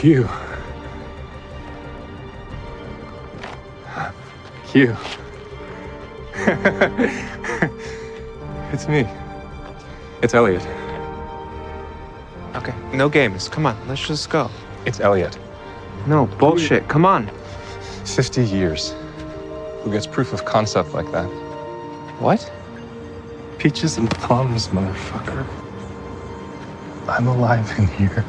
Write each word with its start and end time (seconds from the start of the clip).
Q. 0.00 0.26
Q. 4.66 4.96
it's 8.72 8.88
me. 8.88 9.06
It's 10.22 10.32
Elliot. 10.32 10.66
Okay, 12.54 12.72
no 12.94 13.10
games. 13.10 13.50
Come 13.50 13.66
on, 13.66 13.76
let's 13.88 14.06
just 14.06 14.30
go. 14.30 14.50
It's 14.86 15.00
Elliot. 15.00 15.38
No, 16.06 16.24
bullshit. 16.24 16.88
Come 16.88 17.04
on. 17.04 17.30
50 18.06 18.42
years. 18.42 18.94
Who 19.82 19.92
gets 19.92 20.06
proof 20.06 20.32
of 20.32 20.46
concept 20.46 20.94
like 20.94 21.12
that? 21.12 21.26
What? 22.20 22.50
Peaches 23.58 23.98
and 23.98 24.10
plums, 24.10 24.68
motherfucker. 24.68 25.46
I'm 27.06 27.26
alive 27.26 27.70
in 27.78 27.86
here. 27.86 28.24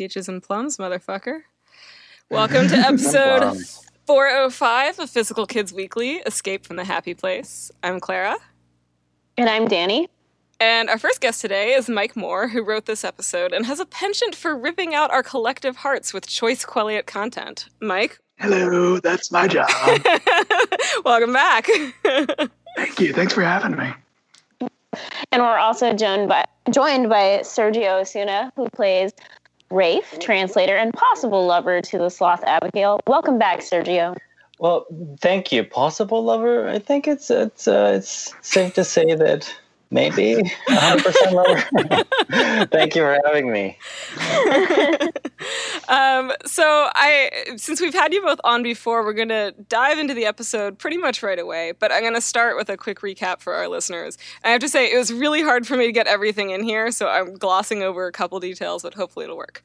Peaches 0.00 0.30
and 0.30 0.42
plums, 0.42 0.78
motherfucker. 0.78 1.42
Welcome 2.30 2.68
to 2.68 2.74
episode 2.74 3.58
405 4.06 4.98
of 4.98 5.10
Physical 5.10 5.44
Kids 5.44 5.74
Weekly 5.74 6.22
Escape 6.24 6.64
from 6.64 6.76
the 6.76 6.84
Happy 6.84 7.12
Place. 7.12 7.70
I'm 7.82 8.00
Clara. 8.00 8.38
And 9.36 9.50
I'm 9.50 9.68
Danny. 9.68 10.08
And 10.58 10.88
our 10.88 10.96
first 10.96 11.20
guest 11.20 11.42
today 11.42 11.74
is 11.74 11.90
Mike 11.90 12.16
Moore, 12.16 12.48
who 12.48 12.62
wrote 12.62 12.86
this 12.86 13.04
episode 13.04 13.52
and 13.52 13.66
has 13.66 13.78
a 13.78 13.84
penchant 13.84 14.34
for 14.34 14.56
ripping 14.56 14.94
out 14.94 15.10
our 15.10 15.22
collective 15.22 15.76
hearts 15.76 16.14
with 16.14 16.26
choice 16.26 16.64
Quelliot 16.64 17.04
content. 17.04 17.68
Mike? 17.82 18.18
Hello, 18.38 19.00
that's 19.00 19.30
my 19.30 19.46
job. 19.46 19.68
Welcome 21.04 21.34
back. 21.34 21.66
Thank 22.74 23.00
you. 23.00 23.12
Thanks 23.12 23.34
for 23.34 23.42
having 23.42 23.76
me. 23.76 23.92
And 25.30 25.42
we're 25.42 25.58
also 25.58 25.92
joined 25.92 26.30
by 26.30 26.46
joined 26.70 27.08
by 27.08 27.40
Sergio 27.42 28.00
Osuna, 28.00 28.52
who 28.56 28.68
plays 28.70 29.12
Rafe, 29.70 30.18
translator 30.18 30.76
and 30.76 30.92
possible 30.92 31.46
lover 31.46 31.80
to 31.80 31.98
the 31.98 32.10
sloth 32.10 32.42
Abigail. 32.44 33.00
Welcome 33.06 33.38
back, 33.38 33.60
Sergio. 33.60 34.16
Well, 34.58 34.86
thank 35.20 35.52
you. 35.52 35.64
Possible 35.64 36.22
lover. 36.22 36.68
I 36.68 36.78
think 36.78 37.08
it's 37.08 37.30
it's 37.30 37.66
uh, 37.66 37.92
it's 37.96 38.34
safe 38.42 38.74
to 38.74 38.84
say 38.84 39.14
that 39.14 39.54
maybe 39.90 40.34
100% 40.68 41.32
lover. 41.32 42.66
thank 42.72 42.94
you 42.94 43.02
for 43.02 43.18
having 43.24 43.50
me. 43.52 43.78
um, 45.88 46.32
so 46.46 46.88
I, 46.94 47.30
since 47.56 47.80
we've 47.80 47.94
had 47.94 48.12
you 48.12 48.22
both 48.22 48.40
on 48.44 48.62
before, 48.62 49.04
we're 49.04 49.12
going 49.12 49.28
to 49.28 49.54
dive 49.68 49.98
into 49.98 50.14
the 50.14 50.26
episode 50.26 50.78
pretty 50.78 50.96
much 50.96 51.22
right 51.22 51.38
away. 51.38 51.72
But 51.78 51.92
I'm 51.92 52.02
going 52.02 52.14
to 52.14 52.20
start 52.20 52.56
with 52.56 52.68
a 52.68 52.76
quick 52.76 53.00
recap 53.00 53.40
for 53.40 53.54
our 53.54 53.68
listeners. 53.68 54.16
I 54.44 54.50
have 54.50 54.60
to 54.60 54.68
say 54.68 54.92
it 54.92 54.98
was 54.98 55.12
really 55.12 55.42
hard 55.42 55.66
for 55.66 55.76
me 55.76 55.86
to 55.86 55.92
get 55.92 56.06
everything 56.06 56.50
in 56.50 56.62
here, 56.62 56.90
so 56.90 57.08
I'm 57.08 57.34
glossing 57.34 57.82
over 57.82 58.06
a 58.06 58.12
couple 58.12 58.38
details, 58.40 58.82
but 58.82 58.94
hopefully 58.94 59.24
it'll 59.24 59.36
work. 59.36 59.62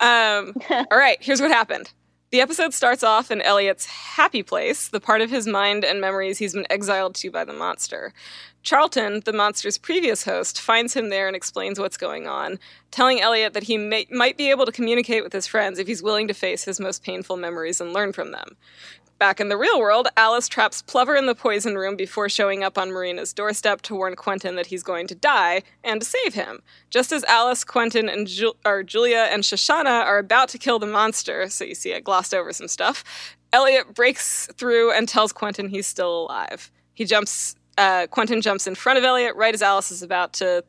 Um, 0.00 0.54
all 0.70 0.98
right, 0.98 1.18
here's 1.20 1.40
what 1.40 1.50
happened. 1.50 1.90
The 2.30 2.40
episode 2.40 2.74
starts 2.74 3.04
off 3.04 3.30
in 3.30 3.40
Elliot's 3.40 3.86
happy 3.86 4.42
place, 4.42 4.88
the 4.88 5.00
part 5.00 5.20
of 5.20 5.30
his 5.30 5.46
mind 5.46 5.84
and 5.84 6.00
memories 6.00 6.38
he's 6.38 6.54
been 6.54 6.66
exiled 6.68 7.14
to 7.16 7.30
by 7.30 7.44
the 7.44 7.52
monster. 7.52 8.12
Charlton, 8.66 9.22
the 9.24 9.32
monster's 9.32 9.78
previous 9.78 10.24
host, 10.24 10.60
finds 10.60 10.92
him 10.92 11.08
there 11.08 11.28
and 11.28 11.36
explains 11.36 11.78
what's 11.78 11.96
going 11.96 12.26
on, 12.26 12.58
telling 12.90 13.20
Elliot 13.20 13.52
that 13.52 13.62
he 13.62 13.78
may, 13.78 14.08
might 14.10 14.36
be 14.36 14.50
able 14.50 14.66
to 14.66 14.72
communicate 14.72 15.22
with 15.22 15.32
his 15.32 15.46
friends 15.46 15.78
if 15.78 15.86
he's 15.86 16.02
willing 16.02 16.26
to 16.26 16.34
face 16.34 16.64
his 16.64 16.80
most 16.80 17.04
painful 17.04 17.36
memories 17.36 17.80
and 17.80 17.92
learn 17.92 18.12
from 18.12 18.32
them. 18.32 18.56
Back 19.20 19.38
in 19.38 19.50
the 19.50 19.56
real 19.56 19.78
world, 19.78 20.08
Alice 20.16 20.48
traps 20.48 20.82
Plover 20.82 21.14
in 21.14 21.26
the 21.26 21.34
poison 21.36 21.76
room 21.76 21.94
before 21.94 22.28
showing 22.28 22.64
up 22.64 22.76
on 22.76 22.90
Marina's 22.90 23.32
doorstep 23.32 23.82
to 23.82 23.94
warn 23.94 24.16
Quentin 24.16 24.56
that 24.56 24.66
he's 24.66 24.82
going 24.82 25.06
to 25.06 25.14
die 25.14 25.62
and 25.84 26.00
to 26.00 26.06
save 26.06 26.34
him. 26.34 26.60
Just 26.90 27.12
as 27.12 27.22
Alice, 27.22 27.62
Quentin, 27.62 28.08
and 28.08 28.26
Ju- 28.26 28.54
or 28.64 28.82
Julia 28.82 29.28
and 29.30 29.44
Shoshana 29.44 30.04
are 30.04 30.18
about 30.18 30.48
to 30.48 30.58
kill 30.58 30.80
the 30.80 30.86
monster, 30.86 31.48
so 31.48 31.64
you 31.64 31.76
see 31.76 31.94
I 31.94 32.00
glossed 32.00 32.34
over 32.34 32.52
some 32.52 32.66
stuff, 32.66 33.04
Elliot 33.52 33.94
breaks 33.94 34.48
through 34.56 34.90
and 34.90 35.08
tells 35.08 35.32
Quentin 35.32 35.68
he's 35.68 35.86
still 35.86 36.22
alive. 36.22 36.72
He 36.94 37.04
jumps 37.04 37.54
uh, 37.78 38.06
Quentin 38.08 38.40
jumps 38.40 38.66
in 38.66 38.74
front 38.74 38.98
of 38.98 39.04
Elliot 39.04 39.36
right 39.36 39.54
as 39.54 39.62
Alice 39.62 39.90
is 39.90 40.02
about 40.02 40.32
to 40.34 40.64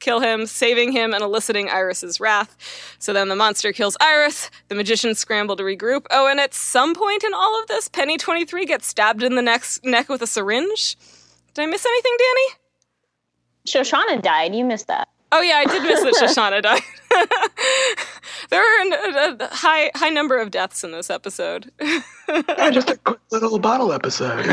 kill 0.00 0.20
him, 0.20 0.46
saving 0.46 0.92
him 0.92 1.12
and 1.12 1.22
eliciting 1.22 1.68
Iris's 1.68 2.18
wrath. 2.18 2.56
So 2.98 3.12
then 3.12 3.28
the 3.28 3.36
monster 3.36 3.72
kills 3.72 3.96
Iris. 4.00 4.50
The 4.68 4.74
magicians 4.74 5.18
scramble 5.18 5.56
to 5.56 5.62
regroup. 5.62 6.06
Oh, 6.10 6.26
and 6.26 6.40
at 6.40 6.54
some 6.54 6.94
point 6.94 7.22
in 7.22 7.34
all 7.34 7.60
of 7.60 7.68
this, 7.68 7.88
Penny 7.88 8.16
23 8.16 8.64
gets 8.64 8.86
stabbed 8.86 9.22
in 9.22 9.36
the 9.36 9.42
neck, 9.42 9.64
neck 9.84 10.08
with 10.08 10.22
a 10.22 10.26
syringe. 10.26 10.96
Did 11.54 11.62
I 11.62 11.66
miss 11.66 11.84
anything, 11.84 12.16
Danny? 12.18 12.60
Shoshana 13.66 14.22
died. 14.22 14.54
You 14.54 14.64
missed 14.64 14.86
that. 14.88 15.08
Oh 15.32 15.42
yeah, 15.42 15.56
I 15.56 15.64
did 15.64 15.82
miss 15.82 16.02
that 16.02 16.14
Shoshana 16.20 16.62
died. 16.62 16.82
there 18.50 18.62
are 18.62 19.30
a, 19.30 19.44
a, 19.44 19.54
high 19.54 19.90
high 19.94 20.08
number 20.08 20.38
of 20.38 20.50
deaths 20.50 20.82
in 20.82 20.90
this 20.92 21.08
episode. 21.08 21.70
yeah, 21.80 22.70
just 22.70 22.90
a 22.90 22.96
quick 22.96 23.20
little 23.30 23.58
bottle 23.58 23.92
episode. 23.92 24.44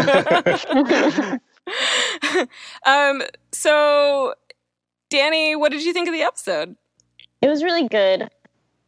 um, 2.86 3.24
so, 3.52 4.34
Danny, 5.10 5.56
what 5.56 5.72
did 5.72 5.84
you 5.84 5.94
think 5.94 6.08
of 6.08 6.14
the 6.14 6.22
episode? 6.22 6.76
It 7.42 7.48
was 7.48 7.64
really 7.64 7.88
good. 7.88 8.30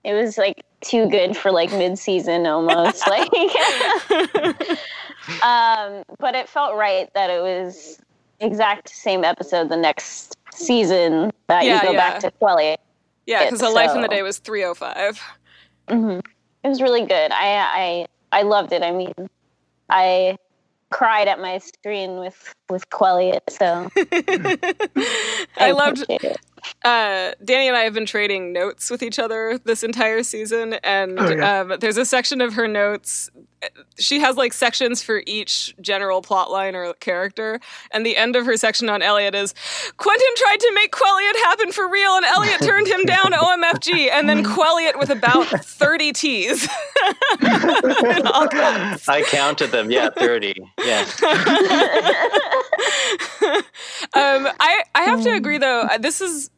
It 0.04 0.14
was 0.14 0.38
like 0.38 0.64
too 0.82 1.10
good 1.10 1.36
for 1.36 1.52
like 1.52 1.72
mid-season 1.72 2.48
almost. 2.48 3.08
like, 3.10 3.30
um, 5.44 6.04
but 6.20 6.36
it 6.36 6.48
felt 6.48 6.76
right 6.76 7.14
that 7.14 7.30
it 7.30 7.42
was 7.42 8.00
exact 8.40 8.90
same 8.90 9.24
episode 9.24 9.70
the 9.70 9.78
next 9.78 10.38
season 10.52 11.32
that 11.48 11.66
yeah, 11.66 11.76
you 11.76 11.82
go 11.88 11.92
yeah. 11.92 12.12
back 12.12 12.22
to 12.22 12.32
Quelly. 12.32 12.78
Yeah, 13.26 13.44
because 13.46 13.60
the 13.60 13.68
so. 13.68 13.74
life 13.74 13.96
in 13.96 14.02
the 14.02 14.08
day 14.08 14.24
was 14.24 14.40
305. 14.40 15.22
Mm-hmm. 15.90 16.20
It 16.64 16.68
was 16.68 16.82
really 16.82 17.06
good. 17.06 17.32
I 17.32 18.08
I 18.32 18.40
I 18.40 18.42
loved 18.44 18.72
it. 18.72 18.82
I 18.82 18.92
mean, 18.92 19.14
I 19.90 20.38
cried 20.92 21.28
at 21.28 21.40
my 21.40 21.58
screen 21.60 22.18
with 22.20 22.54
with 22.70 22.90
Quelliot. 22.90 23.44
So 23.50 23.90
I, 23.98 24.58
I 25.58 25.72
loved 25.72 26.06
it 26.10 26.38
uh, 26.84 27.32
Danny 27.44 27.68
and 27.68 27.76
I 27.76 27.82
have 27.82 27.94
been 27.94 28.06
trading 28.06 28.54
notes 28.54 28.90
with 28.90 29.04
each 29.04 29.20
other 29.20 29.60
this 29.64 29.84
entire 29.84 30.24
season, 30.24 30.74
and 30.84 31.20
oh, 31.20 31.30
yeah. 31.30 31.62
um, 31.62 31.74
there's 31.80 31.98
a 31.98 32.06
section 32.06 32.42
of 32.42 32.54
her 32.54 32.68
notes. 32.68 33.30
She 33.98 34.22
has 34.22 34.38
like 34.38 34.54
sections 34.54 35.04
for 35.04 35.22
each 35.28 35.76
general 35.82 36.22
plot 36.22 36.50
line 36.50 36.76
or 36.76 36.94
character, 36.94 37.60
and 37.92 38.06
the 38.06 38.16
end 38.16 38.36
of 38.36 38.46
her 38.46 38.56
section 38.56 38.88
on 38.90 39.02
Elliot 39.02 39.36
is 39.36 39.54
Quentin 39.98 40.28
tried 40.38 40.60
to 40.62 40.72
make 40.74 40.92
Quelliot 40.92 41.36
happen 41.44 41.72
for 41.72 41.90
real, 41.90 42.16
and 42.16 42.26
Elliot 42.26 42.62
turned 42.62 42.88
him 42.88 43.04
down. 43.06 43.34
OMFG, 43.34 44.10
and 44.12 44.28
then 44.30 44.44
Quelliot 44.44 44.98
with 44.98 45.10
about 45.10 45.46
thirty 45.48 46.14
T's. 46.14 46.68
I 47.42 49.24
counted 49.28 49.72
them. 49.72 49.92
Yeah, 49.92 50.10
thirty. 50.10 50.56
Yeah. 50.84 51.06
um, 54.16 54.48
I 54.60 54.84
I 54.96 55.04
have 55.04 55.24
to 55.24 55.34
agree 55.34 55.58
though. 55.58 55.88
This 56.00 56.22
is 56.22 56.50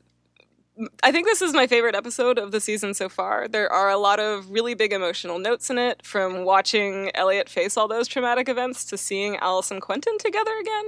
I 1.04 1.12
think 1.12 1.28
this 1.28 1.42
is 1.42 1.54
my 1.54 1.68
favorite 1.68 1.96
episode 1.96 2.40
of 2.40 2.52
the 2.52 2.60
season 2.60 2.94
so 2.94 3.10
far. 3.10 3.48
There 3.48 3.72
are 3.72 3.90
a 3.90 3.98
lot 3.98 4.20
of 4.20 4.50
really 4.50 4.74
big 4.74 4.94
emotional 4.94 5.38
notes 5.38 5.70
in 5.70 5.78
it, 5.78 6.06
from 6.06 6.44
watching 6.44 7.12
Elliot 7.14 7.50
face 7.50 7.78
all 7.78 7.88
those 7.88 8.08
traumatic 8.08 8.50
events 8.50 8.86
to 8.86 8.98
seeing 8.98 9.36
Alice 9.38 9.70
and 9.72 9.82
Quentin 9.82 10.18
together 10.18 10.58
again. 10.60 10.88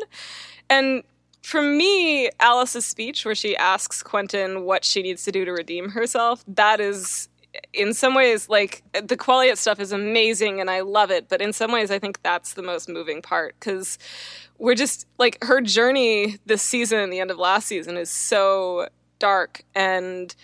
And 0.69 1.03
for 1.43 1.61
me, 1.61 2.29
Alice's 2.39 2.85
speech, 2.85 3.25
where 3.25 3.35
she 3.35 3.55
asks 3.57 4.01
Quentin 4.01 4.63
what 4.63 4.85
she 4.85 5.03
needs 5.03 5.23
to 5.25 5.31
do 5.31 5.45
to 5.45 5.51
redeem 5.51 5.89
herself, 5.89 6.43
that 6.47 6.79
is 6.79 7.27
in 7.71 7.93
some 7.93 8.15
ways 8.15 8.49
like 8.49 8.83
the 8.93 9.17
Quelliot 9.17 9.57
stuff 9.57 9.79
is 9.79 9.91
amazing 9.91 10.59
and 10.59 10.69
I 10.69 10.81
love 10.81 11.11
it, 11.11 11.29
but 11.29 11.41
in 11.41 11.53
some 11.53 11.71
ways 11.71 11.91
I 11.91 11.99
think 11.99 12.21
that's 12.23 12.53
the 12.53 12.63
most 12.63 12.89
moving 12.89 13.21
part 13.21 13.55
because 13.59 13.97
we're 14.57 14.75
just 14.75 15.07
like 15.17 15.43
her 15.43 15.61
journey 15.61 16.37
this 16.45 16.61
season, 16.61 17.09
the 17.09 17.19
end 17.19 17.31
of 17.31 17.37
last 17.37 17.67
season, 17.67 17.97
is 17.97 18.09
so 18.09 18.87
dark 19.19 19.63
and 19.75 20.35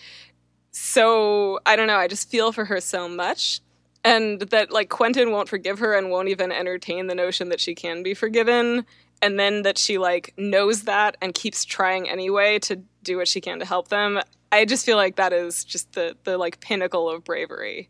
so 0.71 1.59
I 1.65 1.75
don't 1.75 1.87
know, 1.87 1.97
I 1.97 2.07
just 2.07 2.29
feel 2.29 2.51
for 2.51 2.65
her 2.65 2.79
so 2.79 3.07
much. 3.07 3.61
And 4.03 4.39
that 4.39 4.71
like 4.71 4.89
Quentin 4.89 5.31
won't 5.31 5.49
forgive 5.49 5.79
her 5.79 5.93
and 5.93 6.09
won't 6.09 6.29
even 6.29 6.51
entertain 6.51 7.07
the 7.07 7.15
notion 7.15 7.49
that 7.49 7.59
she 7.59 7.75
can 7.75 8.01
be 8.01 8.13
forgiven. 8.13 8.85
And 9.21 9.37
then 9.37 9.63
that 9.63 9.77
she 9.77 9.97
like 9.97 10.33
knows 10.37 10.83
that 10.83 11.17
and 11.21 11.33
keeps 11.33 11.65
trying 11.65 12.09
anyway 12.09 12.59
to 12.59 12.81
do 13.03 13.17
what 13.17 13.27
she 13.27 13.41
can 13.41 13.59
to 13.59 13.65
help 13.65 13.89
them. 13.89 14.21
I 14.51 14.65
just 14.65 14.85
feel 14.85 14.97
like 14.97 15.15
that 15.17 15.33
is 15.33 15.63
just 15.63 15.93
the 15.93 16.15
the 16.23 16.37
like 16.37 16.59
pinnacle 16.59 17.09
of 17.09 17.23
bravery. 17.23 17.89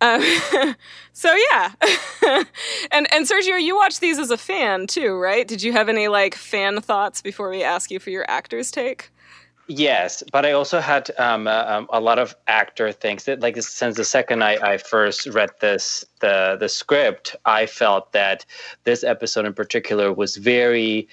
Um, 0.00 0.22
so 1.12 1.34
yeah, 1.52 1.72
and 2.90 3.12
and 3.12 3.26
Sergio, 3.26 3.60
you 3.60 3.76
watched 3.76 4.00
these 4.00 4.18
as 4.18 4.30
a 4.30 4.36
fan 4.36 4.86
too, 4.86 5.14
right? 5.14 5.46
Did 5.46 5.62
you 5.62 5.72
have 5.72 5.88
any 5.88 6.08
like 6.08 6.34
fan 6.34 6.80
thoughts 6.80 7.22
before 7.22 7.50
we 7.50 7.62
ask 7.62 7.90
you 7.90 7.98
for 7.98 8.10
your 8.10 8.24
actor's 8.28 8.70
take? 8.70 9.10
Yes, 9.66 10.22
but 10.30 10.44
I 10.44 10.52
also 10.52 10.78
had 10.78 11.10
um, 11.16 11.46
uh, 11.46 11.64
um, 11.66 11.88
a 11.90 11.98
lot 11.98 12.18
of 12.18 12.36
actor 12.48 12.92
things 12.92 13.24
that, 13.24 13.40
like, 13.40 13.60
since 13.62 13.96
the 13.96 14.04
second 14.04 14.44
I, 14.44 14.56
I 14.56 14.76
first 14.76 15.26
read 15.26 15.50
this 15.60 16.04
the 16.20 16.58
the 16.60 16.68
script, 16.68 17.34
I 17.46 17.64
felt 17.64 18.12
that 18.12 18.44
this 18.84 19.02
episode 19.02 19.46
in 19.46 19.54
particular 19.54 20.12
was 20.12 20.36
very. 20.36 21.08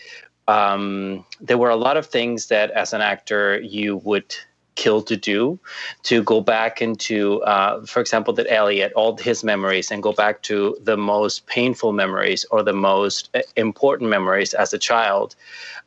Um, 0.48 1.24
there 1.40 1.58
were 1.58 1.70
a 1.70 1.78
lot 1.78 1.96
of 1.96 2.08
things 2.08 2.48
that, 2.48 2.72
as 2.72 2.92
an 2.92 3.00
actor, 3.00 3.62
you 3.62 3.98
would 3.98 4.36
kill 4.76 5.02
to 5.02 5.18
do 5.18 5.60
to 6.04 6.24
go 6.24 6.42
back 6.42 6.82
into 6.82 7.42
uh, 7.44 7.86
for 7.86 8.00
example 8.00 8.34
that 8.34 8.48
elliot 8.50 8.94
all 8.94 9.18
his 9.18 9.44
memories 9.44 9.92
and 9.92 10.02
go 10.02 10.14
back 10.14 10.42
to 10.42 10.78
the 10.82 10.96
most 10.96 11.46
painful 11.46 11.92
memories 11.92 12.46
or 12.52 12.64
the 12.64 12.74
most 12.74 13.30
uh, 13.36 13.42
important 13.56 14.10
memories 14.10 14.54
as 14.54 14.74
a 14.74 14.78
child 14.78 15.36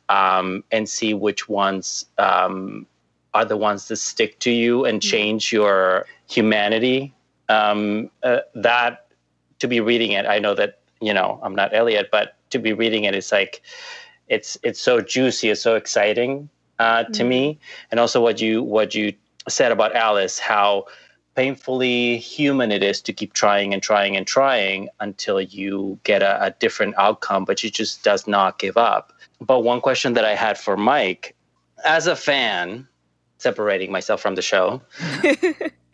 um, 0.09 0.63
and 0.71 0.87
see 0.87 1.13
which 1.13 1.49
ones 1.49 2.05
um, 2.19 2.85
are 3.33 3.45
the 3.45 3.57
ones 3.57 3.87
that 3.87 3.97
stick 3.97 4.37
to 4.39 4.51
you 4.51 4.85
and 4.85 5.01
change 5.01 5.51
your 5.51 6.05
humanity. 6.29 7.13
Um, 7.49 8.09
uh, 8.23 8.39
that 8.53 9.05
to 9.59 9.67
be 9.67 9.79
reading 9.79 10.11
it 10.11 10.25
i 10.25 10.39
know 10.39 10.53
that 10.53 10.79
you 11.01 11.13
know 11.13 11.39
i'm 11.43 11.55
not 11.55 11.73
elliot 11.73 12.09
but 12.11 12.35
to 12.49 12.59
be 12.59 12.73
reading 12.73 13.03
it 13.03 13.15
it's 13.15 13.31
like 13.31 13.61
it's 14.27 14.57
it's 14.63 14.79
so 14.79 15.01
juicy 15.01 15.49
it's 15.49 15.61
so 15.61 15.75
exciting 15.75 16.49
uh, 16.79 17.03
to 17.05 17.23
me. 17.23 17.59
And 17.91 17.99
also 17.99 18.21
what 18.21 18.41
you 18.41 18.63
what 18.63 18.95
you 18.95 19.13
said 19.47 19.71
about 19.71 19.95
alice 19.95 20.39
how 20.39 20.85
painfully 21.35 22.17
human 22.17 22.71
it 22.71 22.81
is 22.81 23.01
to 23.01 23.13
keep 23.13 23.33
trying 23.33 23.73
and 23.73 23.83
trying 23.83 24.17
and 24.17 24.25
trying 24.25 24.89
until 24.99 25.39
you 25.39 25.99
get 26.03 26.23
a, 26.23 26.45
a 26.45 26.51
different 26.51 26.95
outcome 26.97 27.45
but 27.45 27.59
she 27.59 27.69
just 27.69 28.03
does 28.03 28.25
not 28.27 28.57
give 28.57 28.77
up. 28.77 29.13
But 29.39 29.59
one 29.61 29.81
question 29.81 30.13
that 30.13 30.25
i 30.25 30.33
had 30.33 30.57
for 30.57 30.77
mike 30.77 31.35
as 31.85 32.07
a 32.07 32.15
fan 32.15 32.87
separating 33.37 33.91
myself 33.91 34.21
from 34.21 34.35
the 34.35 34.41
show 34.41 34.81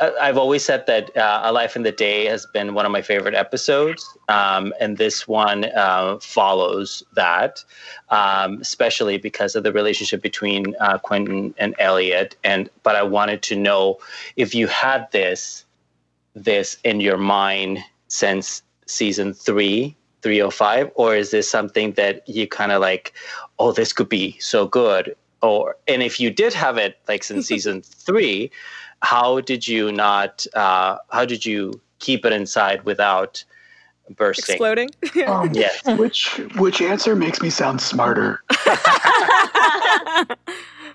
I've 0.00 0.36
always 0.36 0.64
said 0.64 0.86
that 0.86 1.16
uh, 1.16 1.42
A 1.44 1.52
Life 1.52 1.76
in 1.76 1.84
the 1.84 1.92
Day 1.92 2.24
has 2.26 2.46
been 2.46 2.74
one 2.74 2.84
of 2.84 2.90
my 2.90 3.02
favorite 3.02 3.34
episodes, 3.34 4.16
um, 4.28 4.74
and 4.80 4.98
this 4.98 5.28
one 5.28 5.66
uh, 5.66 6.18
follows 6.20 7.02
that, 7.14 7.64
um, 8.10 8.58
especially 8.60 9.18
because 9.18 9.54
of 9.54 9.62
the 9.62 9.72
relationship 9.72 10.20
between 10.20 10.74
uh, 10.80 10.98
Quentin 10.98 11.54
and 11.58 11.74
Elliot. 11.78 12.36
And 12.42 12.68
but 12.82 12.96
I 12.96 13.04
wanted 13.04 13.42
to 13.42 13.56
know 13.56 13.98
if 14.36 14.54
you 14.54 14.66
had 14.66 15.10
this 15.12 15.64
this 16.34 16.76
in 16.82 17.00
your 17.00 17.18
mind 17.18 17.78
since 18.08 18.62
season 18.86 19.32
three, 19.32 19.96
305, 20.22 20.90
or 20.96 21.14
is 21.14 21.30
this 21.30 21.48
something 21.48 21.92
that 21.92 22.28
you 22.28 22.48
kind 22.48 22.72
of 22.72 22.80
like, 22.80 23.12
oh, 23.60 23.70
this 23.70 23.92
could 23.92 24.08
be 24.08 24.36
so 24.40 24.66
good? 24.66 25.14
Or 25.40 25.76
and 25.86 26.02
if 26.02 26.18
you 26.18 26.30
did 26.30 26.52
have 26.52 26.78
it 26.78 26.98
like 27.06 27.22
since 27.22 27.46
season 27.54 27.82
three, 27.82 28.50
how 29.02 29.40
did 29.40 29.66
you 29.66 29.92
not? 29.92 30.46
Uh, 30.54 30.98
how 31.10 31.24
did 31.24 31.44
you 31.44 31.80
keep 31.98 32.24
it 32.24 32.32
inside 32.32 32.84
without 32.84 33.44
bursting? 34.16 34.54
Exploding. 34.54 34.90
Um, 35.26 35.50
Yes. 35.54 35.82
Which 35.98 36.40
which 36.56 36.80
answer 36.82 37.14
makes 37.16 37.40
me 37.40 37.50
sound 37.50 37.80
smarter? 37.80 38.42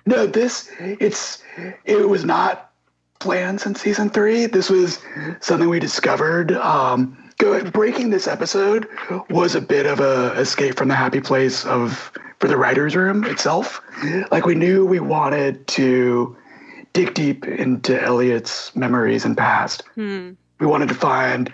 No, 0.05 0.25
this 0.25 0.71
it's 0.79 1.43
it 1.85 2.09
was 2.09 2.25
not 2.25 2.71
planned 3.19 3.61
since 3.61 3.81
season 3.81 4.09
three. 4.09 4.47
This 4.47 4.69
was 4.69 4.99
something 5.41 5.69
we 5.69 5.79
discovered. 5.79 6.53
Um, 6.53 7.15
go, 7.37 7.63
breaking 7.69 8.09
this 8.09 8.27
episode 8.27 8.87
was 9.29 9.53
a 9.53 9.61
bit 9.61 9.85
of 9.85 9.99
a 9.99 10.31
escape 10.39 10.77
from 10.77 10.87
the 10.87 10.95
happy 10.95 11.21
place 11.21 11.63
of 11.65 12.11
for 12.39 12.47
the 12.47 12.57
writers' 12.57 12.95
room 12.95 13.23
itself. 13.25 13.81
Like 14.31 14.45
we 14.45 14.55
knew 14.55 14.85
we 14.85 14.99
wanted 14.99 15.67
to 15.67 16.35
dig 16.93 17.13
deep 17.13 17.45
into 17.45 18.01
Elliot's 18.01 18.75
memories 18.75 19.25
and 19.25 19.37
past. 19.37 19.83
Hmm. 19.95 20.31
We 20.59 20.67
wanted 20.67 20.89
to 20.89 20.95
find 20.95 21.53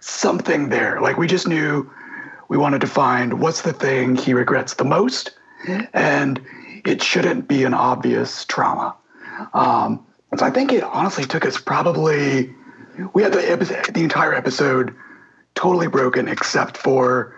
something 0.00 0.70
there. 0.70 1.00
Like 1.00 1.18
we 1.18 1.26
just 1.26 1.46
knew 1.46 1.90
we 2.48 2.56
wanted 2.56 2.80
to 2.80 2.86
find 2.86 3.40
what's 3.40 3.62
the 3.62 3.72
thing 3.72 4.16
he 4.16 4.32
regrets 4.32 4.74
the 4.74 4.84
most, 4.84 5.32
and 5.92 6.40
it 6.84 7.02
shouldn't 7.02 7.48
be 7.48 7.64
an 7.64 7.74
obvious 7.74 8.44
trauma. 8.46 8.96
Um, 9.52 10.06
so 10.36 10.44
I 10.44 10.50
think 10.50 10.72
it 10.72 10.82
honestly 10.82 11.24
took 11.24 11.44
us 11.44 11.60
probably 11.60 12.54
we 13.12 13.22
had 13.22 13.32
the 13.32 13.50
episode, 13.50 13.94
the 13.94 14.02
entire 14.02 14.34
episode 14.34 14.94
totally 15.54 15.88
broken 15.88 16.28
except 16.28 16.76
for 16.76 17.34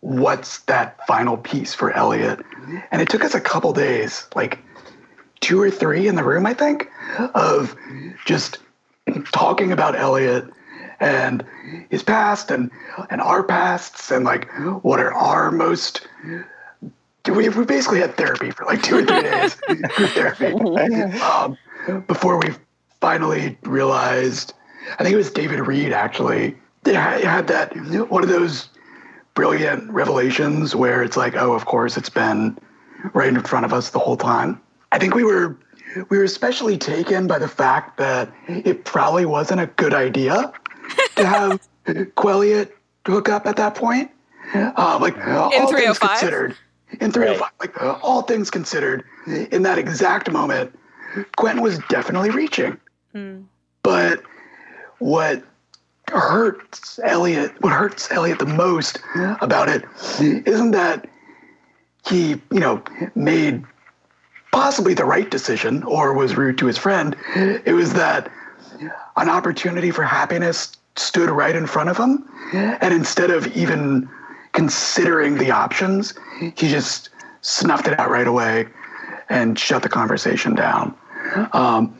what's 0.00 0.58
that 0.60 1.04
final 1.06 1.36
piece 1.36 1.74
for 1.74 1.90
Elliot, 1.90 2.44
and 2.90 3.02
it 3.02 3.08
took 3.08 3.24
us 3.24 3.34
a 3.34 3.40
couple 3.40 3.72
days, 3.72 4.28
like 4.34 4.60
two 5.40 5.60
or 5.60 5.70
three 5.70 6.08
in 6.08 6.16
the 6.16 6.24
room, 6.24 6.46
I 6.46 6.54
think, 6.54 6.90
of 7.34 7.76
just 8.24 8.58
talking 9.32 9.72
about 9.72 9.96
Elliot 9.96 10.50
and 11.00 11.44
his 11.90 12.02
past 12.02 12.50
and 12.50 12.70
and 13.10 13.20
our 13.20 13.42
pasts 13.42 14.10
and 14.10 14.24
like 14.24 14.50
what 14.82 14.98
are 14.98 15.12
our 15.12 15.50
most 15.50 16.06
we, 17.26 17.48
we 17.48 17.64
basically 17.64 18.00
had 18.00 18.16
therapy 18.16 18.50
for 18.50 18.64
like 18.64 18.82
two 18.82 18.98
or 18.98 19.04
three 19.04 19.22
days 19.22 19.54
therapy. 20.14 20.46
Um, 21.18 21.58
before 22.06 22.38
we 22.38 22.54
finally 23.00 23.58
realized 23.62 24.54
i 24.98 25.02
think 25.02 25.12
it 25.12 25.16
was 25.16 25.30
david 25.30 25.60
reed 25.60 25.92
actually 25.92 26.56
yeah 26.86 27.18
had 27.18 27.46
that 27.48 27.76
one 28.10 28.22
of 28.22 28.28
those 28.28 28.68
brilliant 29.34 29.90
revelations 29.90 30.74
where 30.74 31.02
it's 31.02 31.16
like 31.16 31.36
oh 31.36 31.52
of 31.52 31.66
course 31.66 31.96
it's 31.96 32.08
been 32.08 32.56
right 33.12 33.28
in 33.28 33.40
front 33.42 33.66
of 33.66 33.72
us 33.72 33.90
the 33.90 33.98
whole 33.98 34.16
time 34.16 34.60
i 34.96 34.98
think 34.98 35.14
we 35.14 35.24
were 35.24 35.56
we 36.08 36.18
were 36.18 36.24
especially 36.24 36.76
taken 36.76 37.26
by 37.26 37.38
the 37.38 37.48
fact 37.48 37.96
that 37.98 38.32
it 38.48 38.84
probably 38.84 39.24
wasn't 39.24 39.60
a 39.60 39.66
good 39.66 39.94
idea 39.94 40.52
to 41.16 41.26
have 41.26 41.68
Quelliot 42.16 42.72
hook 43.06 43.28
up 43.28 43.46
at 43.46 43.56
that 43.56 43.74
point. 43.74 44.10
Uh, 44.54 44.98
like 45.00 45.16
all 45.26 45.50
things 45.72 45.98
considered, 45.98 46.56
in 47.00 47.10
305, 47.12 47.50
like 47.60 47.82
uh, 47.82 47.98
all 48.02 48.22
things 48.22 48.50
considered, 48.50 49.04
in 49.50 49.62
that 49.62 49.78
exact 49.78 50.30
moment, 50.30 50.76
Quentin 51.36 51.62
was 51.62 51.78
definitely 51.88 52.30
reaching. 52.30 52.78
But 53.82 54.22
what 54.98 55.42
hurts 56.08 57.00
Elliot, 57.02 57.52
what 57.60 57.72
hurts 57.72 58.10
Elliot 58.10 58.38
the 58.38 58.46
most 58.46 58.98
about 59.40 59.68
it, 59.68 59.84
isn't 60.20 60.70
that 60.72 61.08
he, 62.08 62.30
you 62.52 62.60
know, 62.60 62.82
made 63.14 63.64
possibly 64.56 64.94
the 64.94 65.04
right 65.04 65.30
decision 65.30 65.82
or 65.82 66.14
was 66.14 66.34
rude 66.34 66.56
to 66.56 66.64
his 66.64 66.78
friend. 66.78 67.14
It 67.34 67.74
was 67.74 67.92
that 67.92 68.32
an 69.16 69.28
opportunity 69.28 69.90
for 69.90 70.02
happiness 70.02 70.72
stood 70.94 71.28
right 71.28 71.54
in 71.54 71.66
front 71.66 71.90
of 71.90 71.98
him. 71.98 72.26
And 72.54 72.94
instead 72.94 73.30
of 73.30 73.46
even 73.54 74.08
considering 74.52 75.36
the 75.36 75.50
options, 75.50 76.14
he 76.40 76.68
just 76.70 77.10
snuffed 77.42 77.86
it 77.86 78.00
out 78.00 78.08
right 78.08 78.26
away 78.26 78.66
and 79.28 79.58
shut 79.58 79.82
the 79.82 79.90
conversation 79.90 80.54
down. 80.54 80.94
Um, 81.52 81.94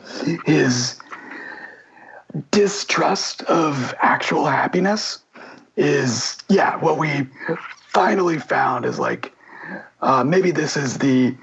his 0.47 0.99
distrust 2.49 3.43
of 3.43 3.93
actual 4.01 4.47
happiness 4.47 5.19
is, 5.75 6.37
yeah, 6.49 6.75
what 6.77 6.97
we 6.97 7.27
finally 7.89 8.39
found 8.39 8.83
is 8.83 8.97
like 8.97 9.31
uh, 10.01 10.23
maybe 10.23 10.49
this 10.49 10.75
is 10.75 10.97
the 10.97 11.35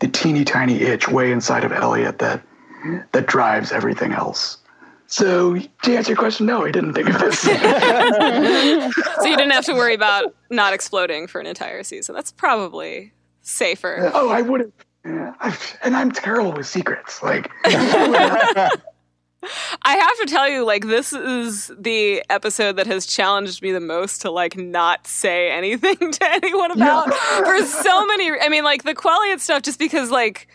the 0.00 0.08
teeny 0.08 0.44
tiny 0.44 0.80
itch 0.82 1.08
way 1.08 1.32
inside 1.32 1.64
of 1.64 1.72
Elliot 1.72 2.18
that 2.18 2.42
that 3.12 3.26
drives 3.26 3.72
everything 3.72 4.12
else. 4.12 4.58
So 5.06 5.56
to 5.82 5.96
answer 5.96 6.10
your 6.12 6.16
question, 6.16 6.46
no, 6.46 6.64
I 6.64 6.70
didn't 6.70 6.94
think 6.94 7.08
of 7.10 7.18
this. 7.20 7.42
So 9.22 9.28
you 9.28 9.36
didn't 9.36 9.52
have 9.52 9.66
to 9.66 9.74
worry 9.74 9.94
about 9.94 10.34
not 10.50 10.72
exploding 10.72 11.26
for 11.26 11.40
an 11.40 11.46
entire 11.46 11.82
season. 11.82 12.14
That's 12.14 12.32
probably 12.32 13.12
safer. 13.42 14.10
oh, 14.14 14.30
I 14.30 14.40
would 14.42 14.60
have. 14.60 15.34
I've, 15.40 15.78
and 15.82 15.96
I'm 15.96 16.10
terrible 16.12 16.52
with 16.52 16.66
secrets. 16.66 17.22
Like, 17.22 17.50
I 19.82 19.96
have 19.96 20.18
to 20.18 20.26
tell 20.26 20.48
you, 20.48 20.64
like, 20.64 20.86
this 20.86 21.12
is 21.12 21.70
the 21.78 22.24
episode 22.30 22.76
that 22.76 22.86
has 22.86 23.06
challenged 23.06 23.62
me 23.62 23.72
the 23.72 23.80
most 23.80 24.22
to, 24.22 24.30
like, 24.30 24.56
not 24.56 25.06
say 25.06 25.50
anything 25.52 25.96
to 25.96 26.30
anyone 26.30 26.70
about 26.70 27.12
for 27.44 27.64
so 27.64 28.06
many. 28.06 28.30
I 28.40 28.48
mean, 28.48 28.64
like, 28.64 28.84
the 28.84 28.94
Quelliot 28.94 29.40
stuff, 29.40 29.62
just 29.62 29.78
because, 29.78 30.10
like, 30.10 30.48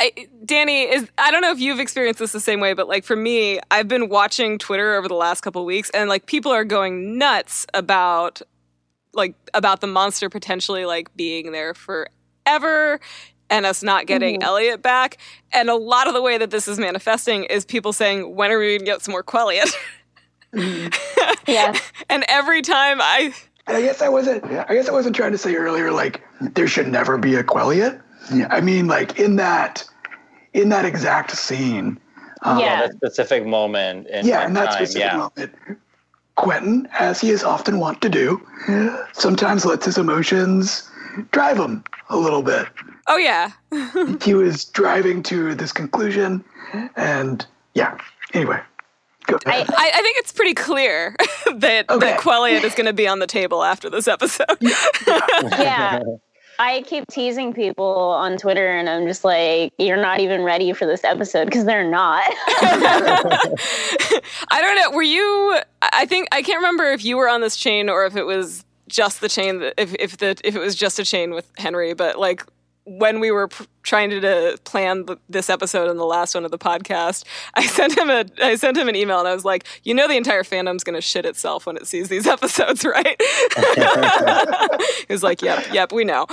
I, 0.00 0.28
Danny 0.44 0.82
is. 0.82 1.08
I 1.18 1.32
don't 1.32 1.42
know 1.42 1.50
if 1.50 1.58
you've 1.58 1.80
experienced 1.80 2.20
this 2.20 2.30
the 2.30 2.38
same 2.38 2.60
way, 2.60 2.72
but 2.72 2.86
like 2.86 3.02
for 3.02 3.16
me, 3.16 3.58
I've 3.72 3.88
been 3.88 4.08
watching 4.08 4.56
Twitter 4.56 4.94
over 4.94 5.08
the 5.08 5.16
last 5.16 5.40
couple 5.40 5.64
weeks, 5.64 5.90
and 5.90 6.08
like 6.08 6.26
people 6.26 6.52
are 6.52 6.64
going 6.64 7.18
nuts 7.18 7.66
about 7.74 8.40
like 9.12 9.34
about 9.54 9.80
the 9.80 9.88
monster 9.88 10.28
potentially 10.28 10.84
like 10.84 11.12
being 11.16 11.50
there 11.50 11.74
forever 11.74 13.00
and 13.50 13.66
us 13.66 13.82
not 13.82 14.06
getting 14.06 14.42
Elliot 14.42 14.82
back. 14.82 15.18
And 15.52 15.68
a 15.70 15.74
lot 15.74 16.06
of 16.06 16.14
the 16.14 16.22
way 16.22 16.38
that 16.38 16.50
this 16.50 16.68
is 16.68 16.78
manifesting 16.78 17.44
is 17.44 17.64
people 17.64 17.92
saying, 17.92 18.34
"When 18.36 18.50
are 18.50 18.58
we 18.58 18.66
going 18.68 18.80
to 18.80 18.84
get 18.84 19.02
some 19.02 19.12
more 19.12 19.22
Quelliot?" 19.22 19.70
Yeah. 21.46 21.78
and 22.08 22.24
every 22.28 22.62
time 22.62 23.00
I 23.00 23.34
and 23.66 23.76
I 23.76 23.82
guess 23.82 24.00
I 24.00 24.08
wasn't. 24.08 24.44
I 24.44 24.74
guess 24.74 24.88
I 24.88 24.92
wasn't 24.92 25.14
trying 25.14 25.32
to 25.32 25.38
say 25.38 25.54
earlier 25.54 25.92
like 25.92 26.22
there 26.40 26.66
should 26.66 26.88
never 26.88 27.18
be 27.18 27.34
a 27.34 27.44
Quelliot. 27.44 28.00
I 28.50 28.60
mean, 28.60 28.86
like 28.86 29.18
in 29.18 29.36
that 29.36 29.84
in 30.54 30.70
that 30.70 30.84
exact 30.84 31.32
scene. 31.36 31.98
Um, 32.42 32.58
Yeah. 32.58 32.86
That 32.86 32.92
specific 32.94 33.46
moment 33.46 34.06
in 34.08 34.26
yeah, 34.26 34.42
in 34.42 34.48
in 34.48 34.54
that 34.54 34.70
time, 34.70 34.86
specific 34.86 35.02
yeah. 35.02 35.16
moment, 35.16 35.54
Quentin, 36.36 36.88
as 36.98 37.20
he 37.20 37.30
is 37.30 37.42
often 37.44 37.78
wont 37.78 38.00
to 38.00 38.08
do, 38.08 38.40
sometimes 39.12 39.64
lets 39.66 39.84
his 39.84 39.98
emotions 39.98 40.88
drive 41.32 41.58
him 41.58 41.82
a 42.10 42.16
little 42.16 42.42
bit. 42.42 42.66
Oh 43.08 43.16
yeah. 43.16 43.52
he 44.22 44.34
was 44.34 44.66
driving 44.66 45.22
to 45.24 45.54
this 45.54 45.72
conclusion, 45.72 46.44
and 46.96 47.44
yeah. 47.74 47.96
Anyway, 48.34 48.60
go 49.26 49.38
I, 49.46 49.56
ahead. 49.56 49.70
I, 49.76 49.90
I 49.94 50.02
think 50.02 50.18
it's 50.18 50.32
pretty 50.32 50.54
clear 50.54 51.16
that 51.56 51.88
Okay. 51.88 51.98
that 52.00 52.20
Quelliot 52.20 52.62
is 52.64 52.74
going 52.74 52.86
to 52.86 52.92
be 52.92 53.08
on 53.08 53.18
the 53.18 53.26
table 53.26 53.64
after 53.64 53.88
this 53.88 54.06
episode. 54.06 54.46
yeah. 54.60 56.02
I 56.60 56.82
keep 56.82 57.06
teasing 57.08 57.54
people 57.54 57.84
on 57.86 58.36
Twitter, 58.36 58.68
and 58.68 58.90
I'm 58.90 59.06
just 59.06 59.24
like, 59.24 59.72
"You're 59.78 59.96
not 59.96 60.18
even 60.20 60.42
ready 60.42 60.72
for 60.72 60.86
this 60.86 61.04
episode 61.04 61.44
because 61.46 61.64
they're 61.64 61.88
not." 61.88 62.24
I 64.50 64.60
don't 64.60 64.74
know. 64.76 64.90
Were 64.90 65.02
you? 65.02 65.60
I 65.80 66.04
think 66.04 66.28
I 66.32 66.42
can't 66.42 66.58
remember 66.58 66.90
if 66.92 67.04
you 67.04 67.16
were 67.16 67.28
on 67.28 67.40
this 67.40 67.56
chain 67.56 67.88
or 67.88 68.06
if 68.06 68.16
it 68.16 68.24
was 68.24 68.64
just 68.88 69.20
the 69.20 69.28
chain. 69.28 69.70
If 69.78 69.94
if 70.00 70.16
the 70.16 70.36
if 70.42 70.56
it 70.56 70.58
was 70.58 70.74
just 70.74 70.98
a 70.98 71.04
chain 71.04 71.30
with 71.32 71.48
Henry, 71.56 71.94
but 71.94 72.18
like 72.18 72.44
when 72.88 73.20
we 73.20 73.30
were 73.30 73.48
pr- 73.48 73.64
trying 73.82 74.10
to, 74.10 74.20
to 74.20 74.58
plan 74.64 75.04
th- 75.06 75.18
this 75.28 75.50
episode 75.50 75.90
and 75.90 75.98
the 75.98 76.04
last 76.04 76.34
one 76.34 76.44
of 76.44 76.50
the 76.50 76.58
podcast, 76.58 77.24
I 77.54 77.66
sent 77.66 77.96
him 77.96 78.10
a 78.10 78.24
I 78.42 78.56
sent 78.56 78.76
him 78.76 78.88
an 78.88 78.96
email 78.96 79.18
and 79.18 79.28
I 79.28 79.34
was 79.34 79.44
like, 79.44 79.66
you 79.84 79.94
know, 79.94 80.08
the 80.08 80.16
entire 80.16 80.42
fandom's 80.42 80.84
gonna 80.84 81.00
shit 81.00 81.26
itself 81.26 81.66
when 81.66 81.76
it 81.76 81.86
sees 81.86 82.08
these 82.08 82.26
episodes, 82.36 82.84
right? 82.84 83.20
he 85.06 85.12
was 85.12 85.22
like, 85.22 85.42
yep, 85.42 85.66
yep, 85.72 85.92
we 85.92 86.04
know. 86.04 86.26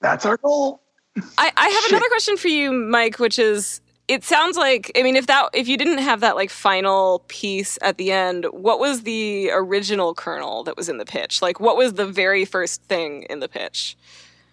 That's 0.00 0.26
our 0.26 0.36
goal. 0.36 0.82
I, 1.36 1.50
I 1.56 1.68
have 1.68 1.84
another 1.90 2.08
question 2.08 2.36
for 2.36 2.48
you, 2.48 2.72
Mike, 2.72 3.18
which 3.18 3.38
is 3.38 3.80
it 4.06 4.24
sounds 4.24 4.56
like 4.56 4.92
I 4.96 5.02
mean 5.02 5.16
if 5.16 5.26
that 5.26 5.50
if 5.52 5.68
you 5.68 5.76
didn't 5.76 5.98
have 5.98 6.20
that 6.20 6.36
like 6.36 6.50
final 6.50 7.24
piece 7.28 7.78
at 7.82 7.98
the 7.98 8.12
end, 8.12 8.46
what 8.52 8.78
was 8.78 9.02
the 9.02 9.50
original 9.52 10.14
kernel 10.14 10.64
that 10.64 10.76
was 10.76 10.88
in 10.88 10.98
the 10.98 11.04
pitch? 11.06 11.40
Like 11.42 11.58
what 11.58 11.76
was 11.76 11.94
the 11.94 12.06
very 12.06 12.44
first 12.44 12.82
thing 12.84 13.24
in 13.24 13.40
the 13.40 13.48
pitch? 13.48 13.96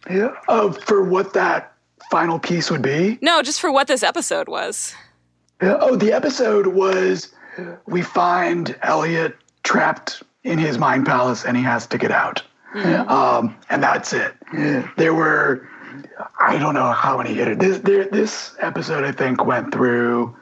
Yeah. 0.10 0.36
Uh, 0.48 0.72
for 0.72 1.04
what 1.04 1.34
that 1.34 1.74
final 2.12 2.40
piece 2.40 2.70
would 2.70 2.82
be. 2.82 3.18
No, 3.22 3.42
just 3.42 3.60
for 3.60 3.72
what 3.72 3.88
this 3.88 4.04
episode 4.04 4.48
was. 4.48 4.94
Yeah, 5.62 5.78
Oh, 5.80 5.96
the 5.96 6.12
episode 6.14 6.68
was 6.68 7.34
we 7.88 8.02
find 8.02 8.76
Elliot 8.84 9.36
trapped 9.64 10.22
in 10.44 10.60
his 10.60 10.78
mind 10.78 11.06
palace 11.06 11.46
and 11.46 11.56
he 11.58 11.64
has 11.64 11.88
to 11.88 11.98
get 11.98 12.12
out. 12.12 12.44
Um, 12.76 13.56
and 13.70 13.82
that's 13.82 14.12
it. 14.12 14.34
There 14.98 15.14
were, 15.14 15.68
I 16.42 16.58
don't 16.58 16.74
know 16.74 16.92
how 16.92 17.18
many. 17.18 17.40
iterations. 17.40 17.60
This, 17.62 17.78
there, 17.80 18.06
this 18.12 18.54
episode, 18.60 19.06
I 19.06 19.14
think, 19.14 19.46
went 19.46 19.74
through 19.74 20.36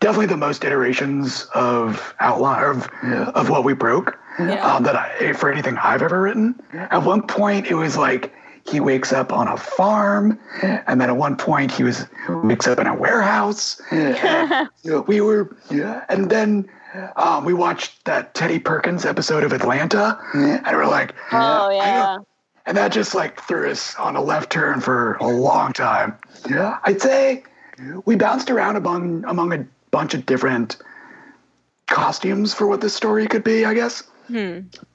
definitely 0.00 0.26
the 0.26 0.36
most 0.38 0.64
iterations 0.64 1.44
of 1.54 2.14
outline 2.20 2.64
of, 2.64 2.88
of 3.36 3.50
what 3.50 3.64
we 3.64 3.74
broke 3.74 4.18
Yeah. 4.40 4.64
um, 4.66 4.82
that 4.84 4.96
I, 4.96 5.34
for 5.34 5.52
anything 5.52 5.76
I've 5.76 6.00
ever 6.02 6.22
written. 6.22 6.58
At 6.72 7.02
one 7.04 7.20
point, 7.26 7.66
it 7.66 7.74
was 7.74 7.98
like 7.98 8.32
he 8.64 8.80
wakes 8.80 9.12
up 9.12 9.32
on 9.32 9.48
a 9.48 9.56
farm, 9.56 10.38
and 10.62 11.00
then 11.00 11.10
at 11.10 11.16
one 11.16 11.36
point 11.36 11.72
he 11.72 11.82
was 11.82 12.06
wakes 12.28 12.66
up 12.66 12.78
in 12.78 12.86
a 12.86 12.94
warehouse. 12.94 13.80
And, 13.90 14.68
you 14.82 14.90
know, 14.90 15.00
we 15.02 15.20
were, 15.20 15.56
yeah, 15.70 16.04
and 16.08 16.30
then 16.30 16.68
um, 17.16 17.44
we 17.44 17.54
watched 17.54 18.04
that 18.04 18.34
Teddy 18.34 18.58
Perkins 18.58 19.04
episode 19.04 19.44
of 19.44 19.52
Atlanta, 19.52 20.18
and 20.34 20.76
we're 20.76 20.86
like, 20.86 21.14
oh 21.32 21.70
yeah. 21.70 22.18
And 22.64 22.76
that 22.76 22.92
just 22.92 23.12
like 23.12 23.40
threw 23.42 23.68
us 23.68 23.96
on 23.96 24.14
a 24.14 24.22
left 24.22 24.50
turn 24.52 24.80
for 24.80 25.14
a 25.14 25.26
long 25.26 25.72
time. 25.72 26.16
Yeah. 26.48 26.78
I'd 26.84 27.00
say 27.00 27.42
we 28.04 28.14
bounced 28.14 28.50
around 28.50 28.76
among 28.76 29.24
among 29.26 29.52
a 29.52 29.66
bunch 29.90 30.14
of 30.14 30.24
different 30.26 30.76
costumes 31.88 32.54
for 32.54 32.68
what 32.68 32.80
this 32.80 32.94
story 32.94 33.26
could 33.26 33.42
be, 33.42 33.64
I 33.64 33.74
guess. 33.74 34.04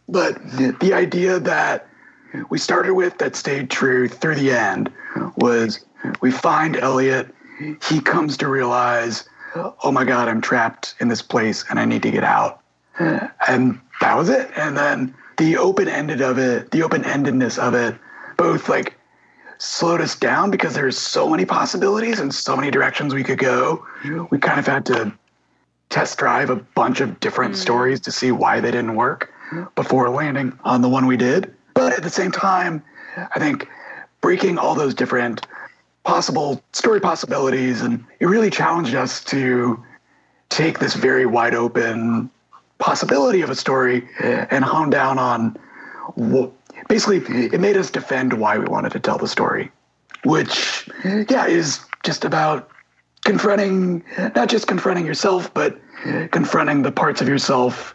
But 0.07 0.41
the 0.79 0.93
idea 0.93 1.39
that 1.41 1.89
we 2.49 2.57
started 2.57 2.93
with 2.93 3.17
that 3.19 3.35
stayed 3.35 3.69
true 3.69 4.07
through 4.07 4.35
the 4.35 4.51
end 4.51 4.91
was 5.35 5.85
we 6.21 6.31
find 6.31 6.75
Elliot, 6.75 7.33
he 7.87 7.99
comes 7.99 8.37
to 8.37 8.47
realize, 8.47 9.27
oh 9.83 9.91
my 9.91 10.03
God, 10.03 10.27
I'm 10.27 10.41
trapped 10.41 10.95
in 10.99 11.07
this 11.07 11.21
place 11.21 11.65
and 11.69 11.79
I 11.79 11.85
need 11.85 12.03
to 12.03 12.11
get 12.11 12.23
out. 12.23 12.61
And 13.47 13.79
that 14.01 14.17
was 14.17 14.29
it. 14.29 14.49
And 14.55 14.77
then 14.77 15.13
the 15.37 15.57
open 15.57 15.87
ended 15.87 16.21
of 16.21 16.37
it, 16.37 16.71
the 16.71 16.83
open 16.83 17.03
endedness 17.03 17.57
of 17.57 17.73
it, 17.73 17.95
both 18.37 18.69
like 18.69 18.95
slowed 19.59 20.01
us 20.01 20.15
down 20.15 20.51
because 20.51 20.73
there's 20.73 20.97
so 20.97 21.29
many 21.29 21.45
possibilities 21.45 22.19
and 22.19 22.33
so 22.33 22.55
many 22.55 22.69
directions 22.69 23.13
we 23.13 23.23
could 23.23 23.39
go. 23.39 23.85
We 24.29 24.37
kind 24.37 24.59
of 24.59 24.67
had 24.67 24.85
to 24.87 25.11
test 25.89 26.17
drive 26.19 26.49
a 26.49 26.55
bunch 26.55 27.01
of 27.01 27.19
different 27.19 27.55
mm. 27.55 27.57
stories 27.57 27.99
to 28.01 28.11
see 28.11 28.31
why 28.31 28.59
they 28.59 28.71
didn't 28.71 28.95
work 28.95 29.33
before 29.75 30.09
landing 30.09 30.57
on 30.63 30.81
the 30.81 30.89
one 30.89 31.07
we 31.07 31.17
did. 31.17 31.53
But 31.77 31.93
at 31.93 32.01
the 32.01 32.09
same 32.09 32.31
time, 32.31 32.83
I 33.35 33.37
think 33.37 33.69
breaking 34.19 34.57
all 34.57 34.73
those 34.73 34.95
different 34.95 35.45
possible 36.03 36.63
story 36.73 36.99
possibilities 36.99 37.83
and 37.83 38.03
it 38.19 38.25
really 38.25 38.49
challenged 38.49 38.95
us 38.95 39.23
to 39.25 39.83
take 40.49 40.79
this 40.79 40.95
very 40.95 41.27
wide 41.27 41.53
open 41.53 42.31
possibility 42.79 43.41
of 43.43 43.51
a 43.51 43.55
story 43.55 44.07
and 44.19 44.65
hone 44.65 44.89
down 44.89 45.19
on 45.19 45.55
wh- 46.19 46.47
basically 46.87 47.17
it 47.45 47.59
made 47.59 47.77
us 47.77 47.91
defend 47.91 48.33
why 48.33 48.57
we 48.57 48.65
wanted 48.65 48.91
to 48.93 48.99
tell 48.99 49.19
the 49.19 49.27
story 49.27 49.69
which 50.23 50.89
yeah 51.29 51.45
is 51.45 51.81
just 52.03 52.25
about 52.25 52.71
confronting 53.25 54.03
not 54.35 54.47
just 54.49 54.65
confronting 54.67 55.05
yourself 55.05 55.53
but 55.53 55.79
confronting 56.31 56.81
the 56.81 56.91
parts 56.91 57.21
of 57.21 57.27
yourself 57.27 57.93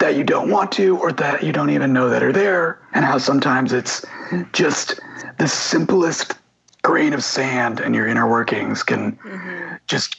that 0.00 0.16
you 0.16 0.24
don't 0.24 0.50
want 0.50 0.72
to 0.72 0.98
or 0.98 1.12
that 1.12 1.42
you 1.42 1.52
don't 1.52 1.70
even 1.70 1.92
know 1.92 2.08
that 2.08 2.22
are 2.22 2.32
there 2.32 2.80
and 2.94 3.04
how 3.04 3.18
sometimes 3.18 3.72
it's 3.72 4.04
just 4.52 5.00
the 5.38 5.48
simplest 5.48 6.34
grain 6.82 7.12
of 7.12 7.22
sand 7.24 7.80
in 7.80 7.94
your 7.94 8.06
inner 8.06 8.28
workings 8.28 8.82
can 8.82 9.18
just 9.86 10.16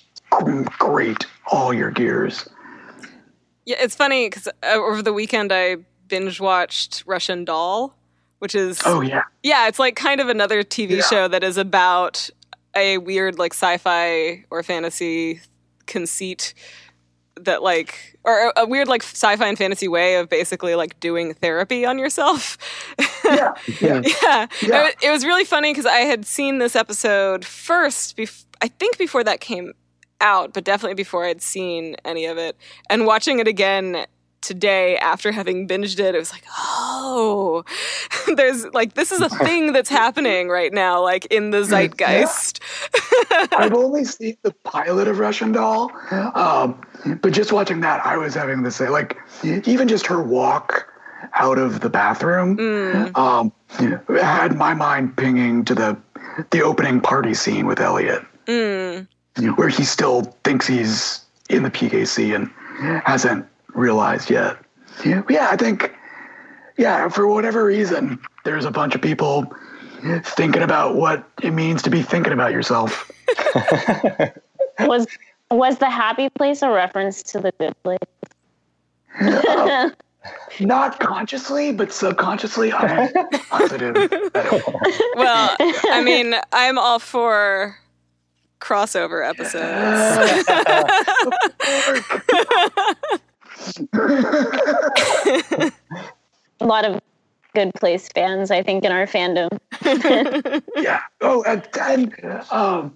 grate 0.79 1.25
all 1.51 1.73
your 1.73 1.91
gears. 1.91 2.47
Yeah, 3.65 3.77
it's 3.79 3.95
funny 3.95 4.27
because 4.27 4.47
uh, 4.47 4.51
over 4.73 5.01
the 5.01 5.13
weekend 5.13 5.51
I 5.51 5.77
binge 6.07 6.39
watched 6.39 7.03
Russian 7.05 7.45
Doll, 7.45 7.95
which 8.39 8.53
is 8.55 8.81
oh 8.85 9.01
yeah. 9.01 9.23
Yeah, 9.43 9.67
it's 9.67 9.79
like 9.79 9.95
kind 9.95 10.21
of 10.21 10.29
another 10.29 10.63
TV 10.63 10.97
Yeah. 10.97 11.01
show 11.03 11.27
that 11.27 11.43
is 11.43 11.57
about 11.57 12.29
a 12.75 12.97
weird 12.99 13.39
like 13.39 13.53
sci-fi 13.53 14.45
or 14.49 14.61
fantasy 14.63 15.41
conceit 15.85 16.53
that 17.41 17.61
like 17.61 18.17
or 18.23 18.47
a, 18.49 18.61
a 18.61 18.65
weird 18.65 18.87
like 18.87 19.03
sci-fi 19.03 19.47
and 19.47 19.57
fantasy 19.57 19.87
way 19.87 20.15
of 20.15 20.29
basically 20.29 20.75
like 20.75 20.99
doing 20.99 21.33
therapy 21.33 21.85
on 21.85 21.99
yourself. 21.99 22.57
yeah 23.25 23.53
yeah 23.79 24.01
yeah. 24.03 24.47
Yeah. 24.61 24.87
It, 24.87 24.95
it 25.03 25.11
was 25.11 25.25
really 25.25 25.45
funny 25.45 25.71
because 25.71 25.85
I 25.85 25.99
had 25.99 26.25
seen 26.25 26.57
this 26.59 26.75
episode 26.75 27.45
first. 27.45 28.17
Bef- 28.17 28.45
I 28.61 28.67
think 28.67 28.97
before 28.97 29.23
that 29.23 29.41
came 29.41 29.73
out, 30.21 30.53
but 30.53 30.63
definitely 30.63 30.95
before 30.95 31.25
I'd 31.25 31.41
seen 31.41 31.95
any 32.05 32.25
of 32.25 32.37
it. 32.37 32.57
And 32.89 33.05
watching 33.05 33.39
it 33.39 33.47
again 33.47 34.05
today 34.45 34.97
after 34.97 35.31
having 35.31 35.67
binged 35.67 35.99
it, 35.99 36.15
it 36.15 36.19
was 36.19 36.31
like, 36.31 36.43
oh, 36.57 37.63
there's 38.35 38.65
like 38.73 38.93
this 38.93 39.11
is 39.11 39.21
a 39.21 39.29
thing 39.43 39.73
that's 39.73 39.89
happening 39.89 40.49
right 40.49 40.71
now, 40.73 41.01
like 41.01 41.25
in 41.27 41.51
the 41.51 41.63
zeitgeist. 41.63 42.59
I've 43.51 43.73
only 43.85 44.05
seen 44.05 44.37
the 44.43 44.51
pilot 44.63 45.07
of 45.07 45.19
Russian 45.19 45.51
Doll, 45.51 45.91
um, 46.35 46.79
but 47.21 47.33
just 47.33 47.51
watching 47.51 47.81
that, 47.81 48.05
I 48.05 48.17
was 48.17 48.33
having 48.33 48.63
the 48.63 48.71
same 48.71 48.91
like 48.91 49.17
even 49.43 49.87
just 49.87 50.05
her 50.07 50.21
walk 50.21 50.91
out 51.33 51.57
of 51.57 51.79
the 51.81 51.89
bathroom 51.89 52.59
um, 53.15 53.51
had 54.19 54.55
my 54.55 54.73
mind 54.73 55.17
pinging 55.17 55.65
to 55.65 55.73
the 55.75 55.97
the 56.51 56.61
opening 56.61 57.01
party 57.01 57.33
scene 57.33 57.65
with 57.65 57.79
Elliot, 57.79 58.21
Mm. 58.45 59.07
where 59.57 59.69
he 59.69 59.83
still 59.83 60.21
thinks 60.43 60.67
he's 60.67 61.21
in 61.49 61.63
the 61.63 61.69
PKC 61.71 62.35
and 62.35 62.49
hasn't 63.05 63.45
realized 63.75 64.29
yet. 64.29 64.57
Yeah, 65.05 65.21
yeah, 65.29 65.49
I 65.51 65.57
think, 65.57 65.93
yeah, 66.77 67.09
for 67.09 67.27
whatever 67.27 67.65
reason, 67.65 68.19
there's 68.43 68.65
a 68.65 68.71
bunch 68.71 68.95
of 68.95 69.01
people 69.01 69.53
thinking 70.23 70.61
about 70.61 70.95
what 70.95 71.27
it 71.41 71.51
means 71.51 71.81
to 71.83 71.89
be 71.89 72.01
thinking 72.01 72.33
about 72.33 72.51
yourself. 72.51 73.11
Was 74.79 75.07
was 75.51 75.77
the 75.77 75.89
happy 75.89 76.29
place 76.29 76.61
a 76.61 76.69
reference 76.69 77.23
to 77.23 77.39
the 77.39 77.51
good 77.59 77.73
place? 77.83 77.99
Not 80.59 80.99
consciously, 80.99 81.71
but 81.71 81.91
subconsciously, 81.91 82.73
I'm 82.73 83.11
positive. 83.49 83.93
that 83.93 84.49
it 84.51 84.67
was. 84.67 85.01
Well, 85.15 85.55
I 85.91 86.01
mean, 86.03 86.35
I'm 86.51 86.77
all 86.77 86.99
for 86.99 87.77
crossover 88.59 89.27
episodes. 89.27 90.45
a 96.59 96.65
lot 96.65 96.85
of 96.85 97.01
good 97.53 97.73
place 97.75 98.07
fans, 98.09 98.51
I 98.51 98.61
think, 98.61 98.83
in 98.83 98.91
our 98.91 99.07
fandom. 99.07 99.49
yeah. 100.75 101.01
Oh, 101.21 101.43
and, 101.43 101.67
and 101.79 102.13
um, 102.51 102.93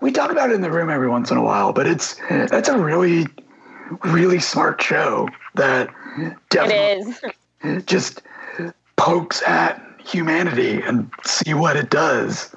we 0.00 0.12
talk 0.12 0.30
about 0.30 0.50
it 0.50 0.54
in 0.54 0.60
the 0.62 0.70
room 0.70 0.88
every 0.88 1.08
once 1.08 1.30
in 1.30 1.36
a 1.36 1.42
while, 1.42 1.72
but 1.72 1.86
it's 1.86 2.14
that's 2.28 2.68
a 2.68 2.78
really, 2.78 3.26
really 4.04 4.38
smart 4.38 4.80
show 4.80 5.28
that 5.54 5.90
definitely 6.50 7.12
is. 7.64 7.84
just 7.84 8.22
pokes 8.96 9.42
at 9.46 9.82
humanity 10.02 10.80
and 10.82 11.10
see 11.24 11.52
what 11.54 11.76
it 11.76 11.90
does. 11.90 12.54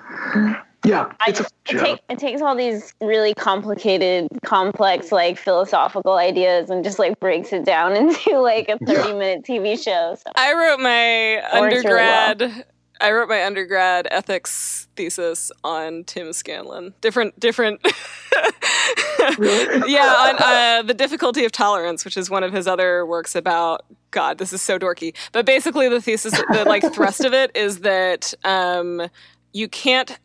Yeah, 0.85 1.11
I, 1.19 1.29
it's 1.29 1.41
a 1.41 1.43
it, 1.43 1.79
take, 1.79 1.99
it 2.09 2.19
takes 2.19 2.41
all 2.41 2.55
these 2.55 2.93
really 3.01 3.33
complicated, 3.33 4.27
complex, 4.45 5.11
like 5.11 5.37
philosophical 5.37 6.13
ideas 6.13 6.69
and 6.69 6.83
just 6.85 6.99
like 6.99 7.19
breaks 7.19 7.51
it 7.51 7.65
down 7.65 7.95
into 7.97 8.39
like 8.39 8.69
a 8.69 8.77
30 8.85 9.13
minute 9.13 9.43
TV 9.43 9.81
show. 9.81 10.15
So. 10.15 10.31
I 10.35 10.53
wrote 10.53 10.79
my 10.79 11.59
Works 11.59 11.83
really 11.83 11.95
well. 11.95 12.29
undergrad. 12.31 12.65
I 13.01 13.11
wrote 13.11 13.29
my 13.29 13.45
undergrad 13.45 14.07
ethics 14.11 14.87
thesis 14.95 15.51
on 15.63 16.03
Tim 16.03 16.33
Scanlon. 16.33 16.93
Different, 17.01 17.39
different. 17.39 17.85
Really? 19.37 19.91
yeah, 19.91 20.15
on 20.17 20.35
uh, 20.39 20.81
the 20.81 20.93
difficulty 20.93 21.45
of 21.45 21.51
tolerance, 21.51 22.03
which 22.03 22.17
is 22.17 22.29
one 22.29 22.43
of 22.43 22.51
his 22.53 22.67
other 22.67 23.05
works 23.05 23.35
about. 23.35 23.85
God, 24.11 24.37
this 24.37 24.53
is 24.53 24.61
so 24.61 24.79
dorky. 24.79 25.13
But 25.33 25.45
basically, 25.45 25.87
the 25.89 26.01
thesis, 26.01 26.31
the 26.51 26.63
like 26.65 26.93
thrust 26.93 27.23
of 27.25 27.33
it 27.33 27.51
is 27.53 27.81
that 27.81 28.33
um, 28.43 29.07
you 29.53 29.67
can't 29.67 30.17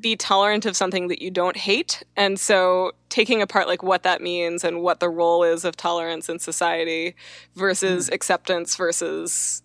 be 0.00 0.16
tolerant 0.16 0.66
of 0.66 0.76
something 0.76 1.08
that 1.08 1.20
you 1.20 1.30
don't 1.30 1.56
hate, 1.56 2.02
and 2.16 2.38
so 2.38 2.92
taking 3.08 3.42
apart 3.42 3.66
like 3.66 3.82
what 3.82 4.02
that 4.04 4.20
means 4.20 4.64
and 4.64 4.82
what 4.82 5.00
the 5.00 5.08
role 5.08 5.42
is 5.42 5.64
of 5.64 5.76
tolerance 5.76 6.28
in 6.28 6.38
society 6.38 7.14
versus 7.54 8.08
acceptance 8.10 8.76
versus 8.76 9.62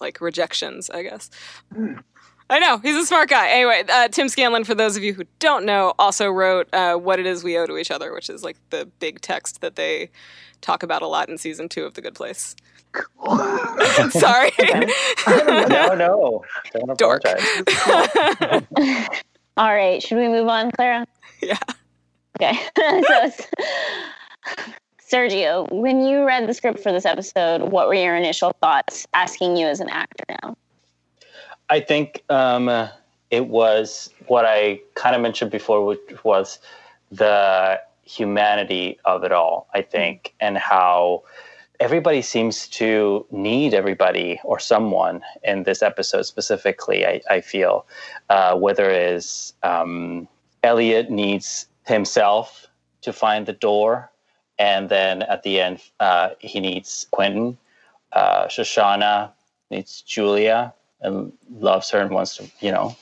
like 0.00 0.20
rejections, 0.20 0.90
I 0.90 1.02
guess. 1.02 1.30
I 2.50 2.58
know 2.58 2.78
he's 2.78 2.96
a 2.96 3.06
smart 3.06 3.30
guy. 3.30 3.48
Anyway, 3.48 3.84
uh, 3.88 4.08
Tim 4.08 4.28
Scanlon, 4.28 4.64
for 4.64 4.74
those 4.74 4.96
of 4.96 5.02
you 5.02 5.14
who 5.14 5.24
don't 5.38 5.64
know, 5.64 5.94
also 5.98 6.28
wrote 6.28 6.68
uh, 6.74 6.96
"What 6.96 7.18
It 7.18 7.26
Is 7.26 7.42
We 7.42 7.56
Owe 7.56 7.66
to 7.66 7.78
Each 7.78 7.90
Other," 7.90 8.12
which 8.12 8.28
is 8.28 8.42
like 8.42 8.56
the 8.70 8.86
big 8.98 9.20
text 9.20 9.60
that 9.60 9.76
they 9.76 10.10
talk 10.60 10.82
about 10.82 11.02
a 11.02 11.06
lot 11.06 11.28
in 11.28 11.38
season 11.38 11.68
two 11.68 11.84
of 11.84 11.94
The 11.94 12.02
Good 12.02 12.14
Place. 12.14 12.54
Sorry. 14.10 14.52
no, 15.26 15.94
no, 15.94 16.44
don't 16.72 16.98
Dork. 16.98 17.22
apologize. 19.56 19.72
All 19.72 19.74
right, 19.74 20.02
should 20.02 20.18
we 20.18 20.28
move 20.28 20.48
on, 20.48 20.70
Clara? 20.72 21.06
yeah. 21.42 21.58
Okay. 22.40 22.58
so, 23.06 23.30
Sergio, 25.10 25.70
when 25.70 26.04
you 26.04 26.24
read 26.24 26.48
the 26.48 26.54
script 26.54 26.80
for 26.80 26.92
this 26.92 27.04
episode, 27.04 27.62
what 27.62 27.88
were 27.88 27.94
your 27.94 28.16
initial 28.16 28.52
thoughts? 28.60 29.06
Asking 29.14 29.56
you 29.56 29.66
as 29.66 29.80
an 29.80 29.88
actor 29.88 30.24
now. 30.42 30.56
I 31.70 31.80
think 31.80 32.22
um, 32.28 32.68
uh, 32.68 32.88
it 33.30 33.46
was 33.46 34.10
what 34.26 34.44
I 34.44 34.80
kind 34.94 35.14
of 35.14 35.22
mentioned 35.22 35.50
before, 35.50 35.84
which 35.84 36.24
was 36.24 36.58
the 37.10 37.80
humanity 38.02 38.98
of 39.04 39.24
it 39.24 39.32
all, 39.32 39.68
I 39.72 39.82
think, 39.82 40.34
and 40.40 40.58
how 40.58 41.22
everybody 41.80 42.22
seems 42.22 42.68
to 42.68 43.26
need 43.30 43.74
everybody 43.74 44.40
or 44.44 44.58
someone 44.58 45.22
in 45.42 45.64
this 45.64 45.82
episode 45.82 46.22
specifically, 46.22 47.06
I, 47.06 47.20
I 47.28 47.40
feel, 47.40 47.86
uh, 48.30 48.56
whether 48.56 48.90
it 48.90 49.12
is 49.14 49.54
um, 49.62 50.28
Elliot 50.62 51.10
needs 51.10 51.66
himself 51.86 52.68
to 53.02 53.12
find 53.12 53.46
the 53.46 53.52
door, 53.52 54.10
and 54.58 54.88
then 54.88 55.22
at 55.22 55.42
the 55.42 55.60
end, 55.60 55.80
uh, 56.00 56.30
he 56.38 56.60
needs 56.60 57.06
Quentin. 57.10 57.58
Uh, 58.12 58.46
Shoshana 58.46 59.32
needs 59.70 60.02
Julia 60.02 60.72
and 61.00 61.32
loves 61.58 61.90
her 61.90 61.98
and 61.98 62.10
wants 62.10 62.36
to, 62.36 62.50
you 62.60 62.70
know, 62.70 62.96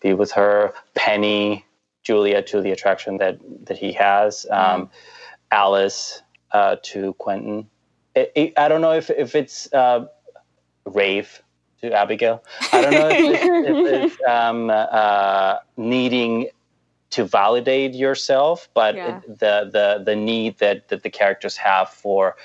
be 0.00 0.12
with 0.12 0.32
her. 0.32 0.74
Penny, 0.94 1.64
Julia 2.02 2.42
to 2.42 2.60
the 2.60 2.72
attraction 2.72 3.18
that 3.18 3.38
that 3.66 3.78
he 3.78 3.92
has. 3.92 4.46
Um, 4.50 4.90
Alice 5.50 6.22
uh, 6.52 6.76
to 6.82 7.14
Quentin. 7.14 7.68
It, 8.18 8.32
it, 8.34 8.52
I 8.58 8.68
don't 8.68 8.80
know 8.80 8.92
if 8.92 9.10
if 9.10 9.34
it's 9.34 9.72
uh, 9.72 10.06
Rafe 10.86 11.42
to 11.80 11.92
Abigail. 11.92 12.42
I 12.72 12.82
don't 12.82 12.94
know 12.94 13.08
if 13.10 13.18
it's, 13.20 13.44
if 13.68 13.86
it's 13.86 14.16
um, 14.28 14.70
uh, 14.70 15.56
needing 15.76 16.48
to 17.10 17.24
validate 17.24 17.94
yourself, 17.94 18.68
but 18.74 18.96
Yeah. 18.96 19.08
it, 19.08 19.38
the 19.38 19.70
the 19.72 20.02
the 20.04 20.16
need 20.16 20.58
that 20.58 20.88
that 20.88 21.02
the 21.02 21.10
characters 21.10 21.56
have 21.56 21.88
for 21.88 22.36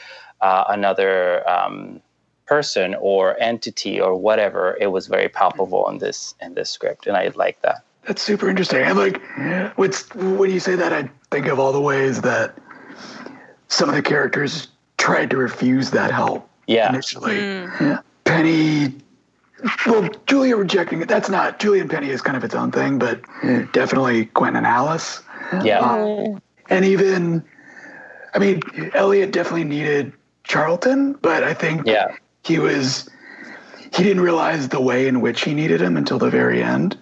uh, 0.42 0.66
another 0.70 1.48
um, 1.50 2.02
person 2.46 2.96
or 3.00 3.40
entity 3.40 4.00
or 4.00 4.16
whatever, 4.16 4.78
it 4.80 4.88
was 4.88 5.08
very 5.08 5.30
palpable 5.30 5.90
in 5.90 5.98
this 5.98 6.36
in 6.42 6.54
this 6.54 6.70
script, 6.70 7.08
and 7.08 7.18
I 7.18 7.32
like 7.36 7.62
that. 7.62 7.84
That's 8.08 8.22
super 8.22 8.50
interesting. 8.50 8.84
And 8.84 8.98
like, 8.98 9.22
what's 9.78 10.14
when 10.16 10.52
you 10.52 10.60
say 10.60 10.76
that, 10.76 10.94
I 10.94 11.10
think 11.32 11.48
of 11.48 11.60
all 11.60 11.72
the 11.72 11.82
ways 11.82 12.22
that 12.22 12.58
some 13.70 13.90
of 13.90 13.96
the 13.96 14.02
characters 14.02 14.68
tried 14.98 15.30
to 15.32 15.38
refuse 15.38 15.92
that 15.92 16.12
help 16.12 16.50
Yeah, 16.68 16.90
initially. 16.90 17.38
Yeah. 17.38 18.00
Penny, 18.24 18.94
well, 19.86 20.10
Julia 20.28 20.56
rejecting 20.56 21.02
it. 21.02 21.08
That's 21.08 21.30
not 21.30 21.60
Julia 21.60 21.82
and 21.82 21.90
Penny 21.90 22.10
is 22.10 22.22
kind 22.22 22.38
of 22.38 22.44
its 22.44 22.56
own 22.56 22.72
thing, 22.72 23.00
but 23.00 23.22
definitely 23.74 24.26
Gwen 24.34 24.56
and 24.56 24.66
Alice, 24.66 25.22
yeah, 25.64 25.82
Mm, 25.82 26.42
and 26.70 26.86
even, 26.86 27.44
I 28.34 28.40
mean, 28.40 28.62
Elliot 28.94 29.32
definitely 29.32 29.66
needed 29.66 30.14
Charlton, 30.44 31.14
but 31.14 31.44
I 31.44 31.54
think 31.54 31.86
yeah, 31.86 32.16
he 32.44 32.60
was 32.60 33.10
he 33.96 34.04
didn't 34.04 34.22
realize 34.22 34.70
the 34.70 34.82
way 34.82 35.08
in 35.08 35.22
which 35.22 35.44
he 35.44 35.54
needed 35.54 35.82
him 35.82 35.98
until 35.98 36.18
the 36.18 36.30
very 36.30 36.64
end. 36.64 36.98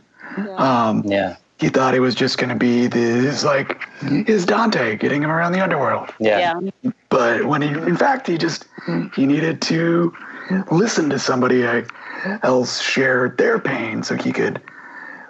Um, 0.57 1.03
yeah, 1.05 1.37
he 1.61 1.69
thought 1.69 1.93
it 1.93 1.99
was 1.99 2.15
just 2.15 2.39
going 2.39 2.49
to 2.49 2.55
be 2.55 2.87
this 2.87 3.43
like 3.43 3.87
is 4.01 4.45
Dante 4.47 4.97
getting 4.97 5.21
him 5.21 5.29
around 5.29 5.51
the 5.51 5.61
underworld. 5.61 6.09
yeah, 6.19 6.59
yeah. 6.81 6.91
But 7.09 7.45
when 7.45 7.61
he, 7.61 7.69
in 7.69 7.95
fact, 7.95 8.25
he 8.25 8.37
just 8.37 8.65
he 9.15 9.27
needed 9.27 9.61
to 9.63 10.11
listen 10.71 11.09
to 11.11 11.19
somebody 11.19 11.63
else 12.41 12.81
share 12.81 13.29
their 13.37 13.59
pain 13.59 14.01
so 14.01 14.15
he 14.15 14.31
could 14.31 14.59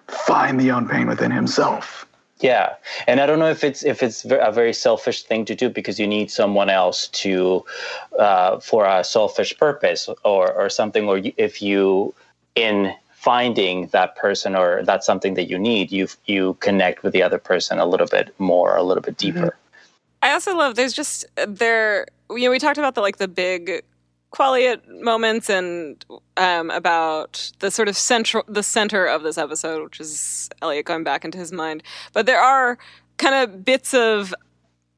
find 0.08 0.58
the 0.58 0.72
own 0.72 0.88
pain 0.88 1.06
within 1.06 1.32
himself. 1.32 2.08
Yeah, 2.40 2.76
and 3.08 3.20
I 3.20 3.26
don't 3.26 3.38
know 3.38 3.50
if 3.50 3.66
it's 3.66 3.84
if 3.84 4.02
it's 4.02 4.24
a 4.24 4.52
very 4.54 4.74
selfish 4.74 5.24
thing 5.24 5.44
to 5.46 5.54
do 5.54 5.70
because 5.70 6.00
you 6.00 6.08
need 6.08 6.32
someone 6.32 6.70
else 6.70 7.10
to 7.10 7.66
uh, 8.18 8.60
for 8.62 8.86
a 8.86 9.04
selfish 9.04 9.56
purpose 9.58 10.08
or 10.24 10.52
or 10.54 10.70
something, 10.70 11.10
or 11.10 11.22
if 11.36 11.62
you 11.62 12.16
in 12.56 12.94
finding 13.22 13.86
that 13.88 14.16
person 14.16 14.56
or 14.56 14.82
that's 14.84 15.06
something 15.06 15.36
that 15.36 15.48
you 15.48 15.60
need, 15.60 15.92
you 15.92 16.08
you 16.26 16.56
connect 16.60 17.04
with 17.04 17.14
the 17.14 17.22
other 17.22 17.38
person 17.38 17.78
a 17.78 17.86
little 17.86 18.08
bit 18.08 18.34
more, 18.40 18.76
a 18.76 18.82
little 18.82 19.04
bit 19.04 19.18
deeper. 19.18 19.56
I 20.24 20.32
also 20.32 20.56
love 20.56 20.76
there's 20.76 20.94
just 20.94 21.26
there 21.48 22.08
you 22.32 22.46
know 22.46 22.52
we 22.52 22.58
talked 22.58 22.80
about 22.80 22.96
the 22.96 23.02
like 23.02 23.18
the 23.18 23.28
big 23.28 23.84
Quelliot 24.32 24.88
moments 25.02 25.50
and 25.50 26.04
um, 26.38 26.72
about 26.72 27.52
the 27.60 27.70
sort 27.70 27.90
of 27.90 27.98
central 27.98 28.44
the 28.48 28.64
center 28.64 29.06
of 29.06 29.24
this 29.24 29.38
episode, 29.38 29.84
which 29.84 30.00
is 30.00 30.50
Elliot 30.62 30.86
going 30.86 31.04
back 31.04 31.26
into 31.26 31.38
his 31.38 31.52
mind. 31.52 31.84
But 32.14 32.26
there 32.26 32.40
are 32.40 32.78
kind 33.18 33.36
of 33.36 33.64
bits 33.64 33.94
of 33.94 34.34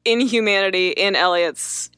inhumanity 0.04 0.90
in 0.90 1.14
Elliot's 1.14 1.90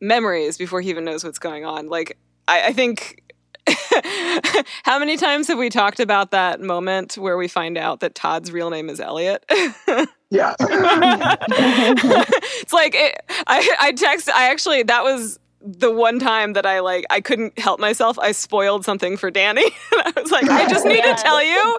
memories 0.00 0.56
before 0.56 0.80
he 0.80 0.88
even 0.90 1.04
knows 1.04 1.24
what's 1.24 1.38
going 1.38 1.64
on. 1.64 1.88
Like 1.88 2.16
I, 2.48 2.68
I 2.68 2.72
think. 2.72 3.20
How 4.84 4.98
many 4.98 5.16
times 5.16 5.48
have 5.48 5.58
we 5.58 5.70
talked 5.70 6.00
about 6.00 6.30
that 6.32 6.60
moment 6.60 7.16
where 7.16 7.36
we 7.36 7.48
find 7.48 7.78
out 7.78 8.00
that 8.00 8.14
Todd's 8.14 8.52
real 8.52 8.70
name 8.70 8.88
is 8.90 9.00
Elliot? 9.00 9.44
Yeah, 10.30 10.54
it's 10.58 12.72
like 12.72 12.94
it, 12.96 13.20
I 13.46 13.76
I 13.80 13.92
text 13.92 14.28
I 14.30 14.50
actually 14.50 14.82
that 14.84 15.04
was 15.04 15.38
the 15.60 15.92
one 15.92 16.18
time 16.18 16.54
that 16.54 16.66
I 16.66 16.80
like 16.80 17.04
I 17.08 17.20
couldn't 17.20 17.56
help 17.58 17.78
myself. 17.78 18.18
I 18.18 18.32
spoiled 18.32 18.84
something 18.84 19.16
for 19.16 19.30
Danny. 19.30 19.64
and 19.92 20.12
I 20.16 20.20
was 20.20 20.32
like, 20.32 20.48
I 20.50 20.68
just 20.68 20.84
need 20.84 21.04
Yeah. 21.04 21.14
to 21.14 21.22
tell 21.22 21.42
you. 21.42 21.78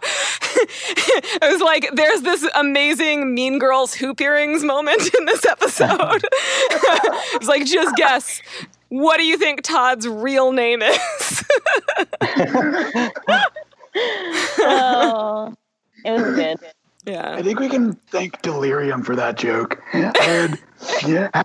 I 1.41 1.49
was 1.51 1.59
like, 1.61 1.89
there's 1.93 2.21
this 2.21 2.47
amazing 2.55 3.33
Mean 3.33 3.59
Girls 3.59 3.93
hoop 3.93 4.21
earrings 4.21 4.63
moment 4.63 5.01
in 5.19 5.25
this 5.25 5.45
episode. 5.45 6.23
it 6.23 7.39
was 7.39 7.49
like, 7.49 7.65
just 7.65 7.93
guess. 7.97 8.41
What 8.89 9.17
do 9.17 9.23
you 9.25 9.37
think 9.37 9.61
Todd's 9.63 10.07
real 10.07 10.51
name 10.51 10.81
is? 10.81 11.43
Oh, 14.59 15.53
it 16.03 16.11
was 16.11 16.35
good. 16.35 16.57
Yeah. 17.05 17.35
I 17.35 17.41
think 17.41 17.59
we 17.59 17.69
can 17.69 17.93
thank 17.93 18.41
Delirium 18.41 19.03
for 19.03 19.15
that 19.15 19.37
joke. 19.37 19.81
I 20.19 20.23
had, 20.23 20.59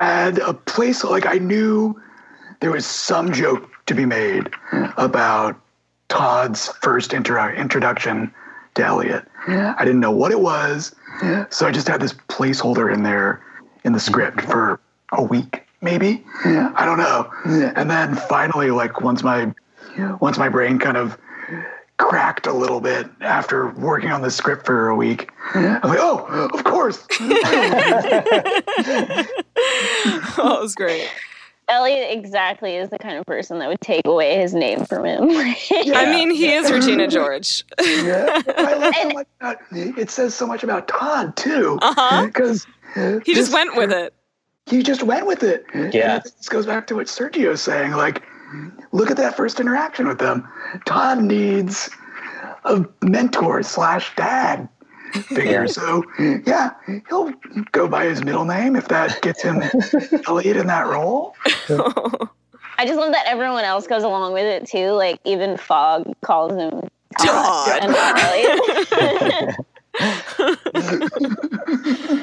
had 0.01 0.39
a 0.39 0.55
place 0.55 1.05
like 1.05 1.27
I 1.27 1.35
knew 1.39 2.01
there 2.61 2.71
was 2.71 2.87
some 2.87 3.33
joke 3.33 3.71
to 3.87 3.95
be 3.95 4.07
made 4.07 4.51
about 4.97 5.61
Todd's 6.09 6.69
first 6.83 7.13
intro- 7.15 7.53
introduction 7.55 8.33
to 8.75 8.85
Elliot. 8.85 9.27
I 9.79 9.85
didn't 9.85 10.01
know 10.01 10.11
what 10.11 10.33
it 10.33 10.41
was, 10.41 10.95
so 11.51 11.67
I 11.67 11.71
just 11.73 11.89
had 11.89 12.01
this 12.01 12.15
placeholder 12.29 12.93
in 12.93 13.03
there 13.03 13.43
in 13.85 13.93
the 13.93 14.01
script 14.01 14.41
for 14.43 14.81
a 15.13 15.23
week, 15.23 15.67
maybe. 15.81 16.25
I 16.45 16.85
don't 16.85 16.99
know. 16.99 17.31
And 17.77 17.91
then 17.91 18.15
finally, 18.17 18.71
like 18.71 19.01
once 19.01 19.23
my 19.23 19.53
once 20.21 20.39
my 20.39 20.49
brain 20.49 20.79
kind 20.79 20.97
of 20.97 21.19
cracked 21.99 22.47
a 22.47 22.53
little 22.53 22.81
bit 22.81 23.07
after 23.21 23.69
working 23.73 24.11
on 24.11 24.23
the 24.23 24.31
script 24.31 24.65
for 24.65 24.89
a 24.89 24.97
week. 24.97 25.31
I'm 25.55 25.81
like, 25.83 25.99
oh, 26.01 26.49
of 26.55 26.65
course. 26.65 27.07
oh, 30.39 30.57
it 30.57 30.63
was 30.63 30.75
great. 30.75 31.09
Elliot 31.69 32.09
exactly 32.11 32.75
is 32.77 32.89
the 32.91 32.99
kind 32.99 33.17
of 33.17 33.25
person 33.27 33.61
that 33.61 33.69
would 33.69 33.81
take 33.81 34.05
away 34.07 34.41
his 34.41 34.53
name 34.55 34.85
from 34.87 35.05
him. 35.05 35.23
I 35.31 36.07
mean, 36.11 36.31
he 36.31 36.53
is 36.53 36.71
Regina 36.71 37.07
George. 37.07 37.65
Yeah, 37.81 38.43
I 38.57 38.75
love 38.75 38.95
so 38.95 39.01
And- 39.03 39.15
much 39.15 39.27
about, 39.41 39.57
it 39.73 40.11
says 40.11 40.35
so 40.35 40.47
much 40.47 40.65
about 40.65 40.89
Todd 40.89 41.37
too, 41.37 41.79
Uh-huh. 41.83 42.27
because 42.27 42.67
He 43.25 43.35
just 43.35 43.53
went 43.53 43.77
with 43.77 43.93
it. 43.93 44.13
He 44.71 44.83
just 44.83 45.03
went 45.03 45.27
with 45.27 45.43
it. 45.43 45.67
Yeah. 45.75 46.15
And 46.15 46.23
this 46.23 46.49
goes 46.49 46.65
back 46.65 46.87
to 46.89 46.95
what 46.95 47.07
Sergio's 47.09 47.61
saying. 47.61 47.93
Like, 47.93 48.23
look 48.93 49.11
at 49.11 49.17
that 49.17 49.37
first 49.37 49.61
interaction 49.61 50.07
with 50.07 50.19
them. 50.19 50.49
Todd 50.87 51.23
needs 51.23 51.91
a 52.65 52.85
mentor 53.03 53.63
slash 53.63 54.15
dad 54.17 54.69
figure. 55.13 55.65
Yeah. 55.65 55.67
So 55.67 56.05
yeah, 56.47 56.71
he'll 57.09 57.33
go 57.73 57.89
by 57.89 58.07
his 58.07 58.23
middle 58.23 58.45
name 58.45 58.77
if 58.77 58.89
that 58.89 59.21
gets 59.23 59.43
him 59.43 59.63
Elliot 60.29 60.57
in 60.57 60.67
that 60.69 60.87
role. 60.87 61.35
I 62.79 62.87
just 62.87 62.99
love 62.99 63.13
that 63.13 63.27
everyone 63.27 63.65
else 63.65 63.87
goes 63.87 64.05
along 64.05 64.33
with 64.33 64.45
it 64.45 64.67
too. 64.67 64.93
Like 64.93 65.21
even 65.25 65.57
Fogg 65.57 66.13
calls 66.23 66.53
him 66.53 66.89
Todd, 67.19 67.83
Todd. 67.83 69.57
and 69.99 70.21
not 70.75 70.75
Elliot. 70.75 71.09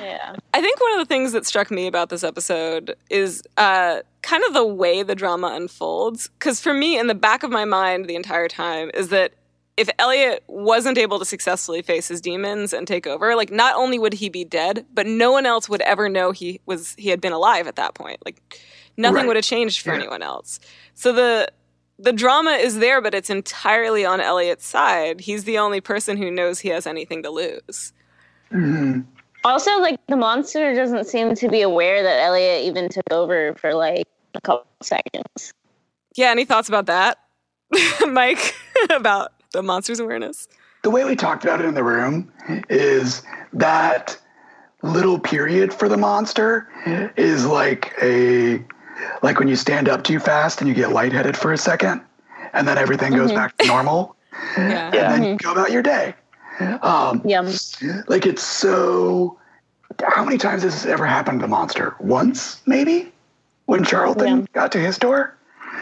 yeah. 0.01 0.35
I 0.53 0.61
think 0.61 0.79
one 0.81 0.93
of 0.93 0.99
the 0.99 1.05
things 1.07 1.31
that 1.33 1.45
struck 1.45 1.71
me 1.71 1.87
about 1.87 2.09
this 2.09 2.23
episode 2.23 2.95
is 3.09 3.43
uh, 3.57 4.01
kind 4.21 4.43
of 4.47 4.53
the 4.53 4.65
way 4.65 5.03
the 5.03 5.15
drama 5.15 5.47
unfolds. 5.53 6.29
Because 6.39 6.59
for 6.61 6.73
me, 6.73 6.97
in 6.97 7.07
the 7.07 7.15
back 7.15 7.43
of 7.43 7.51
my 7.51 7.65
mind 7.65 8.05
the 8.05 8.15
entire 8.15 8.47
time, 8.47 8.89
is 8.93 9.09
that 9.09 9.33
if 9.75 9.89
Elliot 9.99 10.43
wasn't 10.47 10.97
able 10.97 11.19
to 11.19 11.25
successfully 11.25 11.81
face 11.83 12.07
his 12.07 12.19
demons 12.19 12.73
and 12.73 12.87
take 12.87 13.05
over, 13.05 13.35
like 13.35 13.51
not 13.51 13.75
only 13.75 13.99
would 13.99 14.13
he 14.13 14.27
be 14.29 14.43
dead, 14.43 14.85
but 14.93 15.05
no 15.05 15.31
one 15.31 15.45
else 15.45 15.69
would 15.69 15.81
ever 15.81 16.09
know 16.09 16.31
he 16.31 16.59
was 16.65 16.95
he 16.97 17.09
had 17.09 17.21
been 17.21 17.33
alive 17.33 17.67
at 17.67 17.75
that 17.75 17.93
point. 17.93 18.17
Like 18.25 18.41
nothing 18.97 19.17
Right. 19.17 19.27
would 19.27 19.35
have 19.35 19.45
changed 19.45 19.81
for 19.81 19.89
Yeah. 19.91 19.97
anyone 19.99 20.23
else. 20.23 20.59
So 20.95 21.13
the 21.13 21.47
the 21.99 22.13
drama 22.13 22.51
is 22.51 22.79
there, 22.79 23.01
but 23.01 23.13
it's 23.13 23.29
entirely 23.29 24.05
on 24.05 24.21
Elliot's 24.21 24.65
side. 24.65 25.21
He's 25.21 25.43
the 25.45 25.57
only 25.57 25.81
person 25.81 26.17
who 26.17 26.29
knows 26.31 26.59
he 26.59 26.69
has 26.69 26.85
anything 26.85 27.23
to 27.23 27.29
lose. 27.29 27.93
Mhm. 28.51 29.05
Also, 29.43 29.79
like 29.79 29.99
the 30.07 30.15
monster 30.15 30.73
doesn't 30.75 31.05
seem 31.05 31.33
to 31.35 31.47
be 31.47 31.61
aware 31.61 32.03
that 32.03 32.21
Elliot 32.23 32.65
even 32.65 32.89
took 32.89 33.05
over 33.11 33.53
for 33.55 33.73
like 33.73 34.05
a 34.33 34.41
couple 34.41 34.67
seconds. 34.81 35.53
Yeah, 36.15 36.31
any 36.31 36.45
thoughts 36.45 36.67
about 36.67 36.87
that, 36.87 37.19
Mike? 38.07 38.55
about 38.89 39.31
the 39.53 39.63
monster's 39.63 39.99
awareness? 39.99 40.47
The 40.83 40.89
way 40.89 41.03
we 41.05 41.15
talked 41.15 41.43
about 41.43 41.59
it 41.61 41.65
in 41.65 41.73
the 41.73 41.83
room 41.83 42.31
is 42.69 43.23
that 43.53 44.17
little 44.83 45.19
period 45.19 45.73
for 45.73 45.89
the 45.89 45.97
monster 45.97 46.67
is 47.17 47.45
like 47.45 47.93
a 48.01 48.63
like 49.21 49.39
when 49.39 49.47
you 49.47 49.55
stand 49.55 49.87
up 49.89 50.03
too 50.03 50.19
fast 50.19 50.59
and 50.61 50.67
you 50.67 50.73
get 50.73 50.91
lightheaded 50.91 51.35
for 51.37 51.53
a 51.53 51.57
second 51.57 52.01
and 52.53 52.67
then 52.67 52.77
everything 52.77 53.13
goes 53.13 53.31
back 53.31 53.57
to 53.57 53.67
normal 53.67 54.15
Yeah. 54.57 54.91
Yeah. 54.93 55.13
and 55.13 55.23
then 55.23 55.31
you 55.31 55.37
go 55.37 55.51
about 55.51 55.71
your 55.71 55.81
day. 55.81 56.13
Um, 56.81 57.21
Yum. 57.25 57.47
like 58.07 58.25
it's 58.25 58.41
so 58.43 59.37
how 60.03 60.23
many 60.25 60.37
times 60.37 60.63
has 60.63 60.73
this 60.73 60.85
ever 60.85 61.05
happened 61.05 61.39
to 61.39 61.43
the 61.43 61.47
monster 61.47 61.95
once 61.99 62.61
maybe 62.65 63.11
when 63.67 63.83
charlton 63.83 64.39
Yeah. 64.39 64.45
got 64.53 64.71
to 64.71 64.79
his 64.79 64.97
door 64.97 65.35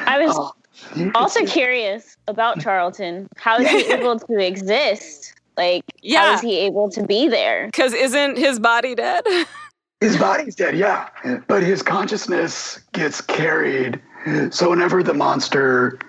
I 0.06 0.20
was 0.26 0.36
Oh, 0.38 1.12
also 1.16 1.46
curious 1.46 2.18
about 2.28 2.60
Charlton. 2.60 3.30
How 3.38 3.58
is 3.60 3.70
he 3.70 3.94
able 3.94 4.20
to 4.20 4.38
exist? 4.40 5.34
Like, 5.56 5.84
how 5.88 6.00
Yeah. 6.02 6.34
is 6.36 6.42
he 6.42 6.58
able 6.60 6.90
to 6.92 7.02
be 7.06 7.30
there? 7.30 7.68
Because 7.68 7.94
isn't 7.94 8.38
his 8.38 8.60
body 8.60 8.94
dead? 8.94 9.24
his 10.06 10.18
body's 10.18 10.56
dead 10.56 10.78
yeah. 10.78 11.10
But 11.48 11.64
his 11.64 11.82
consciousness 11.82 12.80
gets 12.94 13.22
carried. 13.22 14.02
So 14.52 14.70
whenever 14.70 15.04
the 15.04 15.14
monster 15.14 16.00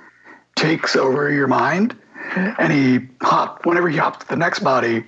takes 0.55 0.97
over 0.97 1.31
your 1.31 1.47
mind 1.47 1.97
and 2.35 2.73
he 2.73 3.07
hop 3.23 3.65
whenever 3.67 3.89
he 3.89 3.97
hops 3.97 4.19
to 4.19 4.29
the 4.29 4.37
next 4.37 4.61
body 4.61 5.05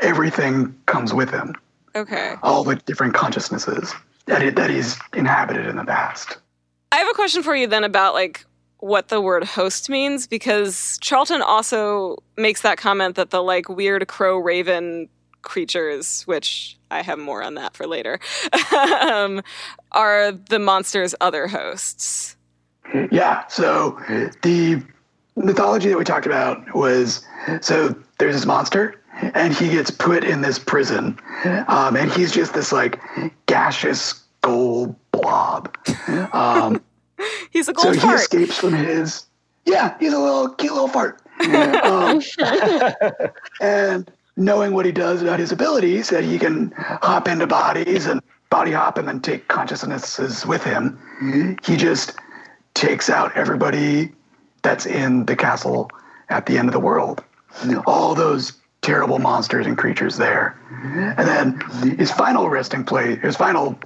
everything 0.00 0.74
comes 0.86 1.12
with 1.12 1.30
him. 1.30 1.54
Okay. 1.96 2.34
all 2.42 2.64
the 2.64 2.74
different 2.74 3.14
consciousnesses 3.14 3.94
that, 4.26 4.42
it, 4.42 4.56
that 4.56 4.68
he's 4.68 4.98
inhabited 5.14 5.66
in 5.66 5.76
the 5.76 5.84
past. 5.84 6.38
I 6.90 6.96
have 6.96 7.08
a 7.08 7.14
question 7.14 7.42
for 7.42 7.54
you 7.54 7.68
then 7.68 7.84
about 7.84 8.14
like 8.14 8.44
what 8.78 9.08
the 9.08 9.20
word 9.20 9.44
host 9.44 9.88
means 9.88 10.26
because 10.26 10.98
Charlton 11.00 11.40
also 11.40 12.16
makes 12.36 12.62
that 12.62 12.78
comment 12.78 13.14
that 13.14 13.30
the 13.30 13.42
like 13.42 13.68
weird 13.68 14.06
crow 14.08 14.38
raven 14.38 15.08
creatures, 15.44 16.22
which 16.22 16.76
I 16.90 17.02
have 17.02 17.18
more 17.18 17.42
on 17.42 17.54
that 17.54 17.76
for 17.76 17.86
later, 17.86 18.18
um, 19.02 19.42
are 19.92 20.32
the 20.32 20.58
monster's 20.58 21.14
other 21.20 21.46
hosts. 21.48 22.36
Yeah. 23.10 23.46
So 23.48 23.98
the 24.42 24.82
mythology 25.36 25.88
that 25.88 25.98
we 25.98 26.04
talked 26.04 26.26
about 26.26 26.74
was 26.74 27.24
so 27.60 27.94
there's 28.18 28.34
this 28.34 28.46
monster 28.46 29.00
and 29.34 29.54
he 29.54 29.70
gets 29.70 29.90
put 29.90 30.24
in 30.24 30.40
this 30.40 30.58
prison, 30.58 31.18
um, 31.68 31.96
and 31.96 32.12
he's 32.12 32.32
just 32.32 32.52
this 32.54 32.72
like 32.72 33.00
gaseous 33.46 34.14
gold 34.42 34.94
blob. 35.12 35.74
Um, 36.32 36.80
He's 37.50 37.68
a 37.68 37.72
gold 37.72 37.94
so 37.94 38.00
gold 38.00 38.12
he 38.12 38.16
escapes 38.16 38.58
from 38.58 38.72
his. 38.74 39.26
Yeah, 39.64 39.96
he's 39.98 40.12
a 40.12 40.18
little 40.18 40.48
cute 40.50 40.72
little 40.72 40.88
fart. 40.88 41.20
Um, 41.44 42.22
and 43.60 44.10
knowing 44.36 44.72
what 44.72 44.86
he 44.86 44.92
does 44.92 45.22
about 45.22 45.38
his 45.38 45.52
abilities, 45.52 46.10
that 46.10 46.24
he 46.24 46.38
can 46.38 46.72
hop 46.76 47.28
into 47.28 47.46
bodies 47.46 48.06
and 48.06 48.20
body 48.50 48.72
hop 48.72 48.98
and 48.98 49.08
then 49.08 49.20
take 49.20 49.48
consciousnesses 49.48 50.46
with 50.46 50.62
him, 50.62 50.98
mm-hmm. 51.22 51.54
he 51.64 51.76
just 51.76 52.18
takes 52.74 53.08
out 53.08 53.34
everybody 53.36 54.12
that's 54.62 54.86
in 54.86 55.26
the 55.26 55.36
castle 55.36 55.90
at 56.28 56.46
the 56.46 56.58
end 56.58 56.68
of 56.68 56.72
the 56.72 56.80
world. 56.80 57.22
All 57.86 58.14
those 58.14 58.52
terrible 58.82 59.18
monsters 59.18 59.66
and 59.66 59.78
creatures 59.78 60.16
there. 60.16 60.58
Mm-hmm. 60.70 61.20
And 61.20 61.28
then 61.28 61.96
his 61.98 62.10
final 62.10 62.48
resting 62.48 62.84
place, 62.84 63.18
his 63.20 63.36
final 63.36 63.78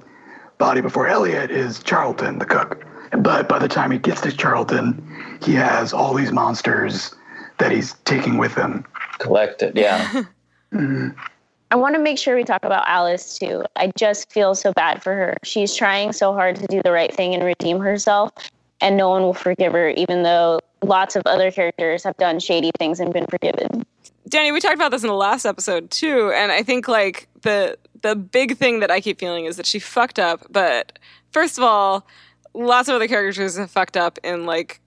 body 0.58 0.80
before 0.80 1.06
Elliot 1.06 1.50
is 1.50 1.82
Charlton, 1.82 2.38
the 2.38 2.44
cook. 2.44 2.84
But 3.12 3.48
by 3.48 3.58
the 3.58 3.68
time 3.68 3.90
he 3.90 3.98
gets 3.98 4.20
to 4.22 4.32
Charlton, 4.32 5.02
he 5.42 5.54
has 5.54 5.92
all 5.92 6.14
these 6.14 6.32
monsters 6.32 7.14
that 7.58 7.70
he's 7.70 7.94
taking 8.04 8.38
with 8.38 8.54
him. 8.54 8.84
Collected, 9.18 9.76
yeah. 9.76 10.24
I 10.72 11.76
want 11.76 11.94
to 11.94 12.00
make 12.00 12.18
sure 12.18 12.35
we 12.37 12.44
talk 12.44 12.64
about 12.64 12.85
Alice 12.87 13.38
too. 13.38 13.64
I 13.76 13.92
just 13.96 14.33
feel 14.33 14.54
so 14.54 14.72
bad 14.72 15.02
for 15.02 15.14
her. 15.14 15.37
She's 15.44 15.74
trying 15.74 16.12
so 16.12 16.33
hard 16.33 16.57
to 16.57 16.66
do 16.66 16.81
the 16.83 16.92
right 16.92 17.14
thing 17.14 17.35
and 17.35 17.44
redeem 17.44 17.78
herself, 17.78 18.33
and 18.81 18.96
no 18.96 19.09
one 19.09 19.22
will 19.22 19.35
forgive 19.35 19.72
her, 19.72 19.90
even 19.90 20.22
though 20.22 20.61
lots 20.83 21.16
of 21.16 21.22
other 21.26 21.50
characters 21.50 22.04
have 22.04 22.16
done 22.16 22.38
shady 22.38 22.70
things 22.78 23.00
and 23.00 23.12
been 23.12 23.26
forgiven. 23.26 23.85
Danny, 24.28 24.52
we 24.52 24.61
talked 24.61 24.74
about 24.74 24.90
this 24.90 25.02
in 25.02 25.09
the 25.09 25.14
last 25.14 25.44
episode 25.46 25.90
too, 25.90 26.33
and 26.35 26.52
I 26.52 26.62
think 26.62 26.88
like 26.88 27.28
the 27.42 27.76
the 28.02 28.14
big 28.14 28.57
thing 28.57 28.81
that 28.81 28.90
I 28.90 29.00
keep 29.00 29.18
feeling 29.18 29.44
is 29.46 29.57
that 29.57 29.66
she 29.66 29.78
fucked 29.78 30.18
up. 30.18 30.46
But 30.50 30.98
first 31.33 31.59
of 31.59 31.64
all, 31.64 32.07
lots 32.54 32.88
of 32.88 32.94
other 32.94 33.09
characters 33.09 33.57
have 33.57 33.70
fucked 33.70 33.96
up 33.96 34.18
in 34.22 34.46
like 34.46 34.81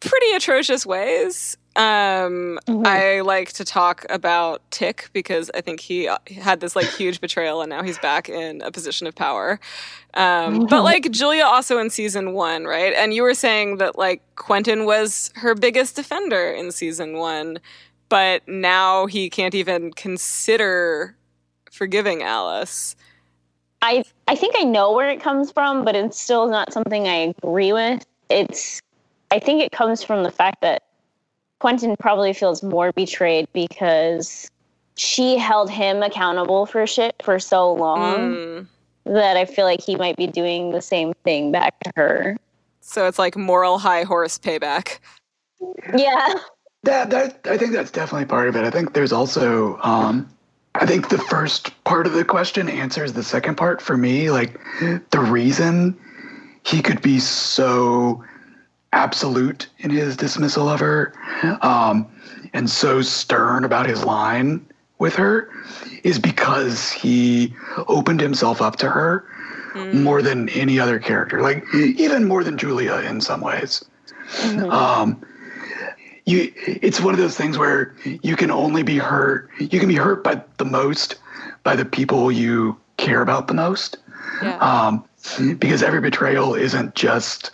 pretty 0.00 0.32
atrocious 0.32 0.86
ways. 0.86 1.56
Um, 1.76 2.60
Mhm. 2.68 2.86
I 2.86 3.20
like 3.22 3.52
to 3.54 3.64
talk 3.64 4.06
about 4.08 4.62
Tick 4.70 5.08
because 5.12 5.50
I 5.54 5.60
think 5.60 5.80
he 5.80 6.06
uh, 6.06 6.18
had 6.40 6.60
this 6.60 6.76
like 6.76 6.86
huge 6.86 7.20
betrayal, 7.20 7.62
and 7.62 7.70
now 7.70 7.82
he's 7.82 7.98
back 7.98 8.28
in 8.28 8.62
a 8.62 8.70
position 8.70 9.06
of 9.08 9.14
power. 9.14 9.58
Um, 10.14 10.66
but 10.66 10.84
like 10.84 11.10
Julia 11.10 11.44
also 11.44 11.78
in 11.78 11.90
season 11.90 12.32
one, 12.32 12.64
right? 12.64 12.92
And 12.94 13.12
you 13.12 13.22
were 13.22 13.34
saying 13.34 13.78
that 13.78 13.98
like 13.98 14.22
Quentin 14.36 14.84
was 14.84 15.32
her 15.34 15.54
biggest 15.56 15.96
defender 15.96 16.50
in 16.52 16.70
season 16.70 17.16
one, 17.16 17.58
but 18.08 18.46
now 18.46 19.06
he 19.06 19.28
can't 19.28 19.54
even 19.54 19.92
consider 19.92 21.16
forgiving 21.72 22.22
Alice. 22.22 22.94
I 23.82 24.04
I 24.28 24.36
think 24.36 24.54
I 24.56 24.62
know 24.62 24.92
where 24.92 25.10
it 25.10 25.20
comes 25.20 25.50
from, 25.50 25.84
but 25.84 25.96
it's 25.96 26.18
still 26.20 26.48
not 26.48 26.72
something 26.72 27.08
I 27.08 27.34
agree 27.36 27.72
with. 27.72 28.06
It's 28.30 28.80
I 29.32 29.40
think 29.40 29.60
it 29.60 29.72
comes 29.72 30.04
from 30.04 30.22
the 30.22 30.30
fact 30.30 30.60
that 30.62 30.84
Quentin 31.64 31.96
probably 31.98 32.34
feels 32.34 32.62
more 32.62 32.92
betrayed 32.92 33.48
because 33.54 34.50
she 34.96 35.38
held 35.38 35.70
him 35.70 36.02
accountable 36.02 36.66
for 36.66 36.86
shit 36.86 37.14
for 37.24 37.38
so 37.38 37.72
long 37.72 38.34
Mm. 38.34 38.66
that 39.06 39.38
I 39.38 39.46
feel 39.46 39.64
like 39.64 39.80
he 39.80 39.96
might 39.96 40.18
be 40.18 40.26
doing 40.26 40.72
the 40.72 40.82
same 40.82 41.14
thing 41.24 41.52
back 41.52 41.72
to 41.84 41.92
her. 41.96 42.36
So 42.82 43.06
it's 43.06 43.18
like 43.18 43.34
moral 43.34 43.78
high 43.78 44.02
horse 44.02 44.38
payback. 44.38 44.98
Yeah. 45.96 46.34
That, 46.82 47.08
that 47.08 47.40
I 47.46 47.56
think 47.56 47.72
that's 47.72 47.90
definitely 47.90 48.26
part 48.26 48.48
of 48.48 48.56
it. 48.56 48.64
I 48.64 48.70
think 48.70 48.92
there's 48.92 49.10
also 49.10 49.78
um, 49.82 50.28
I 50.74 50.84
think 50.84 51.08
the 51.08 51.16
first 51.16 51.72
part 51.84 52.06
of 52.06 52.12
the 52.12 52.26
question 52.26 52.68
answers 52.68 53.14
the 53.14 53.22
second 53.22 53.54
part 53.54 53.80
for 53.80 53.96
me. 53.96 54.30
Like 54.30 54.60
the 54.80 55.20
reason 55.20 55.98
he 56.62 56.82
could 56.82 57.00
be 57.00 57.20
so 57.20 58.22
absolute 58.94 59.68
in 59.78 59.90
his 59.90 60.16
dismissal 60.16 60.68
of 60.68 60.80
her 60.80 61.12
um, 61.62 62.06
and 62.52 62.70
so 62.70 63.02
stern 63.02 63.64
about 63.64 63.86
his 63.86 64.04
line 64.04 64.64
with 64.98 65.14
her 65.16 65.50
is 66.04 66.18
because 66.18 66.90
he 66.92 67.52
opened 67.88 68.20
himself 68.20 68.62
up 68.62 68.76
to 68.76 68.88
her 68.88 69.24
more 69.92 70.22
than 70.22 70.48
any 70.50 70.78
other 70.78 71.00
character, 71.00 71.42
like 71.42 71.64
even 71.74 72.24
more 72.28 72.44
than 72.44 72.56
Julia 72.56 72.94
in 73.00 73.20
some 73.20 73.40
ways. 73.40 73.84
Um, 74.70 75.20
you, 76.26 76.52
it's 76.56 77.00
one 77.00 77.12
of 77.12 77.18
those 77.18 77.36
things 77.36 77.58
where 77.58 77.92
you 78.04 78.36
can 78.36 78.50
only 78.52 78.84
be 78.84 78.98
hurt. 78.98 79.50
You 79.58 79.80
can 79.80 79.88
be 79.88 79.96
hurt 79.96 80.22
by 80.22 80.40
the 80.58 80.64
most 80.64 81.16
by 81.64 81.74
the 81.74 81.84
people 81.84 82.30
you 82.30 82.76
care 82.98 83.20
about 83.20 83.48
the 83.48 83.54
most, 83.54 83.96
Yeah. 84.42 84.56
um, 84.58 85.04
because 85.58 85.82
every 85.82 86.00
betrayal 86.00 86.54
isn't 86.54 86.94
just 86.94 87.50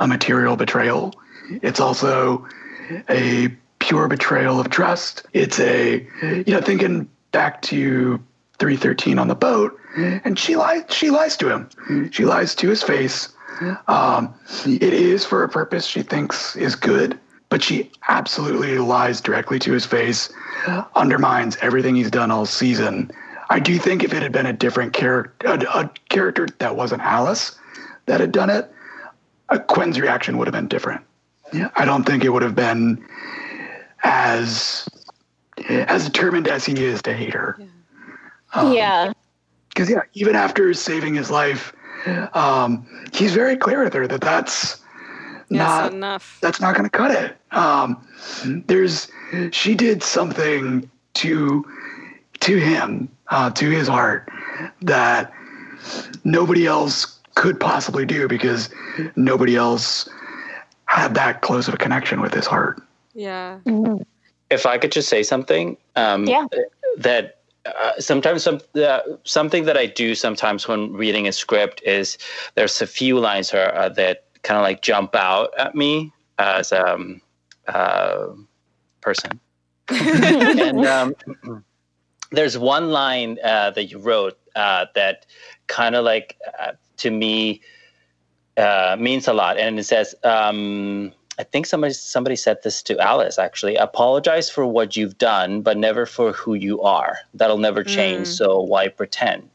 a 0.00 0.06
material 0.06 0.56
betrayal. 0.56 1.14
It's 1.62 1.80
also 1.80 2.46
a 3.08 3.48
pure 3.78 4.08
betrayal 4.08 4.58
of 4.60 4.70
trust. 4.70 5.24
It's 5.32 5.60
a, 5.60 6.06
you 6.46 6.52
know, 6.54 6.60
thinking 6.60 7.08
back 7.32 7.62
to 7.62 8.18
313 8.58 9.18
on 9.18 9.28
the 9.28 9.34
boat, 9.34 9.78
and 10.24 10.38
she 10.38 10.56
lies. 10.56 10.84
She 10.90 11.10
lies 11.10 11.36
to 11.38 11.48
him. 11.50 12.10
She 12.12 12.24
lies 12.24 12.54
to 12.56 12.68
his 12.68 12.82
face. 12.82 13.28
Um, 13.88 14.34
it 14.66 14.92
is 14.92 15.24
for 15.24 15.42
a 15.42 15.48
purpose 15.48 15.86
she 15.86 16.02
thinks 16.02 16.56
is 16.56 16.74
good, 16.74 17.18
but 17.48 17.62
she 17.62 17.90
absolutely 18.08 18.78
lies 18.78 19.20
directly 19.20 19.58
to 19.60 19.72
his 19.72 19.86
face, 19.86 20.30
undermines 20.94 21.56
everything 21.62 21.96
he's 21.96 22.10
done 22.10 22.30
all 22.30 22.44
season. 22.44 23.10
I 23.48 23.60
do 23.60 23.78
think 23.78 24.02
if 24.04 24.12
it 24.12 24.22
had 24.22 24.32
been 24.32 24.46
a 24.46 24.52
different 24.52 24.92
character, 24.92 25.46
a, 25.46 25.58
a 25.78 25.90
character 26.08 26.48
that 26.58 26.76
wasn't 26.76 27.02
Alice 27.02 27.56
that 28.06 28.20
had 28.20 28.32
done 28.32 28.50
it, 28.50 28.70
uh, 29.48 29.58
Quinn's 29.58 30.00
reaction 30.00 30.38
would 30.38 30.46
have 30.46 30.54
been 30.54 30.68
different. 30.68 31.02
Yeah. 31.52 31.70
I 31.76 31.84
don't 31.84 32.04
think 32.04 32.24
it 32.24 32.30
would 32.30 32.42
have 32.42 32.54
been 32.54 33.04
as 34.02 34.88
as 35.68 36.04
determined 36.04 36.48
as 36.48 36.64
he 36.66 36.84
is 36.84 37.00
to 37.02 37.14
hate 37.14 37.32
her. 37.34 37.58
yeah. 38.54 39.12
Because 39.68 39.90
yeah, 39.90 40.02
even 40.14 40.34
after 40.36 40.72
saving 40.74 41.14
his 41.14 41.30
life, 41.30 41.72
um, 42.34 42.86
he's 43.12 43.34
very 43.34 43.56
clear 43.56 43.84
with 43.84 43.92
her 43.94 44.06
that 44.06 44.20
that's 44.20 44.82
Yeah, 45.50 45.58
not 45.64 45.90
so 45.90 45.96
enough. 45.96 46.38
that's 46.40 46.60
not 46.60 46.74
going 46.74 46.84
to 46.84 46.90
cut 46.90 47.10
it. 47.10 47.36
Um, 47.52 48.06
there's 48.66 49.08
she 49.52 49.74
did 49.74 50.02
something 50.02 50.90
to 51.14 51.64
to 52.40 52.56
him, 52.58 53.08
uh, 53.28 53.50
to 53.50 53.70
his 53.70 53.88
heart 53.88 54.28
that 54.82 55.32
nobody 56.24 56.66
else 56.66 57.15
could 57.36 57.60
possibly 57.60 58.04
do 58.04 58.26
because 58.26 58.70
nobody 59.14 59.54
else 59.56 60.08
had 60.86 61.14
that 61.14 61.42
close 61.42 61.68
of 61.68 61.74
a 61.74 61.76
connection 61.76 62.20
with 62.20 62.34
his 62.34 62.46
heart. 62.46 62.82
Yeah. 63.14 63.60
if 64.50 64.66
I 64.66 64.78
could 64.78 64.92
just 64.92 65.08
say 65.08 65.22
something, 65.22 65.76
um, 65.96 66.24
Yeah. 66.26 66.46
that 66.98 67.38
uh, 67.66 67.92
sometimes 67.98 68.42
some 68.44 68.60
uh, 68.76 69.00
something 69.24 69.64
that 69.64 69.76
I 69.76 69.86
do 69.86 70.14
sometimes 70.14 70.68
when 70.68 70.92
reading 70.92 71.26
a 71.26 71.32
script 71.32 71.82
is 71.84 72.16
there's 72.54 72.80
a 72.80 72.86
few 72.86 73.18
lines 73.18 73.52
are, 73.52 73.74
uh, 73.74 73.88
that 73.90 74.24
kind 74.42 74.56
of 74.56 74.62
like 74.62 74.82
jump 74.82 75.14
out 75.14 75.50
at 75.58 75.74
me 75.74 76.12
as 76.38 76.70
a 76.72 76.94
um, 76.94 77.20
uh, 77.66 78.28
person, 79.00 79.40
and 79.88 80.86
um, 80.86 81.14
there's 82.30 82.56
one 82.56 82.90
line 82.90 83.38
uh, 83.42 83.70
that 83.72 83.90
you 83.90 83.98
wrote 83.98 84.38
uh, 84.54 84.86
that 84.94 85.26
kind 85.66 85.96
of 85.96 86.04
like 86.04 86.36
uh, 86.60 86.72
to 86.98 87.10
me 87.10 87.60
uh, 88.56 88.96
means 88.98 89.28
a 89.28 89.32
lot, 89.32 89.58
and 89.58 89.78
it 89.78 89.84
says. 89.84 90.14
Um, 90.24 91.12
I 91.38 91.42
think 91.42 91.66
somebody 91.66 91.92
somebody 91.92 92.36
said 92.36 92.62
this 92.62 92.82
to 92.84 92.98
Alice 92.98 93.38
actually. 93.38 93.76
Apologize 93.76 94.48
for 94.48 94.64
what 94.66 94.96
you've 94.96 95.18
done, 95.18 95.60
but 95.60 95.76
never 95.76 96.06
for 96.06 96.32
who 96.32 96.54
you 96.54 96.80
are. 96.80 97.18
That'll 97.34 97.58
never 97.58 97.84
change. 97.84 98.26
So 98.26 98.60
why 98.60 98.88
pretend? 98.88 99.50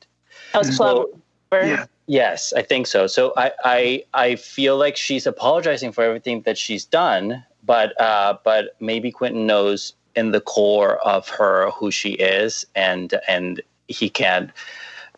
That 0.53 0.59
was 0.59 0.77
clever. 0.77 1.07
Yeah. 1.51 1.85
Yes, 2.07 2.53
I 2.53 2.61
think 2.61 2.87
so. 2.87 3.07
So 3.07 3.33
I 3.37 3.51
I, 3.63 4.03
I 4.13 4.35
feel 4.35 4.77
like 4.77 4.97
she's 4.97 5.25
apologizing 5.25 5.91
for 5.91 6.03
everything 6.03 6.41
that 6.41 6.57
she's 6.57 6.85
done, 6.85 7.43
but 7.63 7.99
uh, 7.99 8.37
but 8.43 8.75
maybe 8.79 9.11
Quentin 9.11 9.47
knows 9.47 9.93
in 10.15 10.31
the 10.31 10.41
core 10.41 10.97
of 11.07 11.29
her 11.29 11.71
who 11.71 11.89
she 11.89 12.11
is, 12.11 12.65
and 12.75 13.19
and 13.27 13.61
he 13.87 14.09
can't 14.09 14.51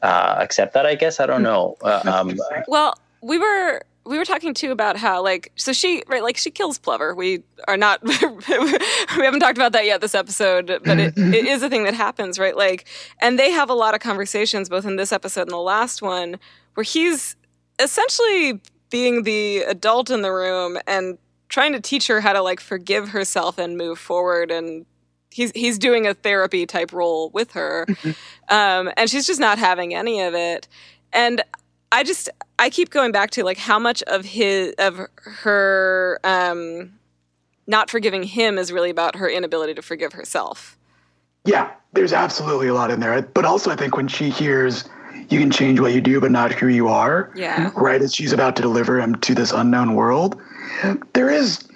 uh, 0.04 0.36
accept 0.40 0.74
that. 0.74 0.86
I 0.86 0.96
guess 0.96 1.20
I 1.20 1.26
don't 1.26 1.42
know. 1.42 1.78
Uh, 1.82 2.02
um, 2.06 2.38
Well, 2.68 2.94
we 3.22 3.40
were 3.40 3.82
we 4.06 4.18
were 4.18 4.26
talking 4.26 4.54
too 4.54 4.72
about 4.72 4.98
how 4.98 5.24
like 5.24 5.52
so 5.56 5.72
she 5.72 6.04
right 6.08 6.22
like 6.22 6.38
she 6.38 6.52
kills 6.52 6.78
Plover. 6.78 7.16
We 7.16 7.44
are 7.68 7.78
not 7.78 8.04
we 8.04 8.14
haven't 8.14 9.40
talked 9.40 9.58
about 9.58 9.72
that 9.72 9.86
yet 9.86 10.02
this 10.02 10.14
episode, 10.14 10.80
but 10.84 11.00
it, 11.00 11.14
it 11.18 11.46
is 11.46 11.64
a 11.64 11.70
thing 11.70 11.86
that 11.86 11.94
happens, 11.94 12.38
right? 12.38 12.56
Like 12.56 12.86
and 13.20 13.40
they 13.40 13.52
have 13.52 13.70
a 13.70 13.74
lot 13.74 13.96
of 13.96 14.02
conversations 14.02 14.70
both 14.70 14.86
in 14.86 14.98
this 14.98 15.12
episode 15.12 15.44
and 15.44 15.52
the 15.52 15.58
last 15.58 16.02
one 16.02 16.38
where 16.74 16.84
he's 16.84 17.36
essentially 17.80 18.60
being 18.90 19.24
the 19.24 19.60
adult 19.60 20.10
in 20.10 20.22
the 20.22 20.32
room 20.32 20.78
and 20.86 21.18
trying 21.50 21.72
to 21.72 21.80
teach 21.80 22.08
her 22.08 22.20
how 22.20 22.34
to 22.34 22.42
like 22.42 22.60
forgive 22.60 23.10
herself 23.10 23.58
and 23.58 23.78
move 23.78 23.98
forward 23.98 24.52
and 24.52 24.86
he's 25.34 25.52
he's 25.56 25.78
doing 25.78 26.08
a 26.08 26.14
therapy 26.14 26.66
type 26.66 26.94
role 26.94 27.30
with 27.32 27.52
her 27.52 27.86
um, 28.50 28.92
and 28.98 29.10
she's 29.10 29.26
just 29.28 29.40
not 29.40 29.58
having 29.58 29.94
any 29.94 30.22
of 30.22 30.34
it 30.34 30.68
and 31.12 31.42
i 31.92 32.04
just 32.04 32.30
i 32.60 32.70
keep 32.70 32.90
going 32.90 33.12
back 33.12 33.30
to 33.32 33.44
like 33.44 33.58
how 33.58 33.80
much 33.80 34.02
of 34.04 34.24
his 34.26 34.74
of 34.80 35.02
her 35.18 36.20
um, 36.24 36.92
not 37.68 37.90
forgiving 37.90 38.24
him 38.24 38.58
is 38.58 38.72
really 38.72 38.90
about 38.90 39.16
her 39.16 39.30
inability 39.30 39.74
to 39.74 39.82
forgive 39.82 40.14
herself 40.14 40.78
Yeah, 41.46 41.72
there's 41.94 42.14
absolutely 42.14 42.68
a 42.70 42.74
lot 42.74 42.90
in 42.90 43.00
there. 43.02 43.22
But 43.22 43.44
also, 43.46 43.70
I 43.70 43.76
think 43.76 43.98
when 43.98 44.08
she 44.08 44.30
hears 44.30 44.86
you 45.30 45.40
can 45.40 45.52
change 45.52 45.80
what 45.80 45.94
you 45.94 46.02
do, 46.02 46.20
but 46.20 46.32
not 46.32 46.52
who 46.52 46.68
you 46.68 46.88
are, 46.88 47.32
Yeah. 47.36 47.70
right 47.76 48.02
as 48.02 48.14
she's 48.16 48.34
about 48.34 48.56
to 48.58 48.62
deliver 48.62 49.00
him 49.00 49.16
to 49.16 49.36
this 49.36 49.52
unknown 49.52 49.96
world, 49.96 50.42
there 51.14 51.30
is 51.30 51.68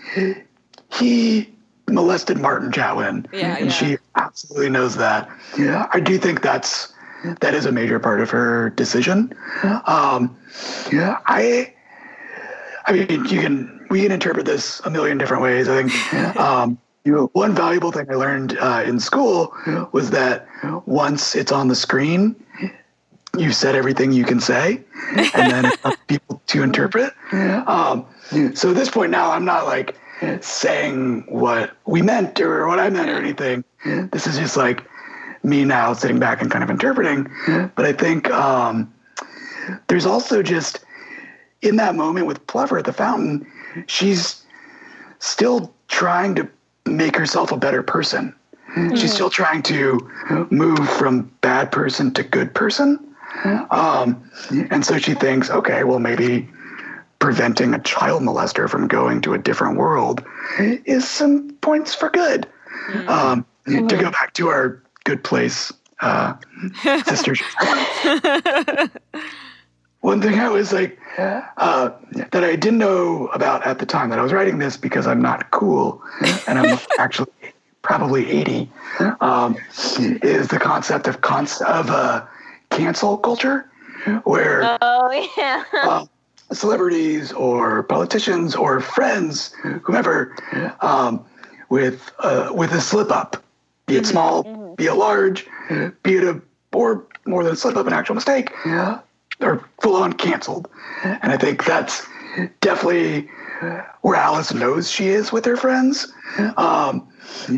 he 0.91 1.47
molested 1.89 2.37
Martin 2.37 2.71
Chatwin, 2.71 3.25
Yeah, 3.31 3.55
and 3.57 3.67
yeah. 3.67 3.71
she 3.71 3.97
absolutely 4.15 4.69
knows 4.69 4.95
that. 4.97 5.29
Yeah, 5.57 5.87
I 5.93 5.99
do 5.99 6.17
think 6.17 6.41
that's 6.41 6.93
that 7.39 7.53
is 7.53 7.65
a 7.65 7.71
major 7.71 7.99
part 7.99 8.21
of 8.21 8.29
her 8.29 8.69
decision. 8.71 9.33
Um, 9.85 10.35
yeah, 10.91 11.19
I. 11.25 11.73
I 12.89 12.93
mean, 12.93 13.25
you 13.25 13.41
can 13.41 13.85
we 13.89 14.03
can 14.03 14.13
interpret 14.13 14.45
this 14.45 14.79
a 14.85 14.89
million 14.89 15.17
different 15.17 15.43
ways. 15.43 15.67
I 15.67 15.83
think 15.83 16.37
um, 16.39 16.77
you 17.03 17.13
know, 17.13 17.29
one 17.33 17.53
valuable 17.53 17.91
thing 17.91 18.05
I 18.09 18.15
learned 18.15 18.57
uh, 18.59 18.83
in 18.85 18.99
school 19.01 19.53
was 19.91 20.11
that 20.11 20.47
once 20.85 21.35
it's 21.35 21.51
on 21.51 21.67
the 21.67 21.75
screen, 21.75 22.33
you 23.37 23.51
said 23.51 23.75
everything 23.75 24.13
you 24.13 24.23
can 24.23 24.39
say, 24.39 24.81
and 25.33 25.51
then 25.51 25.65
it's 25.65 25.83
up 25.85 25.95
people 26.07 26.41
to 26.47 26.63
interpret. 26.67 27.13
Um, 27.33 28.05
so 28.55 28.69
at 28.69 28.75
this 28.75 28.89
point 28.89 29.11
now, 29.11 29.31
I'm 29.31 29.43
not 29.43 29.65
like 29.65 29.97
saying 30.41 31.25
what 31.27 31.71
we 31.85 32.01
meant 32.01 32.39
or 32.41 32.67
what 32.67 32.79
I 32.79 32.89
meant 32.89 33.09
or 33.09 33.17
anything. 33.17 33.63
This 34.11 34.27
is 34.27 34.37
just 34.37 34.57
like 34.57 34.83
me 35.43 35.63
now 35.63 35.93
sitting 35.93 36.19
back 36.19 36.41
and 36.41 36.51
kind 36.51 36.63
of 36.63 36.69
interpreting. 36.69 37.29
But 37.75 37.85
I 37.85 37.93
think 37.93 38.29
um, 38.31 38.93
there's 39.87 40.05
also 40.05 40.41
just 40.43 40.79
in 41.61 41.75
that 41.77 41.95
moment 41.95 42.25
with 42.27 42.45
Plover 42.47 42.77
at 42.77 42.85
the 42.85 42.93
fountain, 42.93 43.47
she's 43.87 44.43
still 45.19 45.73
trying 45.87 46.35
to 46.35 46.47
make 46.85 47.15
herself 47.15 47.51
a 47.51 47.57
better 47.57 47.83
person. 47.83 48.33
She's 48.95 49.13
still 49.13 49.29
trying 49.29 49.63
to 49.63 50.47
move 50.51 50.87
from 50.89 51.31
bad 51.41 51.71
person 51.71 52.13
to 52.13 52.23
good 52.23 52.53
person. 52.53 52.99
Um, 53.71 54.29
and 54.71 54.85
so 54.85 54.97
she 54.97 55.13
thinks, 55.13 55.49
okay, 55.49 55.83
well, 55.83 55.99
maybe 55.99 56.47
preventing 57.19 57.73
a 57.73 57.79
child 57.79 58.21
molester 58.21 58.69
from 58.69 58.87
going 58.87 59.21
to 59.21 59.33
a 59.33 59.37
different 59.37 59.77
world 59.77 60.23
is 60.59 61.07
some 61.07 61.49
points 61.61 61.93
for 61.93 62.09
good. 62.09 62.47
Um, 63.07 63.45
To 63.65 63.97
go 63.97 64.11
back 64.11 64.33
to 64.35 64.47
our 64.49 64.81
good 65.03 65.23
place 65.23 65.73
uh, 65.99 66.35
sisters. 67.05 67.41
One 70.01 70.21
thing 70.21 70.39
I 70.39 70.47
was 70.47 70.71
like, 70.71 70.97
uh, 71.17 71.91
that 72.31 72.43
I 72.43 72.55
didn't 72.55 72.77
know 72.77 73.27
about 73.33 73.65
at 73.65 73.79
the 73.79 73.85
time 73.85 74.09
that 74.11 74.19
I 74.19 74.21
was 74.21 74.31
writing 74.31 74.57
this 74.59 74.77
because 74.77 75.07
I'm 75.07 75.21
not 75.21 75.51
cool 75.51 76.01
and 76.47 76.59
I'm 76.59 76.79
actually 76.99 77.31
probably 77.81 78.29
80, 78.29 78.71
um, 79.21 79.57
is 80.21 80.47
the 80.49 80.59
concept 80.59 81.07
of 81.07 81.21
conce- 81.21 81.61
of 81.63 81.89
uh, 81.89 82.25
cancel 82.69 83.17
culture, 83.17 83.69
where 84.23 84.77
Oh 84.81 85.27
yeah. 85.37 85.63
uh, 85.73 86.05
celebrities 86.51 87.31
or 87.33 87.83
politicians 87.83 88.55
or 88.55 88.79
friends, 88.79 89.53
whomever, 89.83 90.35
um, 90.81 91.25
with 91.69 92.11
uh, 92.19 92.49
with 92.53 92.71
a 92.71 92.81
slip 92.81 93.11
up, 93.11 93.43
be 93.85 93.97
it 93.97 94.05
small, 94.05 94.43
be 94.75 94.85
it 94.85 94.93
large, 94.93 95.45
be 96.03 96.17
it 96.17 96.23
a 96.23 96.41
or 96.73 97.05
more 97.25 97.43
than 97.43 97.53
a 97.53 97.55
slip 97.55 97.75
up, 97.75 97.87
an 97.87 97.93
actual 97.93 98.15
mistake, 98.15 98.51
are 99.41 99.63
full 99.81 99.95
on 99.95 100.13
canceled. 100.13 100.69
And 101.03 101.31
I 101.31 101.37
think 101.37 101.65
that's 101.65 102.05
definitely 102.61 103.29
where 104.01 104.15
Alice 104.15 104.53
knows 104.53 104.89
she 104.89 105.07
is 105.09 105.31
with 105.31 105.43
her 105.45 105.57
friends. 105.57 106.11
Um, 106.57 107.07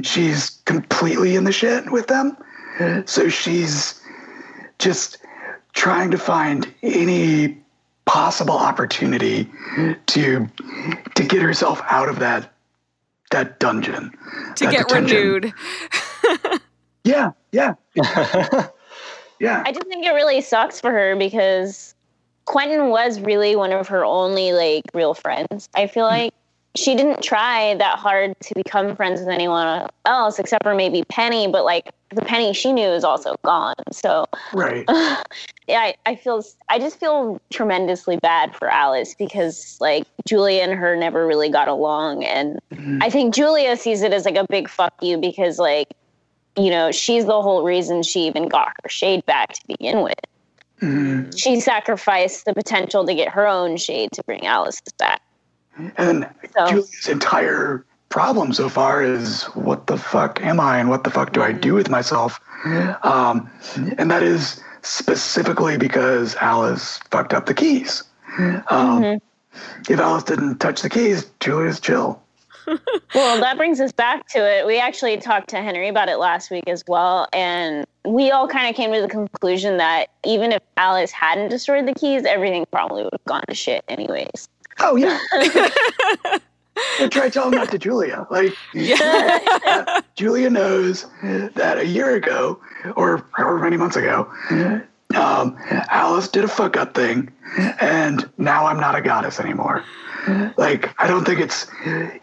she's 0.04 0.62
completely 0.66 1.36
in 1.36 1.44
the 1.44 1.52
shit 1.52 1.92
with 1.92 2.08
them, 2.08 2.38
so 3.06 3.30
she's 3.30 4.02
just 4.80 5.18
trying 5.74 6.10
to 6.12 6.18
find 6.18 6.74
any 6.82 7.62
possible 8.06 8.58
opportunity 8.58 9.48
to 10.08 10.48
to 11.16 11.24
get 11.24 11.42
herself 11.42 11.82
out 11.90 12.10
of 12.10 12.20
that 12.20 12.54
that 13.32 13.60
dungeon 13.60 14.12
to 14.56 14.66
that 14.66 14.72
get 14.72 14.88
detention. 14.88 15.18
renewed. 15.18 15.54
Yeah, 17.04 17.32
yeah, 17.52 17.74
yeah. 19.40 19.64
I 19.66 19.72
just 19.72 19.88
think 19.88 20.06
it 20.06 20.12
really 20.12 20.42
sucks 20.42 20.80
for 20.80 20.92
her 20.92 21.16
because 21.16 21.96
Quentin 22.46 22.90
was 22.90 23.20
really 23.20 23.56
one 23.56 23.72
of 23.72 23.88
her 23.88 24.06
only 24.06 24.52
like 24.52 24.84
real 24.94 25.14
friends. 25.14 25.70
I 25.76 25.88
feel 25.88 26.06
mm. 26.06 26.10
like 26.10 26.34
she 26.76 26.96
didn't 26.96 27.24
try 27.24 27.76
that 27.76 27.98
hard 27.98 28.40
to 28.42 28.54
become 28.56 28.96
friends 28.96 29.20
with 29.20 29.30
anyone 29.30 29.88
else 30.06 30.38
except 30.40 30.64
for 30.64 30.76
maybe 30.76 31.04
Penny, 31.10 31.48
but 31.48 31.66
like 31.66 31.92
the 32.12 32.22
Penny 32.22 32.54
she 32.54 32.72
knew 32.74 32.88
is 32.88 33.04
also 33.04 33.36
gone. 33.44 33.76
So 33.92 34.26
right. 34.54 34.86
yeah, 35.68 35.80
I, 35.80 35.96
I 36.06 36.16
feel 36.16 36.44
I 36.70 36.80
just 36.80 37.00
feel 37.00 37.42
tremendously 37.50 38.18
bad 38.18 38.56
for 38.56 38.70
Alice 38.70 39.16
because 39.18 39.78
like 39.80 40.06
Julia 40.28 40.62
and 40.62 40.74
her 40.74 40.96
never 40.96 41.26
really 41.26 41.50
got 41.50 41.68
along, 41.68 42.24
and 42.24 42.60
I 43.02 43.10
think 43.10 43.34
Julia 43.34 43.76
sees 43.76 44.02
it 44.02 44.14
as 44.14 44.26
like 44.26 44.36
a 44.36 44.46
big 44.48 44.70
fuck 44.70 44.94
you 45.02 45.18
because 45.18 45.58
like 45.58 45.88
you 46.56 46.70
know 46.70 46.92
she's 46.92 47.26
the 47.26 47.42
whole 47.42 47.64
reason 47.64 48.04
she 48.04 48.28
even 48.28 48.48
got 48.48 48.72
her 48.84 48.90
shade 48.90 49.26
back 49.26 49.54
to 49.54 49.62
begin 49.68 50.02
with. 50.02 50.20
Mhm. 50.82 51.38
She 51.38 51.60
sacrificed 51.60 52.46
the 52.46 52.54
potential 52.54 53.06
to 53.06 53.14
get 53.14 53.30
her 53.30 53.46
own 53.46 53.76
shade 53.76 54.12
to 54.14 54.24
bring 54.24 54.46
Alice's 54.46 54.94
back. 54.98 55.22
And 55.98 56.28
So 56.56 56.68
Julia's 56.68 57.08
entire 57.08 57.86
problem 58.10 58.54
so 58.54 58.70
far 58.70 59.04
is 59.04 59.44
what 59.54 59.88
the 59.88 59.98
fuck 59.98 60.42
am 60.42 60.60
I 60.60 60.80
and 60.80 60.90
what 60.90 61.04
the 61.04 61.12
fuck 61.12 61.32
do 61.32 61.42
I 61.42 61.52
do 61.52 61.74
with 61.74 61.90
myself? 61.90 62.40
Um, 63.04 63.50
and 63.98 64.10
that 64.12 64.24
is 64.24 64.62
specifically 64.82 65.78
because 65.78 66.36
Alice 66.38 67.00
fucked 67.12 67.34
up 67.34 67.46
the 67.46 67.54
keys. 67.54 68.04
Um, 68.38 69.04
Mhm. 69.04 69.22
If 69.90 70.00
Alice 70.00 70.24
didn't 70.24 70.60
touch 70.60 70.82
the 70.82 70.90
keys, 70.90 71.26
Julia's 71.40 71.80
chill. 71.80 72.22
Well, 73.16 73.40
that 73.42 73.58
brings 73.58 73.80
us 73.82 73.92
back 73.92 74.28
to 74.30 74.40
it. 74.40 74.68
We 74.68 74.80
actually 74.80 75.18
talked 75.18 75.50
to 75.50 75.58
Henry 75.58 75.88
about 75.88 76.08
it 76.10 76.18
last 76.18 76.52
week 76.52 76.66
as 76.68 76.84
well, 76.88 77.28
and 77.34 77.88
we 78.06 78.30
all 78.30 78.48
kind 78.48 78.70
of 78.70 78.76
came 78.76 78.94
to 78.94 79.02
the 79.02 79.08
conclusion 79.08 79.78
that 79.78 80.10
even 80.24 80.52
if 80.52 80.62
Alice 80.78 81.10
hadn't 81.10 81.50
destroyed 81.50 81.88
the 81.88 81.96
keys, 81.96 82.26
everything 82.26 82.68
probably 82.72 83.02
would 83.04 83.14
have 83.14 83.26
gone 83.26 83.42
to 83.50 83.56
shit 83.56 83.84
anyways. 83.88 84.48
Oh 84.80 84.96
yeah. 84.96 85.20
But 86.98 87.12
try 87.12 87.28
telling 87.30 87.52
that 87.52 87.70
to 87.72 87.78
Julia. 87.78 88.26
Like 88.32 88.56
Yeah. 88.74 90.00
Julia 90.16 90.50
knows 90.50 91.08
that 91.22 91.78
a 91.78 91.86
year 91.86 92.16
ago, 92.16 92.58
or 92.96 93.26
however 93.36 93.60
many 93.60 93.76
months 93.76 93.98
ago, 93.98 94.32
um, 95.16 95.58
Alice 95.90 96.30
did 96.30 96.46
a 96.46 96.48
fuck 96.48 96.78
up 96.78 96.94
thing, 96.94 97.30
and 97.82 98.30
now 98.38 98.66
I'm 98.66 98.80
not 98.80 98.96
a 98.96 99.02
goddess 99.02 99.42
anymore. 99.42 99.84
Like, 100.58 100.94
I 101.02 101.08
don't 101.08 101.26
think 101.26 101.42
it's 101.42 101.68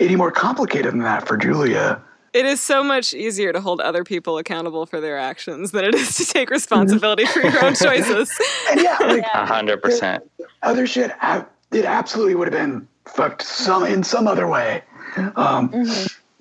any 0.01 0.17
more 0.17 0.31
complicated 0.31 0.93
than 0.93 1.01
that 1.03 1.27
for 1.29 1.37
Julia. 1.37 2.01
It 2.33 2.47
is 2.47 2.61
so 2.61 2.83
much 2.85 3.13
easier 3.15 3.53
to 3.53 3.61
hold 3.61 3.81
other 3.81 4.05
people 4.05 4.39
accountable 4.39 4.87
for 4.87 5.01
their 5.03 5.19
actions 5.19 5.73
than 5.73 5.85
it 5.85 5.95
is 5.95 6.17
to 6.17 6.25
take 6.25 6.49
responsibility 6.51 7.27
for 7.27 7.41
your 7.43 7.63
own 7.65 7.75
choices. 7.83 8.31
And 8.71 8.81
yeah, 8.81 8.97
like 9.01 9.23
A 9.35 9.45
hundred 9.47 9.83
percent. 9.83 10.23
other 10.63 10.87
shit, 10.87 11.11
ab- 11.21 11.49
it 11.73 11.85
absolutely 11.85 12.35
would 12.35 12.53
have 12.53 12.61
been 12.61 12.87
fucked 13.05 13.43
some 13.43 13.85
in 13.85 14.03
some 14.03 14.27
other 14.29 14.47
way. 14.49 14.83
Um, 15.37 15.71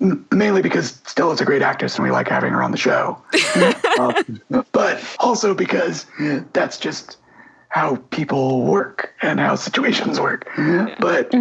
m- 0.00 0.26
Mainly 0.30 0.60
because 0.62 1.00
Stella's 1.06 1.40
a 1.40 1.44
great 1.44 1.62
actress 1.62 1.96
and 1.96 2.04
we 2.04 2.10
like 2.10 2.28
having 2.28 2.52
her 2.52 2.62
on 2.62 2.70
the 2.70 2.76
show. 2.76 3.20
Um, 3.98 4.42
but 4.72 5.02
also 5.20 5.54
because 5.54 6.04
that's 6.52 6.76
just 6.76 7.16
how 7.70 7.96
people 8.10 8.62
work 8.66 9.14
and 9.22 9.40
how 9.40 9.54
situations 9.54 10.20
work. 10.20 10.46
But 11.00 11.32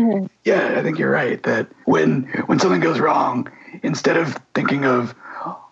yeah, 0.45 0.75
I 0.77 0.81
think 0.83 0.97
you're 0.97 1.11
right 1.11 1.43
that 1.43 1.67
when 1.83 2.23
when 2.45 2.59
something 2.59 2.79
goes 2.79 2.99
wrong, 3.01 3.49
instead 3.83 4.15
of 4.15 4.37
thinking 4.53 4.85
of 4.85 5.13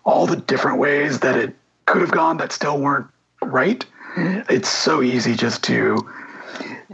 all 0.04 0.26
the 0.26 0.36
different 0.36 0.76
ways 0.78 1.20
that 1.20 1.38
it 1.38 1.56
could 1.86 2.02
have 2.02 2.10
gone 2.10 2.36
that 2.36 2.52
still 2.52 2.78
weren't 2.78 3.06
right, 3.42 3.84
it's 4.16 4.68
so 4.68 5.00
easy 5.02 5.34
just 5.34 5.62
to 5.64 6.06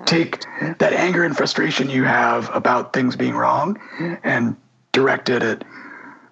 take 0.07 0.45
that 0.79 0.93
anger 0.93 1.25
and 1.25 1.37
frustration 1.37 1.91
you 1.91 2.05
have 2.05 2.51
about 2.55 2.93
things 2.93 3.17
being 3.17 3.35
wrong 3.35 3.79
and 4.25 4.57
direct 4.93 5.29
it 5.29 5.43
at 5.43 5.65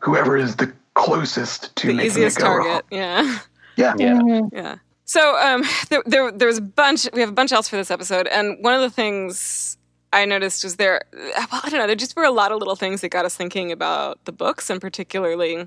whoever 0.01 0.37
is 0.37 0.57
the 0.57 0.73
closest 0.95 1.75
to 1.77 1.89
the 1.89 1.95
making 1.95 2.11
easiest 2.11 2.39
it 2.39 2.41
go 2.41 2.47
target. 2.47 2.67
wrong. 2.67 2.83
Yeah. 2.91 3.39
Yeah. 3.77 3.95
Yeah. 3.99 4.41
Yeah. 4.53 4.77
So 5.05 5.39
um, 5.39 5.65
there, 5.89 6.03
there, 6.05 6.31
there 6.33 6.49
was 6.49 6.59
a 6.59 6.63
bunch. 6.63 7.09
We 7.15 7.21
have 7.21 7.31
a 7.31 7.33
bunch 7.33 7.53
else 7.53 7.69
for 7.69 7.77
this 7.77 7.91
episode, 7.91 8.27
and 8.27 8.63
one 8.63 8.75
of 8.75 8.81
the 8.83 8.91
things 8.91 9.79
I 10.13 10.25
noticed 10.25 10.65
was 10.65 10.77
there. 10.77 11.03
Well, 11.13 11.61
I 11.65 11.71
don't 11.71 11.79
know. 11.79 11.87
There 11.87 11.97
just 11.97 12.17
were 12.17 12.25
a 12.25 12.31
lot 12.31 12.53
of 12.53 12.59
little 12.59 12.77
things 12.77 13.01
that 13.01 13.09
got 13.09 13.25
us 13.25 13.35
thinking 13.35 13.73
about 13.73 14.23
the 14.27 14.33
books, 14.33 14.69
and 14.69 14.81
particularly 14.81 15.67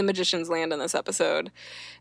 the 0.00 0.06
Magician's 0.06 0.48
Land 0.48 0.72
in 0.72 0.78
this 0.78 0.94
episode. 0.94 1.52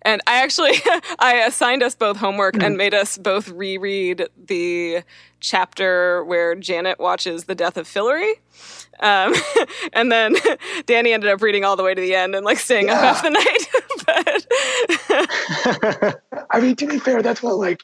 And 0.02 0.22
I 0.26 0.42
actually 0.42 0.74
I 1.20 1.44
assigned 1.46 1.84
us 1.84 1.96
both 1.96 2.18
homework 2.18 2.62
and 2.62 2.78
made 2.78 2.94
us 2.94 3.18
both 3.18 3.50
reread 3.50 4.30
the 4.38 5.04
chapter 5.42 6.24
where 6.24 6.56
Janet 6.56 7.00
watches 7.00 7.46
the 7.46 7.56
death 7.56 7.76
of 7.78 7.88
Fillory. 7.88 8.34
Um, 9.02 9.34
and 9.94 10.12
then 10.12 10.36
Danny 10.86 11.14
ended 11.14 11.30
up 11.30 11.42
reading 11.42 11.66
all 11.66 11.76
the 11.76 11.84
way 11.84 11.94
to 11.94 12.02
the 12.02 12.16
end 12.16 12.36
and 12.36 12.46
like 12.46 12.60
staying 12.60 12.90
up 12.90 13.00
half 13.00 13.22
the 13.22 13.30
night. 13.30 13.68
but 16.00 16.22
I 16.52 16.60
mean, 16.62 16.76
to 16.78 16.88
be 16.88 17.00
fair, 17.00 17.22
that's 17.22 17.44
what 17.44 17.58
like 17.58 17.84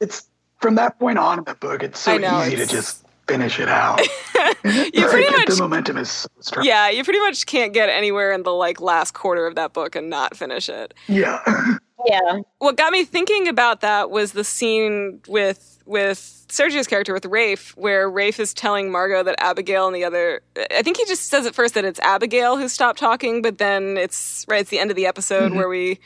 it's 0.00 0.28
from 0.60 0.74
that 0.74 0.98
point 0.98 1.18
on 1.18 1.38
in 1.38 1.44
the 1.44 1.54
book. 1.54 1.82
It's 1.82 2.00
so 2.00 2.18
know, 2.18 2.42
easy 2.42 2.56
to 2.56 2.66
just 2.66 3.05
finish 3.28 3.58
it 3.58 3.68
out. 3.68 4.00
you 4.64 5.06
pretty 5.08 5.30
much 5.36 5.46
the 5.48 5.56
momentum 5.58 5.96
is 5.96 6.10
so 6.10 6.28
strong. 6.40 6.64
yeah 6.64 6.88
you 6.88 7.02
pretty 7.04 7.18
much 7.20 7.46
can't 7.46 7.72
get 7.72 7.88
anywhere 7.88 8.32
in 8.32 8.42
the 8.44 8.52
like 8.52 8.80
last 8.80 9.12
quarter 9.14 9.46
of 9.46 9.54
that 9.56 9.72
book 9.72 9.96
and 9.96 10.08
not 10.10 10.36
finish 10.36 10.68
it 10.68 10.94
Yeah. 11.08 11.40
Yeah. 12.06 12.40
what 12.58 12.76
got 12.76 12.92
me 12.92 13.04
thinking 13.04 13.48
about 13.48 13.80
that 13.80 14.10
was 14.10 14.32
the 14.32 14.44
scene 14.44 15.20
with 15.26 15.82
with 15.86 16.44
Sergio's 16.48 16.86
character 16.86 17.12
with 17.12 17.24
Rafe, 17.26 17.76
where 17.76 18.08
Rafe 18.08 18.38
is 18.38 18.52
telling 18.54 18.92
Margot 18.92 19.22
that 19.24 19.34
Abigail 19.38 19.86
and 19.86 19.96
the 19.96 20.04
other 20.04 20.40
I 20.70 20.82
think 20.82 20.98
he 20.98 21.04
just 21.06 21.28
says 21.28 21.46
at 21.46 21.54
first 21.54 21.74
that 21.74 21.84
it's 21.84 21.98
Abigail 22.00 22.58
who 22.58 22.68
stopped 22.68 22.98
talking, 23.00 23.40
but 23.42 23.58
then 23.58 23.96
it's 23.96 24.44
right 24.46 24.60
it's 24.60 24.70
the 24.70 24.78
end 24.78 24.90
of 24.90 24.96
the 24.96 25.06
episode 25.06 25.46
mm-hmm. 25.48 25.56
where 25.56 25.68
we 25.68 25.98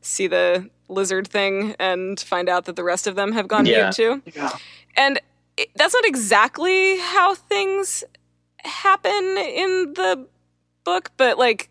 see 0.00 0.26
the 0.28 0.68
lizard 0.88 1.26
thing 1.26 1.74
and 1.80 2.20
find 2.20 2.48
out 2.48 2.66
that 2.66 2.76
the 2.76 2.84
rest 2.84 3.06
of 3.08 3.16
them 3.16 3.32
have 3.32 3.48
gone 3.48 3.66
Yeah. 3.66 3.84
mute 3.84 3.94
too. 3.94 4.22
yeah. 4.36 4.50
And 4.96 5.18
it, 5.58 5.70
that's 5.74 5.94
not 5.94 6.04
exactly 6.04 6.98
how 6.98 7.34
things 7.34 8.04
happen 8.64 9.12
in 9.12 9.92
the 9.94 10.26
book, 10.84 11.10
but 11.16 11.38
like 11.38 11.68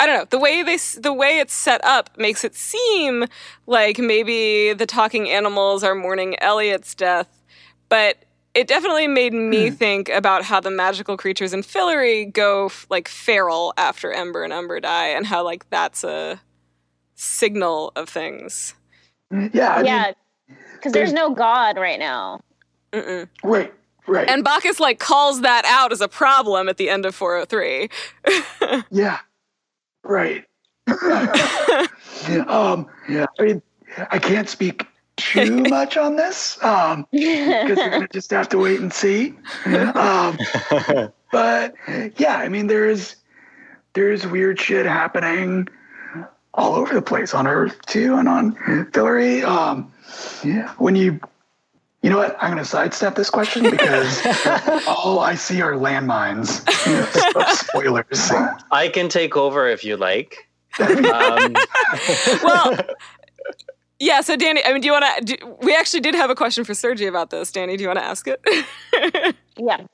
I 0.00 0.06
don't 0.06 0.18
know 0.18 0.24
the 0.28 0.38
way 0.38 0.62
they 0.62 0.78
the 1.00 1.12
way 1.12 1.38
it's 1.38 1.54
set 1.54 1.84
up 1.84 2.10
makes 2.18 2.44
it 2.44 2.54
seem 2.54 3.26
like 3.66 3.98
maybe 3.98 4.72
the 4.72 4.86
talking 4.86 5.28
animals 5.30 5.84
are 5.84 5.94
mourning 5.94 6.36
Eliot's 6.40 6.94
death, 6.94 7.42
but 7.88 8.16
it 8.54 8.66
definitely 8.66 9.06
made 9.06 9.34
me 9.34 9.68
hmm. 9.68 9.74
think 9.74 10.08
about 10.08 10.42
how 10.44 10.60
the 10.60 10.70
magical 10.70 11.16
creatures 11.16 11.52
in 11.52 11.60
Fillory 11.60 12.32
go 12.32 12.66
f- 12.66 12.86
like 12.88 13.06
feral 13.06 13.74
after 13.76 14.10
Ember 14.12 14.44
and 14.44 14.52
Umber 14.52 14.80
die, 14.80 15.08
and 15.08 15.26
how 15.26 15.44
like 15.44 15.68
that's 15.70 16.04
a 16.04 16.40
signal 17.14 17.92
of 17.96 18.08
things. 18.08 18.74
Yeah. 19.30 19.76
I 19.76 19.82
yeah. 19.82 20.12
Because 20.72 20.92
there's 20.92 21.12
no 21.12 21.34
God 21.34 21.76
right 21.76 21.98
now. 21.98 22.40
Mm-mm. 22.96 23.28
Right. 23.42 23.72
Right. 24.08 24.28
And 24.28 24.44
Bacchus 24.44 24.78
like 24.78 24.98
calls 25.00 25.40
that 25.40 25.64
out 25.66 25.92
as 25.92 26.00
a 26.00 26.08
problem 26.08 26.68
at 26.68 26.76
the 26.76 26.88
end 26.88 27.04
of 27.04 27.14
403. 27.14 27.90
yeah. 28.90 29.18
Right. 30.04 30.44
yeah, 30.86 31.84
um. 32.46 32.86
Yeah. 33.08 33.26
I 33.38 33.42
mean, 33.42 33.62
I 34.10 34.18
can't 34.20 34.48
speak 34.48 34.86
too 35.16 35.62
much 35.68 35.96
on 35.96 36.14
this. 36.14 36.62
Um. 36.62 37.06
because 37.10 37.76
we're 37.76 37.90
gonna 37.90 38.08
just 38.08 38.30
have 38.30 38.48
to 38.50 38.58
wait 38.58 38.78
and 38.78 38.92
see. 38.92 39.34
Um, 39.64 40.38
but 41.32 41.74
yeah, 42.16 42.36
I 42.36 42.48
mean, 42.48 42.68
there's 42.68 43.16
there's 43.94 44.24
weird 44.26 44.60
shit 44.60 44.86
happening 44.86 45.66
all 46.54 46.74
over 46.74 46.94
the 46.94 47.02
place 47.02 47.34
on 47.34 47.48
Earth 47.48 47.76
too, 47.86 48.14
and 48.14 48.28
on 48.28 48.54
Fillory. 48.92 49.42
Um, 49.42 49.92
yeah, 50.44 50.72
when 50.78 50.94
you 50.94 51.20
you 52.06 52.12
know 52.12 52.18
what, 52.18 52.36
I'm 52.40 52.50
gonna 52.50 52.64
sidestep 52.64 53.16
this 53.16 53.30
question 53.30 53.68
because 53.68 54.24
all 54.86 55.18
I 55.32 55.34
see 55.34 55.60
are 55.60 55.72
landmines. 55.72 56.62
Spoilers. 57.68 58.30
I 58.70 58.86
can 58.86 59.08
take 59.08 59.36
over 59.36 59.66
if 59.66 59.82
you 59.82 59.96
like. 59.96 60.48
Um, 60.78 61.56
well, 62.44 62.78
yeah. 63.98 64.20
So, 64.20 64.36
Danny, 64.36 64.64
I 64.64 64.72
mean, 64.72 64.82
do 64.82 64.86
you 64.86 64.92
want 64.92 65.26
to? 65.26 65.56
We 65.62 65.74
actually 65.74 65.98
did 65.98 66.14
have 66.14 66.30
a 66.30 66.36
question 66.36 66.62
for 66.62 66.74
Sergi 66.74 67.06
about 67.06 67.30
this. 67.30 67.50
Danny, 67.50 67.76
do 67.76 67.82
you 67.82 67.88
want 67.88 67.98
to 67.98 68.04
ask 68.04 68.28
it? 68.28 68.40
Yeah. 69.56 69.84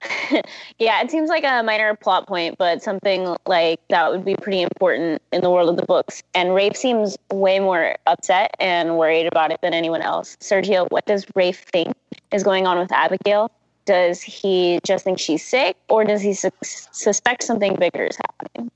yeah, 0.78 1.00
it 1.02 1.10
seems 1.10 1.28
like 1.28 1.44
a 1.44 1.62
minor 1.62 1.94
plot 1.96 2.26
point, 2.26 2.56
but 2.58 2.82
something 2.82 3.36
like 3.46 3.80
that 3.88 4.10
would 4.10 4.24
be 4.24 4.36
pretty 4.36 4.62
important 4.62 5.20
in 5.32 5.40
the 5.40 5.50
world 5.50 5.68
of 5.68 5.76
the 5.76 5.84
books. 5.86 6.22
And 6.34 6.54
Rafe 6.54 6.76
seems 6.76 7.16
way 7.32 7.58
more 7.58 7.96
upset 8.06 8.54
and 8.60 8.96
worried 8.96 9.26
about 9.26 9.50
it 9.50 9.60
than 9.60 9.74
anyone 9.74 10.02
else. 10.02 10.36
Sergio, 10.40 10.88
what 10.90 11.06
does 11.06 11.26
Rafe 11.34 11.64
think 11.72 11.94
is 12.32 12.44
going 12.44 12.66
on 12.66 12.78
with 12.78 12.92
Abigail? 12.92 13.50
Does 13.86 14.20
he 14.20 14.80
just 14.84 15.04
think 15.04 15.18
she's 15.18 15.44
sick, 15.44 15.76
or 15.88 16.04
does 16.04 16.20
he 16.20 16.34
su- 16.34 16.50
suspect 16.62 17.42
something 17.42 17.74
bigger 17.74 18.04
is 18.04 18.16
happening? 18.16 18.70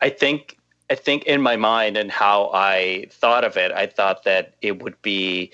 I 0.00 0.08
think 0.08 0.58
I 0.88 0.94
think 0.94 1.24
in 1.24 1.42
my 1.42 1.56
mind 1.56 1.96
and 1.96 2.10
how 2.10 2.50
I 2.52 3.06
thought 3.10 3.44
of 3.44 3.56
it, 3.56 3.72
I 3.72 3.86
thought 3.86 4.24
that 4.24 4.54
it 4.62 4.82
would 4.82 5.00
be 5.02 5.52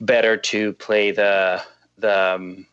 better 0.00 0.36
to 0.36 0.72
play 0.74 1.10
the 1.10 1.62
the 1.98 2.34
um, 2.34 2.66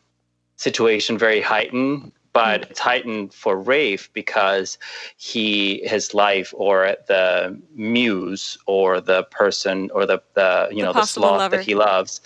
situation 0.56 1.18
very 1.18 1.40
heightened, 1.40 2.12
but 2.32 2.70
it's 2.70 2.80
heightened 2.80 3.32
for 3.32 3.56
Rafe 3.56 4.12
because 4.12 4.78
he 5.16 5.80
his 5.86 6.14
life 6.14 6.52
or 6.56 6.96
the 7.06 7.60
muse 7.74 8.58
or 8.66 9.00
the 9.00 9.22
person 9.24 9.90
or 9.94 10.06
the 10.06 10.20
the 10.34 10.68
you 10.70 10.78
The 10.78 10.82
know 10.82 10.92
the 10.92 11.06
sloth 11.06 11.38
lover. 11.38 11.56
that 11.56 11.64
he 11.64 11.74
loves, 11.74 12.20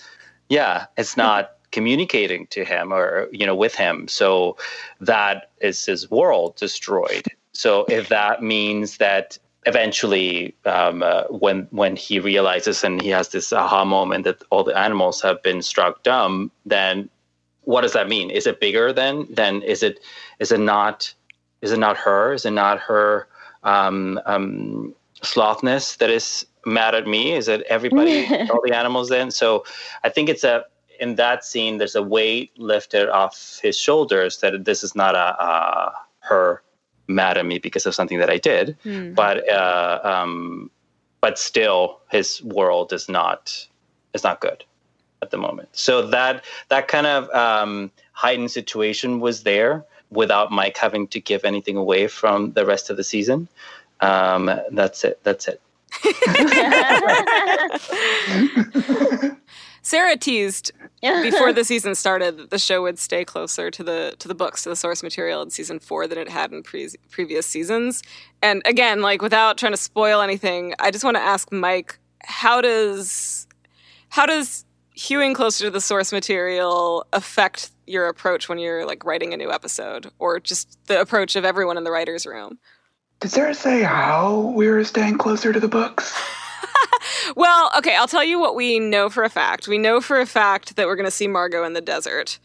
yeah, 0.49 0.85
it's 0.97 1.15
not 1.15 1.51
communicating 1.71 2.47
to 2.47 2.65
him 2.65 2.91
or 2.91 3.29
you 3.31 3.45
know 3.45 3.55
with 3.55 3.75
him. 3.75 4.07
So 4.07 4.57
that 4.99 5.51
is 5.61 5.85
his 5.85 6.09
world 6.09 6.55
destroyed. 6.55 7.27
So 7.53 7.85
if 7.89 8.09
that 8.09 8.41
means 8.41 8.97
that 8.97 9.37
eventually 9.65 10.55
um, 10.65 11.03
uh, 11.03 11.23
when 11.29 11.67
when 11.71 11.95
he 11.95 12.19
realizes 12.19 12.83
and 12.83 13.01
he 13.01 13.09
has 13.09 13.29
this 13.29 13.53
aha 13.53 13.85
moment 13.85 14.23
that 14.23 14.41
all 14.49 14.63
the 14.63 14.75
animals 14.77 15.21
have 15.21 15.43
been 15.43 15.61
struck 15.61 16.01
dumb, 16.03 16.51
then 16.65 17.09
what 17.69 17.81
does 17.81 17.93
that 17.93 18.09
mean? 18.09 18.31
Is 18.31 18.47
it 18.47 18.59
bigger 18.59 18.91
then? 18.91 19.27
Then 19.29 19.61
is 19.61 19.83
it 19.83 19.99
is 20.39 20.51
it 20.51 20.59
not 20.59 21.13
is 21.61 21.71
it 21.71 21.77
not 21.77 21.97
her? 21.97 22.33
Is 22.33 22.43
it 22.43 22.55
not 22.65 22.79
her 22.79 23.27
um, 23.63 24.19
um, 24.25 24.95
slothness 25.21 25.97
that 25.97 26.09
is 26.09 26.47
mad 26.65 26.95
at 26.95 27.05
me? 27.05 27.33
Is 27.33 27.47
it 27.47 27.61
everybody, 27.69 28.25
all 28.49 28.61
the 28.65 28.75
animals 28.75 29.09
then? 29.09 29.29
So 29.29 29.65
I 30.03 30.09
think 30.09 30.29
it's 30.29 30.43
a 30.43 30.65
in 30.99 31.13
that 31.15 31.45
scene. 31.45 31.77
There's 31.77 31.95
a 31.95 32.01
weight 32.01 32.57
lifted 32.57 33.07
off 33.07 33.59
his 33.61 33.77
shoulders 33.77 34.39
that 34.39 34.65
this 34.65 34.83
is 34.83 34.95
not 34.95 35.13
a, 35.13 35.27
a 35.43 35.93
her 36.21 36.63
mad 37.07 37.37
at 37.37 37.45
me 37.45 37.59
because 37.59 37.85
of 37.85 37.93
something 37.93 38.17
that 38.17 38.31
I 38.31 38.39
did, 38.39 38.77
Hmm. 38.81 39.13
but 39.13 39.47
uh, 39.47 39.99
um, 40.03 40.71
but 41.21 41.37
still 41.37 41.99
his 42.09 42.41
world 42.41 42.93
is 42.93 43.07
not 43.07 43.67
is 44.15 44.23
not 44.23 44.41
good 44.41 44.63
at 45.21 45.31
the 45.31 45.37
moment. 45.37 45.69
So 45.73 46.07
that 46.07 46.45
that 46.69 46.87
kind 46.87 47.07
of 47.07 47.29
um, 47.31 47.91
heightened 48.13 48.51
situation 48.51 49.19
was 49.19 49.43
there 49.43 49.85
without 50.09 50.51
Mike 50.51 50.77
having 50.77 51.07
to 51.07 51.19
give 51.19 51.45
anything 51.45 51.77
away 51.77 52.07
from 52.07 52.53
the 52.53 52.65
rest 52.65 52.89
of 52.89 52.97
the 52.97 53.03
season. 53.03 53.47
Um, 54.01 54.49
that's 54.71 55.03
it. 55.03 55.19
That's 55.23 55.47
it. 55.47 55.61
Sarah 59.81 60.17
teased 60.17 60.71
before 61.01 61.53
the 61.53 61.63
season 61.63 61.95
started 61.95 62.37
that 62.37 62.49
the 62.49 62.59
show 62.59 62.81
would 62.81 62.99
stay 62.99 63.23
closer 63.23 63.71
to 63.71 63.83
the 63.83 64.15
to 64.19 64.27
the 64.27 64.35
books 64.35 64.63
to 64.63 64.69
the 64.69 64.75
source 64.75 65.01
material 65.01 65.41
in 65.41 65.49
season 65.49 65.79
four 65.79 66.07
than 66.07 66.17
it 66.17 66.29
had 66.29 66.51
in 66.51 66.63
pre- 66.63 66.89
previous 67.09 67.45
seasons. 67.45 68.03
And 68.41 68.61
again, 68.65 69.01
like 69.01 69.21
without 69.21 69.57
trying 69.57 69.73
to 69.73 69.77
spoil 69.77 70.21
anything, 70.21 70.73
I 70.79 70.91
just 70.91 71.03
want 71.03 71.17
to 71.17 71.23
ask 71.23 71.51
Mike, 71.51 71.97
how 72.23 72.61
does 72.61 73.47
how 74.09 74.25
does 74.25 74.65
hewing 74.99 75.33
closer 75.33 75.65
to 75.65 75.71
the 75.71 75.79
source 75.79 76.11
material 76.11 77.05
affect 77.13 77.71
your 77.87 78.07
approach 78.07 78.49
when 78.49 78.59
you're 78.59 78.85
like 78.85 79.05
writing 79.05 79.33
a 79.33 79.37
new 79.37 79.49
episode, 79.49 80.11
or 80.19 80.39
just 80.41 80.77
the 80.87 80.99
approach 80.99 81.37
of 81.37 81.45
everyone 81.45 81.77
in 81.77 81.85
the 81.85 81.91
writers' 81.91 82.25
room? 82.25 82.59
Did 83.21 83.31
Sarah 83.31 83.53
say 83.53 83.81
how 83.81 84.53
we 84.55 84.67
were 84.67 84.83
staying 84.83 85.17
closer 85.17 85.53
to 85.53 85.59
the 85.59 85.67
books? 85.69 86.13
Well, 87.35 87.71
okay, 87.77 87.95
I'll 87.95 88.07
tell 88.07 88.23
you 88.23 88.39
what 88.39 88.55
we 88.55 88.79
know 88.79 89.09
for 89.09 89.23
a 89.23 89.29
fact. 89.29 89.67
We 89.67 89.77
know 89.77 90.01
for 90.01 90.19
a 90.19 90.25
fact 90.25 90.75
that 90.75 90.87
we're 90.87 90.95
going 90.95 91.05
to 91.05 91.11
see 91.11 91.27
Margot 91.27 91.63
in 91.63 91.73
the 91.73 91.81
desert. 91.81 92.39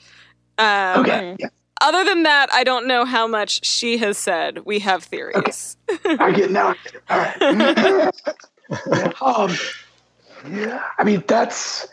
Um, 0.58 1.00
Okay. 1.00 1.36
Yeah. 1.38 1.48
Other 1.80 2.04
than 2.04 2.22
that, 2.22 2.52
I 2.52 2.64
don't 2.64 2.86
know 2.86 3.04
how 3.04 3.26
much 3.26 3.64
she 3.64 3.96
has 3.98 4.16
said. 4.18 4.60
We 4.64 4.78
have 4.80 5.02
theories. 5.02 5.76
I 6.04 6.32
get 6.32 6.50
now. 6.50 6.68
I 6.68 6.76
get 6.84 6.94
it. 6.94 7.02
All 7.10 7.18
right. 7.18 9.12
um, 9.22 9.56
yeah, 10.50 10.82
I 10.98 11.04
mean 11.04 11.24
that's 11.26 11.88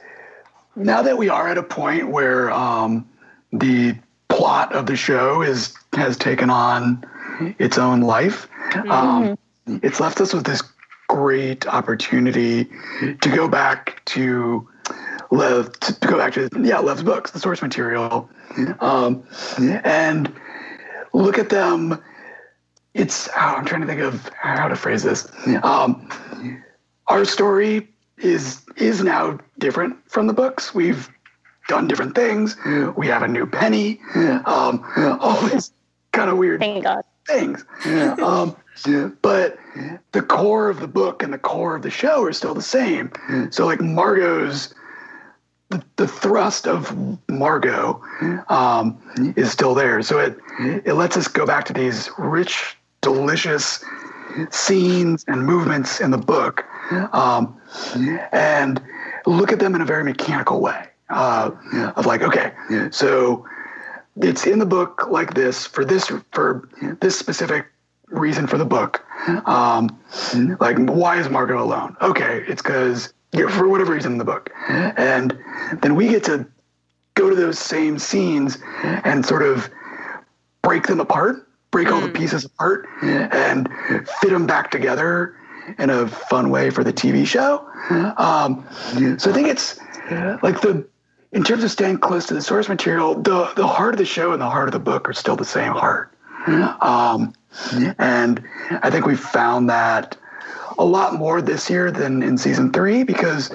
now 0.76 1.02
that 1.02 1.18
we 1.18 1.30
are 1.30 1.48
at 1.48 1.58
a 1.58 1.64
point 1.64 2.10
where 2.10 2.52
um, 2.52 3.08
the 3.52 3.96
plot 4.30 4.74
of 4.74 4.86
the 4.86 4.96
show 4.96 5.42
is 5.42 5.74
has 5.94 6.18
taken 6.18 6.50
on 6.50 7.06
its 7.60 7.78
own 7.78 8.02
life. 8.02 8.48
Um, 8.90 9.38
it's 9.68 10.00
left 10.00 10.22
us 10.22 10.34
with 10.34 10.46
this 10.46 10.62
great 11.10 11.68
opportunity 11.68 12.70
to 13.22 13.30
go 13.30 13.48
back 13.48 14.02
to 14.06 14.68
Lev, 15.32 15.78
to 15.82 15.94
go 16.08 16.18
back 16.18 16.34
to 16.34 16.50
yeah 16.62 16.80
Lev's 16.80 17.04
books, 17.04 17.32
the 17.32 17.40
source 17.40 17.62
material, 17.62 18.30
um, 18.80 19.24
and 19.58 20.34
look 21.14 21.38
at 21.38 21.50
them 21.50 22.02
it's 22.94 23.30
oh, 23.30 23.56
I'm 23.58 23.66
trying 23.66 23.82
to 23.82 23.88
think 23.88 24.02
of 24.02 24.30
how 24.34 24.68
to 24.68 24.76
phrase 24.76 25.04
this. 25.04 25.28
Um, 25.64 26.10
our 27.08 27.26
story 27.26 27.88
is 28.18 28.61
is 28.78 29.04
now 29.04 29.40
different 29.58 29.98
from 30.10 30.28
the 30.28 30.34
books. 30.34 30.74
We've 30.74 31.10
done 31.68 31.88
different 31.88 32.16
things. 32.16 32.58
We 32.96 33.08
have 33.08 33.24
a 33.24 33.28
new 33.28 33.46
penny. 33.46 34.00
Um, 34.46 34.84
all 35.22 35.42
these 35.48 35.72
kind 36.12 36.30
of 36.30 36.38
weird 36.38 36.60
Thank 36.60 36.84
God. 36.84 37.04
things. 37.28 37.66
Um, 37.86 38.56
but 39.22 39.58
the 40.12 40.22
core 40.22 40.70
of 40.70 40.80
the 40.80 40.88
book 40.88 41.24
and 41.24 41.32
the 41.32 41.38
core 41.38 41.76
of 41.76 41.82
the 41.82 41.92
show 41.92 42.24
are 42.24 42.34
still 42.34 42.54
the 42.54 42.62
same. 42.62 43.12
So 43.52 43.66
like 43.66 43.80
Margot's 43.82 44.74
the, 45.72 45.84
the 45.96 46.08
thrust 46.08 46.68
of 46.68 46.96
Margot 47.30 48.02
um, 48.50 48.98
is 49.36 49.52
still 49.52 49.74
there. 49.74 50.02
So 50.02 50.20
it 50.20 50.38
it 50.86 50.94
lets 50.94 51.18
us 51.18 51.28
go 51.28 51.46
back 51.46 51.66
to 51.66 51.74
these 51.74 52.10
rich, 52.18 52.78
delicious 53.02 53.84
scenes 54.50 55.26
and 55.28 55.46
movements 55.46 56.00
in 56.00 56.12
the 56.12 56.18
book, 56.18 56.66
um, 57.14 57.60
Mm-hmm. 57.72 58.18
and 58.34 58.82
look 59.26 59.54
at 59.54 59.60
them 59.60 59.76
in 59.76 59.82
a 59.82 59.86
very 59.86 60.04
mechanical 60.04 60.60
way. 60.60 60.88
Uh, 61.10 61.52
of 61.96 62.06
like, 62.06 62.22
okay, 62.22 62.54
so 62.90 63.46
it's 64.18 64.48
in 64.48 64.60
the 64.60 64.66
book 64.66 65.08
like 65.10 65.34
this 65.34 65.66
for 65.66 65.84
this 65.84 66.12
for 66.32 66.70
this 67.02 67.18
specific 67.20 67.68
reason 68.08 68.48
for 68.48 68.58
the 68.58 68.66
book. 68.66 69.04
Mm-hmm. 69.26 69.50
Um, 69.50 69.90
mm-hmm. 69.90 70.54
like, 70.62 70.78
why 70.80 71.20
is 71.20 71.30
Margot 71.30 71.62
alone? 71.62 71.98
Okay, 72.02 72.44
it's 72.48 72.62
because 72.62 73.14
for 73.50 73.68
whatever 73.68 73.94
reason 73.94 74.14
in 74.14 74.18
the 74.18 74.26
book, 74.26 74.50
and 74.70 75.38
then 75.82 75.96
we 75.96 76.08
get 76.08 76.24
to 76.26 76.48
go 77.16 77.30
to 77.30 77.36
those 77.36 77.60
same 77.60 78.00
scenes 78.00 78.58
and 78.84 79.26
sort 79.26 79.44
of 79.44 79.70
break 80.62 80.88
them 80.88 81.00
apart, 81.00 81.48
break 81.72 81.92
all 81.92 82.00
the 82.00 82.10
pieces 82.10 82.46
apart, 82.46 82.88
and 83.02 83.70
fit 84.22 84.30
them 84.30 84.46
back 84.46 84.72
together 84.72 85.36
in 85.78 85.89
a 85.89 86.07
fun 86.07 86.49
way 86.49 86.70
for 86.70 86.84
the 86.84 86.93
TV 86.93 87.26
show. 87.26 87.68
Um, 88.18 88.66
so 89.20 89.30
I 89.30 89.34
think 89.34 89.47
it's 89.47 89.80
like 90.43 90.62
the 90.62 90.86
in 91.32 91.43
terms 91.43 91.64
of 91.64 91.72
staying 91.72 91.99
close 91.99 92.26
to 92.28 92.34
the 92.34 92.41
source 92.41 92.68
material, 92.68 93.16
the 93.16 93.51
the 93.55 93.68
heart 93.68 93.93
of 93.93 93.97
the 93.97 94.05
show 94.05 94.32
and 94.34 94.41
the 94.41 94.49
heart 94.49 94.68
of 94.68 94.74
the 94.74 94.80
book 94.80 95.07
are 95.09 95.14
still 95.14 95.36
the 95.36 95.45
same 95.45 95.72
heart. 95.74 96.12
Um, 96.82 97.34
and 97.99 98.43
I 98.82 98.89
think 98.89 99.05
we 99.05 99.16
found 99.16 99.70
that 99.70 100.18
a 100.78 100.86
lot 100.86 101.14
more 101.16 101.41
this 101.41 101.70
year 101.70 101.91
than 101.91 102.24
in 102.24 102.38
season 102.38 102.72
three 102.72 103.03
because 103.03 103.51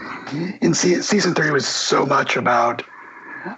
in 0.61 0.75
se- 0.75 1.01
season 1.01 1.35
three 1.35 1.51
was 1.51 1.67
so 1.67 2.07
much 2.07 2.37
about 2.37 2.83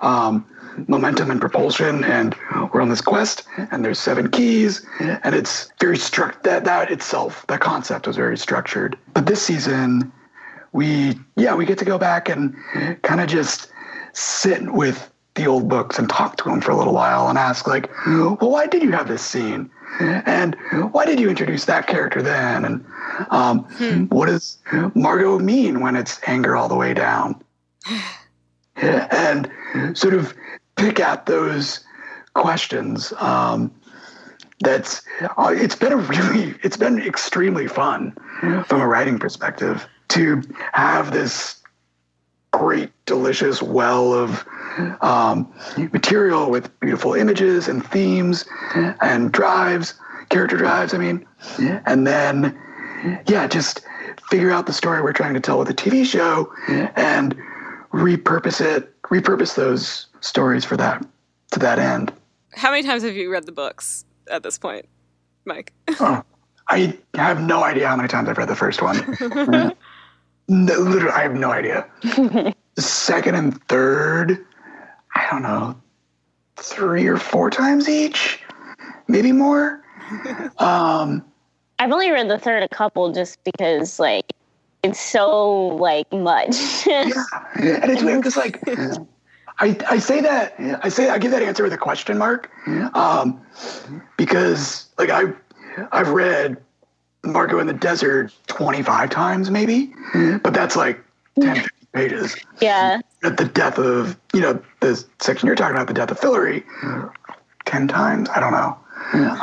um, 0.00 0.46
momentum 0.86 1.30
and 1.30 1.40
propulsion, 1.40 2.04
and 2.04 2.34
we're 2.72 2.80
on 2.80 2.88
this 2.88 3.00
quest, 3.00 3.44
and 3.70 3.84
there's 3.84 3.98
seven 3.98 4.30
keys, 4.30 4.84
and 5.00 5.34
it's 5.34 5.70
very 5.80 5.96
struct. 5.96 6.42
That 6.42 6.64
that 6.64 6.90
itself, 6.90 7.44
that 7.48 7.60
concept 7.60 8.06
was 8.06 8.16
very 8.16 8.38
structured. 8.38 8.96
But 9.14 9.26
this 9.26 9.42
season, 9.42 10.12
we 10.72 11.18
yeah 11.36 11.54
we 11.54 11.64
get 11.64 11.78
to 11.78 11.84
go 11.84 11.98
back 11.98 12.28
and 12.28 12.54
kind 13.02 13.20
of 13.20 13.28
just 13.28 13.68
sit 14.12 14.70
with 14.72 15.10
the 15.34 15.46
old 15.46 15.68
books 15.68 15.98
and 15.98 16.08
talk 16.10 16.36
to 16.36 16.44
them 16.44 16.60
for 16.60 16.72
a 16.72 16.76
little 16.76 16.92
while 16.92 17.28
and 17.28 17.38
ask 17.38 17.66
like, 17.66 17.88
well, 18.06 18.36
why 18.40 18.66
did 18.66 18.82
you 18.82 18.90
have 18.92 19.08
this 19.08 19.22
scene? 19.22 19.70
And 20.00 20.56
why 20.90 21.06
did 21.06 21.18
you 21.18 21.30
introduce 21.30 21.64
that 21.64 21.86
character 21.86 22.20
then? 22.22 22.64
And 22.64 22.84
um, 23.30 24.08
what 24.10 24.26
does 24.26 24.58
Margot 24.94 25.38
mean 25.38 25.80
when 25.80 25.96
it's 25.96 26.20
anger 26.26 26.56
all 26.56 26.68
the 26.68 26.76
way 26.76 26.92
down? 26.92 27.40
and 28.76 29.50
sort 29.94 30.14
of 30.14 30.34
pick 30.78 31.00
at 31.00 31.26
those 31.26 31.84
questions. 32.34 33.12
Um, 33.18 33.72
that's 34.60 35.02
uh, 35.36 35.54
it's 35.54 35.76
been 35.76 35.92
a 35.92 35.96
really 35.96 36.54
it's 36.62 36.76
been 36.76 37.00
extremely 37.00 37.68
fun 37.68 38.16
from 38.66 38.80
a 38.80 38.88
writing 38.88 39.18
perspective 39.18 39.86
to 40.08 40.42
have 40.72 41.12
this 41.12 41.58
great, 42.50 42.90
delicious 43.06 43.62
well 43.62 44.12
of 44.12 44.44
um, 45.00 45.52
material 45.92 46.50
with 46.50 46.80
beautiful 46.80 47.14
images 47.14 47.68
and 47.68 47.84
themes 47.84 48.46
and 49.00 49.30
drives, 49.32 49.94
character 50.30 50.56
drives. 50.56 50.92
I 50.94 50.98
mean, 50.98 51.26
and 51.86 52.06
then 52.06 52.58
yeah, 53.28 53.46
just 53.46 53.82
figure 54.28 54.50
out 54.50 54.66
the 54.66 54.72
story 54.72 55.02
we're 55.02 55.12
trying 55.12 55.34
to 55.34 55.40
tell 55.40 55.58
with 55.58 55.70
a 55.70 55.74
TV 55.74 56.04
show 56.04 56.52
and 56.96 57.36
repurpose 57.92 58.60
it, 58.60 59.00
repurpose 59.02 59.54
those 59.54 60.07
stories 60.20 60.64
for 60.64 60.76
that 60.76 61.04
to 61.52 61.58
that 61.58 61.78
end. 61.78 62.12
How 62.54 62.70
many 62.70 62.82
times 62.82 63.02
have 63.02 63.14
you 63.14 63.30
read 63.30 63.46
the 63.46 63.52
books 63.52 64.04
at 64.30 64.42
this 64.42 64.58
point, 64.58 64.86
Mike? 65.44 65.72
Oh, 66.00 66.22
I 66.68 66.96
have 67.14 67.40
no 67.40 67.64
idea 67.64 67.88
how 67.88 67.96
many 67.96 68.08
times 68.08 68.28
I've 68.28 68.38
read 68.38 68.48
the 68.48 68.56
first 68.56 68.82
one. 68.82 68.96
no, 70.48 70.74
literally, 70.78 71.10
I 71.10 71.22
have 71.22 71.34
no 71.34 71.50
idea. 71.50 71.86
the 72.02 72.54
second 72.76 73.34
and 73.34 73.62
third, 73.64 74.44
I 75.14 75.26
don't 75.30 75.42
know, 75.42 75.80
three 76.56 77.06
or 77.06 77.16
four 77.16 77.50
times 77.50 77.88
each, 77.88 78.40
maybe 79.06 79.32
more. 79.32 79.82
Um, 80.58 81.22
I've 81.78 81.92
only 81.92 82.10
read 82.10 82.30
the 82.30 82.38
third 82.38 82.62
a 82.62 82.68
couple 82.68 83.12
just 83.12 83.38
because 83.44 83.98
like 83.98 84.32
it's 84.82 84.98
so 84.98 85.66
like 85.76 86.10
much. 86.12 86.86
yeah, 86.86 87.12
and 87.56 87.90
it's 87.92 88.02
weird 88.02 88.20
because 88.22 88.38
like 88.38 88.58
I, 89.60 89.76
I 89.90 89.98
say 89.98 90.20
that 90.20 90.54
I 90.82 90.88
say 90.88 91.10
I 91.10 91.18
give 91.18 91.32
that 91.32 91.42
answer 91.42 91.64
with 91.64 91.72
a 91.72 91.78
question 91.78 92.16
mark, 92.18 92.50
um, 92.94 93.40
because 94.16 94.88
like 94.98 95.10
I 95.10 95.24
I've 95.92 96.10
read 96.10 96.56
Margot 97.24 97.58
in 97.58 97.66
the 97.66 97.72
Desert 97.72 98.32
twenty 98.46 98.82
five 98.82 99.10
times 99.10 99.50
maybe, 99.50 99.92
but 100.42 100.54
that's 100.54 100.76
like 100.76 101.02
10, 101.40 101.66
pages. 101.92 102.36
yeah. 102.60 103.00
At 103.24 103.36
the 103.36 103.46
death 103.46 103.78
of 103.78 104.16
you 104.32 104.40
know 104.40 104.62
the 104.80 105.04
section 105.18 105.46
you're 105.46 105.56
talking 105.56 105.74
about, 105.74 105.88
the 105.88 105.94
death 105.94 106.10
of 106.10 106.20
Fillory, 106.20 106.62
ten 107.64 107.88
times. 107.88 108.28
I 108.30 108.40
don't 108.40 108.52
know. 108.52 108.76
Um, 109.12 109.38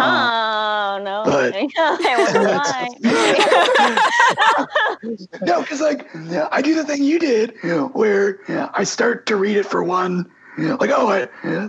Oh 0.95 1.03
no. 1.03 1.23
but- 1.25 1.53
I 1.55 1.67
no, 5.45 5.61
because 5.61 5.81
like 5.81 6.07
I 6.51 6.61
do 6.61 6.73
the 6.73 6.85
thing 6.85 7.03
you 7.03 7.19
did, 7.19 7.53
where 7.93 8.39
I 8.73 8.83
start 8.83 9.25
to 9.27 9.35
read 9.35 9.57
it 9.57 9.65
for 9.65 9.83
one, 9.83 10.29
like 10.57 10.91
oh, 10.91 11.09
I, 11.09 11.27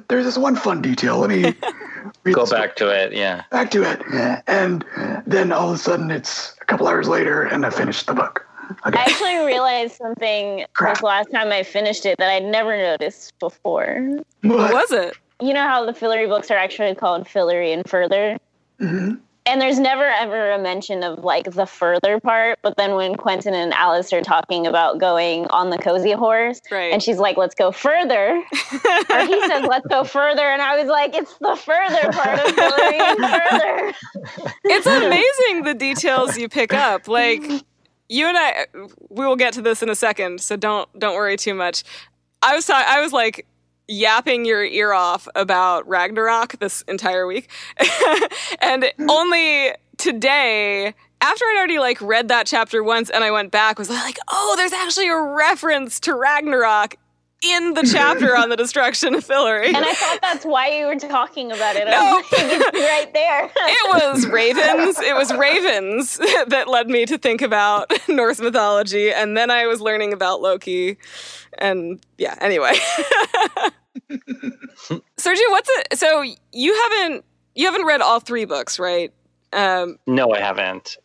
there's 0.09 0.25
this 0.25 0.39
one 0.39 0.55
fun 0.55 0.81
detail. 0.81 1.19
Let 1.19 1.31
me 1.31 1.55
read 2.25 2.35
Go 2.35 2.43
this 2.43 2.53
back 2.53 2.77
to 2.77 2.89
it. 2.89 3.13
Yeah. 3.13 3.43
back 3.51 3.71
to 3.73 3.83
it, 3.83 4.01
and 4.47 4.85
then 5.27 5.51
all 5.51 5.71
of 5.71 5.75
a 5.75 5.79
sudden 5.79 6.11
it's 6.11 6.55
a 6.61 6.65
couple 6.67 6.87
hours 6.87 7.09
later, 7.09 7.43
and 7.43 7.67
I 7.67 7.71
finished 7.71 8.07
the 8.07 8.15
book. 8.15 8.47
Okay, 8.87 8.99
I 8.99 9.03
actually 9.03 9.45
realized 9.45 9.97
something 9.97 10.65
Crap. 10.73 10.97
this 10.97 11.03
last 11.03 11.31
time 11.31 11.53
I 11.53 11.63
finished 11.63 12.07
it 12.07 12.19
that 12.19 12.29
I'd 12.29 12.45
never 12.45 12.77
noticed 12.77 13.39
before. 13.39 14.21
What 14.43 14.57
but, 14.57 14.73
was 14.73 14.93
it? 14.93 15.17
You 15.41 15.53
know 15.53 15.65
how 15.65 15.85
the 15.85 15.93
Fillory 15.93 16.29
books 16.29 16.51
are 16.51 16.57
actually 16.57 16.95
called 16.95 17.27
Fillory 17.27 17.73
and 17.73 17.89
Further? 17.89 18.39
Mhm. 18.81 19.21
And 19.49 19.61
there's 19.61 19.79
never 19.79 20.03
ever 20.05 20.51
a 20.51 20.59
mention 20.59 21.05
of 21.05 21.23
like 21.23 21.53
the 21.53 21.67
further 21.67 22.19
part, 22.19 22.59
but 22.63 22.77
then 22.77 22.97
when 22.97 23.15
Quentin 23.15 23.55
and 23.55 23.73
Alice 23.75 24.13
are 24.13 24.21
talking 24.21 24.67
about 24.67 24.99
going 24.99 25.47
on 25.51 25.71
the 25.71 25.79
cozy 25.79 26.11
horse, 26.11 26.61
Right. 26.69 26.93
and 26.93 27.01
she's 27.01 27.19
like, 27.19 27.37
"Let's 27.37 27.55
go 27.55 27.71
further," 27.71 28.43
or 29.11 29.21
he 29.21 29.41
says, 29.47 29.65
"Let's 29.69 29.87
go 29.87 30.03
further," 30.03 30.43
and 30.51 30.61
I 30.61 30.77
was 30.77 30.89
like, 30.89 31.15
"It's 31.15 31.33
the 31.39 31.55
further 31.55 32.11
part 32.11 32.41
of 32.41 32.57
going 32.57 33.17
Further." 33.31 33.95
it's 34.65 34.87
amazing 34.87 35.63
the 35.63 35.75
details 35.75 36.37
you 36.37 36.49
pick 36.49 36.75
up. 36.75 37.07
Like 37.07 37.45
you 38.09 38.27
and 38.27 38.37
I, 38.37 38.67
we 39.11 39.25
will 39.27 39.37
get 39.37 39.53
to 39.55 39.63
this 39.63 39.81
in 39.81 39.89
a 39.89 39.95
second, 39.95 40.41
so 40.41 40.57
don't 40.57 40.89
don't 40.99 41.15
worry 41.15 41.37
too 41.37 41.55
much. 41.55 41.85
I 42.43 42.57
was 42.57 42.67
ta- 42.67 42.85
I 42.85 43.01
was 43.01 43.13
like 43.13 43.47
yapping 43.89 44.45
your 44.45 44.65
ear 44.65 44.93
off 44.93 45.29
about 45.35 45.87
Ragnarok 45.89 46.59
this 46.59 46.83
entire 46.83 47.27
week, 47.27 47.51
and 48.61 48.93
hmm. 48.97 49.11
only 49.11 49.73
today. 49.97 50.95
After 51.23 51.45
I'd 51.47 51.57
already 51.57 51.79
like 51.79 52.01
read 52.03 52.29
that 52.29 52.47
chapter 52.47 52.85
once 52.85 53.09
and 53.09 53.25
I 53.25 53.31
went 53.31 53.51
back, 53.51 53.79
was 53.79 53.89
like, 53.89 54.19
oh, 54.29 54.55
there's 54.57 54.75
actually 54.75 55.09
a 55.09 55.19
reference 55.19 55.99
to 56.01 56.15
Ragnarok 56.15 56.97
in 57.45 57.75
the 57.75 57.83
chapter 57.91 58.37
on 58.37 58.49
the 58.49 58.57
destruction 58.57 59.15
of 59.15 59.27
Fillory. 59.27 59.67
And 59.67 59.77
I 59.77 59.93
thought 59.93 60.19
that's 60.23 60.45
why 60.45 60.69
you 60.69 60.87
were 60.87 60.97
talking 60.97 61.53
about 61.53 61.77
it. 61.77 61.87
I 61.87 61.91
No. 61.91 62.23
like, 62.33 62.73
right 62.73 63.11
there. 63.13 63.51
it 63.55 64.13
was 64.13 64.27
ravens. 64.27 64.99
It 64.99 65.15
was 65.15 65.33
ravens 65.35 66.17
that 66.49 66.69
led 66.69 66.89
me 66.89 67.05
to 67.07 67.19
think 67.19 67.43
about 67.43 67.93
Norse 68.09 68.41
mythology, 68.41 69.13
and 69.13 69.37
then 69.37 69.51
I 69.51 69.67
was 69.67 69.81
learning 69.81 70.13
about 70.13 70.41
Loki, 70.41 70.97
and 71.59 72.01
yeah. 72.19 72.37
Anyway, 72.41 72.73
Sergio, 74.11 75.51
what's 75.51 75.71
it? 75.71 75.99
So 75.99 76.23
you 76.53 76.75
haven't 76.83 77.25
you 77.55 77.67
haven't 77.67 77.87
read 77.87 78.01
all 78.01 78.21
three 78.21 78.45
books, 78.45 78.79
right? 78.79 79.13
Um, 79.53 79.99
No, 80.07 80.33
I 80.33 80.41
haven't. 80.41 80.97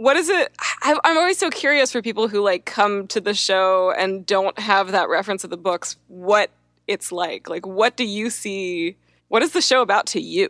What 0.00 0.16
is 0.16 0.30
it? 0.30 0.50
I'm 0.82 1.18
always 1.18 1.36
so 1.36 1.50
curious 1.50 1.92
for 1.92 2.00
people 2.00 2.26
who 2.26 2.40
like 2.40 2.64
come 2.64 3.06
to 3.08 3.20
the 3.20 3.34
show 3.34 3.92
and 3.92 4.24
don't 4.24 4.58
have 4.58 4.92
that 4.92 5.10
reference 5.10 5.44
of 5.44 5.50
the 5.50 5.58
books. 5.58 5.98
What 6.08 6.48
it's 6.86 7.12
like? 7.12 7.50
Like, 7.50 7.66
what 7.66 7.98
do 7.98 8.04
you 8.04 8.30
see? 8.30 8.96
What 9.30 9.44
is 9.44 9.52
the 9.52 9.62
show 9.62 9.80
about 9.80 10.06
to 10.08 10.20
you? 10.20 10.48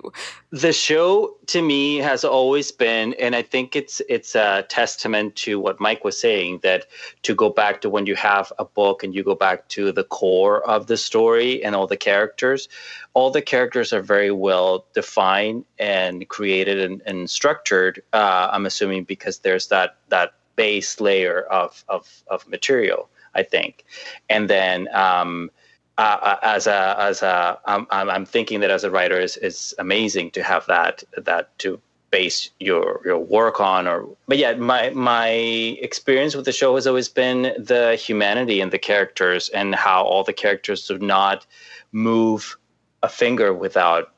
The 0.52 0.72
show 0.72 1.36
to 1.48 1.60
me 1.60 1.98
has 1.98 2.24
always 2.24 2.72
been, 2.72 3.12
and 3.20 3.36
I 3.36 3.42
think 3.42 3.76
it's 3.76 4.00
it's 4.08 4.34
a 4.34 4.64
testament 4.70 5.36
to 5.44 5.60
what 5.60 5.80
Mike 5.80 6.02
was 6.02 6.18
saying 6.18 6.60
that 6.62 6.86
to 7.24 7.34
go 7.34 7.50
back 7.50 7.82
to 7.82 7.90
when 7.90 8.06
you 8.06 8.16
have 8.16 8.50
a 8.58 8.64
book 8.64 9.04
and 9.04 9.14
you 9.14 9.22
go 9.22 9.34
back 9.34 9.68
to 9.76 9.92
the 9.92 10.04
core 10.04 10.66
of 10.66 10.86
the 10.86 10.96
story 10.96 11.62
and 11.62 11.76
all 11.76 11.86
the 11.86 11.98
characters, 11.98 12.70
all 13.12 13.30
the 13.30 13.42
characters 13.42 13.92
are 13.92 14.00
very 14.00 14.30
well 14.30 14.86
defined 14.94 15.66
and 15.78 16.26
created 16.28 16.80
and, 16.80 17.02
and 17.04 17.28
structured. 17.28 18.02
Uh, 18.14 18.48
I'm 18.50 18.64
assuming 18.64 19.04
because 19.04 19.40
there's 19.40 19.68
that 19.68 19.96
that 20.08 20.32
base 20.56 21.02
layer 21.02 21.42
of 21.42 21.84
of, 21.86 22.22
of 22.28 22.48
material. 22.48 23.10
I 23.34 23.42
think, 23.42 23.84
and 24.30 24.48
then. 24.48 24.88
Um, 24.94 25.50
uh, 25.98 26.36
as 26.42 26.66
a 26.66 26.96
as 26.98 27.22
a 27.22 27.58
I'm, 27.66 27.86
I'm 27.90 28.26
thinking 28.26 28.60
that 28.60 28.70
as 28.70 28.84
a 28.84 28.90
writer 28.90 29.18
is 29.20 29.36
is 29.36 29.74
amazing 29.78 30.30
to 30.32 30.42
have 30.42 30.66
that 30.66 31.02
that 31.16 31.56
to 31.58 31.80
base 32.10 32.50
your 32.58 33.00
your 33.04 33.18
work 33.18 33.60
on 33.60 33.86
or 33.86 34.08
but 34.26 34.38
yeah 34.38 34.54
my 34.54 34.90
my 34.90 35.28
experience 35.28 36.34
with 36.34 36.44
the 36.44 36.52
show 36.52 36.74
has 36.74 36.86
always 36.86 37.08
been 37.08 37.42
the 37.56 37.94
humanity 37.96 38.60
and 38.60 38.72
the 38.72 38.78
characters 38.78 39.48
and 39.50 39.74
how 39.74 40.02
all 40.02 40.24
the 40.24 40.32
characters 40.32 40.86
do 40.88 40.98
not 40.98 41.46
move 41.92 42.56
a 43.02 43.08
finger 43.08 43.54
without 43.54 44.12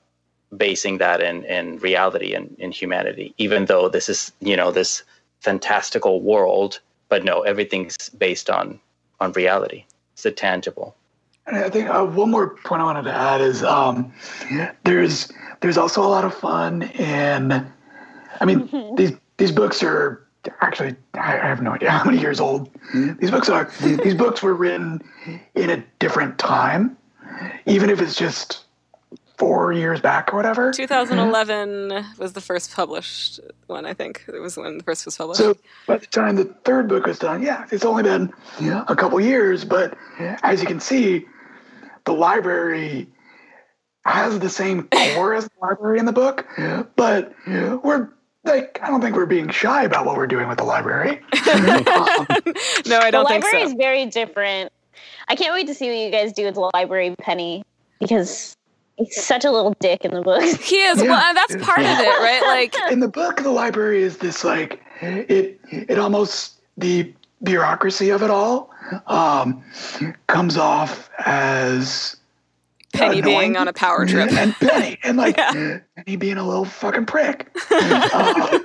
basing 0.56 0.98
that 0.98 1.20
in 1.20 1.44
in 1.44 1.78
reality 1.78 2.34
and 2.34 2.54
in 2.58 2.70
humanity 2.70 3.34
even 3.36 3.66
though 3.66 3.88
this 3.88 4.08
is 4.08 4.32
you 4.40 4.56
know 4.56 4.70
this 4.70 5.02
fantastical 5.40 6.22
world 6.22 6.80
but 7.08 7.24
no 7.24 7.42
everything's 7.42 8.08
based 8.10 8.48
on 8.48 8.80
on 9.20 9.32
reality. 9.32 9.84
It's 10.14 10.26
a 10.26 10.30
tangible 10.30 10.96
And 11.46 11.56
I 11.56 11.70
think 11.70 11.88
uh, 11.88 12.04
one 12.04 12.30
more 12.30 12.56
point 12.64 12.82
I 12.82 12.84
wanted 12.84 13.02
to 13.02 13.12
add 13.12 13.40
is 13.40 13.62
um, 13.62 14.12
there's 14.84 15.30
there's 15.60 15.76
also 15.76 16.02
a 16.02 16.06
lot 16.08 16.24
of 16.24 16.34
fun 16.34 16.82
in. 16.82 17.66
I 18.40 18.44
mean, 18.44 18.94
these 18.96 19.12
these 19.38 19.52
books 19.52 19.82
are 19.82 20.26
actually 20.60 20.94
I 21.14 21.38
I 21.38 21.46
have 21.46 21.62
no 21.62 21.72
idea 21.72 21.90
how 21.90 22.04
many 22.04 22.20
years 22.20 22.40
old. 22.40 22.70
These 22.94 23.30
books 23.30 23.48
are 23.48 23.70
these 23.80 24.14
books 24.14 24.42
were 24.42 24.54
written 24.54 25.02
in 25.54 25.70
a 25.70 25.84
different 25.98 26.38
time, 26.38 26.96
even 27.66 27.90
if 27.90 28.00
it's 28.00 28.16
just 28.16 28.64
four 29.42 29.72
years 29.72 30.00
back 30.00 30.32
or 30.32 30.36
whatever. 30.36 30.72
2011 30.72 32.04
was 32.16 32.32
the 32.32 32.40
first 32.40 32.72
published 32.72 33.40
one, 33.66 33.84
I 33.84 33.92
think. 33.92 34.24
It 34.32 34.38
was 34.38 34.56
when 34.56 34.78
the 34.78 34.84
first 34.84 35.04
was 35.04 35.16
published. 35.16 35.40
So 35.40 35.56
by 35.88 35.96
the 35.96 36.06
time 36.06 36.36
the 36.36 36.44
third 36.64 36.86
book 36.88 37.06
was 37.06 37.18
done, 37.18 37.42
yeah, 37.42 37.66
it's 37.72 37.84
only 37.84 38.04
been 38.04 38.32
a 38.60 38.94
couple 38.94 39.20
years, 39.20 39.64
but 39.64 39.98
as 40.44 40.60
you 40.60 40.68
can 40.68 40.78
see, 40.78 41.26
the 42.04 42.12
library 42.12 43.08
has 44.04 44.38
the 44.38 44.48
same 44.48 44.84
core 45.14 45.34
as 45.34 45.44
the 45.44 45.50
library 45.60 45.98
in 45.98 46.04
the 46.04 46.12
book, 46.12 46.46
but 46.94 47.34
we're 47.46 48.10
like 48.44 48.78
I 48.80 48.88
don't 48.88 49.00
think 49.00 49.16
we're 49.16 49.26
being 49.26 49.48
shy 49.50 49.82
about 49.82 50.06
what 50.06 50.16
we're 50.16 50.28
doing 50.28 50.48
with 50.48 50.58
the 50.58 50.64
library. 50.64 51.20
Um, 51.52 51.64
no, 52.86 52.98
I 52.98 53.10
the 53.10 53.10
don't 53.10 53.26
think 53.26 53.42
The 53.42 53.48
library 53.48 53.62
so. 53.62 53.66
is 53.66 53.72
very 53.72 54.06
different. 54.06 54.72
I 55.26 55.34
can't 55.34 55.52
wait 55.52 55.66
to 55.66 55.74
see 55.74 55.88
what 55.88 55.98
you 55.98 56.10
guys 56.12 56.32
do 56.32 56.44
with 56.44 56.54
the 56.54 56.70
library 56.74 57.16
penny 57.18 57.64
because 57.98 58.56
he's 58.96 59.22
such 59.24 59.44
a 59.44 59.50
little 59.50 59.74
dick 59.80 60.04
in 60.04 60.12
the 60.12 60.22
book. 60.22 60.42
He 60.62 60.82
is. 60.82 61.02
Yeah. 61.02 61.08
Well, 61.10 61.34
that's 61.34 61.56
part 61.56 61.80
of 61.80 61.98
it, 61.98 62.18
right? 62.20 62.42
Like, 62.46 62.74
in 62.92 63.00
the 63.00 63.08
book, 63.08 63.42
the 63.42 63.50
library 63.50 64.02
is 64.02 64.18
this 64.18 64.44
like 64.44 64.82
it 65.00 65.58
it 65.70 65.98
almost 65.98 66.60
the 66.76 67.12
bureaucracy 67.42 68.10
of 68.10 68.22
it 68.22 68.30
all 68.30 68.70
um, 69.06 69.62
comes 70.28 70.56
off 70.56 71.10
as 71.26 72.16
Penny 72.92 73.18
annoying. 73.18 73.38
being 73.38 73.56
on 73.56 73.68
a 73.68 73.72
power 73.72 74.06
trip. 74.06 74.30
and 74.32 74.54
Penny 74.54 74.98
and 75.02 75.16
like 75.16 75.36
Yeah. 75.38 75.78
Penny 75.96 76.16
being 76.16 76.36
a 76.36 76.46
little 76.46 76.64
fucking 76.64 77.06
prick. 77.06 77.50
Uh, 77.70 78.58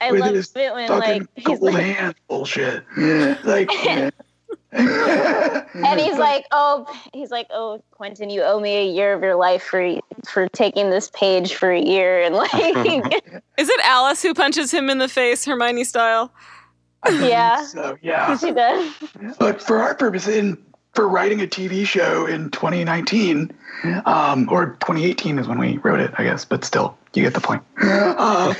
I 0.00 0.10
with 0.10 0.20
love 0.20 0.34
his 0.34 0.52
it 0.56 0.72
when 0.72 0.88
fucking 0.88 1.20
like 1.20 1.28
he's 1.36 1.44
gold 1.44 1.62
like, 1.62 1.74
hand 1.84 2.14
bullshit. 2.28 2.84
Like 3.44 3.70
and 5.74 6.00
he's 6.00 6.16
like, 6.16 6.46
"Oh, 6.50 6.86
he's 7.12 7.30
like, 7.30 7.46
oh, 7.50 7.82
Quentin, 7.90 8.30
you 8.30 8.42
owe 8.42 8.58
me 8.58 8.76
a 8.76 8.86
year 8.86 9.12
of 9.12 9.22
your 9.22 9.34
life 9.34 9.62
for 9.62 10.00
for 10.26 10.48
taking 10.48 10.88
this 10.88 11.10
page 11.10 11.54
for 11.54 11.70
a 11.70 11.80
year." 11.80 12.22
And 12.22 12.34
like, 12.34 12.52
Is 13.58 13.68
it 13.68 13.80
Alice 13.84 14.22
who 14.22 14.32
punches 14.32 14.70
him 14.72 14.88
in 14.88 14.96
the 14.98 15.08
face, 15.08 15.44
Hermione 15.44 15.84
style? 15.84 16.32
yeah, 17.10 17.64
So 17.66 17.98
yeah, 18.00 18.36
she 18.38 18.52
does. 18.52 18.94
but 19.38 19.60
for 19.60 19.78
our 19.82 19.94
purpose, 19.94 20.26
in 20.26 20.56
for 20.94 21.06
writing 21.08 21.40
a 21.42 21.46
TV 21.46 21.86
show 21.86 22.26
in 22.26 22.50
2019, 22.50 23.50
um, 24.06 24.48
or 24.50 24.76
2018 24.80 25.38
is 25.38 25.48
when 25.48 25.58
we 25.58 25.78
wrote 25.78 26.00
it, 26.00 26.12
I 26.16 26.24
guess. 26.24 26.44
But 26.44 26.64
still, 26.64 26.96
you 27.14 27.22
get 27.22 27.34
the 27.34 27.40
point. 27.40 27.62
Uh, 27.78 28.54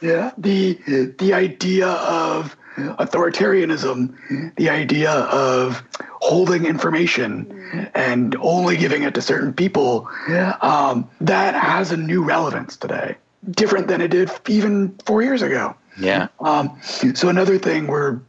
yeah, 0.00 0.32
the 0.38 0.74
the 1.18 1.34
idea 1.34 1.88
of 1.88 2.56
authoritarianism, 2.76 4.54
the 4.56 4.70
idea 4.70 5.10
of 5.10 5.82
holding 6.20 6.66
information 6.66 7.90
and 7.94 8.36
only 8.36 8.76
giving 8.76 9.02
it 9.02 9.14
to 9.14 9.22
certain 9.22 9.52
people, 9.52 10.08
um, 10.60 11.08
that 11.20 11.54
has 11.54 11.92
a 11.92 11.96
new 11.96 12.22
relevance 12.22 12.76
today, 12.76 13.16
different 13.50 13.88
than 13.88 14.00
it 14.00 14.08
did 14.08 14.30
even 14.48 14.96
four 15.04 15.22
years 15.22 15.42
ago. 15.42 15.74
Yeah. 15.98 16.28
Um, 16.40 16.78
so 16.82 17.28
another 17.28 17.58
thing 17.58 17.86
we're 17.86 18.20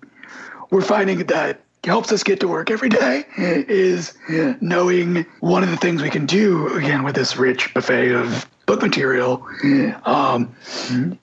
we're 0.71 0.81
finding 0.81 1.19
that 1.19 1.61
helps 1.83 2.11
us 2.11 2.23
get 2.23 2.39
to 2.39 2.47
work 2.47 2.69
every 2.71 2.89
day 2.89 3.25
is 3.37 4.13
knowing 4.61 5.25
one 5.39 5.63
of 5.63 5.69
the 5.69 5.77
things 5.77 6.01
we 6.01 6.09
can 6.09 6.25
do 6.25 6.67
again 6.75 7.03
with 7.03 7.15
this 7.15 7.37
rich 7.37 7.73
buffet 7.73 8.13
of 8.13 8.45
book 8.71 8.81
material 8.81 9.45
um, 10.05 10.55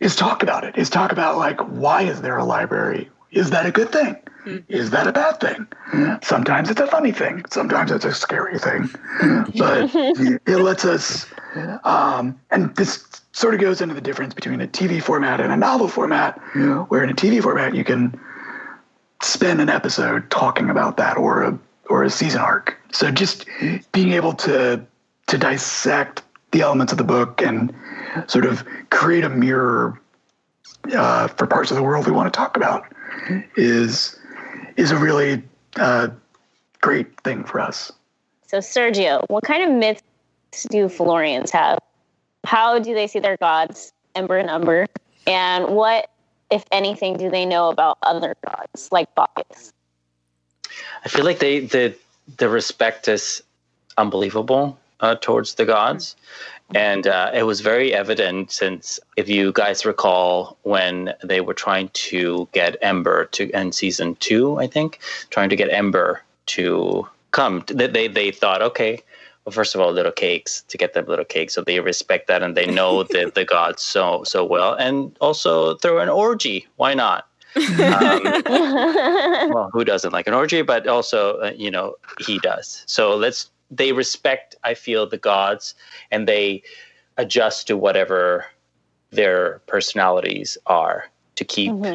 is 0.01 0.15
talk 0.15 0.43
about 0.43 0.65
it. 0.65 0.77
Is 0.77 0.91
talk 0.91 1.13
about 1.13 1.39
like 1.39 1.59
why 1.61 2.03
is 2.03 2.21
there 2.21 2.37
a 2.37 2.45
library? 2.45 3.09
Is 3.31 3.49
that 3.51 3.65
a 3.65 3.71
good 3.71 3.91
thing? 3.91 4.17
Is 4.69 4.91
that 4.91 5.07
a 5.07 5.13
bad 5.13 5.41
thing? 5.41 5.67
Sometimes 6.23 6.69
it's 6.71 6.81
a 6.81 6.87
funny 6.87 7.13
thing. 7.13 7.45
Sometimes 7.51 7.91
it's 7.91 8.05
a 8.05 8.13
scary 8.13 8.59
thing. 8.59 8.89
But 9.57 9.91
it 10.47 10.59
lets 10.59 10.85
us, 10.85 11.27
um, 11.85 12.39
and 12.51 12.75
this 12.77 13.05
sort 13.33 13.55
of 13.55 13.61
goes 13.61 13.81
into 13.81 13.95
the 13.95 14.01
difference 14.01 14.35
between 14.35 14.61
a 14.61 14.67
TV 14.67 15.03
format 15.03 15.41
and 15.41 15.51
a 15.53 15.57
novel 15.57 15.89
format, 15.89 16.39
where 16.89 17.03
in 17.03 17.09
a 17.11 17.15
TV 17.15 17.43
format 17.43 17.75
you 17.75 17.85
can 17.85 18.19
spend 19.23 19.61
an 19.61 19.69
episode 19.71 20.31
talking 20.31 20.69
about 20.71 20.99
that 20.99 21.17
or 21.17 21.43
a 21.45 21.59
or 21.89 22.05
a 22.05 22.11
season 22.11 22.41
arc. 22.41 22.77
So 22.93 23.11
just 23.11 23.47
being 23.93 24.13
able 24.13 24.35
to 24.35 24.85
to 25.29 25.39
dissect 25.39 26.23
the 26.51 26.61
elements 26.63 26.93
of 26.93 26.99
the 26.99 27.05
book 27.05 27.43
and 27.43 27.75
sort 28.27 28.47
of 28.47 28.65
create 28.91 29.25
a 29.25 29.29
mirror 29.29 30.01
uh, 30.95 31.29
for 31.29 31.47
parts 31.47 31.71
of 31.71 31.77
the 31.77 31.83
world 31.83 32.07
we 32.07 32.13
want 32.13 32.33
to 32.33 32.37
talk 32.37 32.57
about 32.57 32.85
is 33.57 34.19
is 34.77 34.91
a 34.91 34.97
really 34.97 35.43
uh, 35.77 36.09
great 36.81 37.21
thing 37.21 37.45
for 37.45 37.61
us. 37.61 37.93
So, 38.47 38.59
Sergio, 38.59 39.25
what 39.29 39.45
kind 39.45 39.63
of 39.63 39.77
myths 39.77 40.03
do 40.71 40.89
Fillorians 40.89 41.51
have? 41.51 41.79
How 42.45 42.79
do 42.79 42.95
they 42.95 43.07
see 43.07 43.19
their 43.19 43.37
gods, 43.37 43.93
Ember 44.15 44.39
and 44.39 44.49
Umber? 44.49 44.87
And 45.27 45.69
what, 45.69 46.11
if 46.51 46.65
anything, 46.73 47.19
do 47.19 47.29
they 47.29 47.45
know 47.45 47.69
about 47.69 47.99
other 48.03 48.37
gods 48.47 48.89
like 48.91 49.15
Bacchus? 49.15 49.73
I 51.05 51.09
feel 51.09 51.25
like 51.25 51.41
they 51.41 51.61
the 51.61 51.95
the 52.37 52.49
respect 52.49 53.09
is 53.09 53.43
unbelievable 53.97 54.79
uh, 55.01 55.17
towards 55.21 55.55
the 55.55 55.65
gods, 55.65 56.17
and 56.75 57.07
uh, 57.07 57.31
it 57.33 57.45
was 57.45 57.61
very 57.61 57.95
evident 57.95 58.53
since 58.53 59.01
if 59.17 59.29
you 59.29 59.53
guys 59.53 59.87
recall 59.87 60.59
when 60.63 61.15
they 61.25 61.41
were 61.41 61.55
trying 61.55 61.89
to 61.91 62.49
get 62.53 62.77
Ember 62.83 63.27
to 63.27 63.51
in 63.51 63.73
season 63.73 64.17
two, 64.17 64.59
I 64.59 64.67
think, 64.67 64.99
trying 65.31 65.49
to 65.49 65.57
get 65.57 65.71
Ember 65.71 66.23
to 66.47 67.09
come, 67.31 67.65
they 67.69 67.87
they, 67.87 68.09
they 68.09 68.31
thought 68.31 68.63
okay. 68.63 69.03
Well, 69.45 69.53
first 69.53 69.75
of 69.75 69.81
all, 69.81 69.91
little 69.93 70.13
cakes 70.13 70.63
to 70.69 70.77
get 70.77 70.93
them 70.93 71.07
little 71.07 71.25
cakes, 71.25 71.55
so 71.55 71.63
they 71.63 71.81
respect 71.81 72.27
that 72.29 72.43
and 72.43 72.55
they 72.55 72.67
know 72.67 73.03
the 73.05 73.33
the 73.35 73.45
gods 73.45 73.83
so 73.83 74.25
so 74.25 74.45
well, 74.45 74.75
and 74.75 75.17
also 75.21 75.77
through 75.77 76.01
an 76.01 76.09
orgy. 76.11 76.67
Why 76.77 76.95
not? 76.95 77.29
um, 77.57 77.65
well, 79.51 79.71
who 79.73 79.85
doesn't 79.85 80.13
like 80.13 80.27
an 80.27 80.35
orgy? 80.35 80.63
But 80.63 80.87
also, 80.87 81.39
uh, 81.39 81.53
you 81.57 81.71
know, 81.71 81.97
he 82.21 82.39
does. 82.39 82.85
So 82.87 83.17
let's. 83.17 83.51
They 83.71 83.93
respect. 83.93 84.57
I 84.65 84.75
feel 84.75 85.07
the 85.07 85.19
gods, 85.19 85.75
and 86.11 86.27
they 86.27 86.63
adjust 87.17 87.67
to 87.67 87.77
whatever 87.77 88.47
their 89.11 89.61
personalities 89.67 90.59
are 90.67 91.09
to 91.37 91.45
keep 91.45 91.73
mm-hmm. 91.73 91.95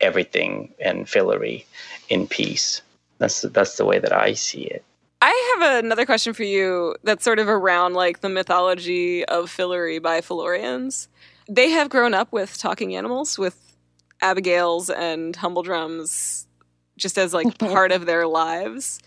everything 0.00 0.72
and 0.80 1.06
Fillory 1.06 1.64
in 2.08 2.26
peace. 2.26 2.82
That's 3.18 3.42
that's 3.42 3.76
the 3.76 3.84
way 3.84 3.98
that 3.98 4.12
I 4.12 4.32
see 4.32 4.62
it. 4.62 4.84
I 5.22 5.58
have 5.58 5.84
another 5.84 6.06
question 6.06 6.32
for 6.32 6.44
you 6.44 6.96
that's 7.04 7.24
sort 7.24 7.38
of 7.38 7.48
around 7.48 7.92
like 7.92 8.20
the 8.20 8.30
mythology 8.30 9.24
of 9.26 9.50
Fillory 9.50 10.00
by 10.00 10.22
Fillorians. 10.22 11.08
They 11.46 11.70
have 11.70 11.90
grown 11.90 12.14
up 12.14 12.32
with 12.32 12.56
talking 12.56 12.96
animals, 12.96 13.38
with 13.38 13.74
Abigail's 14.22 14.88
and 14.88 15.36
Humbledrums, 15.36 16.46
just 16.96 17.18
as 17.18 17.34
like 17.34 17.58
part 17.58 17.92
of 17.92 18.06
their 18.06 18.26
lives. 18.26 19.00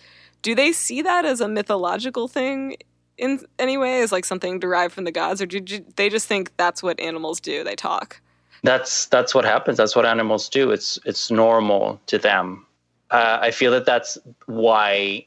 Do 0.44 0.54
they 0.54 0.72
see 0.72 1.02
that 1.02 1.26
as 1.26 1.42
a 1.42 1.48
mythological 1.48 2.28
thing 2.28 2.78
in 3.18 3.40
any 3.58 3.78
way, 3.78 4.02
as 4.02 4.12
like 4.12 4.26
something 4.26 4.60
derived 4.60 4.94
from 4.94 5.06
the 5.06 5.12
gods, 5.12 5.42
or 5.42 5.46
do 5.48 5.58
you- 5.66 5.86
they 5.96 6.10
just 6.10 6.28
think 6.28 6.52
that's 6.58 6.84
what 6.84 7.00
animals 7.00 7.40
do? 7.40 7.64
They 7.64 7.76
talk. 7.76 8.20
That's 8.62 9.08
that's 9.08 9.34
what 9.36 9.44
happens. 9.46 9.78
That's 9.78 9.96
what 9.96 10.06
animals 10.06 10.48
do. 10.50 10.72
It's 10.72 10.98
it's 11.06 11.30
normal 11.32 12.00
to 12.08 12.18
them. 12.18 12.66
Uh, 13.12 13.40
I 13.42 13.52
feel 13.52 13.72
that 13.72 13.86
that's 13.86 14.18
why 14.46 15.26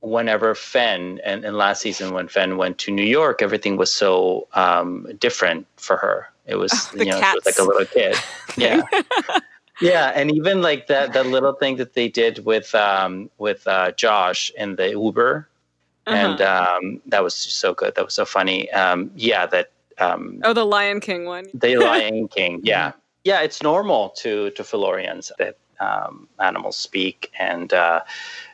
whenever 0.00 0.54
Fen 0.54 1.20
and, 1.24 1.44
and 1.44 1.56
last 1.56 1.80
season 1.80 2.12
when 2.12 2.28
Fen 2.28 2.56
went 2.56 2.78
to 2.78 2.90
New 2.90 3.04
York, 3.04 3.40
everything 3.42 3.76
was 3.76 3.92
so 3.92 4.48
um, 4.54 5.06
different 5.20 5.66
for 5.76 5.96
her. 5.96 6.28
It 6.46 6.56
was 6.56 6.72
Oh, 6.72 6.96
you 6.98 7.04
know 7.10 7.20
she 7.20 7.34
was 7.36 7.46
like 7.46 7.58
a 7.58 7.62
little 7.62 7.84
kid. 7.86 8.16
yeah. 8.56 8.82
Yeah, 9.80 10.12
and 10.14 10.30
even 10.30 10.62
like 10.62 10.86
that 10.88 11.12
that 11.14 11.26
little 11.26 11.54
thing 11.54 11.76
that 11.76 11.94
they 11.94 12.08
did 12.08 12.44
with 12.44 12.74
um, 12.74 13.30
with 13.38 13.66
uh, 13.66 13.92
Josh 13.92 14.50
in 14.56 14.76
the 14.76 14.90
Uber, 14.90 15.48
and 16.06 16.40
Uh-huh. 16.40 16.78
um, 16.78 17.00
that 17.06 17.22
was 17.22 17.34
so 17.34 17.72
good. 17.74 17.94
That 17.94 18.04
was 18.04 18.14
so 18.14 18.24
funny. 18.24 18.70
Um, 18.72 19.10
yeah, 19.16 19.46
that 19.46 19.70
um, 19.98 20.40
oh, 20.44 20.52
the 20.52 20.64
Lion 20.64 21.00
King 21.00 21.24
one. 21.24 21.46
the 21.54 21.76
Lion 21.88 22.28
King. 22.28 22.60
Yeah, 22.62 22.92
yeah, 23.24 23.40
it's 23.40 23.62
normal 23.62 24.10
to 24.22 24.50
to 24.50 24.62
Fillorians 24.62 25.32
that 25.38 25.56
um, 25.80 26.28
animals 26.38 26.76
speak 26.76 27.30
and 27.38 27.72
uh, 27.72 28.00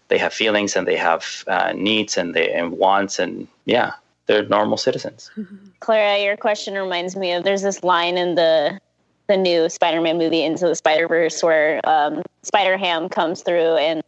they 0.08 0.18
have 0.18 0.32
feelings 0.32 0.76
and 0.76 0.86
they 0.86 0.96
have 0.96 1.44
uh, 1.48 1.72
needs 1.74 2.16
and 2.16 2.32
they 2.34 2.50
and 2.52 2.72
wants 2.78 3.18
and 3.18 3.46
yeah, 3.66 3.92
they're 4.26 4.46
normal 4.48 4.76
citizens. 4.78 5.30
Clara, 5.80 6.18
your 6.22 6.36
question 6.36 6.74
reminds 6.74 7.16
me 7.16 7.32
of 7.32 7.44
there's 7.44 7.62
this 7.62 7.82
line 7.84 8.16
in 8.16 8.34
the 8.34 8.80
the 9.28 9.36
new 9.36 9.68
Spider-Man 9.68 10.18
movie 10.18 10.42
Into 10.42 10.66
the 10.66 10.74
Spider-Verse 10.74 11.42
where 11.42 11.80
um, 11.88 12.22
Spider-Ham 12.42 13.08
comes 13.08 13.42
through 13.42 13.76
and 13.76 14.02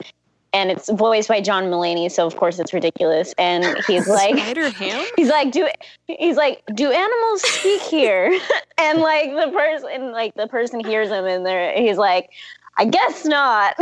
and 0.52 0.70
it's 0.70 0.90
voiced 0.90 1.28
by 1.28 1.40
John 1.40 1.64
Mulaney, 1.64 2.10
so 2.10 2.26
of 2.26 2.36
course 2.36 2.58
it's 2.58 2.72
ridiculous. 2.74 3.32
And 3.38 3.78
he's 3.86 4.08
like, 4.08 4.36
Spider 4.36 4.70
Ham. 4.70 5.06
he's 5.16 5.28
like, 5.28 5.52
do 5.52 5.68
he's 6.06 6.36
like, 6.36 6.62
do 6.74 6.90
animals 6.90 7.42
speak 7.42 7.82
here? 7.82 8.36
and 8.78 8.98
like 8.98 9.30
the 9.30 9.52
person, 9.52 10.12
like 10.12 10.34
the 10.34 10.48
person 10.48 10.84
hears 10.84 11.08
him, 11.10 11.24
and 11.26 11.46
there 11.46 11.72
he's 11.76 11.96
like, 11.96 12.30
I 12.78 12.84
guess 12.84 13.24
not. 13.24 13.74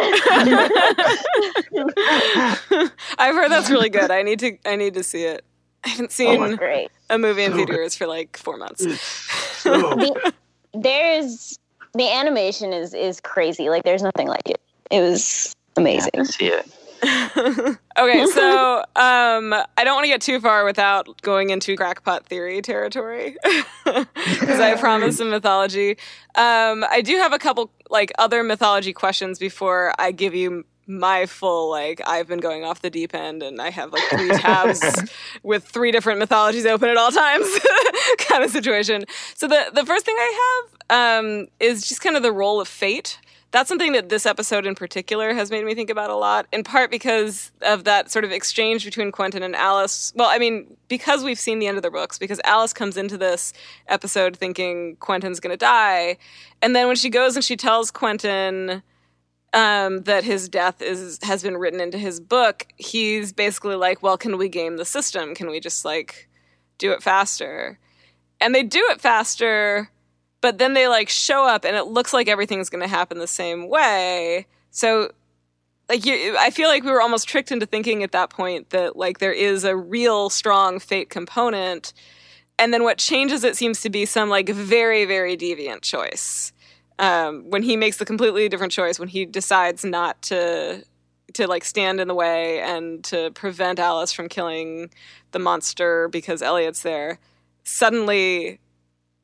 I've 3.18 3.34
heard 3.34 3.50
that's 3.50 3.70
really 3.70 3.90
good. 3.90 4.10
I 4.10 4.22
need 4.22 4.38
to. 4.40 4.58
I 4.66 4.76
need 4.76 4.94
to 4.94 5.02
see 5.02 5.24
it. 5.24 5.44
I 5.84 5.90
haven't 5.90 6.12
seen 6.12 6.56
Great. 6.56 6.90
a 7.08 7.18
movie 7.18 7.44
in 7.44 7.52
theaters 7.52 7.94
for 7.94 8.06
like 8.06 8.36
four 8.36 8.56
months. 8.56 8.82
So 9.58 9.72
the, 9.72 10.32
there's 10.74 11.58
the 11.94 12.10
animation 12.10 12.72
is 12.72 12.94
is 12.94 13.20
crazy. 13.20 13.68
Like 13.70 13.84
there's 13.84 14.02
nothing 14.02 14.28
like 14.28 14.48
it. 14.48 14.60
It 14.90 15.00
was 15.00 15.54
amazing. 15.76 16.10
I 16.16 16.22
see 16.24 16.46
it. 16.46 16.68
okay, 17.96 18.26
so 18.26 18.78
um, 18.96 19.54
I 19.76 19.84
don't 19.84 19.94
want 19.94 20.04
to 20.04 20.08
get 20.08 20.20
too 20.20 20.40
far 20.40 20.64
without 20.64 21.22
going 21.22 21.50
into 21.50 21.76
crackpot 21.76 22.26
theory 22.26 22.60
territory 22.60 23.36
because 23.84 24.58
I 24.60 24.74
promised 24.76 25.18
some 25.18 25.30
mythology. 25.30 25.92
Um, 26.34 26.84
I 26.90 27.00
do 27.04 27.16
have 27.16 27.32
a 27.32 27.38
couple 27.38 27.70
like 27.88 28.10
other 28.18 28.42
mythology 28.42 28.92
questions 28.92 29.38
before 29.38 29.94
I 29.98 30.10
give 30.10 30.34
you 30.34 30.64
my 30.88 31.26
full 31.26 31.70
like 31.70 32.00
I've 32.06 32.26
been 32.26 32.40
going 32.40 32.64
off 32.64 32.82
the 32.82 32.90
deep 32.90 33.14
end 33.14 33.42
and 33.42 33.60
I 33.60 33.70
have 33.70 33.92
like 33.92 34.02
three 34.04 34.30
tabs 34.30 34.82
with 35.42 35.64
three 35.64 35.92
different 35.92 36.18
mythologies 36.18 36.66
open 36.66 36.88
at 36.88 36.96
all 36.96 37.10
times 37.10 37.46
kind 38.18 38.42
of 38.42 38.50
situation. 38.50 39.04
So 39.34 39.46
the 39.46 39.70
the 39.72 39.84
first 39.84 40.04
thing 40.04 40.16
I 40.18 40.64
have 40.90 41.20
um, 41.20 41.48
is 41.60 41.86
just 41.86 42.00
kind 42.00 42.16
of 42.16 42.22
the 42.22 42.32
role 42.32 42.60
of 42.60 42.66
fate 42.66 43.18
that's 43.50 43.68
something 43.68 43.92
that 43.92 44.10
this 44.10 44.26
episode 44.26 44.66
in 44.66 44.74
particular 44.74 45.32
has 45.32 45.50
made 45.50 45.64
me 45.64 45.74
think 45.74 45.88
about 45.88 46.10
a 46.10 46.14
lot, 46.14 46.46
in 46.52 46.62
part 46.62 46.90
because 46.90 47.50
of 47.62 47.84
that 47.84 48.10
sort 48.10 48.24
of 48.24 48.30
exchange 48.30 48.84
between 48.84 49.10
Quentin 49.10 49.42
and 49.42 49.56
Alice. 49.56 50.12
Well, 50.14 50.28
I 50.30 50.38
mean, 50.38 50.76
because 50.88 51.24
we've 51.24 51.38
seen 51.38 51.58
the 51.58 51.66
end 51.66 51.78
of 51.78 51.82
their 51.82 51.90
books, 51.90 52.18
because 52.18 52.40
Alice 52.44 52.74
comes 52.74 52.98
into 52.98 53.16
this 53.16 53.54
episode 53.86 54.36
thinking 54.36 54.96
Quentin's 54.96 55.40
going 55.40 55.52
to 55.52 55.56
die. 55.56 56.18
And 56.60 56.76
then 56.76 56.88
when 56.88 56.96
she 56.96 57.08
goes 57.08 57.36
and 57.36 57.44
she 57.44 57.56
tells 57.56 57.90
Quentin 57.90 58.82
um, 59.54 60.02
that 60.02 60.24
his 60.24 60.48
death 60.48 60.82
is 60.82 61.18
has 61.22 61.42
been 61.42 61.56
written 61.56 61.80
into 61.80 61.98
his 61.98 62.20
book, 62.20 62.66
he's 62.76 63.32
basically 63.32 63.76
like, 63.76 64.02
"Well, 64.02 64.18
can 64.18 64.36
we 64.36 64.48
game 64.48 64.76
the 64.76 64.84
system? 64.84 65.34
Can 65.34 65.48
we 65.48 65.60
just 65.60 65.84
like 65.84 66.28
do 66.78 66.92
it 66.92 67.02
faster?" 67.02 67.78
And 68.40 68.54
they 68.54 68.62
do 68.62 68.84
it 68.90 69.00
faster, 69.00 69.90
but 70.40 70.58
then 70.58 70.74
they 70.74 70.86
like 70.88 71.08
show 71.08 71.44
up, 71.44 71.64
and 71.64 71.76
it 71.76 71.86
looks 71.86 72.12
like 72.12 72.28
everything's 72.28 72.70
going 72.70 72.82
to 72.82 72.88
happen 72.88 73.18
the 73.18 73.26
same 73.26 73.68
way. 73.68 74.46
So, 74.70 75.12
like, 75.88 76.04
you, 76.04 76.36
I 76.38 76.50
feel 76.50 76.68
like 76.68 76.84
we 76.84 76.92
were 76.92 77.02
almost 77.02 77.26
tricked 77.28 77.50
into 77.50 77.66
thinking 77.66 78.02
at 78.02 78.12
that 78.12 78.30
point 78.30 78.70
that 78.70 78.96
like 78.96 79.18
there 79.18 79.32
is 79.32 79.64
a 79.64 79.76
real 79.76 80.30
strong 80.30 80.78
fate 80.78 81.08
component, 81.10 81.94
and 82.58 82.72
then 82.74 82.84
what 82.84 82.98
changes 82.98 83.44
it 83.44 83.56
seems 83.56 83.80
to 83.80 83.90
be 83.90 84.04
some 84.04 84.28
like 84.28 84.50
very 84.50 85.06
very 85.06 85.36
deviant 85.36 85.80
choice 85.82 86.52
um, 86.98 87.48
when 87.50 87.62
he 87.62 87.76
makes 87.76 87.98
the 87.98 88.04
completely 88.04 88.48
different 88.48 88.72
choice 88.72 88.98
when 88.98 89.08
he 89.08 89.24
decides 89.24 89.84
not 89.84 90.20
to 90.22 90.84
to 91.34 91.46
like 91.46 91.64
stand 91.64 92.00
in 92.00 92.08
the 92.08 92.14
way 92.14 92.60
and 92.60 93.04
to 93.04 93.30
prevent 93.32 93.78
Alice 93.78 94.12
from 94.12 94.28
killing 94.28 94.90
the 95.32 95.38
monster 95.38 96.08
because 96.08 96.40
Eliot's 96.42 96.82
there 96.82 97.18
suddenly 97.64 98.58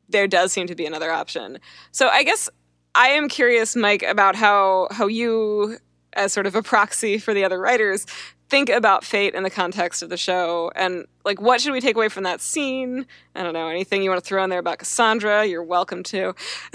there 0.08 0.26
does 0.26 0.52
seem 0.52 0.66
to 0.66 0.74
be 0.74 0.84
another 0.84 1.10
option. 1.10 1.58
So 1.92 2.08
I 2.08 2.22
guess 2.22 2.50
I 2.94 3.08
am 3.08 3.28
curious 3.28 3.74
Mike 3.74 4.02
about 4.02 4.36
how 4.36 4.88
how 4.90 5.06
you 5.06 5.78
as 6.12 6.32
sort 6.32 6.46
of 6.46 6.54
a 6.54 6.62
proxy 6.62 7.18
for 7.18 7.34
the 7.34 7.44
other 7.44 7.58
writers 7.58 8.06
think 8.48 8.68
about 8.68 9.04
fate 9.04 9.34
in 9.34 9.42
the 9.42 9.50
context 9.50 10.02
of 10.02 10.10
the 10.10 10.16
show 10.16 10.70
and 10.76 11.06
like 11.24 11.40
what 11.40 11.60
should 11.60 11.72
we 11.72 11.80
take 11.80 11.96
away 11.96 12.08
from 12.08 12.24
that 12.24 12.40
scene 12.40 13.06
i 13.34 13.42
don't 13.42 13.54
know 13.54 13.68
anything 13.68 14.02
you 14.02 14.10
want 14.10 14.22
to 14.22 14.26
throw 14.26 14.44
in 14.44 14.50
there 14.50 14.58
about 14.58 14.78
cassandra 14.78 15.44
you're 15.44 15.62
welcome 15.62 16.02
to 16.02 16.34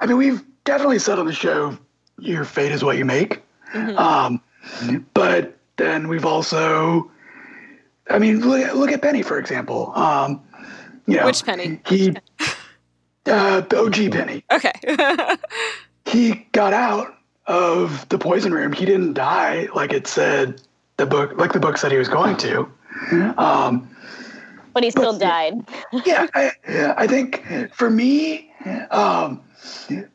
I 0.00 0.06
mean, 0.06 0.16
we've 0.16 0.42
definitely 0.64 0.98
said 0.98 1.18
on 1.18 1.26
the 1.26 1.32
show, 1.32 1.76
your 2.18 2.44
fate 2.44 2.72
is 2.72 2.82
what 2.84 2.96
you 2.96 3.04
make. 3.04 3.42
Mm-hmm. 3.74 3.98
Um, 3.98 4.42
but 5.14 5.56
then 5.76 6.08
we've 6.08 6.24
also, 6.24 7.10
I 8.08 8.18
mean, 8.18 8.40
look, 8.40 8.60
at- 8.62 8.76
look 8.76 8.92
at 8.92 9.02
Penny, 9.02 9.22
for 9.22 9.38
example. 9.38 9.92
Um, 9.94 10.42
you 11.06 11.16
know, 11.16 11.26
Which 11.26 11.44
Penny? 11.44 11.80
He, 11.86 12.14
uh, 13.26 13.62
OG 13.74 13.94
Penny. 14.12 14.44
okay 14.50 14.72
He 16.06 16.46
got 16.52 16.72
out 16.72 17.14
of 17.46 18.08
the 18.08 18.18
poison 18.18 18.52
room. 18.52 18.72
He 18.72 18.84
didn't 18.84 19.14
die 19.14 19.68
like 19.74 19.92
it 19.92 20.06
said 20.06 20.60
the 20.96 21.06
book, 21.06 21.36
like 21.36 21.52
the 21.52 21.60
book 21.60 21.78
said 21.78 21.92
he 21.92 21.98
was 21.98 22.08
going 22.08 22.36
to. 22.38 22.70
Um, 23.38 23.90
But 24.72 24.84
he 24.84 24.90
still 24.90 25.18
died. 25.18 25.54
yeah, 26.04 26.26
I, 26.34 26.52
I 26.96 27.06
think 27.06 27.44
for 27.72 27.90
me, 27.90 28.52
um, 28.90 29.42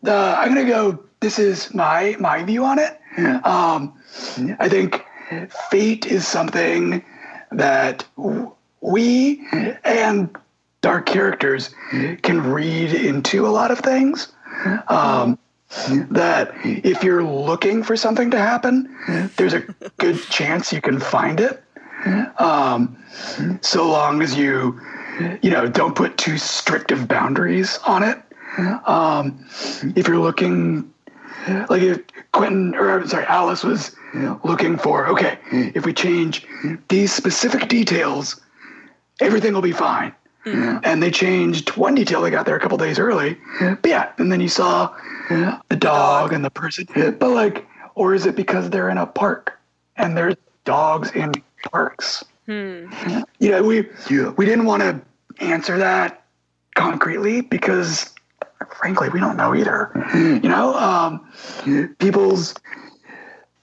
the 0.01 0.35
I'm 0.37 0.53
gonna 0.53 0.65
go. 0.65 1.03
This 1.19 1.39
is 1.39 1.73
my 1.73 2.15
my 2.19 2.43
view 2.43 2.63
on 2.63 2.79
it. 2.79 2.99
Um, 3.45 3.93
I 4.59 4.69
think 4.69 5.03
fate 5.71 6.05
is 6.05 6.27
something 6.27 7.03
that 7.51 8.05
we 8.81 9.45
and 9.83 10.35
our 10.85 11.01
characters 11.01 11.73
can 12.21 12.43
read 12.43 12.93
into 12.93 13.47
a 13.47 13.49
lot 13.49 13.71
of 13.71 13.79
things. 13.79 14.31
Um, 14.87 15.39
that 16.09 16.53
if 16.63 17.03
you're 17.03 17.23
looking 17.23 17.83
for 17.83 17.95
something 17.95 18.31
to 18.31 18.37
happen, 18.37 18.95
there's 19.37 19.53
a 19.53 19.61
good 19.97 20.21
chance 20.29 20.71
you 20.71 20.81
can 20.81 20.99
find 20.99 21.39
it. 21.39 21.61
Um, 22.39 22.97
so 23.61 23.89
long 23.89 24.21
as 24.21 24.37
you, 24.37 24.79
you 25.41 25.49
know, 25.49 25.67
don't 25.67 25.95
put 25.95 26.17
too 26.17 26.37
strict 26.37 26.91
of 26.91 27.07
boundaries 27.07 27.79
on 27.85 28.03
it. 28.03 28.21
Um, 28.85 29.45
if 29.95 30.07
you're 30.07 30.19
looking, 30.19 30.93
like 31.69 31.81
if 31.81 32.01
Quentin, 32.31 32.75
or 32.75 33.05
sorry, 33.07 33.25
Alice 33.25 33.63
was 33.63 33.95
looking 34.43 34.77
for, 34.77 35.07
okay, 35.07 35.39
if 35.51 35.85
we 35.85 35.93
change 35.93 36.45
these 36.89 37.11
specific 37.11 37.67
details, 37.67 38.39
everything 39.19 39.53
will 39.53 39.61
be 39.61 39.71
fine. 39.71 40.13
And 40.83 41.01
they 41.01 41.11
changed 41.11 41.75
one 41.75 41.95
detail. 41.95 42.21
They 42.21 42.29
got 42.29 42.45
there 42.45 42.55
a 42.55 42.59
couple 42.59 42.77
days 42.77 42.99
early. 42.99 43.37
But 43.59 43.89
yeah, 43.89 44.11
and 44.17 44.31
then 44.31 44.41
you 44.41 44.49
saw 44.49 44.95
the 45.69 45.75
dog 45.75 46.33
and 46.33 46.45
the 46.45 46.51
person. 46.51 46.85
But 47.19 47.29
like, 47.31 47.65
or 47.95 48.13
is 48.13 48.25
it 48.25 48.35
because 48.35 48.69
they're 48.69 48.89
in 48.89 48.97
a 48.97 49.05
park 49.07 49.57
and 49.97 50.15
there's 50.15 50.35
dogs 50.65 51.11
in 51.11 51.31
parks? 51.71 52.23
You 53.39 53.51
know, 53.51 53.63
we 53.63 53.87
we 54.37 54.45
didn't 54.45 54.65
want 54.65 54.81
to 54.83 55.01
answer 55.43 55.77
that 55.79 56.23
concretely 56.75 57.41
because, 57.41 58.13
frankly, 58.77 59.09
we 59.09 59.19
don't 59.19 59.37
know 59.37 59.55
either. 59.55 59.91
You 60.13 60.49
know, 60.49 60.75
um, 60.75 61.27
people's. 61.97 62.53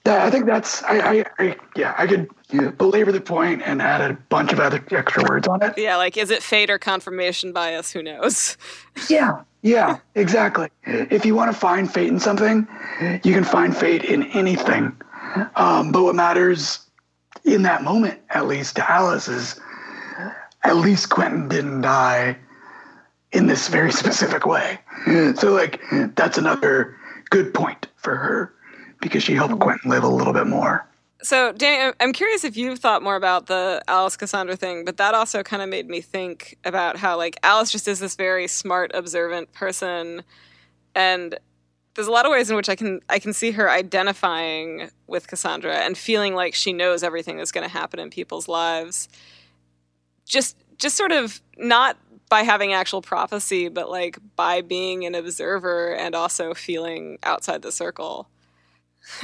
I 0.05 0.29
think 0.29 0.45
that's 0.45 0.83
I, 0.83 0.99
I, 0.99 1.25
I 1.39 1.55
yeah 1.77 1.95
I 1.97 2.05
could 2.07 2.29
belabor 2.77 3.11
the 3.11 3.21
point 3.21 3.61
and 3.65 3.81
add 3.81 4.01
a 4.01 4.13
bunch 4.29 4.53
of 4.53 4.59
other 4.59 4.83
extra 4.91 5.23
words 5.23 5.47
on 5.47 5.61
it. 5.63 5.73
yeah 5.77 5.97
like 5.97 6.17
is 6.17 6.29
it 6.29 6.43
fate 6.43 6.69
or 6.69 6.77
confirmation 6.77 7.51
bias 7.51 7.91
who 7.91 8.01
knows 8.03 8.57
Yeah, 9.09 9.41
yeah, 9.63 9.99
exactly. 10.15 10.67
If 10.85 11.25
you 11.25 11.35
want 11.35 11.51
to 11.51 11.57
find 11.57 11.91
fate 11.91 12.09
in 12.09 12.19
something, 12.19 12.67
you 13.23 13.33
can 13.33 13.43
find 13.45 13.75
fate 13.75 14.03
in 14.03 14.23
anything. 14.31 14.95
Um, 15.55 15.91
but 15.91 16.03
what 16.03 16.15
matters 16.15 16.85
in 17.45 17.61
that 17.63 17.81
moment, 17.81 18.19
at 18.29 18.45
least 18.45 18.75
to 18.75 18.91
Alice, 18.91 19.27
is 19.29 19.59
at 20.63 20.75
least 20.75 21.09
Quentin 21.09 21.47
didn't 21.47 21.81
die 21.81 22.37
in 23.31 23.47
this 23.47 23.69
very 23.69 23.91
specific 24.03 24.45
way. 24.45 24.79
So, 25.35 25.53
like, 25.53 25.81
that's 26.15 26.37
another 26.37 26.95
good 27.29 27.53
point 27.53 27.87
for 27.95 28.15
her 28.15 28.53
because 29.01 29.23
she 29.23 29.33
helped 29.33 29.59
Quentin 29.59 29.89
live 29.89 30.03
a 30.03 30.07
little 30.09 30.33
bit 30.33 30.45
more. 30.47 30.85
So, 31.23 31.53
Danny, 31.53 31.93
I'm- 32.01 32.11
curious 32.11 32.43
if 32.43 32.57
you've 32.57 32.79
thought 32.79 33.01
more 33.01 33.15
about 33.15 33.47
the 33.47 33.81
Alice 33.87 34.17
Cassandra 34.17 34.57
thing, 34.57 34.83
but 34.83 34.97
that 34.97 35.15
also 35.15 35.41
kind 35.41 35.61
of 35.63 35.69
made 35.69 35.87
me 35.87 36.01
think 36.01 36.57
about 36.65 36.97
how, 36.97 37.15
like, 37.15 37.37
Alice 37.43 37.71
just 37.71 37.87
is 37.87 37.99
this 37.99 38.15
very 38.15 38.45
smart, 38.47 38.91
observant 38.93 39.53
person, 39.53 40.23
and 40.93 41.39
there's 41.95 42.07
a 42.07 42.11
lot 42.11 42.25
of 42.25 42.31
ways 42.31 42.49
in 42.49 42.55
which 42.55 42.69
I 42.69 42.75
can 42.75 42.99
I 43.09 43.19
can 43.19 43.33
see 43.33 43.51
her 43.51 43.69
identifying 43.69 44.89
with 45.07 45.27
Cassandra 45.27 45.75
and 45.77 45.97
feeling 45.97 46.33
like 46.35 46.55
she 46.55 46.73
knows 46.73 47.03
everything 47.03 47.37
that's 47.37 47.51
going 47.51 47.67
to 47.67 47.71
happen 47.71 47.99
in 47.99 48.09
people's 48.09 48.47
lives. 48.47 49.07
Just 50.25 50.57
just 50.77 50.97
sort 50.97 51.11
of 51.11 51.41
not 51.57 51.97
by 52.29 52.41
having 52.43 52.73
actual 52.73 53.01
prophecy, 53.01 53.69
but 53.69 53.89
like 53.89 54.17
by 54.35 54.61
being 54.61 55.05
an 55.05 55.13
observer 55.15 55.93
and 55.95 56.15
also 56.15 56.53
feeling 56.53 57.19
outside 57.23 57.61
the 57.61 57.71
circle. 57.71 58.27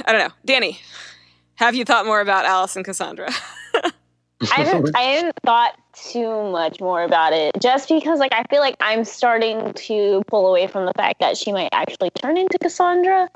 I 0.04 0.12
don't 0.12 0.20
know, 0.28 0.34
Danny. 0.44 0.80
Have 1.60 1.74
you 1.74 1.84
thought 1.84 2.06
more 2.06 2.22
about 2.22 2.46
Alice 2.46 2.74
and 2.74 2.86
Cassandra? 2.86 3.28
I 3.74 4.62
haven't 4.62 4.96
I 4.96 5.00
haven't 5.02 5.36
thought 5.44 5.78
too 5.92 6.50
much 6.50 6.80
more 6.80 7.02
about 7.02 7.34
it 7.34 7.52
just 7.60 7.86
because 7.86 8.18
like 8.18 8.32
I 8.32 8.44
feel 8.44 8.60
like 8.60 8.76
I'm 8.80 9.04
starting 9.04 9.74
to 9.74 10.22
pull 10.28 10.48
away 10.48 10.68
from 10.68 10.86
the 10.86 10.94
fact 10.94 11.20
that 11.20 11.36
she 11.36 11.52
might 11.52 11.68
actually 11.72 12.08
turn 12.12 12.38
into 12.38 12.56
Cassandra. 12.58 13.28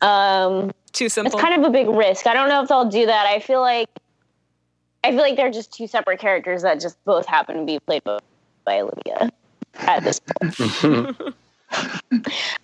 Um 0.00 0.72
Too 0.90 1.08
simple. 1.08 1.32
it's 1.32 1.40
kind 1.40 1.62
of 1.62 1.68
a 1.68 1.70
big 1.70 1.88
risk. 1.88 2.26
I 2.26 2.34
don't 2.34 2.48
know 2.48 2.64
if 2.64 2.68
they'll 2.68 2.90
do 2.90 3.06
that. 3.06 3.26
I 3.26 3.38
feel 3.38 3.60
like 3.60 3.88
I 5.04 5.10
feel 5.10 5.20
like 5.20 5.36
they're 5.36 5.52
just 5.52 5.72
two 5.72 5.86
separate 5.86 6.18
characters 6.18 6.62
that 6.62 6.80
just 6.80 6.96
both 7.04 7.26
happen 7.26 7.58
to 7.58 7.64
be 7.64 7.78
played 7.78 8.02
by, 8.02 8.18
by 8.64 8.80
Olivia 8.80 9.30
at 9.74 10.02
this 10.02 10.18
point. 10.18 11.16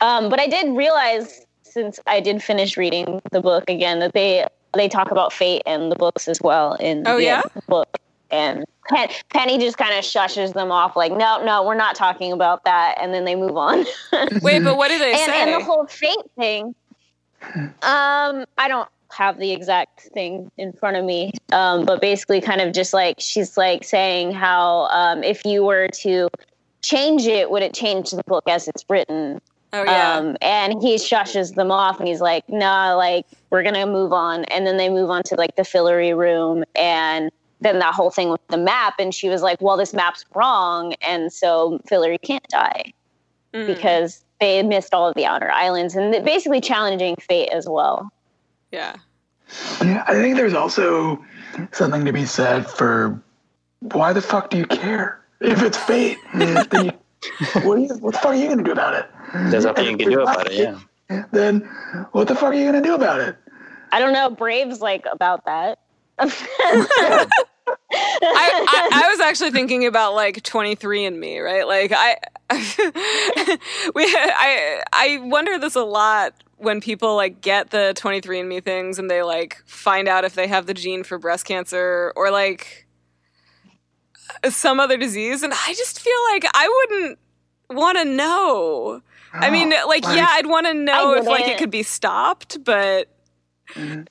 um, 0.01 0.29
but 0.29 0.41
I 0.41 0.49
did 0.49 0.77
realize 0.77 1.47
since 1.63 2.01
I 2.09 2.19
did 2.19 2.43
finish 2.43 2.77
reading 2.77 3.23
the 3.31 3.41
book 3.41 3.71
again 3.71 4.01
that 4.01 4.13
they 4.13 4.45
they 4.75 4.89
talk 4.89 5.11
about 5.11 5.33
fate 5.33 5.63
and 5.67 5.91
the 5.91 5.97
books 5.97 6.29
as 6.29 6.41
well 6.41 6.75
in 6.75 7.07
Oh, 7.07 7.17
the 7.17 7.25
yeah? 7.25 7.43
book 7.69 7.99
and 8.31 8.65
Pen- 8.89 9.09
Penny 9.31 9.59
just 9.59 9.79
kind 9.79 9.95
of 9.95 10.05
shushes 10.05 10.53
them 10.55 10.71
off 10.71 10.97
like 10.97 11.13
no 11.13 11.43
no 11.45 11.63
we're 11.65 11.75
not 11.75 11.95
talking 11.95 12.33
about 12.33 12.65
that 12.65 12.97
and 13.01 13.13
then 13.15 13.25
they 13.25 13.35
move 13.35 13.57
on. 13.57 13.85
Wait, 14.43 14.63
but 14.63 14.77
what 14.77 14.89
do 14.89 14.99
they 14.99 15.13
and, 15.13 15.21
say? 15.33 15.43
and 15.43 15.61
the 15.61 15.65
whole 15.65 15.87
fate 15.87 16.17
thing 16.37 16.75
um 17.83 18.45
i 18.59 18.67
don't 18.69 18.89
have 19.11 19.39
the 19.39 19.53
exact 19.53 20.01
thing 20.13 20.51
in 20.59 20.73
front 20.73 20.97
of 20.97 21.05
me 21.05 21.33
um 21.53 21.85
but 21.85 22.01
basically 22.01 22.41
kind 22.41 22.61
of 22.61 22.73
just 22.75 22.93
like 22.93 23.17
she's 23.21 23.57
like 23.57 23.85
saying 23.85 24.33
how 24.33 24.87
um 24.89 25.23
if 25.23 25.45
you 25.45 25.65
were 25.65 25.89
to 25.89 26.29
change 26.83 27.27
it 27.27 27.51
would 27.51 27.63
it 27.63 27.73
change 27.73 28.11
the 28.11 28.23
book 28.27 28.45
as 28.49 28.67
it's 28.69 28.85
written 28.89 29.41
oh 29.73 29.85
yeah. 29.85 30.15
um 30.17 30.37
and 30.43 30.83
he 30.83 30.97
shushes 30.97 31.55
them 31.55 31.71
off 31.71 31.99
and 32.01 32.09
he's 32.09 32.21
like 32.21 32.47
nah 32.49 32.95
like 32.95 33.25
we're 33.51 33.63
gonna 33.63 33.87
move 33.87 34.13
on 34.13 34.45
and 34.45 34.67
then 34.67 34.77
they 34.77 34.89
move 34.89 35.11
on 35.11 35.23
to 35.25 35.35
like 35.37 35.57
the 35.57 35.63
Fillory 35.63 36.17
room 36.17 36.65
and 36.75 37.31
then 37.61 37.79
that 37.81 37.95
whole 37.95 38.11
thing 38.11 38.31
with 38.31 38.47
the 38.49 38.59
map 38.59 38.95
and 38.99 39.15
she 39.15 39.29
was 39.29 39.43
like 39.43 39.61
well 39.61 39.77
this 39.77 39.93
map's 39.95 40.25
wrong 40.35 40.95
and 41.07 41.33
so 41.33 41.81
Fillory 41.91 42.21
can't 42.21 42.47
die 42.49 42.93
Mm. 43.55 43.67
because 43.67 44.23
they 44.41 44.63
missed 44.63 44.93
all 44.93 45.09
of 45.09 45.15
the 45.15 45.25
outer 45.25 45.51
islands 45.51 45.97
and 45.97 46.13
th- 46.13 46.23
basically 46.23 46.61
challenging 46.61 47.17
fate 47.17 47.49
as 47.49 47.67
well. 47.67 48.11
yeah. 48.73 48.95
Yeah, 49.81 50.05
I 50.07 50.13
think 50.13 50.37
there's 50.37 50.53
also 50.53 51.25
something 51.73 52.05
to 52.05 52.13
be 52.13 52.27
said 52.27 52.67
for 52.69 53.19
why 53.81 54.13
the 54.13 54.21
fuck 54.21 54.51
do 54.51 54.59
you 54.59 54.67
care 54.67 55.25
if 55.41 55.63
it's 55.63 55.79
fate? 55.79 56.19
then 56.35 56.67
you, 56.75 56.91
what, 57.63 57.79
are 57.79 57.81
you, 57.81 57.89
what 58.01 58.13
the 58.13 58.19
fuck 58.21 58.27
are 58.27 58.35
you 58.35 58.51
gonna 58.51 58.63
do 58.63 58.73
about 58.73 58.93
it? 58.93 59.07
There's 59.51 59.65
nothing 59.65 59.87
you 59.93 59.97
can 59.97 60.11
do 60.11 60.21
about 60.21 60.47
it. 60.53 60.53
Yeah. 60.53 60.79
then 61.33 61.61
what 62.13 62.29
the 62.29 62.35
fuck 62.35 62.53
are 62.53 62.55
you 62.55 62.65
gonna 62.65 62.83
do 62.83 62.95
about 62.95 63.21
it? 63.21 63.37
I 63.93 64.01
don't 64.01 64.13
know. 64.13 64.31
Brave's 64.31 64.81
like 64.81 65.07
about 65.11 65.45
that. 65.47 65.79
I, 66.19 67.29
I, 67.91 68.91
I 68.93 69.09
was 69.11 69.21
actually 69.21 69.51
thinking 69.51 69.87
about 69.87 70.15
like 70.15 70.43
23andMe, 70.43 71.43
right? 71.43 71.67
Like 71.67 71.93
I 71.95 72.17
we 73.95 74.05
I 74.05 74.83
I 74.93 75.19
wonder 75.23 75.59
this 75.59 75.77
a 75.77 75.85
lot 75.85 76.35
when 76.57 76.81
people 76.81 77.15
like 77.15 77.41
get 77.41 77.71
the 77.71 77.93
23andMe 77.97 78.65
things 78.65 78.99
and 78.99 79.11
they 79.11 79.23
like 79.23 79.63
find 79.65 80.09
out 80.09 80.25
if 80.25 80.35
they 80.35 80.49
have 80.49 80.67
the 80.67 80.75
gene 80.75 81.05
for 81.05 81.19
breast 81.19 81.47
cancer 81.47 82.13
or 82.17 82.31
like 82.31 82.87
some 84.49 84.81
other 84.81 84.97
disease 84.97 85.43
and 85.43 85.53
I 85.53 85.75
just 85.75 86.01
feel 86.01 86.19
like 86.33 86.45
I 86.53 86.87
wouldn't 86.91 87.19
want 87.71 87.99
to 87.99 88.05
know. 88.05 89.03
I 89.33 89.51
mean, 89.51 89.71
like, 89.71 90.05
like- 90.05 90.17
yeah, 90.17 90.27
I'd 90.31 90.47
want 90.47 90.67
to 90.67 90.75
know 90.75 91.15
if 91.15 91.27
like 91.27 91.47
it 91.47 91.59
could 91.59 91.71
be 91.71 91.83
stopped, 91.83 92.63
but 92.65 93.09
I 93.77 94.05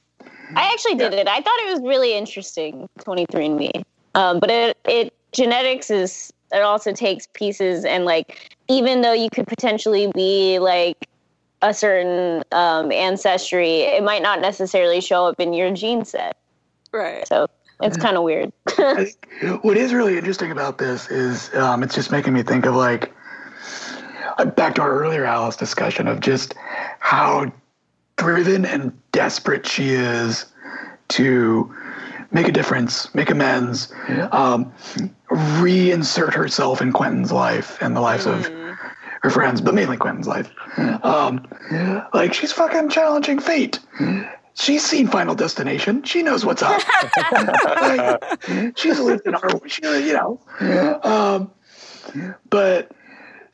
actually 0.56 0.96
did 0.96 1.14
it. 1.14 1.28
I 1.28 1.42
thought 1.42 1.60
it 1.62 1.72
was 1.72 1.82
really 1.82 2.14
interesting, 2.14 2.88
23andMe. 3.00 3.84
Um, 4.16 4.40
but 4.40 4.50
it, 4.50 4.78
it 4.86 5.14
genetics 5.32 5.90
is 5.92 6.32
it 6.52 6.62
also 6.62 6.94
takes 6.94 7.28
pieces 7.34 7.84
and 7.86 8.06
like 8.06 8.56
even 8.70 9.02
though 9.02 9.14
you 9.14 9.30
could 9.30 9.46
potentially 9.48 10.10
be 10.16 10.60
like 10.60 11.08
a 11.62 11.74
certain 11.74 12.44
um, 12.52 12.92
ancestry, 12.92 13.82
it 13.82 14.04
might 14.04 14.22
not 14.22 14.40
necessarily 14.42 15.02
show 15.02 15.26
up 15.26 15.40
in 15.40 15.54
your 15.54 15.72
gene 15.74 16.06
set. 16.06 16.38
right. 16.92 17.28
So 17.28 17.48
it's 17.82 17.98
kind 17.98 18.16
of 18.18 18.24
weird. 18.24 18.52
What 19.62 19.78
is 19.78 19.94
really 19.94 20.18
interesting 20.18 20.52
about 20.52 20.78
this 20.80 21.10
is 21.12 21.54
um, 21.54 21.84
it's 21.84 21.94
just 21.94 22.12
making 22.12 22.34
me 22.34 22.42
think 22.44 22.66
of 22.66 22.76
like 22.76 23.14
back 24.46 24.76
to 24.76 24.82
our 24.82 25.00
earlier 25.00 25.26
Alice 25.26 25.56
discussion 25.56 26.08
of 26.08 26.20
just 26.20 26.54
how 27.00 27.52
driven 28.18 28.66
and 28.66 28.92
desperate 29.12 29.66
she 29.68 29.90
is 29.90 30.46
to 31.10 31.74
make 32.32 32.48
a 32.48 32.52
difference, 32.52 33.14
make 33.16 33.30
amends, 33.30 33.94
um, 34.32 34.74
reinsert 35.30 36.34
herself 36.34 36.82
in 36.82 36.92
Quentin's 36.92 37.32
life 37.32 37.78
and 37.82 37.96
the 37.96 38.02
lives 38.02 38.26
of 38.26 38.46
her 39.22 39.30
friends, 39.30 39.62
but 39.62 39.74
mainly 39.74 39.98
Quentin's 39.98 40.28
life. 40.28 40.52
Um, 41.04 41.48
like 42.14 42.34
she's 42.34 42.52
fucking 42.52 42.90
challenging 42.90 43.40
fate. 43.40 43.80
She's 44.56 44.84
seen 44.84 45.08
Final 45.08 45.36
Destination. 45.36 46.04
She 46.04 46.24
knows 46.24 46.44
what's 46.44 46.64
up. 46.64 46.82
Like, 47.78 48.78
she's 48.78 49.00
lived 49.00 49.28
in 49.28 49.36
our, 49.36 49.68
she, 49.68 49.82
you 49.84 50.14
know, 50.14 50.40
um, 51.04 51.52
but 52.50 52.92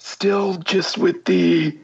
still 0.03 0.55
just 0.57 0.97
with 0.97 1.23
the, 1.25 1.77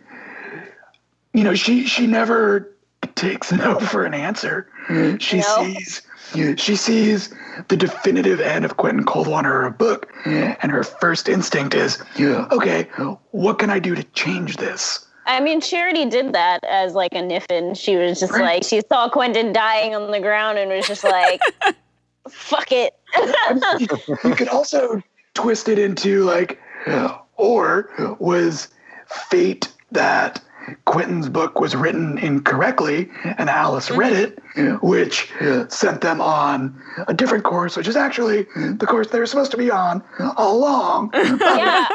you 1.34 1.44
know, 1.44 1.56
she 1.56 1.86
she 1.88 2.06
never 2.06 2.70
takes 3.16 3.52
no 3.54 3.80
for 3.80 4.06
an 4.06 4.14
answer. 4.14 4.68
Mm-hmm. 4.88 5.18
She 5.18 5.38
No. 5.38 5.64
sees 5.64 6.02
she 6.62 6.76
sees 6.76 7.34
the 7.70 7.78
definitive 7.78 8.40
end 8.40 8.64
of 8.64 8.78
Quentin 8.78 9.04
Coldwater, 9.04 9.58
in 9.60 9.64
her 9.64 9.70
book, 9.72 10.14
and 10.26 10.72
her 10.72 10.84
first 10.84 11.28
instinct 11.28 11.74
is, 11.74 11.98
okay, 12.20 12.84
what 13.32 13.58
can 13.58 13.72
I 13.72 13.80
do 13.80 13.96
to 13.96 14.04
change 14.14 14.58
this? 14.58 15.08
I 15.26 15.40
mean, 15.40 15.60
she 15.60 15.76
already 15.78 16.06
did 16.06 16.34
that 16.34 16.64
as 16.66 16.94
like 16.94 17.14
a 17.14 17.22
Niffin. 17.24 17.76
She 17.76 17.96
was 17.96 18.20
just 18.20 18.34
like, 18.34 18.64
she 18.64 18.82
saw 18.90 19.10
Quentin 19.10 19.54
dying 19.54 19.96
on 19.96 20.12
the 20.12 20.20
ground 20.20 20.60
and 20.60 20.70
was 20.70 20.88
just 20.88 21.04
like, 21.04 21.42
fuck 22.30 22.72
it. 22.72 22.94
you 24.24 24.36
could 24.36 24.50
also 24.50 25.02
twist 25.34 25.68
it 25.68 25.80
into 25.80 26.24
like, 26.26 26.60
or 27.40 27.90
was 28.20 28.68
fate 29.08 29.72
that 29.92 30.42
Quentin's 30.86 31.30
book 31.30 31.60
was 31.60 31.76
written 31.76 32.18
incorrectly 32.20 33.10
and 33.24 33.50
Alice 33.50 33.90
read 33.90 34.14
mm-hmm. 34.56 34.76
it, 34.76 34.84
which 34.84 35.32
sent 35.74 36.02
them 36.02 36.22
on 36.22 36.80
a 37.08 37.14
different 37.14 37.44
course, 37.44 37.76
which 37.76 37.88
is 37.88 37.96
actually 37.96 38.44
the 38.56 38.86
course 38.88 39.10
they 39.10 39.20
were 39.20 39.26
supposed 39.26 39.52
to 39.52 39.58
be 39.58 39.72
on 39.72 40.04
all 40.38 40.58
along. 40.58 41.12
yeah. 41.16 41.88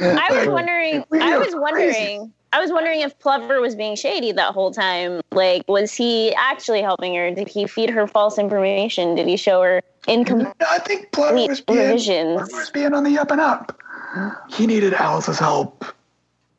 I 0.00 0.28
was 0.30 0.46
Like, 0.46 0.50
wondering. 0.50 1.04
I 1.12 1.38
was 1.38 1.48
crazy. 1.48 1.58
wondering. 1.58 2.32
I 2.52 2.60
was 2.60 2.72
wondering 2.72 3.00
if 3.00 3.16
Plover 3.20 3.60
was 3.60 3.76
being 3.76 3.94
shady 3.94 4.32
that 4.32 4.54
whole 4.54 4.72
time. 4.72 5.20
Like, 5.30 5.62
was 5.68 5.94
he 5.94 6.34
actually 6.34 6.82
helping 6.82 7.14
her? 7.14 7.32
Did 7.32 7.48
he 7.48 7.66
feed 7.66 7.90
her 7.90 8.08
false 8.08 8.38
information? 8.38 9.14
Did 9.14 9.28
he 9.28 9.36
show 9.36 9.62
her 9.62 9.82
incomplete 10.08 10.54
I 10.68 10.78
think 10.80 11.12
Plover 11.12 11.46
was 11.46 11.60
being, 11.60 11.78
revisions? 11.78 12.38
Plover 12.38 12.56
was 12.56 12.70
being 12.70 12.92
on 12.92 13.04
the 13.04 13.18
up 13.18 13.30
and 13.30 13.40
up. 13.40 13.78
He 14.48 14.66
needed 14.66 14.94
Alice's 14.94 15.38
help 15.38 15.84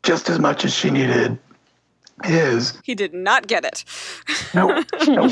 just 0.04 0.30
as 0.30 0.40
much 0.40 0.66
as 0.66 0.74
she 0.74 0.90
needed 0.90 1.38
his. 2.24 2.80
He 2.84 2.96
did 2.96 3.14
not 3.14 3.48
get 3.48 3.66
it. 3.66 3.84
No, 4.54 4.84
no, 5.08 5.28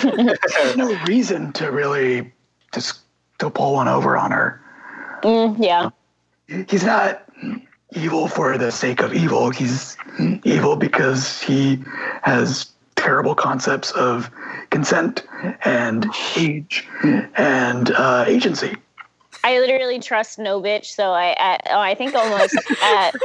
no 0.76 1.03
reason 1.05 1.51
to 1.53 1.72
really 1.72 2.32
just 2.74 2.99
to 3.39 3.49
pull 3.49 3.74
one 3.74 3.88
over 3.88 4.17
on 4.17 4.32
her. 4.32 4.61
Mm, 5.24 5.57
yeah. 5.59 5.89
He's 6.67 6.84
not 6.84 7.24
evil 7.93 8.28
for 8.28 8.57
the 8.57 8.72
sake 8.72 9.01
of 9.01 9.13
evil. 9.13 9.49
He's 9.49 9.97
evil 10.43 10.76
because 10.76 11.41
he 11.41 11.84
has 12.24 12.72
terrible 12.95 13.36
concepts 13.36 13.91
of 13.91 14.30
consent 14.70 15.24
and 15.63 16.05
age 16.36 16.88
and 17.36 17.91
uh, 17.91 18.26
agency. 18.28 18.76
I 19.43 19.59
literally 19.59 19.99
trust 19.99 20.39
no 20.39 20.61
bitch. 20.61 20.85
So 20.85 21.11
I, 21.11 21.35
I, 21.37 21.59
oh, 21.69 21.79
I 21.79 21.95
think 21.95 22.15
almost 22.15 22.55
at, 22.83 23.15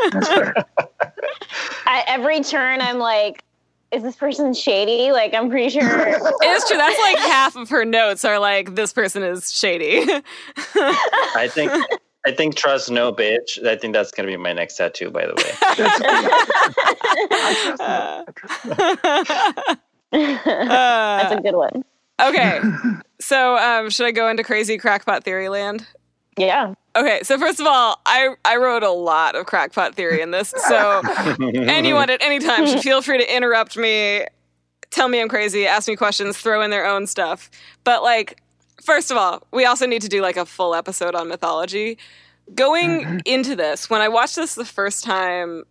at 1.86 2.04
every 2.06 2.42
turn, 2.42 2.80
I'm 2.80 2.98
like, 2.98 3.44
is 3.90 4.02
this 4.02 4.16
person 4.16 4.52
shady? 4.54 5.12
Like, 5.12 5.34
I'm 5.34 5.48
pretty 5.48 5.70
sure. 5.70 5.82
It's 5.82 6.68
true. 6.68 6.76
That's 6.76 6.98
like 7.00 7.18
half 7.18 7.56
of 7.56 7.68
her 7.70 7.84
notes 7.84 8.24
are 8.24 8.38
like, 8.38 8.74
this 8.74 8.92
person 8.92 9.22
is 9.22 9.52
shady. 9.52 10.04
I 11.36 11.48
think 11.50 11.72
I 12.26 12.32
think 12.32 12.56
trust 12.56 12.90
no 12.90 13.12
bitch. 13.12 13.64
I 13.64 13.76
think 13.76 13.92
that's 13.94 14.10
gonna 14.10 14.28
be 14.28 14.36
my 14.36 14.52
next 14.52 14.76
tattoo. 14.76 15.10
By 15.10 15.26
the 15.26 15.34
way, 15.34 15.50
That's, 15.76 16.00
I 17.40 18.24
trust 18.34 18.62
him. 18.64 18.72
I 18.72 19.66
trust 19.66 19.76
him. 20.12 20.28
That's 20.38 21.34
a 21.34 21.40
good 21.40 21.54
one. 21.54 21.84
okay. 22.20 22.60
So, 23.20 23.56
um, 23.58 23.90
should 23.90 24.06
I 24.06 24.10
go 24.10 24.28
into 24.28 24.42
crazy 24.42 24.78
crackpot 24.78 25.24
theory 25.24 25.48
land? 25.48 25.86
Yeah. 26.36 26.74
Okay, 26.96 27.20
so 27.22 27.38
first 27.38 27.60
of 27.60 27.66
all, 27.66 28.00
I 28.06 28.34
I 28.44 28.56
wrote 28.56 28.82
a 28.82 28.90
lot 28.90 29.34
of 29.34 29.46
crackpot 29.46 29.94
theory 29.94 30.20
in 30.20 30.30
this. 30.30 30.54
So 30.68 31.02
anyone 31.40 32.10
at 32.10 32.22
any 32.22 32.38
time 32.38 32.66
should 32.66 32.80
feel 32.80 33.02
free 33.02 33.18
to 33.18 33.36
interrupt 33.36 33.76
me, 33.76 34.24
tell 34.90 35.08
me 35.08 35.20
I'm 35.20 35.28
crazy, 35.28 35.66
ask 35.66 35.88
me 35.88 35.96
questions, 35.96 36.38
throw 36.38 36.62
in 36.62 36.70
their 36.70 36.86
own 36.86 37.06
stuff. 37.06 37.50
But 37.82 38.02
like, 38.02 38.40
first 38.82 39.10
of 39.10 39.16
all, 39.16 39.42
we 39.52 39.64
also 39.64 39.86
need 39.86 40.02
to 40.02 40.08
do 40.08 40.22
like 40.22 40.36
a 40.36 40.46
full 40.46 40.74
episode 40.74 41.14
on 41.14 41.28
mythology. 41.28 41.98
Going 42.54 43.00
mm-hmm. 43.00 43.18
into 43.24 43.56
this, 43.56 43.88
when 43.88 44.00
I 44.02 44.08
watched 44.08 44.36
this 44.36 44.54
the 44.54 44.66
first 44.66 45.02
time, 45.02 45.64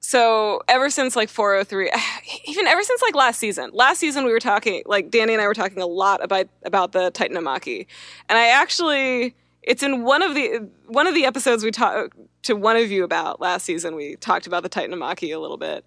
so 0.00 0.62
ever 0.68 0.90
since 0.90 1.16
like 1.16 1.28
403, 1.28 1.90
even 2.46 2.66
ever 2.66 2.82
since 2.82 3.02
like 3.02 3.14
last 3.14 3.38
season, 3.38 3.70
last 3.74 3.98
season 3.98 4.24
we 4.24 4.32
were 4.32 4.40
talking, 4.40 4.82
like 4.86 5.10
Danny 5.10 5.34
and 5.34 5.42
I 5.42 5.46
were 5.46 5.54
talking 5.54 5.82
a 5.82 5.86
lot 5.86 6.24
about 6.24 6.48
about 6.64 6.92
the 6.92 7.10
Titanomachy, 7.10 7.86
and 8.28 8.38
I 8.38 8.48
actually 8.48 9.34
it's 9.62 9.82
in 9.82 10.04
one 10.04 10.22
of 10.22 10.34
the 10.34 10.68
one 10.86 11.06
of 11.06 11.14
the 11.14 11.24
episodes 11.24 11.64
we 11.64 11.70
talked 11.70 12.14
to 12.42 12.54
one 12.54 12.76
of 12.76 12.90
you 12.90 13.04
about 13.04 13.40
last 13.40 13.64
season. 13.64 13.94
We 13.94 14.16
talked 14.16 14.46
about 14.46 14.62
the 14.62 14.68
Titanomachy 14.68 15.34
a 15.34 15.38
little 15.38 15.58
bit, 15.58 15.84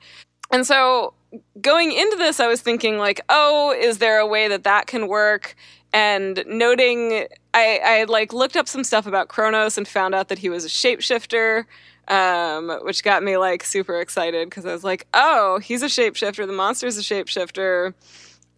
and 0.51 0.65
so 0.65 1.13
going 1.61 1.91
into 1.91 2.17
this, 2.17 2.39
I 2.39 2.47
was 2.47 2.61
thinking 2.61 2.97
like, 2.97 3.21
oh, 3.29 3.75
is 3.77 3.99
there 3.99 4.19
a 4.19 4.27
way 4.27 4.47
that 4.47 4.63
that 4.63 4.87
can 4.87 5.07
work? 5.07 5.55
And 5.93 6.43
noting, 6.47 7.27
I, 7.53 7.79
I 7.83 8.03
like 8.05 8.33
looked 8.33 8.55
up 8.55 8.67
some 8.67 8.83
stuff 8.83 9.05
about 9.05 9.27
Kronos 9.27 9.77
and 9.77 9.87
found 9.87 10.15
out 10.15 10.29
that 10.29 10.39
he 10.39 10.49
was 10.49 10.65
a 10.65 10.69
shapeshifter, 10.69 11.65
um, 12.07 12.69
which 12.83 13.03
got 13.03 13.23
me 13.23 13.37
like 13.37 13.63
super 13.63 13.99
excited 13.99 14.49
because 14.49 14.65
I 14.65 14.71
was 14.71 14.83
like, 14.83 15.07
oh, 15.13 15.59
he's 15.59 15.81
a 15.81 15.87
shapeshifter. 15.87 16.47
The 16.47 16.53
monster's 16.53 16.97
a 16.97 17.01
shapeshifter. 17.01 17.93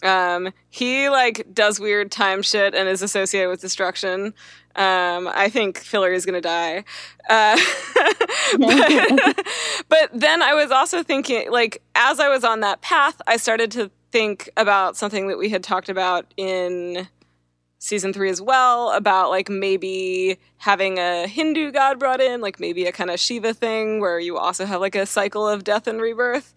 Um, 0.03 0.51
he 0.70 1.09
like 1.09 1.47
does 1.53 1.80
weird 1.80 2.11
time 2.11 2.41
shit 2.41 2.76
and 2.76 2.89
is 2.89 3.01
associated 3.01 3.49
with 3.49 3.61
destruction. 3.61 4.34
Um, 4.76 5.30
I 5.34 5.49
think 5.49 5.80
Fillory 5.80 6.15
is 6.15 6.26
gonna 6.26 6.41
die. 6.41 6.84
Uh, 7.30 7.59
but, 8.57 9.45
but 9.89 10.09
then 10.13 10.41
I 10.41 10.53
was 10.53 10.71
also 10.71 11.03
thinking, 11.03 11.51
like, 11.51 11.82
as 11.95 12.19
I 12.19 12.30
was 12.30 12.43
on 12.43 12.61
that 12.61 12.82
path, 12.82 13.21
I 13.28 13.38
started 13.38 13.71
to 13.71 13.91
think 14.11 14.49
about 14.57 14.95
something 14.95 15.28
that 15.28 15.38
we 15.38 15.49
had 15.49 15.63
talked 15.63 15.89
about 15.89 16.34
in 16.38 17.07
season 17.84 18.13
three 18.13 18.30
as 18.30 18.41
well 18.41 18.91
about 18.91 19.30
like 19.30 19.49
maybe 19.49 20.38
having 20.55 20.97
a 20.99 21.28
Hindu 21.28 21.69
god 21.71 21.99
brought 21.99 22.21
in, 22.21 22.39
like 22.39 22.57
maybe 22.57 22.86
a 22.86 22.93
kind 22.93 23.09
of 23.09 23.19
Shiva 23.19 23.53
thing 23.53 23.99
where 23.99 24.21
you 24.21 24.38
also 24.38 24.65
have 24.65 24.80
like 24.80 24.95
a 24.95 25.05
cycle 25.05 25.45
of 25.45 25.65
death 25.65 25.86
and 25.86 25.99
rebirth. 25.99 26.53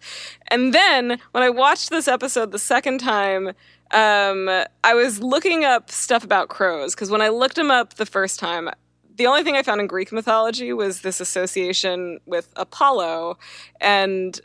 And 0.47 0.73
then 0.73 1.19
when 1.31 1.43
I 1.43 1.49
watched 1.49 1.89
this 1.89 2.07
episode 2.07 2.51
the 2.51 2.59
second 2.59 2.99
time, 2.99 3.51
um, 3.91 4.49
I 4.83 4.93
was 4.93 5.21
looking 5.21 5.65
up 5.65 5.89
stuff 5.91 6.23
about 6.23 6.49
crows 6.49 6.95
because 6.95 7.09
when 7.09 7.21
I 7.21 7.29
looked 7.29 7.55
them 7.55 7.71
up 7.71 7.95
the 7.95 8.05
first 8.05 8.39
time, 8.39 8.69
the 9.15 9.27
only 9.27 9.43
thing 9.43 9.55
I 9.55 9.63
found 9.63 9.81
in 9.81 9.87
Greek 9.87 10.11
mythology 10.11 10.73
was 10.73 11.01
this 11.01 11.19
association 11.19 12.19
with 12.25 12.49
Apollo, 12.55 13.37
and 13.81 14.39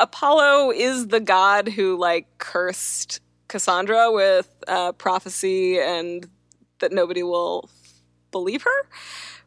Apollo 0.00 0.72
is 0.72 1.08
the 1.08 1.20
god 1.20 1.68
who 1.68 1.96
like 1.98 2.26
cursed 2.38 3.20
Cassandra 3.48 4.12
with 4.12 4.48
uh, 4.68 4.92
prophecy 4.92 5.80
and 5.80 6.28
that 6.80 6.92
nobody 6.92 7.22
will 7.22 7.68
believe 8.30 8.62
her. 8.62 8.88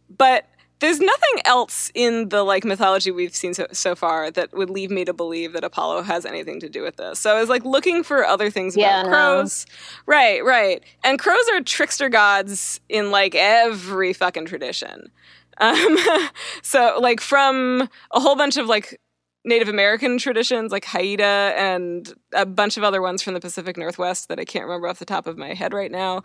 But 0.10 0.47
there's 0.82 0.99
nothing 0.99 1.41
else 1.45 1.91
in 1.93 2.29
the 2.29 2.43
like 2.43 2.65
mythology 2.65 3.11
we've 3.11 3.36
seen 3.36 3.53
so, 3.53 3.67
so 3.71 3.95
far 3.95 4.29
that 4.32 4.51
would 4.53 4.69
lead 4.69 4.91
me 4.91 5.05
to 5.05 5.13
believe 5.13 5.53
that 5.53 5.63
Apollo 5.63 6.01
has 6.03 6.25
anything 6.25 6.59
to 6.59 6.67
do 6.69 6.82
with 6.82 6.97
this. 6.97 7.19
So 7.19 7.36
I 7.36 7.39
was 7.39 7.49
like 7.49 7.63
looking 7.63 8.03
for 8.03 8.25
other 8.25 8.49
things 8.49 8.75
Yeah, 8.75 9.01
about 9.01 9.05
no. 9.05 9.11
crows. 9.11 9.65
Right, 10.07 10.43
right. 10.43 10.84
And 11.03 11.19
crows 11.19 11.47
are 11.53 11.61
trickster 11.61 12.09
gods 12.09 12.82
in 12.89 13.11
like 13.11 13.36
every 13.36 14.11
fucking 14.11 14.45
tradition. 14.47 15.11
Um, 15.59 15.97
so 16.63 16.97
like 16.99 17.21
from 17.21 17.88
a 18.11 18.19
whole 18.19 18.36
bunch 18.36 18.57
of 18.57 18.65
like 18.67 18.99
Native 19.45 19.69
American 19.69 20.17
traditions 20.17 20.71
like 20.71 20.86
Haida 20.86 21.53
and 21.57 22.11
a 22.34 22.45
bunch 22.45 22.77
of 22.77 22.84
other 22.84 23.01
ones 23.01 23.21
from 23.21 23.34
the 23.36 23.39
Pacific 23.39 23.77
Northwest 23.77 24.29
that 24.29 24.39
I 24.39 24.45
can't 24.45 24.65
remember 24.65 24.88
off 24.88 24.99
the 24.99 25.05
top 25.05 25.27
of 25.27 25.38
my 25.38 25.53
head 25.53 25.73
right 25.73 25.91
now. 25.91 26.23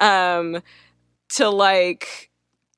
Um, 0.00 0.62
to 1.30 1.50
like 1.50 2.27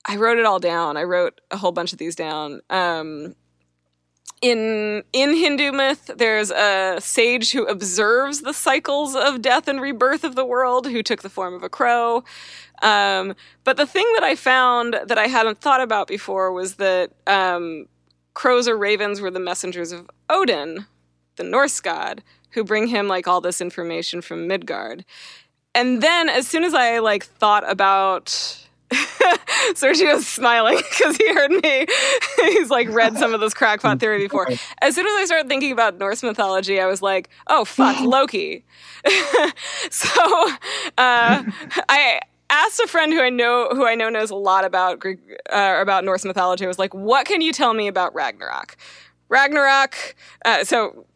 I 0.07 0.17
wrote 0.17 0.39
it 0.39 0.47
all 0.47 0.59
down. 0.59 0.97
I 0.97 1.03
wrote 1.03 1.41
a 1.51 1.57
whole 1.57 1.73
bunch 1.73 1.93
of 1.93 1.99
these 1.99 2.17
down. 2.17 2.61
Um, 2.71 3.35
in 4.41 5.03
in 5.13 5.37
Hindu 5.37 5.73
myth, 5.73 6.11
there's 6.17 6.51
a 6.51 6.99
sage 7.01 7.53
who 7.53 7.67
observes 7.67 8.41
the 8.41 8.55
cycles 8.55 9.15
of 9.15 9.43
death 9.43 9.69
and 9.69 9.81
rebirth 9.81 10.25
of 10.25 10.35
the 10.35 10.45
world, 10.45 10.87
who 10.87 11.03
took 11.03 11.23
the 11.23 11.29
form 11.29 11.53
of 11.55 11.63
a 11.63 11.69
crow. 11.69 12.25
Um, 12.81 13.35
but 13.65 13.77
the 13.77 13.87
thing 13.87 14.11
that 14.15 14.25
I 14.25 14.35
found 14.35 14.99
that 15.05 15.19
I 15.19 15.27
hadn't 15.27 15.59
thought 15.59 15.83
about 15.83 16.09
before 16.09 16.53
was 16.53 16.77
that 16.77 17.11
um, 17.27 17.87
crows 18.33 18.67
or 18.67 18.79
ravens 18.79 19.21
were 19.21 19.31
the 19.31 19.41
messengers 19.41 19.93
of 19.93 20.09
Odin, 20.31 20.87
the 21.37 21.45
Norse 21.45 21.79
god, 21.81 22.23
who 22.53 22.65
bring 22.65 22.87
him 22.87 23.07
like 23.09 23.29
all 23.29 23.43
this 23.43 23.61
information 23.61 24.23
from 24.23 24.49
Midgard. 24.49 25.05
And 25.75 26.03
then 26.03 26.31
as 26.31 26.49
soon 26.49 26.65
as 26.65 26.73
I 26.73 26.99
like 26.99 27.25
thought 27.25 27.71
about 27.71 28.67
Sergio's 29.75 30.27
smiling 30.27 30.77
because 30.91 31.17
he 31.17 31.33
heard 31.33 31.51
me. 31.51 31.87
He's 32.53 32.71
like 32.71 32.89
read 32.91 33.17
some 33.17 33.35
of 33.35 33.41
this 33.41 33.55
crackpot 33.55 34.01
theory 34.01 34.19
before. 34.19 34.49
As 34.83 34.95
soon 34.95 35.07
as 35.07 35.13
I 35.15 35.25
started 35.27 35.49
thinking 35.49 35.73
about 35.73 35.99
Norse 35.99 36.23
mythology, 36.23 36.81
I 36.81 36.87
was 36.87 37.03
like, 37.03 37.29
oh 37.47 37.65
fuck, 37.65 38.01
Loki. 38.01 38.65
so 39.91 40.09
uh, 40.99 41.45
I 41.89 42.21
asked 42.51 42.81
a 42.81 42.87
friend 42.87 43.13
who 43.13 43.21
I 43.21 43.31
know 43.31 43.69
who 43.71 43.87
I 43.87 43.95
know 43.95 44.09
knows 44.09 44.31
a 44.31 44.37
lot 44.37 44.65
about 44.65 44.99
Greek 44.99 45.19
uh, 45.51 45.79
about 45.81 46.05
Norse 46.05 46.25
mythology. 46.25 46.65
I 46.65 46.69
was 46.69 46.79
like, 46.79 46.93
what 46.95 47.27
can 47.27 47.41
you 47.41 47.53
tell 47.53 47.75
me 47.75 47.87
about 47.87 48.15
Ragnarok? 48.15 48.77
Ragnarok. 49.29 50.17
Uh, 50.45 50.65
so 50.65 51.07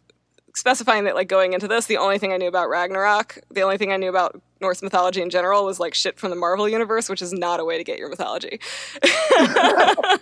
specifying 0.54 1.04
that 1.04 1.14
like 1.14 1.28
going 1.28 1.52
into 1.52 1.68
this 1.68 1.86
the 1.86 1.96
only 1.96 2.18
thing 2.18 2.32
i 2.32 2.36
knew 2.36 2.48
about 2.48 2.68
ragnarok 2.68 3.38
the 3.50 3.62
only 3.62 3.76
thing 3.76 3.92
i 3.92 3.96
knew 3.96 4.08
about 4.08 4.40
norse 4.60 4.82
mythology 4.82 5.20
in 5.20 5.30
general 5.30 5.64
was 5.64 5.80
like 5.80 5.94
shit 5.94 6.18
from 6.18 6.30
the 6.30 6.36
marvel 6.36 6.68
universe 6.68 7.08
which 7.08 7.20
is 7.20 7.32
not 7.32 7.60
a 7.60 7.64
way 7.64 7.76
to 7.76 7.84
get 7.84 7.98
your 7.98 8.08
mythology. 8.08 8.60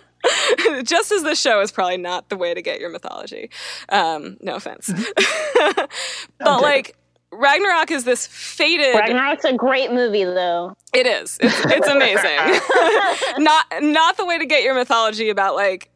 Just 0.83 1.11
as 1.11 1.23
this 1.23 1.39
show 1.39 1.61
is 1.61 1.71
probably 1.71 1.97
not 1.97 2.29
the 2.29 2.37
way 2.37 2.53
to 2.53 2.61
get 2.61 2.79
your 2.79 2.89
mythology. 2.89 3.49
Um, 3.89 4.37
no 4.41 4.55
offense. 4.55 4.89
But 6.39 6.61
like 6.61 6.95
ragnarok 7.31 7.91
is 7.91 8.03
this 8.03 8.27
fated 8.27 8.95
Ragnarok's 8.95 9.45
a 9.45 9.53
great 9.53 9.91
movie, 9.91 10.23
though. 10.23 10.75
it 10.93 11.07
is. 11.07 11.37
It's, 11.41 11.59
it's 11.65 11.87
amazing. 11.97 13.43
Not 13.43 13.65
not 13.81 14.17
the 14.17 14.25
way 14.25 14.37
to 14.37 14.45
get 14.45 14.63
your 14.63 14.75
mythology 14.75 15.29
about 15.29 15.55
like 15.55 15.89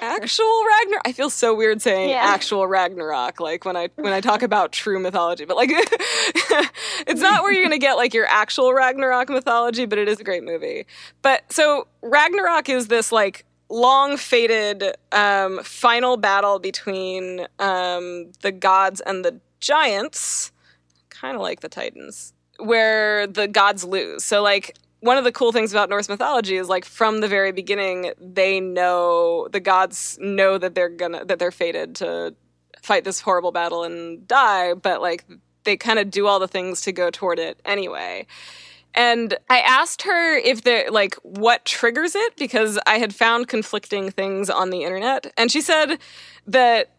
actual 0.00 0.64
Ragnarok. 0.80 1.02
I 1.06 1.12
feel 1.12 1.30
so 1.30 1.54
weird 1.54 1.80
saying 1.82 2.10
Yeah. 2.10 2.20
actual 2.22 2.66
Ragnarok, 2.66 3.40
like 3.40 3.64
when 3.64 3.76
I 3.76 3.88
when 3.96 4.12
I 4.12 4.20
talk 4.20 4.42
about 4.42 4.72
true 4.72 4.98
mythology. 4.98 5.44
But 5.44 5.56
like, 5.56 5.70
it's 7.06 7.20
not 7.20 7.42
where 7.42 7.52
you're 7.52 7.64
gonna 7.64 7.78
get 7.78 7.94
like 7.94 8.14
your 8.14 8.26
actual 8.26 8.72
Ragnarok 8.72 9.28
mythology, 9.28 9.86
but 9.86 9.98
it 9.98 10.08
is 10.08 10.20
a 10.20 10.24
great 10.24 10.42
movie. 10.44 10.86
But 11.22 11.50
so 11.52 11.86
Ragnarok 12.02 12.68
is 12.68 12.88
this 12.88 13.12
like 13.12 13.44
long 13.70 14.16
fated 14.16 14.84
um, 15.12 15.60
final 15.62 16.16
battle 16.16 16.58
between 16.58 17.46
um, 17.58 18.30
the 18.42 18.52
gods 18.52 19.00
and 19.00 19.24
the 19.24 19.40
giants, 19.60 20.52
kind 21.10 21.34
of 21.34 21.40
like 21.42 21.60
the 21.60 21.68
Titans, 21.68 22.34
where 22.58 23.26
the 23.26 23.48
gods 23.48 23.84
lose. 23.84 24.22
So 24.24 24.42
like 24.42 24.76
one 25.04 25.18
of 25.18 25.24
the 25.24 25.32
cool 25.32 25.52
things 25.52 25.70
about 25.70 25.90
Norse 25.90 26.08
mythology 26.08 26.56
is 26.56 26.70
like 26.70 26.86
from 26.86 27.20
the 27.20 27.28
very 27.28 27.52
beginning 27.52 28.12
they 28.18 28.58
know 28.58 29.48
the 29.52 29.60
gods 29.60 30.18
know 30.18 30.56
that 30.56 30.74
they're 30.74 30.88
gonna 30.88 31.26
that 31.26 31.38
they're 31.38 31.50
fated 31.50 31.94
to 31.96 32.34
fight 32.82 33.04
this 33.04 33.20
horrible 33.20 33.52
battle 33.52 33.84
and 33.84 34.26
die, 34.26 34.72
but 34.72 35.02
like 35.02 35.26
they 35.64 35.76
kind 35.76 35.98
of 35.98 36.10
do 36.10 36.26
all 36.26 36.38
the 36.38 36.48
things 36.48 36.80
to 36.82 36.92
go 36.92 37.10
toward 37.10 37.38
it 37.38 37.60
anyway. 37.66 38.26
And 38.94 39.36
I 39.50 39.60
asked 39.60 40.02
her 40.02 40.38
if 40.38 40.62
the 40.62 40.86
like 40.90 41.16
what 41.16 41.66
triggers 41.66 42.14
it 42.14 42.36
because 42.38 42.78
I 42.86 42.98
had 42.98 43.14
found 43.14 43.46
conflicting 43.46 44.10
things 44.10 44.48
on 44.48 44.70
the 44.70 44.84
internet 44.84 45.34
and 45.36 45.52
she 45.52 45.60
said 45.60 45.98
that 46.46 46.93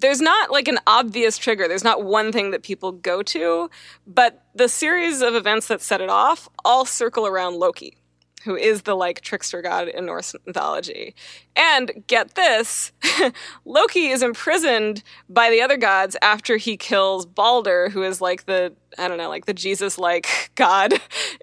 there's 0.00 0.20
not 0.20 0.50
like 0.50 0.68
an 0.68 0.78
obvious 0.86 1.38
trigger. 1.38 1.68
There's 1.68 1.84
not 1.84 2.04
one 2.04 2.32
thing 2.32 2.50
that 2.50 2.62
people 2.62 2.92
go 2.92 3.22
to, 3.24 3.70
but 4.06 4.44
the 4.54 4.68
series 4.68 5.22
of 5.22 5.34
events 5.34 5.68
that 5.68 5.80
set 5.82 6.00
it 6.00 6.10
off 6.10 6.48
all 6.64 6.84
circle 6.84 7.26
around 7.26 7.56
Loki, 7.56 7.96
who 8.44 8.56
is 8.56 8.82
the 8.82 8.94
like 8.94 9.20
trickster 9.20 9.62
god 9.62 9.88
in 9.88 10.06
Norse 10.06 10.34
mythology. 10.46 11.14
And 11.56 12.04
get 12.06 12.34
this, 12.34 12.92
Loki 13.64 14.08
is 14.08 14.22
imprisoned 14.22 15.02
by 15.28 15.50
the 15.50 15.60
other 15.60 15.76
gods 15.76 16.16
after 16.22 16.56
he 16.56 16.76
kills 16.76 17.26
Balder, 17.26 17.88
who 17.88 18.02
is 18.02 18.20
like 18.20 18.46
the 18.46 18.74
I 18.98 19.06
don't 19.06 19.18
know, 19.18 19.28
like 19.28 19.46
the 19.46 19.54
Jesus 19.54 19.98
like 19.98 20.50
god 20.54 20.94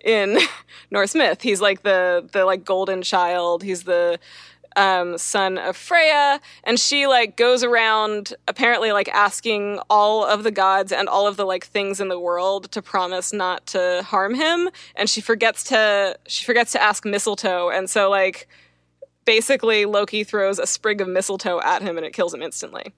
in 0.03 0.39
Norse 0.91 1.15
myth. 1.15 1.41
He's 1.41 1.61
like 1.61 1.83
the 1.83 2.27
the 2.31 2.45
like 2.45 2.63
golden 2.63 3.01
child. 3.01 3.63
He's 3.63 3.83
the 3.83 4.19
um, 4.75 5.17
son 5.17 5.57
of 5.57 5.77
Freya, 5.77 6.39
and 6.63 6.79
she 6.79 7.07
like 7.07 7.37
goes 7.37 7.63
around 7.63 8.33
apparently 8.47 8.91
like 8.91 9.09
asking 9.09 9.79
all 9.89 10.25
of 10.25 10.43
the 10.43 10.51
gods 10.51 10.91
and 10.91 11.07
all 11.07 11.27
of 11.27 11.37
the 11.37 11.45
like 11.45 11.65
things 11.65 11.99
in 11.99 12.07
the 12.07 12.19
world 12.19 12.71
to 12.71 12.81
promise 12.81 13.33
not 13.33 13.65
to 13.67 14.03
harm 14.05 14.33
him, 14.33 14.69
and 14.95 15.09
she 15.09 15.21
forgets 15.21 15.63
to 15.65 16.17
she 16.27 16.45
forgets 16.45 16.71
to 16.73 16.81
ask 16.81 17.05
mistletoe, 17.05 17.69
and 17.69 17.89
so 17.89 18.09
like 18.09 18.47
basically 19.25 19.85
Loki 19.85 20.23
throws 20.23 20.59
a 20.59 20.67
sprig 20.67 21.01
of 21.01 21.07
mistletoe 21.07 21.59
at 21.61 21.81
him 21.81 21.97
and 21.97 22.05
it 22.05 22.13
kills 22.13 22.33
him 22.33 22.41
instantly. 22.41 22.93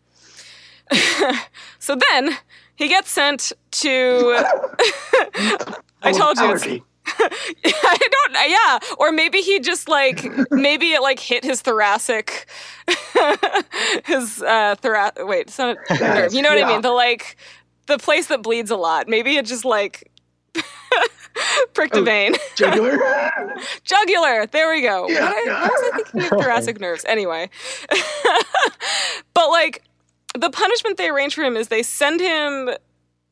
so 1.79 1.97
then 2.11 2.37
he 2.75 2.87
gets 2.87 3.09
sent 3.09 3.53
to. 3.71 4.35
I 6.03 6.11
told 6.11 6.37
you. 6.37 6.83
I 7.65 7.97
don't. 8.11 8.33
Yeah, 8.49 8.95
or 8.97 9.11
maybe 9.11 9.39
he 9.41 9.59
just 9.59 9.87
like 9.87 10.25
maybe 10.51 10.91
it 10.91 11.01
like 11.01 11.19
hit 11.19 11.43
his 11.43 11.61
thoracic, 11.61 12.47
his 14.05 14.41
uh 14.41 14.75
thoracic. 14.79 15.25
Wait, 15.27 15.47
it's 15.47 15.57
not 15.57 15.77
a 15.89 15.93
nerve. 15.99 16.33
You 16.33 16.41
know 16.41 16.49
what 16.53 16.63
I 16.63 16.67
mean? 16.67 16.81
The 16.81 16.91
like 16.91 17.37
the 17.87 17.97
place 17.97 18.27
that 18.27 18.41
bleeds 18.43 18.71
a 18.71 18.75
lot. 18.75 19.07
Maybe 19.07 19.37
it 19.37 19.45
just 19.45 19.63
like 19.65 20.11
pricked 21.73 21.95
a 21.95 21.99
Oh. 21.99 22.03
vein. 22.03 22.35
Jugular? 22.55 22.97
Jugular. 23.83 24.45
There 24.47 24.69
we 24.69 24.81
go. 24.81 25.07
Yeah, 25.07 25.21
what, 25.29 25.37
I, 25.37 25.43
yeah. 25.45 25.61
what 25.61 25.71
was 25.71 25.83
I 25.93 25.97
thinking 26.11 26.21
of 26.21 26.43
thoracic 26.43 26.79
nerves? 26.81 27.05
Anyway, 27.07 27.49
but 29.33 29.49
like 29.49 29.83
the 30.37 30.49
punishment 30.49 30.97
they 30.97 31.09
arrange 31.09 31.35
for 31.35 31.43
him 31.43 31.55
is 31.55 31.69
they 31.69 31.83
send 31.83 32.19
him 32.19 32.69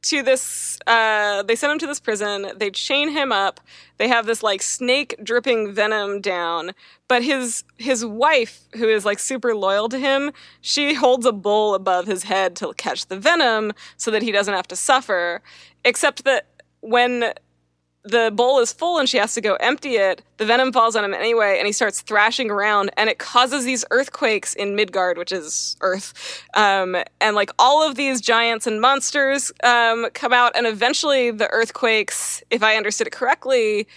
to 0.06 0.22
this 0.22 0.78
uh, 0.88 1.44
they 1.44 1.56
send 1.56 1.74
him 1.74 1.80
to 1.80 1.88
this 1.88 2.00
prison. 2.00 2.52
They 2.58 2.70
chain 2.70 3.10
him 3.10 3.32
up. 3.32 3.60
They 3.98 4.08
have 4.08 4.26
this 4.26 4.44
like 4.44 4.62
snake 4.62 5.16
dripping 5.24 5.74
venom 5.74 6.22
down. 6.22 6.72
But 7.08 7.24
his 7.24 7.64
his 7.78 8.06
wife 8.06 8.62
who 8.76 8.88
is 8.88 9.06
like 9.06 9.20
super 9.20 9.56
loyal 9.56 9.90
to 9.90 10.00
him 10.00 10.32
she 10.62 10.94
holds 10.94 11.26
a 11.26 11.32
bowl 11.32 11.76
above 11.76 12.06
his 12.08 12.24
head 12.24 12.56
to 12.58 12.74
catch 12.74 13.08
the 13.08 13.20
venom 13.20 13.74
so 13.98 14.12
that 14.12 14.22
he 14.22 14.32
doesn't 14.32 14.54
have 14.54 14.68
to 14.68 14.76
suffer 14.76 15.42
except 15.84 16.24
that 16.24 16.48
when 16.82 17.34
the 18.06 18.32
bowl 18.34 18.60
is 18.60 18.72
full 18.72 19.00
and 19.00 19.10
she 19.10 19.18
has 19.18 19.34
to 19.34 19.42
go 19.42 19.56
empty 19.56 19.96
it, 19.96 20.22
the 20.38 20.46
venom 20.46 20.72
falls 20.72 20.96
on 20.96 21.04
him 21.04 21.14
anyway, 21.14 21.58
and 21.58 21.66
he 21.66 21.72
starts 21.72 22.02
thrashing 22.02 22.52
around, 22.52 22.92
and 22.98 23.10
it 23.10 23.18
causes 23.18 23.66
these 23.66 23.84
earthquakes 23.90 24.54
in 24.54 24.76
Midgard, 24.76 25.18
which 25.18 25.32
is 25.32 25.76
Earth. 25.82 26.44
Um, 26.54 26.96
and 27.20 27.36
like 27.36 27.52
all 27.58 27.88
of 27.88 27.96
these 27.96 28.22
giants 28.22 28.68
and 28.68 28.80
monsters 28.80 29.52
um, 29.64 30.08
come 30.14 30.34
out, 30.34 30.56
and 30.56 30.68
eventually 30.68 31.32
the 31.32 31.50
earthquakes, 31.52 32.44
if 32.50 32.62
I 32.62 32.76
understood 32.76 33.08
it 33.08 33.14
correctly, 33.14 33.88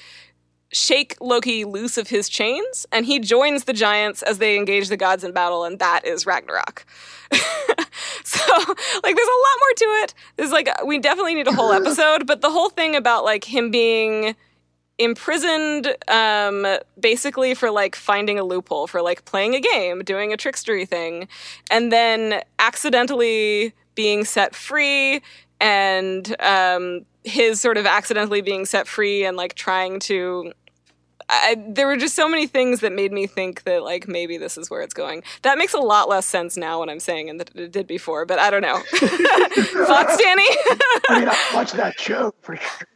shake 0.73 1.17
Loki 1.21 1.65
loose 1.65 1.97
of 1.97 2.09
his 2.09 2.29
chains, 2.29 2.87
and 2.93 3.07
he 3.07 3.19
joins 3.19 3.65
the 3.65 3.73
giants 3.73 4.23
as 4.23 4.39
they 4.39 4.57
engage 4.57 4.89
the 4.89 4.97
gods 4.97 5.25
in 5.25 5.33
battle, 5.33 5.65
and 5.65 5.79
that 5.79 6.05
is 6.05 6.27
Ragnarok. 6.27 6.85
so, 8.25 8.43
like, 9.03 9.17
there's 9.17 9.29
a 9.29 9.41
lot 9.41 9.59
more 9.61 9.75
to 9.77 9.85
it. 10.03 10.15
There's 10.37 10.53
like, 10.53 10.69
we 10.85 10.99
definitely 10.99 11.35
need 11.35 11.49
a 11.49 11.53
whole 11.53 11.73
episode, 11.73 12.27
but 12.27 12.41
the 12.41 12.51
whole 12.51 12.71
thing 12.71 12.95
about 12.95 13.25
like 13.25 13.45
him 13.45 13.71
being 13.71 14.37
imprisoned 14.99 15.97
um, 16.09 16.67
basically 16.99 17.55
for 17.55 17.71
like 17.71 17.95
finding 17.95 18.39
a 18.39 18.43
loophole 18.43 18.89
for 18.89 19.01
like 19.01 19.25
playing 19.25 19.55
a 19.55 19.61
game 19.61 20.03
doing 20.03 20.33
a 20.33 20.37
trickstery 20.37 20.87
thing 20.87 21.29
and 21.71 21.93
then 21.93 22.43
accidentally 22.59 23.73
being 23.95 24.25
set 24.25 24.57
free 24.57 25.23
and 25.61 26.35
um, 26.41 27.05
his 27.25 27.61
sort 27.61 27.77
of 27.77 27.87
accidentally 27.87 28.41
being 28.41 28.65
set 28.65 28.87
free 28.87 29.25
and 29.25 29.37
like 29.37 29.55
trying 29.55 30.01
to 30.01 30.53
I, 31.31 31.57
there 31.69 31.87
were 31.87 31.97
just 31.97 32.15
so 32.15 32.29
many 32.29 32.47
things 32.47 32.81
that 32.81 32.93
made 32.93 33.13
me 33.13 33.27
think 33.27 33.65
that 33.65 33.83
like 33.83 34.09
maybe 34.09 34.39
this 34.39 34.57
is 34.57 34.71
where 34.71 34.81
it's 34.81 34.95
going. 34.95 35.23
That 35.43 35.59
makes 35.59 35.75
a 35.75 35.79
lot 35.79 36.09
less 36.09 36.25
sense 36.25 36.57
now 36.57 36.81
when 36.81 36.89
I'm 36.89 37.01
saying 37.01 37.29
and 37.29 37.39
that 37.41 37.55
it 37.55 37.71
did 37.71 37.87
before, 37.87 38.25
but 38.25 38.39
I 38.39 38.51
don't 38.51 38.63
know. 38.63 38.79
Thoughts, 38.95 40.17
Danny? 40.17 40.47
I 41.09 41.21
mean, 41.21 41.29
I 41.29 41.51
watched 41.55 41.75
that 41.75 42.01
show 42.01 42.33
for 42.41 42.57
sure. 42.57 42.89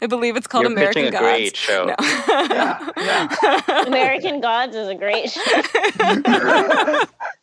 I 0.00 0.06
believe 0.08 0.36
it's 0.36 0.46
called 0.46 0.64
You're 0.64 0.72
American 0.72 1.04
pitching 1.04 1.14
a 1.14 1.20
Gods. 1.20 1.36
great 1.38 1.56
show. 1.56 1.84
No. 1.86 1.94
Yeah, 1.98 2.90
yeah. 2.96 3.82
American 3.86 4.40
Gods 4.40 4.76
is 4.76 4.88
a 4.88 4.94
great 4.94 5.30
show. 5.30 5.40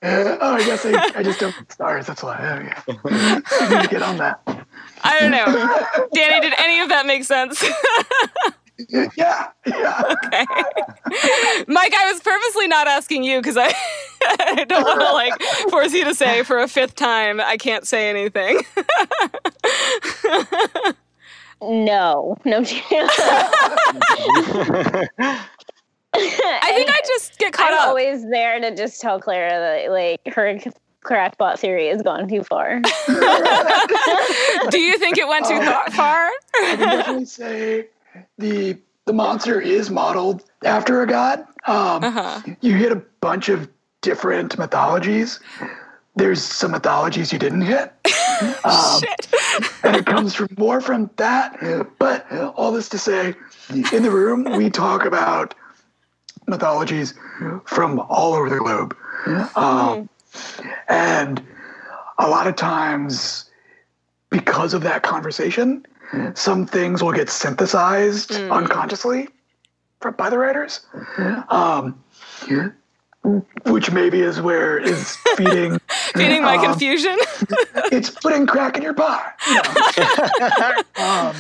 oh, 0.03 0.55
I 0.55 0.63
guess 0.65 0.85
I, 0.85 1.11
I 1.17 1.23
just 1.23 1.39
don't 1.39 1.55
like 1.57 1.71
stars. 1.71 2.07
That's 2.07 2.23
why. 2.23 2.37
Oh, 2.39 2.93
yeah. 2.93 3.41
I 3.51 3.69
need 3.69 3.81
to 3.83 3.89
get 3.89 4.01
on 4.01 4.17
that. 4.17 4.41
I 5.03 5.19
don't 5.19 5.31
know. 5.31 5.45
Danny, 6.13 6.39
did 6.41 6.53
any 6.57 6.79
of 6.79 6.89
that 6.89 7.05
make 7.05 7.23
sense? 7.23 7.63
Yeah, 9.17 9.47
yeah. 9.65 10.03
okay. 10.25 10.45
Mike, 11.67 11.93
I 11.93 12.11
was 12.11 12.21
purposely 12.21 12.67
not 12.67 12.87
asking 12.87 13.23
you 13.23 13.39
because 13.39 13.57
I, 13.57 13.67
I 14.23 14.65
don't 14.67 14.83
want 14.83 15.01
to 15.01 15.11
like 15.11 15.33
force 15.69 15.93
you 15.93 16.05
to 16.05 16.15
say 16.15 16.43
for 16.43 16.59
a 16.59 16.67
fifth 16.67 16.95
time 16.95 17.39
I 17.41 17.57
can't 17.57 17.85
say 17.85 18.09
anything. 18.09 18.61
No, 21.61 22.37
no. 22.45 22.59
I 22.59 22.61
think 26.73 26.89
I 26.89 27.01
just 27.05 27.37
get 27.37 27.51
caught 27.53 27.73
I'm 27.73 27.79
up. 27.79 27.87
always 27.89 28.25
there 28.29 28.59
to 28.61 28.73
just 28.75 29.01
tell 29.01 29.19
Clara 29.19 29.49
that 29.49 29.91
like 29.91 30.21
her 30.33 30.57
crackpot 31.01 31.59
theory 31.59 31.87
has 31.89 32.01
gone 32.01 32.27
too 32.29 32.43
far. 32.43 32.79
Do 34.69 34.79
you 34.79 34.97
think 34.97 35.17
it 35.17 35.27
went 35.27 35.45
too 35.47 35.59
th- 35.59 35.93
far? 35.93 36.29
I 36.55 36.75
can 36.75 36.79
definitely 36.79 37.25
say 37.25 37.87
the 38.37 38.77
the 39.05 39.13
monster 39.13 39.59
is 39.59 39.89
modeled 39.89 40.43
after 40.63 41.01
a 41.01 41.07
god. 41.07 41.39
Um, 41.65 42.03
Uh-huh. 42.03 42.41
You 42.61 42.75
hit 42.75 42.91
a 42.91 43.01
bunch 43.21 43.49
of 43.49 43.67
different 44.01 44.57
mythologies. 44.57 45.39
There's 46.15 46.43
some 46.43 46.71
mythologies 46.71 47.33
you 47.33 47.39
didn't 47.39 47.61
hit. 47.61 47.93
Um, 48.63 49.01
and 49.83 49.97
it 49.97 50.05
comes 50.05 50.33
from 50.33 50.47
more 50.57 50.79
from 50.79 51.09
that. 51.17 51.57
But 51.99 52.31
all 52.55 52.71
this 52.71 52.87
to 52.89 52.97
say, 52.97 53.33
in 53.91 54.01
the 54.03 54.11
room, 54.11 54.45
we 54.55 54.69
talk 54.69 55.03
about 55.03 55.53
mythologies 56.47 57.13
from 57.65 57.99
all 57.99 58.33
over 58.35 58.49
the 58.49 58.59
globe. 58.59 58.95
Um, 59.55 60.09
and 60.87 61.43
a 62.17 62.29
lot 62.29 62.47
of 62.47 62.55
times, 62.55 63.49
because 64.29 64.73
of 64.73 64.83
that 64.83 65.03
conversation, 65.03 65.85
some 66.33 66.65
things 66.65 67.03
will 67.03 67.13
get 67.13 67.29
synthesized 67.29 68.31
unconsciously 68.31 69.27
from, 69.99 70.15
by 70.15 70.29
the 70.29 70.37
writers. 70.37 70.85
Um, 71.49 72.03
which 73.65 73.91
maybe 73.91 74.21
is 74.21 74.41
where 74.41 74.77
is 74.77 75.15
feeding 75.35 75.79
Feeding 76.15 76.41
my 76.41 76.55
um, 76.55 76.63
confusion. 76.63 77.17
it's 77.91 78.09
putting 78.09 78.47
crack 78.47 78.77
in 78.77 78.83
your 78.83 78.93
pie. 78.93 79.31
you 79.47 79.55
know. 79.55 79.61
um, 81.03 81.35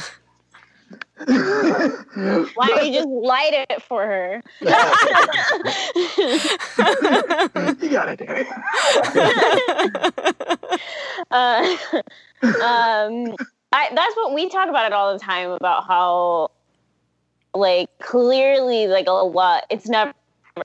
Why 2.55 2.67
don't 2.67 2.85
you 2.85 2.93
just 2.93 3.07
light 3.07 3.65
it 3.69 3.81
for 3.81 4.05
her? 4.05 4.41
you 7.81 7.89
got 7.89 8.09
it, 8.09 8.19
Danny. 8.19 8.45
Uh, 11.31 11.77
um, 12.63 13.35
I, 13.71 13.89
that's 13.93 14.15
what 14.15 14.33
we 14.33 14.49
talk 14.49 14.69
about 14.69 14.87
it 14.87 14.93
all 14.93 15.13
the 15.13 15.19
time 15.19 15.51
about 15.51 15.85
how, 15.85 16.51
like, 17.53 17.89
clearly, 17.99 18.87
like 18.87 19.07
a 19.07 19.11
lot. 19.11 19.65
It's 19.69 19.87
never, 19.87 20.13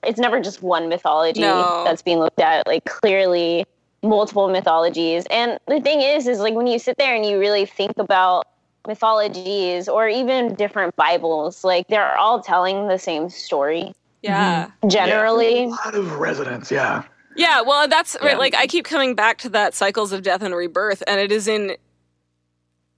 it's 0.03 0.19
never 0.19 0.41
just 0.41 0.61
one 0.61 0.89
mythology 0.89 1.41
No. 1.41 1.83
that's 1.85 2.01
being 2.01 2.19
looked 2.19 2.39
at. 2.39 2.65
Like, 2.67 2.85
clearly, 2.85 3.65
multiple 4.01 4.49
mythologies. 4.49 5.25
And 5.29 5.59
the 5.67 5.79
thing 5.79 6.01
is, 6.01 6.27
is 6.27 6.39
like 6.39 6.53
when 6.53 6.67
you 6.67 6.79
sit 6.79 6.97
there 6.97 7.15
and 7.15 7.25
you 7.25 7.39
really 7.39 7.65
think 7.65 7.93
about 7.97 8.47
mythologies 8.87 9.87
or 9.87 10.07
even 10.07 10.53
different 10.55 10.95
Bibles, 10.95 11.63
like 11.63 11.87
they're 11.87 12.17
all 12.17 12.41
telling 12.41 12.87
the 12.87 12.97
same 12.99 13.29
story 13.29 13.93
yeah. 14.21 14.65
Mm-hmm. 14.65 14.89
generally. 14.89 15.63
A 15.65 15.67
lot 15.67 15.95
of 15.95 16.13
residents, 16.13 16.71
yeah. 16.71 17.03
Yeah, 17.35 17.61
well, 17.61 17.87
that's 17.87 18.15
right. 18.21 18.31
Yeah. 18.31 18.37
Like, 18.37 18.55
I 18.55 18.65
keep 18.65 18.85
coming 18.85 19.13
back 19.13 19.37
to 19.39 19.49
that 19.49 19.73
cycles 19.73 20.13
of 20.13 20.21
death 20.21 20.41
and 20.41 20.55
rebirth, 20.55 21.03
and 21.05 21.19
it 21.19 21.31
is 21.33 21.47
in 21.49 21.75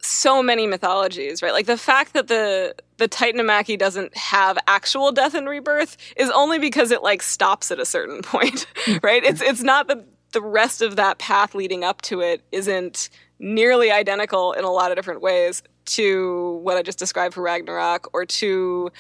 so 0.07 0.41
many 0.41 0.67
mythologies, 0.67 1.41
right? 1.41 1.53
Like 1.53 1.65
the 1.65 1.77
fact 1.77 2.13
that 2.13 2.27
the 2.27 2.75
the 2.97 3.07
Titanomachy 3.07 3.77
doesn't 3.77 4.15
have 4.17 4.57
actual 4.67 5.11
death 5.11 5.35
and 5.35 5.47
rebirth 5.47 5.97
is 6.15 6.29
only 6.31 6.57
because 6.57 6.91
it 6.91 7.03
like 7.03 7.21
stops 7.21 7.71
at 7.71 7.79
a 7.79 7.85
certain 7.85 8.21
point, 8.23 8.65
right? 9.03 9.23
It's 9.23 9.41
it's 9.41 9.63
not 9.63 9.87
that 9.87 10.05
the 10.31 10.41
rest 10.41 10.81
of 10.81 10.95
that 10.95 11.17
path 11.19 11.55
leading 11.55 11.83
up 11.83 12.01
to 12.03 12.21
it 12.21 12.41
isn't 12.51 13.09
nearly 13.39 13.91
identical 13.91 14.53
in 14.53 14.63
a 14.63 14.71
lot 14.71 14.91
of 14.91 14.97
different 14.97 15.21
ways 15.21 15.63
to 15.85 16.59
what 16.63 16.77
I 16.77 16.81
just 16.81 16.99
described 16.99 17.33
for 17.33 17.41
Ragnarok 17.41 18.09
or 18.13 18.25
to 18.25 18.91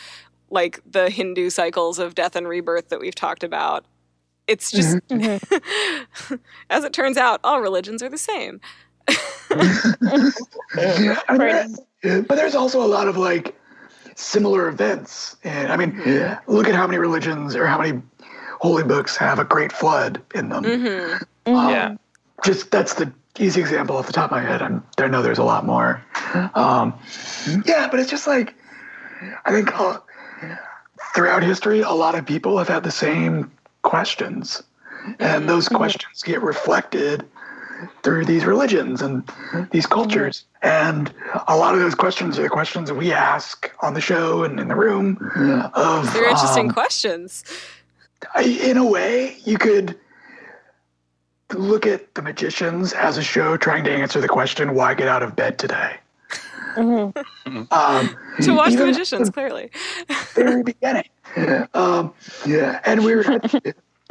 like 0.49 0.79
the 0.89 1.09
Hindu 1.09 1.49
cycles 1.49 1.99
of 1.99 2.15
death 2.15 2.35
and 2.35 2.47
rebirth 2.47 2.89
that 2.89 2.99
we've 2.99 3.15
talked 3.15 3.43
about. 3.43 3.85
It's 4.47 4.71
just, 4.71 4.97
mm-hmm. 5.09 5.55
Mm-hmm. 5.55 6.35
as 6.69 6.85
it 6.85 6.93
turns 6.93 7.17
out, 7.17 7.41
all 7.43 7.59
religions 7.61 8.01
are 8.01 8.09
the 8.09 8.17
same. 8.17 8.61
I 11.29 11.37
mean, 11.37 12.21
but 12.23 12.35
there's 12.35 12.55
also 12.55 12.83
a 12.83 12.87
lot 12.87 13.07
of 13.07 13.17
like 13.17 13.55
similar 14.15 14.67
events. 14.67 15.37
And 15.43 15.71
I 15.71 15.77
mean, 15.77 15.99
look 16.47 16.67
at 16.67 16.75
how 16.75 16.85
many 16.87 16.97
religions 16.97 17.55
or 17.55 17.65
how 17.65 17.79
many 17.79 18.01
holy 18.59 18.83
books 18.83 19.15
have 19.17 19.39
a 19.39 19.45
great 19.45 19.71
flood 19.71 20.21
in 20.35 20.49
them. 20.49 20.63
hmm 20.63 21.13
Um, 21.45 21.69
Yeah. 21.69 21.95
Just 22.43 22.69
that's 22.71 22.93
the 22.95 23.11
easy 23.39 23.61
example 23.61 23.97
off 23.97 24.07
the 24.07 24.13
top 24.13 24.31
of 24.31 24.37
my 24.37 24.41
head. 24.43 24.61
I'm, 24.61 24.83
I 24.97 25.07
know 25.07 25.21
there's 25.21 25.37
a 25.39 25.43
lot 25.43 25.65
more. 25.65 26.03
Um, 26.55 26.93
yeah, 27.65 27.87
but 27.89 27.99
it's 27.99 28.09
just 28.09 28.27
like, 28.27 28.53
I 29.45 29.51
think 29.51 29.79
uh, 29.79 29.99
throughout 31.15 31.41
history, 31.43 31.81
a 31.81 31.91
lot 31.91 32.15
of 32.15 32.25
people 32.25 32.57
have 32.57 32.67
had 32.67 32.83
the 32.83 32.91
same 32.91 33.51
questions. 33.81 34.61
And 35.19 35.47
those 35.49 35.69
questions 35.69 36.21
get 36.21 36.41
reflected 36.41 37.25
through 38.03 38.25
these 38.25 38.45
religions 38.45 39.01
and 39.01 39.23
these 39.71 39.85
cultures. 39.85 40.45
And 40.61 41.13
a 41.47 41.55
lot 41.55 41.73
of 41.73 41.79
those 41.79 41.95
questions 41.95 42.39
are 42.39 42.43
the 42.43 42.49
questions 42.49 42.89
that 42.89 42.95
we 42.95 43.13
ask 43.13 43.71
on 43.81 43.93
the 43.93 44.01
show 44.01 44.43
and 44.43 44.59
in 44.59 44.67
the 44.67 44.75
room. 44.75 45.17
Of 45.73 46.11
They're 46.13 46.29
interesting 46.29 46.67
um, 46.69 46.73
questions. 46.73 47.43
I- 48.33 48.43
in 48.43 48.77
a 48.77 48.85
way, 48.85 49.37
you 49.45 49.57
could 49.57 49.97
look 51.53 51.85
at 51.85 52.13
the 52.15 52.21
magicians 52.21 52.93
as 52.93 53.17
a 53.17 53.23
show 53.23 53.55
trying 53.57 53.83
to 53.85 53.91
answer 53.91 54.19
the 54.19 54.27
question, 54.27 54.73
"Why 54.75 54.93
get 54.93 55.07
out 55.07 55.23
of 55.23 55.35
bed 55.35 55.57
today?" 55.59 55.97
Um, 57.71 58.15
To 58.41 58.53
watch 58.53 58.67
the 58.67 58.73
even 58.73 58.89
at 58.89 58.91
magicians, 58.91 59.29
clearly. 59.31 59.71
very 60.35 60.61
beginning. 60.63 61.05
Um, 61.73 62.13
yeah, 62.45 62.79
and 62.85 63.03
we're 63.03 63.23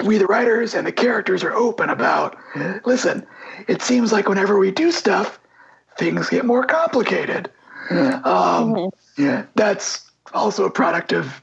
we 0.05 0.18
the 0.18 0.27
writers 0.27 0.74
and 0.74 0.86
the 0.86 0.93
characters 0.93 1.43
are 1.43 1.52
open 1.52 1.90
about. 1.90 2.36
Listen, 2.85 3.27
it 3.68 3.82
seems 3.82 4.12
like 4.12 4.28
whenever 4.28 4.59
we 4.59 4.70
do 4.70 4.90
stuff, 4.93 5.39
things 5.98 6.28
get 6.28 6.44
more 6.44 6.64
complicated. 6.64 7.51
Um, 8.24 8.90
yeah, 9.16 9.47
that's 9.55 10.10
also 10.35 10.64
a 10.64 10.70
product 10.70 11.12
of 11.12 11.40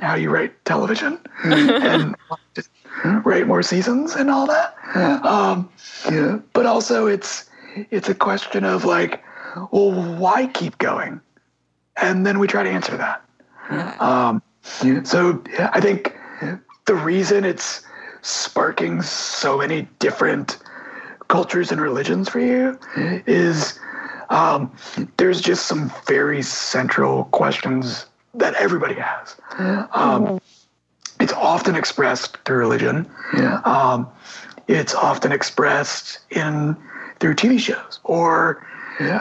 how 0.00 0.14
you 0.14 0.30
write 0.30 0.64
television 0.64 1.18
and 1.44 2.14
write 3.24 3.46
more 3.46 3.62
seasons 3.62 4.14
and 4.14 4.30
all 4.30 4.46
that. 4.46 4.74
Um, 5.24 5.68
yeah, 6.10 6.38
but 6.52 6.66
also 6.66 7.06
it's 7.06 7.48
it's 7.90 8.08
a 8.08 8.14
question 8.14 8.64
of 8.64 8.84
like, 8.84 9.22
well, 9.70 9.92
why 10.18 10.46
keep 10.46 10.78
going? 10.78 11.20
And 11.96 12.24
then 12.26 12.38
we 12.38 12.46
try 12.46 12.62
to 12.62 12.70
answer 12.70 12.96
that. 12.96 13.22
Um, 14.00 14.42
so 15.04 15.42
I 15.58 15.80
think 15.80 16.16
the 16.88 16.94
reason 16.96 17.44
it's 17.44 17.82
sparking 18.22 19.02
so 19.02 19.58
many 19.58 19.86
different 20.00 20.58
cultures 21.28 21.70
and 21.70 21.80
religions 21.80 22.28
for 22.28 22.40
you 22.40 22.78
is 23.26 23.78
um, 24.30 24.72
there's 25.18 25.40
just 25.40 25.66
some 25.66 25.92
very 26.06 26.42
central 26.42 27.24
questions 27.26 28.06
that 28.34 28.54
everybody 28.54 28.94
has. 28.94 29.36
Um, 29.92 30.40
It's 31.20 31.32
often 31.32 31.74
expressed 31.74 32.36
through 32.44 32.58
religion. 32.58 33.06
Um, 33.64 34.08
it's 34.68 34.94
often 34.94 35.30
expressed 35.32 36.20
in 36.30 36.76
through 37.20 37.34
TV 37.34 37.58
shows, 37.58 38.00
or 38.04 38.64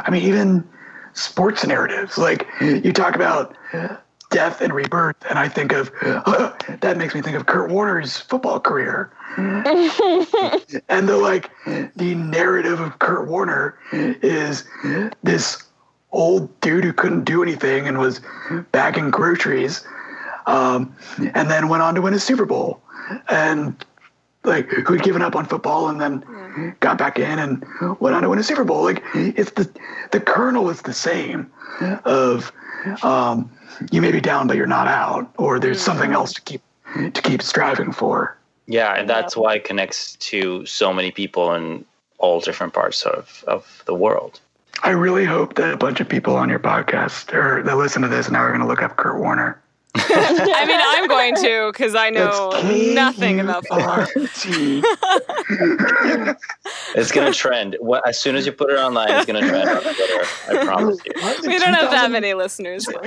I 0.05 0.09
mean, 0.11 0.23
even 0.23 0.63
sports 1.13 1.65
narratives. 1.65 2.17
Like 2.17 2.47
you 2.61 2.93
talk 2.93 3.15
about 3.15 3.55
death 4.29 4.61
and 4.61 4.73
rebirth, 4.73 5.15
and 5.29 5.39
I 5.39 5.47
think 5.47 5.71
of 5.71 5.91
that 6.01 6.95
makes 6.97 7.15
me 7.15 7.21
think 7.21 7.35
of 7.35 7.45
Kurt 7.45 7.69
Warner's 7.69 8.17
football 8.17 8.59
career. 8.59 9.11
and 9.37 11.07
the 11.07 11.17
like 11.21 11.51
the 11.95 12.15
narrative 12.15 12.79
of 12.79 12.99
Kurt 12.99 13.27
Warner 13.27 13.77
is 13.91 14.63
this 15.23 15.63
old 16.11 16.59
dude 16.61 16.83
who 16.83 16.93
couldn't 16.93 17.25
do 17.25 17.43
anything 17.43 17.87
and 17.87 17.99
was 17.99 18.21
bagging 18.71 19.11
groceries 19.11 19.85
um, 20.47 20.95
and 21.35 21.51
then 21.51 21.67
went 21.67 21.83
on 21.83 21.93
to 21.95 22.01
win 22.01 22.13
a 22.13 22.19
Super 22.19 22.45
Bowl 22.45 22.81
and 23.29 23.85
like 24.43 24.69
who'd 24.69 25.03
given 25.03 25.21
up 25.21 25.35
on 25.35 25.45
football 25.45 25.89
and 25.89 25.99
then 25.99 26.23
yeah. 26.57 26.71
got 26.79 26.97
back 26.97 27.19
in 27.19 27.37
and 27.37 27.65
went 27.99 28.15
on 28.15 28.23
to 28.23 28.29
win 28.29 28.39
a 28.39 28.43
Super 28.43 28.63
Bowl. 28.63 28.83
Like 28.83 29.03
it's 29.13 29.51
the 29.51 29.69
the 30.11 30.19
kernel 30.19 30.69
is 30.69 30.81
the 30.81 30.93
same 30.93 31.51
of 32.05 32.51
um, 33.03 33.51
you 33.91 34.01
may 34.01 34.11
be 34.11 34.21
down 34.21 34.47
but 34.47 34.57
you're 34.57 34.67
not 34.67 34.87
out, 34.87 35.31
or 35.37 35.59
there's 35.59 35.81
something 35.81 36.11
else 36.11 36.33
to 36.33 36.41
keep 36.41 36.61
to 36.95 37.21
keep 37.21 37.41
striving 37.41 37.91
for. 37.91 38.37
Yeah, 38.65 38.93
and 38.93 39.09
that's 39.09 39.35
why 39.35 39.55
it 39.55 39.63
connects 39.63 40.15
to 40.17 40.65
so 40.65 40.93
many 40.93 41.11
people 41.11 41.53
in 41.53 41.85
all 42.17 42.39
different 42.39 42.73
parts 42.73 43.03
of, 43.03 43.43
of 43.47 43.83
the 43.85 43.93
world. 43.93 44.39
I 44.83 44.91
really 44.91 45.25
hope 45.25 45.55
that 45.55 45.73
a 45.73 45.77
bunch 45.77 45.99
of 45.99 46.09
people 46.09 46.35
on 46.35 46.49
your 46.49 46.59
podcast 46.59 47.33
or 47.33 47.63
that 47.63 47.77
listen 47.77 48.01
to 48.03 48.07
this 48.07 48.29
now 48.29 48.39
are 48.39 48.49
going 48.49 48.61
to 48.61 48.67
look 48.67 48.81
up 48.81 48.95
Kurt 48.95 49.19
Warner. 49.19 49.59
I 49.99 50.65
mean, 50.65 50.79
I'm 50.81 51.07
going 51.07 51.35
to 51.35 51.71
because 51.71 51.95
I 51.95 52.09
know 52.09 52.49
nothing 52.93 53.39
about 53.39 53.65
football. 53.67 54.05
it's 56.95 57.11
going 57.11 57.31
to 57.31 57.37
trend. 57.37 57.77
What, 57.79 58.07
as 58.07 58.19
soon 58.19 58.35
as 58.35 58.45
you 58.45 58.51
put 58.51 58.69
it 58.69 58.77
online, 58.77 59.09
it's 59.11 59.25
going 59.25 59.41
to 59.41 59.49
trend 59.49 59.69
on 59.69 59.81
Twitter. 59.81 60.25
I 60.49 60.65
promise 60.65 60.99
you. 61.05 61.13
We 61.49 61.59
don't 61.59 61.73
have 61.73 61.91
that 61.91 62.11
many 62.11 62.33
listeners. 62.33 62.87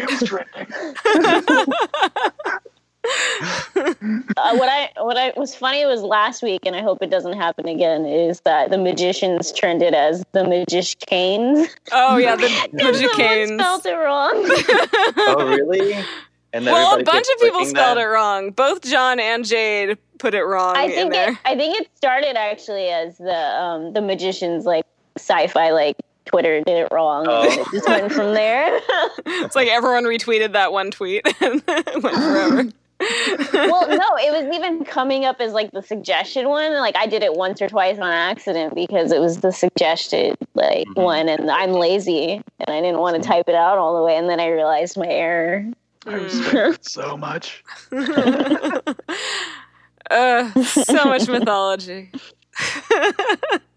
uh, 3.77 4.57
what 4.57 4.69
I 4.69 4.91
what 4.99 5.17
I 5.17 5.33
was 5.37 5.55
funny 5.55 5.87
was 5.87 6.03
last 6.03 6.43
week, 6.43 6.67
and 6.67 6.77
I 6.77 6.83
hope 6.83 7.03
it 7.03 7.11
doesn't 7.11 7.33
happen 7.33 7.67
again. 7.67 8.05
Is 8.05 8.41
that 8.43 8.71
the 8.71 8.79
magicians 8.79 9.53
trended 9.53 9.95
as 9.95 10.23
the 10.33 10.45
magicians? 10.45 11.69
Oh 11.93 12.19
yeah, 12.19 12.37
the 12.37 12.69
magicians 12.73 13.61
spelled 13.61 13.87
it 13.87 13.95
wrong. 13.95 14.33
oh 15.19 15.47
really? 15.49 15.95
And 16.52 16.64
well, 16.64 16.98
a 16.98 17.05
bunch 17.05 17.27
of 17.32 17.40
people 17.40 17.64
spelled 17.64 17.98
that? 17.98 18.02
it 18.02 18.06
wrong. 18.06 18.51
Both 18.51 18.82
John 18.82 19.20
and 19.20 19.44
Jade 19.44 19.98
put 20.18 20.35
it 20.35 20.43
wrong. 20.43 20.77
I 20.77 20.89
think 20.89 21.14
it, 21.14 21.36
I 21.44 21.55
think 21.55 21.81
it 21.81 21.89
started 21.97 22.36
actually 22.36 22.89
as 22.89 23.18
the 23.18 23.35
um, 23.35 23.93
the 23.93 24.01
magicians 24.01 24.64
like 24.64 24.85
sci-fi 25.16 25.70
like 25.70 25.97
Twitter 26.27 26.60
did 26.62 26.77
it 26.77 26.89
wrong. 26.93 27.27
Oh. 27.28 27.43
And 27.43 27.60
it 27.60 27.66
just 27.72 27.89
went 27.89 28.12
from 28.12 28.35
there. 28.35 28.81
it's 29.27 29.56
like 29.56 29.68
everyone 29.68 30.05
retweeted 30.05 30.52
that 30.52 30.72
one 30.72 30.90
tweet 30.90 31.27
and 31.40 31.62
it 31.66 32.02
went 32.02 32.16
forever. 32.16 32.68
well, 33.52 33.89
no, 33.89 34.09
it 34.18 34.31
was 34.31 34.55
even 34.55 34.85
coming 34.85 35.24
up 35.24 35.40
as 35.40 35.52
like 35.52 35.70
the 35.70 35.82
suggestion 35.82 36.48
one. 36.48 36.74
Like 36.74 36.97
I 36.97 37.06
did 37.06 37.22
it 37.22 37.35
once 37.35 37.62
or 37.62 37.68
twice 37.68 37.98
on 37.98 38.12
accident 38.12 38.74
because 38.74 39.10
it 39.10 39.20
was 39.20 39.39
the 39.40 39.52
suggested 39.52 40.36
like 40.55 40.86
mm-hmm. 40.89 41.01
one, 41.01 41.28
and 41.28 41.51
I'm 41.51 41.72
lazy 41.72 42.43
and 42.60 42.68
I 42.68 42.81
didn't 42.81 42.98
want 42.98 43.20
to 43.20 43.27
type 43.27 43.48
it 43.48 43.55
out 43.55 43.78
all 43.78 43.97
the 43.97 44.05
way, 44.05 44.16
and 44.16 44.28
then 44.28 44.39
I 44.39 44.48
realized 44.48 44.98
my 44.98 45.06
error. 45.06 45.66
I 46.06 46.14
respect 46.14 46.55
it 46.55 46.85
so 46.89 47.16
much. 47.16 47.62
uh, 50.10 50.62
so 50.62 51.05
much 51.05 51.28
mythology. 51.28 52.10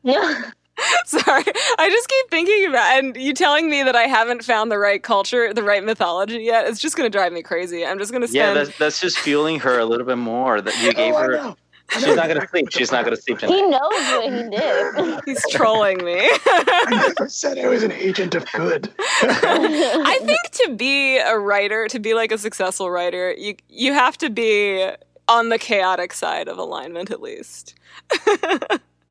yeah. 0.03 0.51
Sorry, 1.05 1.43
I 1.77 1.89
just 1.89 2.09
keep 2.09 2.29
thinking 2.31 2.67
about 2.67 2.97
and 2.97 3.15
you 3.15 3.33
telling 3.33 3.69
me 3.69 3.83
that 3.83 3.95
I 3.95 4.03
haven't 4.03 4.43
found 4.43 4.71
the 4.71 4.79
right 4.79 5.01
culture, 5.01 5.53
the 5.53 5.61
right 5.61 5.83
mythology 5.83 6.39
yet. 6.39 6.67
It's 6.67 6.79
just 6.79 6.97
going 6.97 7.09
to 7.09 7.15
drive 7.15 7.31
me 7.31 7.43
crazy. 7.43 7.85
I'm 7.85 7.99
just 7.99 8.11
going 8.11 8.21
to 8.21 8.27
spend. 8.27 8.57
Yeah, 8.57 8.63
that's, 8.63 8.77
that's 8.77 8.99
just 8.99 9.19
fueling 9.19 9.59
her 9.59 9.77
a 9.79 9.85
little 9.85 10.05
bit 10.05 10.17
more. 10.17 10.61
That 10.61 10.75
you 10.81 10.93
gave 10.93 11.13
oh, 11.13 11.19
her. 11.19 11.55
She's 11.91 12.15
not 12.15 12.27
going 12.27 12.41
to 12.41 12.47
sleep. 12.47 12.69
She's 12.72 12.91
not 12.91 13.05
going 13.05 13.15
to 13.15 13.22
sleep 13.22 13.39
tonight. 13.39 13.55
He 13.55 13.61
knows 13.61 13.80
what 13.81 14.23
he 14.23 14.49
did. 14.49 15.22
He's 15.26 15.45
trolling 15.51 16.03
me. 16.03 16.18
I 16.45 16.85
never 16.89 17.30
said 17.30 17.60
I 17.60 17.68
was 17.68 17.84
an 17.84 17.91
agent 17.91 18.34
of 18.35 18.51
good. 18.51 18.91
I 18.99 20.19
think 20.23 20.39
to 20.51 20.76
be 20.76 21.18
a 21.18 21.38
writer, 21.38 21.88
to 21.89 21.99
be 21.99 22.14
like 22.14 22.31
a 22.31 22.38
successful 22.38 22.89
writer, 22.89 23.34
you 23.38 23.55
you 23.69 23.93
have 23.93 24.18
to 24.19 24.30
be 24.30 24.89
on 25.27 25.49
the 25.49 25.60
chaotic 25.60 26.14
side 26.14 26.47
of 26.47 26.57
alignment 26.57 27.11
at 27.11 27.22
least. 27.22 27.76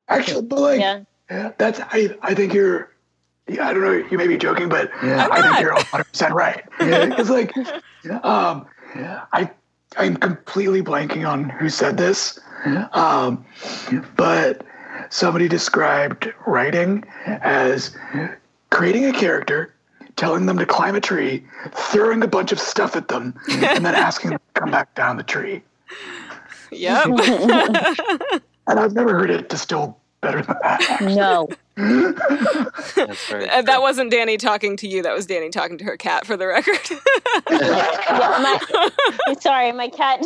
Actually, 0.08 0.42
but 0.42 0.58
like. 0.58 0.80
Yeah 0.80 1.02
that's 1.58 1.80
I 1.80 2.16
I 2.22 2.34
think 2.34 2.52
you're 2.52 2.90
yeah, 3.48 3.68
I 3.68 3.74
don't 3.74 3.82
know, 3.82 3.92
you 4.10 4.16
may 4.16 4.28
be 4.28 4.36
joking, 4.36 4.68
but 4.68 4.90
yeah. 5.02 5.28
I 5.30 5.42
think 5.42 5.60
you're 5.60 5.74
100 5.74 6.04
percent 6.04 6.34
right. 6.34 6.64
It's 6.80 7.30
like 7.30 7.56
um, 8.24 8.66
I 8.94 9.50
I'm 9.96 10.16
completely 10.16 10.82
blanking 10.82 11.28
on 11.28 11.48
who 11.48 11.68
said 11.68 11.96
this, 11.96 12.38
um, 12.92 13.44
but 14.16 14.64
somebody 15.10 15.48
described 15.48 16.32
writing 16.46 17.04
as 17.26 17.96
creating 18.70 19.04
a 19.06 19.12
character, 19.12 19.74
telling 20.16 20.46
them 20.46 20.58
to 20.58 20.66
climb 20.66 20.94
a 20.94 21.00
tree, 21.00 21.44
throwing 21.72 22.22
a 22.22 22.26
bunch 22.26 22.52
of 22.52 22.60
stuff 22.60 22.96
at 22.96 23.08
them, 23.08 23.34
and 23.50 23.84
then 23.84 23.94
asking 23.94 24.30
them 24.30 24.40
to 24.54 24.60
come 24.60 24.70
back 24.70 24.94
down 24.94 25.16
the 25.16 25.22
tree. 25.22 25.62
Yep. 26.70 27.06
and 28.66 28.80
I've 28.80 28.94
never 28.94 29.10
heard 29.10 29.30
it 29.30 29.48
distilled 29.48 29.94
better 30.20 30.42
than 30.42 30.56
that. 30.62 31.00
No. 31.02 31.48
Uh, 31.76 33.62
that 33.62 33.78
wasn't 33.80 34.10
Danny 34.10 34.36
talking 34.36 34.76
to 34.78 34.88
you. 34.88 35.02
That 35.02 35.14
was 35.14 35.26
Danny 35.26 35.50
talking 35.50 35.78
to 35.78 35.84
her 35.84 35.96
cat, 35.96 36.26
for 36.26 36.36
the 36.36 36.46
record. 36.46 36.78
yeah, 37.50 38.58
my, 39.28 39.34
sorry, 39.40 39.72
my 39.72 39.88
cat 39.88 40.24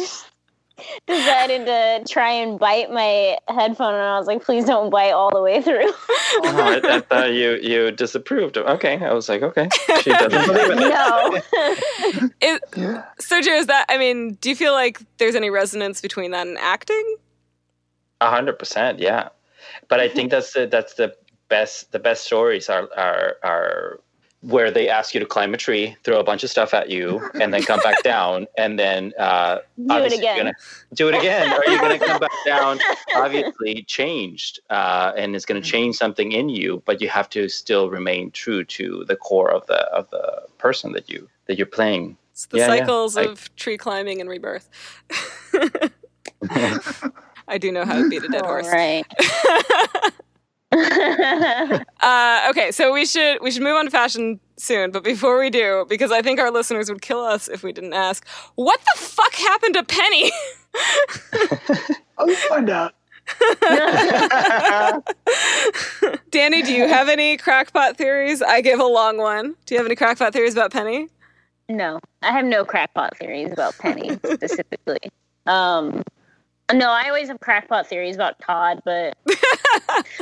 decided 1.06 1.66
to 1.66 2.04
try 2.12 2.30
and 2.32 2.58
bite 2.58 2.90
my 2.90 3.38
headphone, 3.48 3.94
and 3.94 4.02
I 4.02 4.18
was 4.18 4.26
like, 4.26 4.44
"Please 4.44 4.64
don't 4.64 4.90
bite 4.90 5.12
all 5.12 5.30
the 5.30 5.42
way 5.42 5.62
through." 5.62 5.88
oh, 5.88 6.42
I, 6.44 6.96
I, 6.96 7.00
thought 7.00 7.32
you 7.32 7.58
you 7.62 7.90
disapproved. 7.90 8.56
Of, 8.56 8.66
okay, 8.66 8.98
I 9.04 9.12
was 9.12 9.28
like, 9.28 9.42
okay, 9.42 9.68
she 10.02 10.10
doesn't 10.10 10.46
believe 10.46 10.70
it. 10.70 10.78
No. 10.78 12.30
it, 12.40 12.62
Sergio, 13.20 13.58
is 13.58 13.66
that? 13.66 13.86
I 13.88 13.98
mean, 13.98 14.34
do 14.40 14.48
you 14.48 14.56
feel 14.56 14.72
like 14.72 15.00
there's 15.18 15.34
any 15.34 15.50
resonance 15.50 16.00
between 16.00 16.30
that 16.32 16.46
and 16.46 16.58
acting? 16.58 17.16
A 18.20 18.30
hundred 18.30 18.58
percent, 18.58 18.98
yeah 18.98 19.28
but 19.88 20.00
I 20.00 20.08
think 20.08 20.30
that's 20.30 20.52
the 20.52 20.66
that's 20.66 20.94
the 20.94 21.14
best 21.48 21.92
the 21.92 21.98
best 21.98 22.24
stories 22.24 22.68
are 22.68 22.88
are 22.96 23.36
are 23.42 24.00
where 24.46 24.70
they 24.70 24.88
ask 24.88 25.12
you 25.12 25.18
to 25.18 25.26
climb 25.26 25.52
a 25.54 25.56
tree, 25.56 25.96
throw 26.04 26.20
a 26.20 26.24
bunch 26.24 26.44
of 26.44 26.50
stuff 26.50 26.72
at 26.72 26.88
you, 26.88 27.28
and 27.40 27.52
then 27.52 27.62
come 27.62 27.80
back 27.80 28.00
down, 28.04 28.46
and 28.56 28.78
then 28.78 29.12
uh, 29.18 29.58
do 29.76 29.96
it 29.96 30.12
again. 30.12 30.36
Gonna, 30.38 30.52
do 30.94 31.08
it 31.08 31.16
again. 31.16 31.52
Are 31.52 31.64
you're 31.66 31.80
going 31.80 31.98
to 31.98 32.06
come 32.06 32.20
back 32.20 32.30
down, 32.46 32.78
obviously 33.16 33.82
changed, 33.82 34.60
uh, 34.70 35.12
and 35.16 35.34
it's 35.34 35.44
going 35.44 35.60
to 35.60 35.68
change 35.68 35.96
something 35.96 36.30
in 36.30 36.48
you, 36.48 36.80
but 36.86 37.00
you 37.00 37.08
have 37.08 37.28
to 37.30 37.48
still 37.48 37.90
remain 37.90 38.30
true 38.30 38.64
to 38.64 39.04
the 39.08 39.16
core 39.16 39.50
of 39.50 39.66
the 39.66 39.80
of 39.92 40.08
the 40.10 40.42
person 40.58 40.92
that 40.92 41.10
you 41.10 41.28
that 41.46 41.58
you're 41.58 41.66
playing. 41.66 42.16
It's 42.30 42.46
the 42.46 42.58
yeah, 42.58 42.68
cycles 42.68 43.16
yeah. 43.16 43.24
of 43.24 43.50
I, 43.52 43.56
tree 43.56 43.76
climbing 43.76 44.20
and 44.20 44.30
rebirth. 44.30 44.68
I 47.48 47.58
do 47.58 47.72
know 47.72 47.84
how 47.84 48.00
to 48.00 48.08
beat 48.08 48.22
a 48.22 48.28
dead 48.28 48.44
horse. 48.44 48.68
Right. 48.68 49.04
uh, 50.72 52.48
okay, 52.50 52.72
so 52.72 52.92
we 52.92 53.06
should 53.06 53.38
we 53.40 53.50
should 53.52 53.62
move 53.62 53.76
on 53.76 53.84
to 53.84 53.90
fashion 53.90 54.40
soon, 54.56 54.90
but 54.90 55.04
before 55.04 55.38
we 55.38 55.48
do, 55.48 55.86
because 55.88 56.10
I 56.10 56.22
think 56.22 56.40
our 56.40 56.50
listeners 56.50 56.88
would 56.88 57.02
kill 57.02 57.20
us 57.20 57.46
if 57.48 57.62
we 57.62 57.72
didn't 57.72 57.92
ask, 57.92 58.26
what 58.56 58.80
the 58.80 59.00
fuck 59.00 59.34
happened 59.34 59.74
to 59.74 59.84
Penny? 59.84 60.32
I'll 62.18 62.28
find 62.48 62.68
out. 62.68 62.94
Danny, 66.30 66.62
do 66.62 66.72
you 66.72 66.88
have 66.88 67.08
any 67.08 67.36
crackpot 67.36 67.96
theories? 67.96 68.42
I 68.42 68.60
give 68.60 68.80
a 68.80 68.86
long 68.86 69.18
one. 69.18 69.54
Do 69.66 69.74
you 69.74 69.78
have 69.78 69.86
any 69.86 69.96
crackpot 69.96 70.32
theories 70.32 70.54
about 70.54 70.72
Penny? 70.72 71.08
No, 71.68 71.98
I 72.22 72.32
have 72.32 72.44
no 72.44 72.64
crackpot 72.64 73.16
theories 73.18 73.52
about 73.52 73.76
Penny 73.78 74.18
specifically. 74.24 74.98
Um, 75.46 76.02
no, 76.72 76.90
I 76.90 77.08
always 77.08 77.28
have 77.28 77.38
crackpot 77.40 77.86
theories 77.86 78.16
about 78.16 78.38
Todd, 78.40 78.80
but 78.84 79.16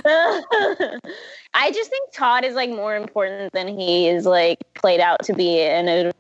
I 0.05 1.71
just 1.73 1.89
think 1.91 2.13
Todd 2.13 2.45
is 2.45 2.55
like 2.55 2.71
more 2.71 2.97
important 2.97 3.53
than 3.53 3.69
he 3.69 4.09
is 4.09 4.27
like 4.27 4.59
played 4.75 5.01
out 5.01 5.23
to 5.25 5.33
be, 5.33 5.61
and 5.61 5.89
it 5.89 6.15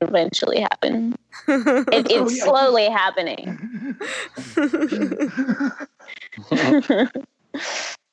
eventually 0.00 0.60
happen. 0.60 1.16
It, 1.48 2.06
it's 2.10 2.12
oh, 2.12 2.28
yeah. 2.28 2.44
slowly 2.44 2.88
happening. 2.88 3.96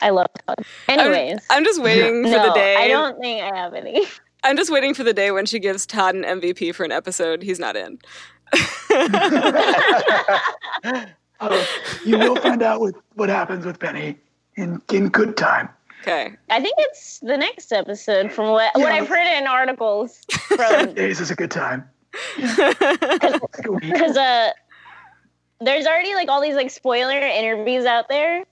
I 0.02 0.10
love 0.10 0.28
Todd. 0.48 0.66
Anyways, 0.88 1.40
I'm, 1.50 1.58
I'm 1.58 1.66
just 1.66 1.82
waiting 1.82 2.24
for 2.24 2.30
no, 2.30 2.48
the 2.48 2.54
day. 2.54 2.76
I 2.76 2.88
don't 2.88 3.20
think 3.20 3.44
I 3.44 3.56
have 3.56 3.74
any. 3.74 4.06
I'm 4.44 4.58
just 4.58 4.72
waiting 4.72 4.96
for 4.96 5.04
the 5.04 5.14
day 5.14 5.32
when 5.32 5.46
she 5.46 5.60
gives 5.60 5.86
Todd 5.86 6.16
an 6.16 6.24
MVP 6.24 6.74
for 6.74 6.84
an 6.84 6.92
episode 6.92 7.44
he's 7.44 7.60
not 7.60 7.76
in. 7.76 8.00
Uh, 11.40 11.66
you 12.06 12.18
will 12.18 12.36
find 12.38 12.62
out 12.62 12.82
with 12.82 12.96
what 13.16 13.30
happens 13.30 13.66
with 13.66 13.80
Penny 13.80 14.18
in 14.56 14.82
in 14.92 15.10
good 15.10 15.38
time. 15.38 15.70
Okay. 16.02 16.34
I 16.50 16.62
think 16.62 16.76
it's 16.80 17.20
the 17.20 17.38
next 17.38 17.72
episode 17.72 18.32
from 18.32 18.50
what 18.52 18.72
what 18.76 18.92
I've 18.92 19.08
heard 19.08 19.28
in 19.38 19.48
articles 19.48 20.22
from 20.32 20.94
Days 20.94 21.20
is 21.20 21.32
a 21.32 21.36
good 21.36 21.52
time. 21.52 21.88
because 22.38 24.18
uh 24.18 24.52
there's 25.60 25.86
already 25.86 26.16
like 26.16 26.30
all 26.30 26.42
these 26.42 26.56
like 26.56 26.70
spoiler 26.72 27.18
interviews 27.18 27.86
out 27.86 28.10
there 28.10 28.46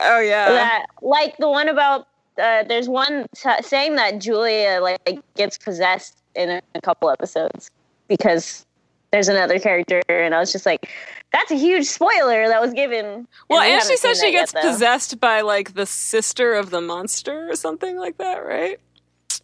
Oh 0.00 0.20
yeah. 0.20 0.48
that 0.50 0.86
like 1.02 1.36
the 1.38 1.48
one 1.48 1.68
about 1.68 2.06
uh, 2.40 2.62
there's 2.64 2.88
one 2.88 3.26
t- 3.34 3.62
saying 3.62 3.96
that 3.96 4.18
Julia 4.18 4.78
like 4.80 5.18
gets 5.36 5.58
possessed 5.58 6.22
in 6.34 6.48
a, 6.50 6.62
a 6.74 6.80
couple 6.80 7.10
episodes 7.10 7.70
because 8.08 8.64
there's 9.12 9.28
another 9.28 9.58
character 9.58 10.00
and 10.08 10.34
I 10.34 10.38
was 10.38 10.52
just 10.52 10.66
like 10.66 10.88
that's 11.32 11.50
a 11.50 11.56
huge 11.56 11.86
spoiler 11.86 12.48
that 12.48 12.60
was 12.60 12.72
given. 12.72 13.26
Well, 13.48 13.60
we 13.60 13.66
and 13.66 13.74
haven't 13.74 13.90
she 13.90 13.96
says 13.96 14.18
she 14.18 14.26
that 14.26 14.32
gets 14.32 14.54
yet, 14.54 14.62
though. 14.62 14.72
possessed 14.72 15.20
by 15.20 15.40
like 15.42 15.74
the 15.74 15.86
sister 15.86 16.54
of 16.54 16.70
the 16.70 16.80
monster 16.80 17.48
or 17.48 17.56
something 17.56 17.98
like 17.98 18.18
that, 18.18 18.44
right? 18.44 18.78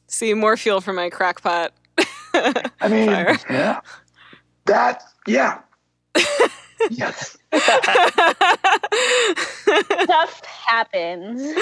See, 0.08 0.34
more 0.34 0.56
fuel 0.56 0.80
for 0.80 0.92
my 0.92 1.10
crackpot. 1.10 1.72
I 2.34 2.88
mean, 2.88 3.06
Fire. 3.06 3.38
yeah. 3.48 3.80
That, 4.66 5.02
yeah. 5.26 5.60
yes. 6.90 7.36
Stuff 10.02 10.44
happens. 10.44 11.40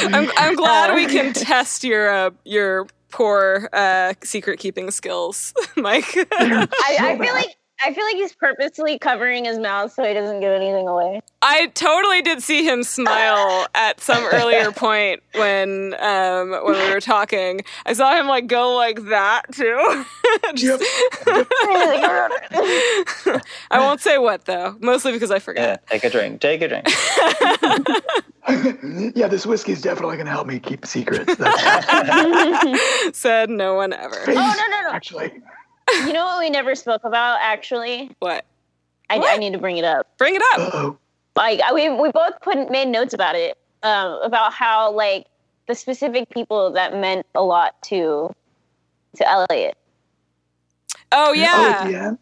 I'm, 0.00 0.30
I'm 0.36 0.54
glad 0.56 0.94
we 0.94 1.06
can 1.06 1.32
test 1.32 1.84
your 1.84 2.10
uh, 2.10 2.30
your 2.44 2.86
poor 3.14 3.68
uh, 3.72 4.12
secret 4.24 4.58
keeping 4.58 4.90
skills, 4.90 5.54
Mike. 5.76 6.04
I, 6.32 6.66
I 6.98 7.18
feel 7.18 7.32
like 7.32 7.54
I 7.82 7.92
feel 7.92 8.04
like 8.04 8.16
he's 8.16 8.32
purposely 8.32 8.98
covering 8.98 9.44
his 9.44 9.58
mouth 9.58 9.92
so 9.92 10.04
he 10.04 10.14
doesn't 10.14 10.40
give 10.40 10.52
anything 10.52 10.88
away. 10.88 11.20
I 11.42 11.66
totally 11.68 12.22
did 12.22 12.42
see 12.42 12.64
him 12.64 12.82
smile 12.82 13.66
at 13.74 14.00
some 14.00 14.24
earlier 14.32 14.70
point 14.70 15.22
when 15.34 15.94
um, 15.98 16.50
when 16.64 16.74
we 16.74 16.90
were 16.92 17.00
talking. 17.00 17.60
I 17.84 17.92
saw 17.92 18.18
him 18.18 18.26
like 18.26 18.46
go 18.46 18.74
like 18.74 19.04
that 19.06 19.42
too. 19.52 20.04
Just- 20.54 20.82
I 23.70 23.78
won't 23.78 24.00
say 24.00 24.18
what 24.18 24.44
though, 24.46 24.76
mostly 24.80 25.12
because 25.12 25.30
I 25.30 25.38
forget. 25.38 25.82
Yeah, 25.90 25.98
forgot. 25.98 26.00
take 26.00 26.04
a 26.04 26.10
drink. 26.10 26.40
Take 26.40 26.62
a 26.62 26.68
drink. 26.68 26.88
yeah, 29.16 29.28
this 29.28 29.46
whiskey 29.46 29.72
is 29.72 29.82
definitely 29.82 30.16
going 30.16 30.26
to 30.26 30.32
help 30.32 30.46
me 30.46 30.58
keep 30.58 30.86
secrets. 30.86 31.34
Said 33.18 33.50
no 33.50 33.74
one 33.74 33.92
ever. 33.92 34.16
Oh 34.28 34.32
no 34.32 34.42
no 34.42 34.88
no! 34.88 34.92
actually. 34.92 35.32
You 35.92 36.12
know 36.12 36.24
what 36.24 36.38
we 36.40 36.50
never 36.50 36.74
spoke 36.74 37.04
about? 37.04 37.38
Actually, 37.40 38.10
What? 38.18 38.44
I, 39.10 39.18
I 39.18 39.36
need 39.36 39.52
to 39.52 39.58
bring 39.58 39.76
it 39.76 39.84
up. 39.84 40.06
Bring 40.18 40.34
it 40.36 40.42
up. 40.54 40.98
Like 41.36 41.60
I- 41.62 41.72
we 41.72 41.88
we 41.90 42.12
both 42.12 42.40
put 42.42 42.70
made 42.70 42.86
notes 42.88 43.12
about 43.12 43.34
it, 43.34 43.58
um, 43.82 44.20
about 44.22 44.52
how 44.52 44.92
like 44.92 45.26
the 45.66 45.74
specific 45.74 46.30
people 46.30 46.70
that 46.74 46.94
meant 46.96 47.26
a 47.34 47.42
lot 47.42 47.74
to 47.84 48.32
to 49.16 49.28
Eliot. 49.28 49.76
Oh 51.10 51.30
Oh, 51.30 51.32
yeah. 51.32 52.12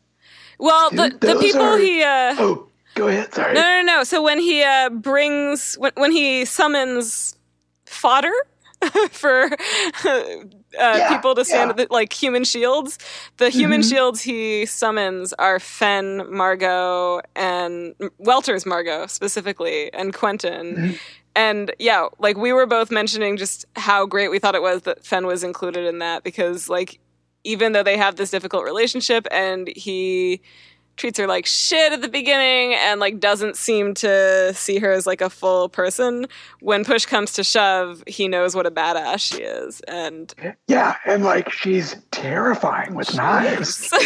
Well, 0.59 0.89
the 0.91 1.11
Dude, 1.11 1.21
the 1.21 1.27
those 1.27 1.43
people 1.43 1.61
are- 1.61 1.79
he 1.79 2.03
uh 2.03 2.37
Oh, 2.39 2.69
go 2.95 3.09
ahead. 3.09 3.35
Sorry. 3.35 3.53
No, 3.53 3.61
no, 3.61 3.83
no. 3.83 4.05
So 4.05 4.23
when 4.23 4.39
he 4.39 4.63
uh, 4.63 4.89
brings, 4.89 5.75
when, 5.75 5.93
when 5.97 6.11
he 6.13 6.47
summons 6.47 7.37
fodder 7.85 8.33
for 9.11 9.49
uh, 10.79 11.09
people 11.09 11.35
to 11.35 11.45
stand 11.45 11.71
yeah. 11.77 11.85
the, 11.85 11.87
like 11.91 12.13
human 12.13 12.45
shields, 12.45 12.99
the 13.37 13.51
human 13.51 13.81
Mhm. 13.81 13.89
shields 13.91 14.21
he 14.23 14.67
summons 14.67 15.33
are 15.35 15.59
Fen, 15.59 16.25
Margot, 16.35 17.21
and 17.37 17.95
Welter's 18.19 18.67
Margot 18.67 19.07
specifically, 19.07 19.93
and 19.93 20.13
Quentin. 20.15 20.77
Mhm. 20.77 20.99
And 21.35 21.75
yeah, 21.79 22.09
like 22.19 22.37
we 22.37 22.53
were 22.53 22.67
both 22.67 22.91
mentioning 22.91 23.37
just 23.37 23.65
how 23.77 24.05
great 24.07 24.31
we 24.31 24.39
thought 24.39 24.55
it 24.55 24.63
was 24.63 24.83
that 24.83 25.05
Fen 25.05 25.27
was 25.27 25.43
included 25.43 25.87
in 25.87 25.99
that 26.01 26.25
because 26.25 26.69
like 26.69 26.99
even 27.45 27.73
though 27.73 27.83
they 27.83 27.97
have 27.97 28.17
this 28.17 28.31
difficult 28.31 28.65
relationship 28.65 29.27
and 29.31 29.69
he 29.75 30.41
treats 30.97 31.19
her 31.19 31.27
like 31.27 31.47
shit 31.47 31.93
at 31.93 32.03
the 32.03 32.09
beginning 32.09 32.75
and 32.75 33.01
like 33.01 33.19
doesn't 33.19 33.57
seem 33.57 33.95
to 33.95 34.53
see 34.55 34.79
her 34.79 34.93
as 34.93 35.07
like 35.07 35.21
a 35.21 35.31
full 35.31 35.69
person 35.69 36.27
when 36.61 36.85
push 36.85 37.07
comes 37.07 37.33
to 37.33 37.43
shove 37.43 38.03
he 38.07 38.29
knows 38.29 38.55
what 38.55 38.67
a 38.67 38.71
badass 38.71 39.21
she 39.21 39.43
is 39.43 39.81
and 39.89 40.35
Yeah, 40.69 40.97
and 41.07 41.25
like 41.25 41.51
she's 41.51 41.97
terrifying 42.11 42.95
with 42.95 43.15
knives. 43.15 43.91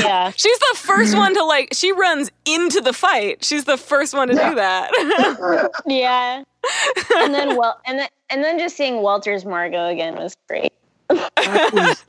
Yeah, 0.00 0.30
she's 0.36 0.58
the 0.58 0.76
first 0.76 1.16
one 1.16 1.34
to 1.34 1.44
like 1.44 1.68
she 1.72 1.92
runs 1.92 2.30
into 2.44 2.80
the 2.80 2.92
fight 2.92 3.44
she's 3.44 3.64
the 3.64 3.76
first 3.76 4.14
one 4.14 4.28
to 4.28 4.34
Yeah. 4.34 4.48
do 4.50 4.54
that 4.56 5.70
yeah. 5.86 6.42
And 7.16 7.34
then 7.34 7.56
well, 7.58 7.80
and 7.86 7.98
then 7.98 8.08
and 8.30 8.42
then 8.42 8.58
just 8.58 8.76
seeing 8.76 9.02
Walter's 9.02 9.44
Margot 9.44 9.86
again 9.88 10.14
was 10.16 10.34
great. 10.48 10.72
That 11.08 11.70
was, 11.74 12.04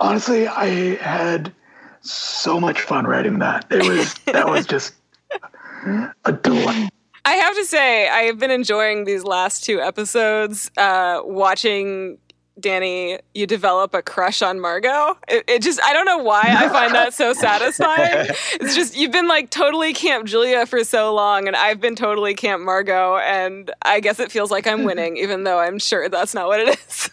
honestly, 0.00 0.48
I 0.48 0.96
had 0.96 1.52
so 2.10 2.60
much 2.60 2.80
fun 2.80 3.06
writing 3.06 3.38
that. 3.40 3.66
It 3.70 3.86
was 3.86 4.14
that 4.26 4.46
was 4.46 4.66
just 4.66 4.94
a 6.24 6.32
delight. 6.32 6.90
I 7.24 7.32
have 7.32 7.56
to 7.56 7.64
say, 7.64 8.08
I 8.08 8.20
have 8.22 8.38
been 8.38 8.52
enjoying 8.52 9.04
these 9.04 9.24
last 9.24 9.64
two 9.64 9.80
episodes, 9.80 10.70
uh, 10.76 11.22
watching 11.24 12.18
Danny, 12.58 13.18
you 13.34 13.46
develop 13.46 13.92
a 13.94 14.02
crush 14.02 14.40
on 14.40 14.60
Margot. 14.60 15.18
It, 15.28 15.44
it 15.46 15.62
just, 15.62 15.80
I 15.82 15.92
don't 15.92 16.06
know 16.06 16.18
why 16.18 16.42
I 16.42 16.68
find 16.68 16.94
that 16.94 17.12
so 17.12 17.32
satisfying. 17.34 18.28
It's 18.54 18.74
just, 18.74 18.96
you've 18.96 19.12
been 19.12 19.28
like 19.28 19.50
totally 19.50 19.92
Camp 19.92 20.26
Julia 20.26 20.64
for 20.64 20.82
so 20.82 21.12
long, 21.12 21.48
and 21.48 21.56
I've 21.56 21.80
been 21.80 21.96
totally 21.96 22.34
Camp 22.34 22.62
Margot, 22.62 23.18
and 23.18 23.70
I 23.82 24.00
guess 24.00 24.20
it 24.20 24.32
feels 24.32 24.50
like 24.50 24.66
I'm 24.66 24.84
winning, 24.84 25.18
even 25.18 25.44
though 25.44 25.58
I'm 25.58 25.78
sure 25.78 26.08
that's 26.08 26.32
not 26.32 26.46
what 26.46 26.60
it 26.60 26.78
is. 26.78 27.10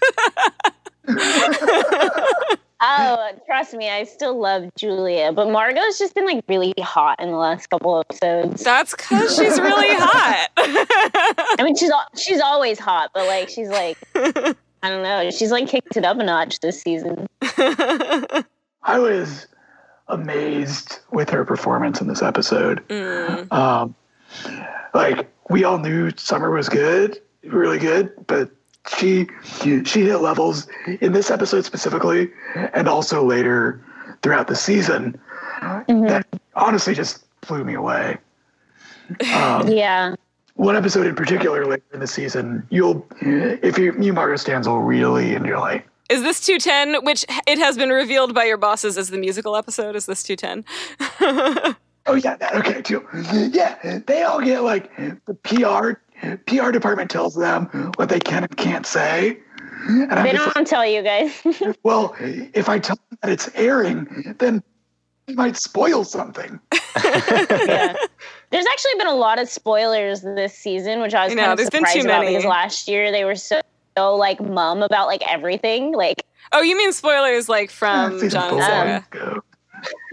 Oh, 2.82 3.32
trust 3.46 3.74
me, 3.74 3.90
I 3.90 4.04
still 4.04 4.38
love 4.38 4.70
Julia, 4.76 5.32
but 5.32 5.50
Margot's 5.50 5.98
just 5.98 6.16
been 6.16 6.26
like 6.26 6.44
really 6.50 6.74
hot 6.80 7.20
in 7.22 7.30
the 7.30 7.38
last 7.38 7.70
couple 7.70 8.00
episodes. 8.00 8.64
that's 8.64 8.92
because 8.92 9.36
she's 9.36 9.60
really 9.60 9.96
hot. 10.00 10.50
I 10.58 11.64
mean, 11.64 11.76
she's 11.76 11.92
she's 12.18 12.42
always 12.42 12.80
hot, 12.80 13.12
but 13.14 13.26
like 13.28 13.50
she's 13.50 13.70
like 13.70 13.98
I 14.16 14.90
don't 14.90 15.04
know, 15.04 15.32
she's 15.32 15.52
like 15.52 15.68
kicked 15.70 15.96
it 15.96 16.04
up 16.04 16.18
a 16.18 16.24
notch 16.24 16.60
this 16.60 16.82
season. 16.82 17.28
I 17.42 19.00
was 19.00 19.48
amazed 20.10 21.00
with 21.12 21.30
her 21.30 21.46
performance 21.46 22.02
in 22.02 22.08
this 22.08 22.22
episode. 22.22 22.86
Mm. 22.90 23.52
Um, 23.54 23.96
like 24.94 25.30
we 25.50 25.64
all 25.64 25.78
knew 25.78 26.12
Summer 26.18 26.52
was 26.52 26.68
good, 26.68 27.22
really 27.44 27.80
good, 27.80 28.12
but 28.28 28.52
she 28.98 29.28
she 29.86 30.02
hit 30.02 30.18
levels 30.18 30.68
in 31.02 31.14
this 31.14 31.32
episode 31.32 31.66
specifically, 31.66 32.30
and 32.74 32.88
also 32.88 33.24
later 33.24 33.82
throughout 34.22 34.48
the 34.48 34.56
season 34.56 35.20
that 35.88 36.26
honestly 36.56 36.94
just 36.94 37.26
blew 37.48 37.64
me 37.64 37.74
away. 37.76 38.18
Um, 39.34 39.68
Yeah. 39.72 40.16
one 40.56 40.76
episode 40.76 41.08
in 41.08 41.16
particular 41.16 41.66
later 41.66 41.84
in 41.94 42.00
the 42.00 42.08
season, 42.08 42.66
you'll 42.70 43.06
if 43.22 43.78
you 43.78 43.96
you 44.00 44.14
Margot 44.14 44.36
Stans 44.38 44.68
will 44.68 44.82
really 44.82 45.34
enjoy. 45.36 45.84
Is 46.10 46.22
this 46.22 46.42
210, 46.46 47.06
which 47.06 47.26
it 47.48 47.58
has 47.58 47.78
been 47.78 47.90
revealed 47.90 48.36
by 48.36 48.44
your 48.44 48.58
bosses 48.58 48.98
as 48.98 49.10
the 49.10 49.18
musical 49.18 49.56
episode? 49.56 49.96
Is 49.96 50.06
this 50.06 50.22
210? 50.24 51.76
Oh 52.06 52.16
yeah, 52.16 52.36
that 52.36 52.54
okay 52.56 52.82
too. 52.82 53.08
Yeah, 53.54 54.00
they 54.06 54.24
all 54.24 54.42
get 54.42 54.62
like 54.62 54.92
the 55.26 55.34
PR 55.36 55.94
PR 56.46 56.72
department 56.72 57.10
tells 57.10 57.36
them 57.36 57.66
what 57.96 58.10
they 58.10 58.20
can 58.20 58.44
and 58.44 58.58
can't 58.58 58.86
say. 58.86 59.38
And 59.86 60.14
I'm 60.14 60.26
They 60.26 60.34
don't 60.34 60.68
tell 60.68 60.86
you 60.86 61.02
guys. 61.02 61.32
well, 61.84 62.16
if 62.20 62.70
I 62.70 62.80
tell 62.80 62.98
them 63.10 63.18
that 63.22 63.32
it's 63.32 63.50
airing, 63.56 64.36
then 64.40 64.64
it 65.28 65.36
might 65.36 65.58
spoil 65.58 66.04
something. 66.04 66.60
yeah. 67.04 67.96
There's 68.50 68.66
actually 68.66 68.96
been 68.98 69.08
a 69.08 69.16
lot 69.16 69.40
of 69.40 69.50
spoilers 69.50 70.22
this 70.22 70.54
season, 70.58 71.02
which 71.02 71.14
I 71.14 71.26
was 71.26 71.32
I 71.32 71.36
know, 71.36 71.42
kind 71.42 71.52
of 71.54 71.58
there's 71.58 71.70
been 71.70 71.82
surprised 71.82 72.02
too 72.02 72.08
about 72.08 72.22
many. 72.22 72.34
because 72.34 72.46
last 72.46 72.88
year 72.88 73.12
they 73.12 73.26
were 73.26 73.36
so, 73.36 73.62
so 73.98 74.16
like 74.16 74.40
mum 74.42 74.84
about 74.84 75.08
like 75.08 75.24
everything. 75.28 75.94
Like 75.94 76.26
oh, 76.54 76.62
you 76.62 76.78
mean 76.78 76.94
spoilers 76.94 77.50
like 77.50 77.72
from 77.72 78.14
Season 78.14 78.30
John 78.30 78.54
and 78.54 78.64
Sarah? 78.64 79.08
Um, 79.22 79.42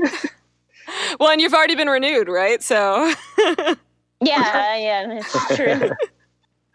well, 1.20 1.30
and 1.30 1.40
you've 1.40 1.54
already 1.54 1.74
been 1.74 1.88
renewed, 1.88 2.28
right? 2.28 2.62
So, 2.62 3.12
yeah, 4.20 4.76
yeah, 4.76 5.20
it's 5.20 5.56
true. 5.56 5.90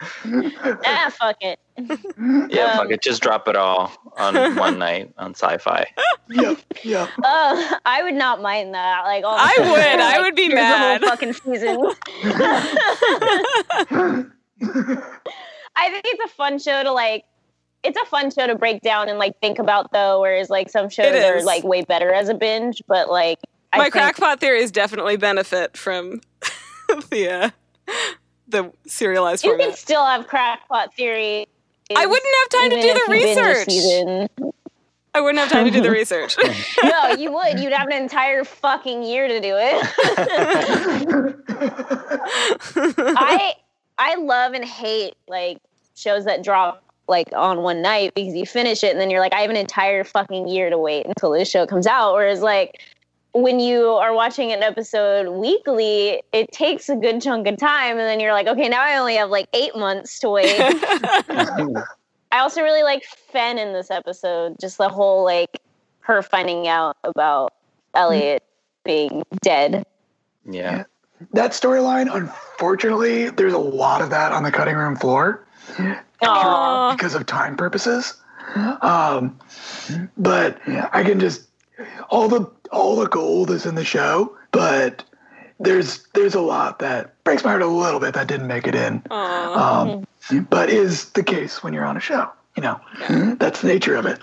ah, 0.86 1.10
fuck 1.18 1.38
it. 1.42 1.58
Yeah, 1.78 2.72
Um, 2.72 2.78
fuck 2.78 2.92
it. 2.92 3.02
Just 3.02 3.22
drop 3.22 3.48
it 3.48 3.56
all 3.56 3.92
on 4.18 4.56
one 4.58 4.78
night 4.78 5.14
on 5.18 5.32
sci-fi. 5.34 5.86
Yep, 6.30 6.60
yep. 6.84 7.10
Oh, 7.24 7.78
I 7.86 8.04
would 8.04 8.14
not 8.16 8.42
mind 8.42 8.74
that. 8.74 9.04
Like, 9.04 9.24
all 9.24 9.36
of 9.36 9.40
a 9.40 9.44
I 9.44 9.54
sudden, 9.56 9.72
would. 9.72 9.80
like, 9.80 10.00
I 10.00 10.22
would 10.22 10.36
be 10.36 10.44
here's 10.44 10.54
the 10.54 10.66
whole 10.66 11.00
mad. 11.00 11.02
fucking 11.02 11.34
season. 11.34 11.78
I 15.78 15.90
think 15.90 16.06
it's 16.08 16.32
a 16.32 16.36
fun 16.36 16.60
show 16.60 16.84
to 16.84 16.92
like. 16.92 17.26
It's 17.84 17.98
a 18.02 18.06
fun 18.06 18.32
show 18.32 18.48
to 18.48 18.56
break 18.56 18.82
down 18.82 19.10
and 19.10 19.20
like 19.20 19.40
think 19.42 19.60
about 19.60 19.92
though, 19.92 20.20
whereas 20.20 20.50
like 20.50 20.70
some 20.70 20.90
shows 20.90 21.14
are 21.24 21.44
like 21.44 21.64
way 21.64 21.84
better 21.84 22.12
as 22.12 22.30
a 22.30 22.34
binge. 22.34 22.82
But 22.88 23.10
like, 23.12 23.38
I 23.74 23.78
my 23.78 23.84
think, 23.86 23.94
crackpot 23.94 24.40
theories 24.40 24.72
definitely 24.72 25.18
benefit 25.18 25.78
from 25.78 26.22
the 27.10 27.30
uh, 27.30 27.50
the 28.48 28.72
serialized 28.88 29.44
You 29.44 29.52
format. 29.52 29.68
could 29.70 29.78
still 29.78 30.06
have 30.06 30.28
crackpot 30.28 30.94
theory. 30.96 31.48
I 31.96 32.06
wouldn't 32.06 32.34
have 32.42 32.50
time 32.62 32.70
to 32.72 32.76
do 32.82 32.94
the 32.94 33.00
you 33.00 33.08
binge 33.08 33.38
a 33.38 33.42
research. 33.44 34.30
I 35.14 35.22
wouldn't 35.22 35.40
have 35.40 35.50
time 35.52 35.66
to 35.66 35.72
do 35.72 35.82
the 35.82 35.92
research. 36.02 36.36
No, 36.84 37.12
you 37.12 37.32
would. 37.32 37.60
You'd 37.60 37.72
have 37.74 37.88
an 37.88 37.94
entire 37.94 38.44
fucking 38.44 39.04
year 39.04 39.28
to 39.28 39.40
do 39.40 39.56
it. 39.58 39.82
I 43.18 43.54
I 43.98 44.16
love 44.16 44.54
and 44.54 44.66
hate 44.66 45.16
like 45.28 45.60
shows 45.96 46.26
that 46.26 46.44
drop 46.44 46.84
like 47.08 47.30
on 47.36 47.62
one 47.62 47.82
night 47.82 48.14
because 48.16 48.34
you 48.36 48.46
finish 48.46 48.84
it 48.84 48.92
and 48.92 49.00
then 49.00 49.10
you're 49.10 49.20
like, 49.20 49.34
I 49.34 49.42
have 49.42 49.50
an 49.52 49.56
entire 49.58 50.04
fucking 50.04 50.48
year 50.48 50.70
to 50.70 50.78
wait 50.78 51.06
until 51.06 51.32
this 51.32 51.50
show 51.50 51.66
comes 51.68 51.88
out. 51.88 52.14
Whereas 52.14 52.42
like 52.42 52.82
when 53.36 53.60
you 53.60 53.88
are 53.90 54.14
watching 54.14 54.54
an 54.54 54.64
episode 54.64 55.28
weekly, 55.38 56.24
it 56.32 56.54
takes 56.54 56.88
a 56.88 56.96
good 56.96 57.22
chunk 57.22 57.46
of 57.48 57.58
time, 57.58 57.98
and 57.98 58.08
then 58.08 58.22
you're 58.22 58.32
like, 58.32 58.48
okay, 58.48 58.70
now 58.70 58.82
I 58.82 58.98
only 58.98 59.16
have 59.18 59.30
like 59.30 59.50
eight 59.52 59.76
months 59.76 60.20
to 60.20 60.30
wait. 60.30 60.56
I 60.58 62.40
also 62.40 62.62
really 62.62 62.84
like 62.84 63.04
Fen 63.04 63.58
in 63.58 63.74
this 63.74 63.92
episode, 63.92 64.58
just 64.58 64.78
the 64.78 64.88
whole 64.88 65.26
like 65.26 65.60
her 66.00 66.22
finding 66.22 66.70
out 66.70 66.96
about 67.04 67.54
Eliot 67.94 68.42
being 68.86 69.24
dead. 69.42 69.86
Yeah. 70.50 70.86
that 71.34 71.52
storyline, 71.52 72.14
unfortunately, 72.14 73.32
there's 73.32 73.54
a 73.54 73.58
lot 73.58 74.02
of 74.02 74.12
that 74.12 74.32
on 74.32 74.44
the 74.44 74.52
cutting 74.52 74.76
room 74.76 74.96
floor 74.96 75.46
Aw. 76.22 76.94
because 76.94 77.16
of 77.16 77.26
time 77.26 77.58
purposes. 77.58 78.14
Um, 78.82 79.38
but 80.16 80.58
I 80.94 81.04
can 81.04 81.20
just 81.20 81.50
all 82.10 82.28
the 82.28 82.50
all 82.72 82.96
the 82.96 83.08
gold 83.08 83.52
is 83.52 83.66
in 83.66 83.76
the 83.76 83.86
show, 83.86 84.36
but 84.52 85.04
there's 85.60 86.06
there's 86.14 86.36
a 86.36 86.42
lot 86.42 86.80
that 86.80 87.22
breaks 87.24 87.44
my 87.44 87.52
heart 87.52 87.62
a 87.62 87.68
little 87.68 88.00
bit 88.00 88.14
that 88.14 88.28
didn't 88.28 88.48
make 88.48 88.68
it 88.68 88.76
in. 88.76 89.02
Um, 89.12 90.06
but 90.50 90.70
is 90.70 91.10
the 91.12 91.24
case 91.24 91.64
when 91.64 91.74
you're 91.74 91.86
on 91.86 91.98
a 91.98 92.02
show. 92.02 92.30
You 92.56 92.64
know, 92.64 92.80
that's 93.38 93.62
the 93.62 93.68
nature 93.68 93.96
of 93.96 94.06
it. 94.06 94.20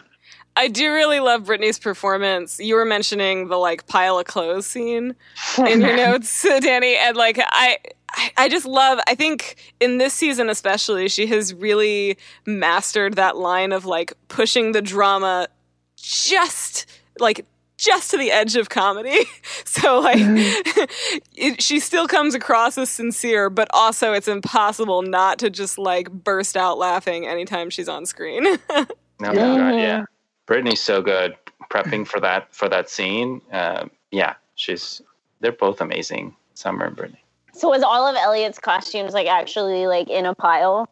I 0.57 0.69
do 0.69 0.93
really 0.93 1.20
love 1.20 1.45
Brittany's 1.47 1.79
performance. 1.79 2.59
You 2.61 2.74
were 2.74 2.85
mentioning 2.85 3.49
the 3.49 3.57
like 3.57 3.87
pile 3.87 4.19
of 4.19 4.27
clothes 4.27 4.66
scene 4.66 5.15
in 5.59 5.81
your 5.81 5.97
notes, 5.97 6.43
Danny, 6.61 6.97
and 6.97 7.16
like 7.16 7.39
I. 7.39 7.45
I- 7.85 8.31
I 8.37 8.51
just 8.51 8.66
love, 8.66 8.99
I 9.07 9.15
think 9.15 9.57
in 9.81 9.97
this 9.97 10.12
season 10.12 10.51
especially, 10.51 11.09
she 11.09 11.27
has 11.29 11.55
really 11.55 12.19
mastered 12.45 13.15
that 13.15 13.39
line 13.39 13.73
of 13.73 13.87
like 13.87 14.12
pushing 14.29 14.73
the 14.73 14.83
drama 14.83 15.49
just 15.97 16.85
like 17.18 17.44
just 17.76 18.10
to 18.12 18.18
the 18.18 18.30
edge 18.30 18.56
of 18.56 18.68
comedy. 18.68 19.16
So 19.64 20.01
like 20.01 20.18
it, 21.34 21.62
she 21.62 21.80
still 21.80 22.06
comes 22.06 22.34
across 22.34 22.76
as 22.76 22.90
sincere, 22.90 23.48
but 23.48 23.68
also 23.72 24.12
it's 24.12 24.28
impossible 24.28 25.01
not 25.01 25.39
to 25.39 25.48
just 25.48 25.78
like 25.78 26.10
burst 26.10 26.59
out 26.59 26.76
laughing 26.76 27.26
anytime 27.26 27.70
she's 27.70 27.89
on 27.89 28.05
screen. 28.05 28.44
Oh 28.68 28.86
my 29.18 29.34
god, 29.34 29.74
yeah. 29.76 30.05
Brittany's 30.47 30.80
so 30.80 31.01
good 31.01 31.36
prepping 31.70 32.06
for 32.06 32.20
that 32.20 32.55
for 32.55 32.68
that 32.68 32.90
scene. 32.90 33.40
Uh, 33.51 33.86
yeah, 34.10 34.34
she's 34.56 35.01
they're 35.40 35.52
both 35.52 35.80
amazing. 35.80 36.36
Summer 36.55 36.84
and 36.84 36.97
Brittany. 36.97 37.22
So 37.55 37.68
was 37.68 37.82
all 37.82 38.06
of 38.06 38.16
Eliot's 38.16 38.59
costumes 38.59 39.12
like 39.14 39.26
actually 39.26 39.86
like 39.86 40.09
in 40.09 40.26
a 40.26 40.34
pile? 40.34 40.89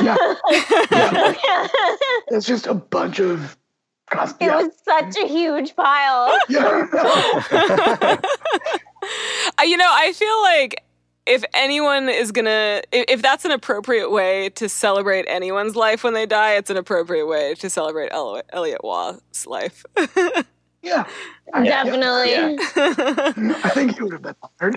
Yeah, 0.00 0.16
it's 2.28 2.46
just 2.46 2.66
a 2.66 2.74
bunch 2.74 3.20
of. 3.20 3.56
Cost- 4.10 4.36
It 4.40 4.46
Yeah, 4.46 4.56
was 4.62 4.70
such 4.84 5.16
a 5.22 5.26
huge 5.26 5.74
pile. 5.76 6.38
You 9.64 9.76
know, 9.76 9.88
I 9.90 10.12
feel 10.12 10.42
like 10.42 10.84
if 11.26 11.44
anyone 11.52 12.08
is 12.08 12.32
gonna, 12.32 12.82
if, 12.90 13.04
if 13.08 13.22
that's 13.22 13.44
an 13.44 13.50
appropriate 13.50 14.10
way 14.10 14.48
to 14.50 14.68
celebrate 14.68 15.24
anyone's 15.28 15.76
life 15.76 16.02
when 16.04 16.14
they 16.14 16.24
die, 16.26 16.54
it's 16.54 16.70
an 16.70 16.76
appropriate 16.78 17.26
way 17.26 17.54
to 17.56 17.68
celebrate 17.68 18.08
El- 18.12 18.42
Eliot 18.50 18.82
Waugh's 18.82 19.46
life. 19.46 19.84
yeah. 20.82 21.06
I, 21.52 21.64
Definitely. 21.64 22.30
Yeah. 22.32 22.56
I 23.64 23.70
think 23.74 23.96
he 23.96 24.02
would 24.02 24.12
have 24.12 24.22
been 24.22 24.34
honored. 24.60 24.76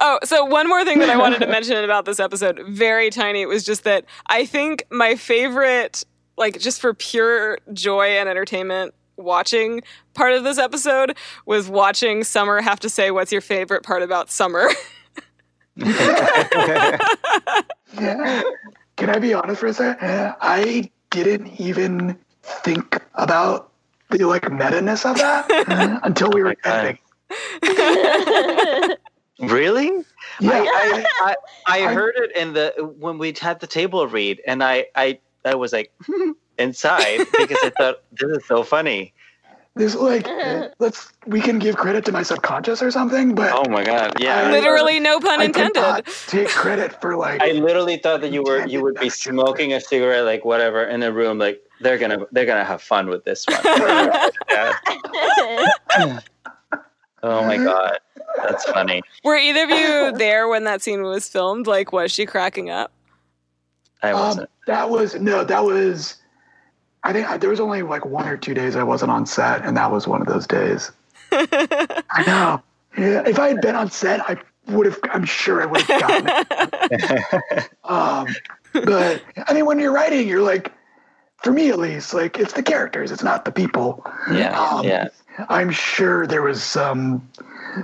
oh, 0.00 0.18
so 0.24 0.44
one 0.46 0.66
more 0.68 0.82
thing 0.84 0.98
that 1.00 1.10
I 1.10 1.18
wanted 1.18 1.40
to 1.40 1.46
mention 1.46 1.82
about 1.84 2.06
this 2.06 2.18
episode, 2.18 2.60
very 2.66 3.10
tiny, 3.10 3.42
it 3.42 3.48
was 3.48 3.64
just 3.64 3.84
that 3.84 4.06
I 4.28 4.46
think 4.46 4.84
my 4.90 5.14
favorite, 5.16 6.04
like 6.36 6.58
just 6.60 6.80
for 6.80 6.94
pure 6.94 7.58
joy 7.72 8.06
and 8.18 8.28
entertainment, 8.28 8.94
watching 9.16 9.82
part 10.14 10.32
of 10.34 10.44
this 10.44 10.58
episode 10.58 11.16
was 11.46 11.68
watching 11.68 12.22
Summer 12.24 12.60
have 12.60 12.80
to 12.80 12.88
say, 12.90 13.10
What's 13.10 13.32
your 13.32 13.40
favorite 13.40 13.82
part 13.82 14.02
about 14.02 14.30
Summer? 14.30 14.68
Yeah. 15.76 16.98
Can 18.96 19.10
I 19.10 19.18
be 19.18 19.34
honest 19.34 19.60
for 19.60 19.66
a 19.66 19.74
second? 19.74 20.34
I 20.40 20.90
didn't 21.10 21.60
even 21.60 22.18
think 22.42 22.98
about 23.14 23.72
the 24.10 24.24
like 24.24 24.50
meta-ness 24.50 25.04
of 25.04 25.16
that 25.16 26.00
until 26.04 26.30
we 26.30 26.42
were 26.42 26.54
God. 26.62 26.98
editing. 27.62 28.96
Really? 29.40 29.90
Yeah. 30.40 30.50
I, 30.52 30.64
I, 30.66 31.06
I, 31.20 31.34
I 31.66 31.86
I- 31.90 31.94
heard 31.94 32.14
it 32.16 32.34
in 32.36 32.54
the 32.54 32.72
when 32.98 33.18
we 33.18 33.34
had 33.38 33.60
the 33.60 33.66
table 33.66 34.06
read, 34.06 34.40
and 34.46 34.64
I 34.64 34.86
I, 34.94 35.18
I 35.46 35.54
was 35.54 35.72
like 35.72 35.92
inside 36.58 37.18
because 37.38 37.58
I 37.62 37.70
thought 37.78 38.02
this 38.12 38.38
is 38.38 38.46
so 38.46 38.62
funny. 38.62 39.14
There's 39.76 39.94
like 39.94 40.26
uh-huh. 40.26 40.68
let's 40.78 41.12
we 41.26 41.40
can 41.42 41.58
give 41.58 41.76
credit 41.76 42.04
to 42.06 42.12
my 42.12 42.22
subconscious 42.22 42.82
or 42.82 42.90
something, 42.90 43.34
but 43.34 43.52
Oh 43.52 43.68
my 43.68 43.84
god! 43.84 44.14
Yeah, 44.18 44.48
I- 44.48 44.50
Literally, 44.50 44.98
no 45.00 45.20
pun 45.20 45.40
I 45.40 45.44
intended. 45.44 45.74
not 45.80 46.06
take 46.28 46.48
credit 46.48 46.98
for 46.98 47.14
like 47.14 47.42
I 47.42 47.52
literally 47.52 47.98
thought 47.98 48.22
that 48.22 48.32
you 48.32 48.42
were 48.42 48.66
you 48.66 48.82
would 48.82 48.94
be 48.98 49.10
smoking 49.10 49.74
a 49.74 49.80
cigarette 49.80 50.24
like 50.24 50.46
whatever 50.46 50.82
in 50.84 51.02
a 51.02 51.12
room 51.12 51.38
like 51.38 51.62
they're 51.82 51.98
gonna 51.98 52.26
they're 52.32 52.46
gonna 52.46 52.64
have 52.64 52.80
fun 52.80 53.08
with 53.08 53.24
this 53.24 53.44
one. 53.46 53.60
Yeah. 54.48 54.72
Oh 57.22 57.44
my 57.44 57.56
god, 57.56 57.98
that's 58.36 58.64
funny. 58.70 59.02
Were 59.24 59.36
either 59.36 59.64
of 59.64 59.70
you 59.70 60.12
there 60.16 60.48
when 60.48 60.62
that 60.64 60.80
scene 60.82 61.02
was 61.02 61.26
filmed? 61.28 61.66
Like, 61.66 61.90
was 61.92 62.12
she 62.12 62.24
cracking 62.24 62.70
up? 62.70 62.92
I 64.06 64.12
um, 64.12 64.20
wasn't. 64.20 64.50
that 64.66 64.90
was 64.90 65.14
no, 65.16 65.44
that 65.44 65.64
was 65.64 66.16
I 67.06 67.12
think 67.12 67.30
I, 67.30 67.36
there 67.36 67.50
was 67.50 67.60
only 67.60 67.82
like 67.82 68.04
one 68.04 68.26
or 68.26 68.36
two 68.36 68.52
days 68.52 68.74
I 68.74 68.82
wasn't 68.82 69.12
on 69.12 69.26
set, 69.26 69.64
and 69.64 69.76
that 69.76 69.92
was 69.92 70.08
one 70.08 70.20
of 70.20 70.26
those 70.26 70.44
days. 70.46 70.90
I 71.32 72.24
know. 72.26 72.62
Yeah, 72.98 73.22
if 73.26 73.38
I 73.38 73.48
had 73.48 73.60
been 73.60 73.76
on 73.76 73.90
set, 73.90 74.20
I 74.28 74.36
would 74.66 74.86
have. 74.86 74.98
I'm 75.04 75.24
sure 75.24 75.62
I 75.62 75.66
would 75.66 75.82
have 75.82 76.00
gotten 76.00 76.46
it. 76.90 77.70
Um, 77.84 78.26
but 78.72 79.22
I 79.46 79.54
mean, 79.54 79.64
when 79.64 79.78
you're 79.78 79.92
writing, 79.92 80.26
you're 80.26 80.42
like, 80.42 80.72
for 81.44 81.52
me 81.52 81.70
at 81.70 81.78
least, 81.78 82.12
like 82.12 82.36
it's 82.36 82.52
the 82.52 82.62
characters, 82.62 83.12
it's 83.12 83.22
not 83.22 83.44
the 83.44 83.52
people. 83.52 84.04
yeah, 84.32 84.58
um, 84.58 84.84
yeah. 84.84 85.08
I'm 85.48 85.70
sure 85.70 86.26
there 86.26 86.42
was 86.42 86.62
some 86.64 87.26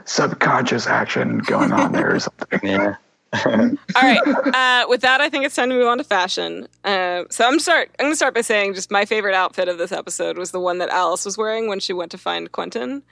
subconscious 0.05 0.89
action 0.89 1.39
going 1.39 1.70
on 1.73 1.93
there 1.93 2.16
or 2.16 2.19
something. 2.19 2.61
Yeah. 2.65 2.97
All 3.47 3.77
right. 4.03 4.21
Uh, 4.53 4.87
with 4.89 5.01
that, 5.03 5.21
I 5.21 5.29
think 5.29 5.45
it's 5.45 5.57
time 5.57 5.71
to 5.71 5.75
move 5.75 5.87
on 5.87 5.99
to 5.99 6.05
fashion. 6.05 6.69
Uh, 6.85 7.25
so 7.31 7.47
I'm 7.47 7.59
start. 7.59 7.91
I'm 7.99 8.05
going 8.05 8.13
to 8.13 8.17
start 8.17 8.35
by 8.35 8.43
saying 8.43 8.75
just 8.75 8.91
my 8.91 9.05
favorite 9.05 9.35
outfit 9.35 9.69
of 9.69 9.79
this 9.79 9.93
episode 9.93 10.37
was 10.37 10.51
the 10.51 10.61
one 10.61 10.79
that 10.79 10.91
Alice 10.91 11.25
was 11.25 11.39
wearing 11.39 11.67
when 11.69 11.81
she 11.81 11.93
went 11.93 12.11
to 12.13 12.19
find 12.19 12.53
Quentin. 12.53 13.03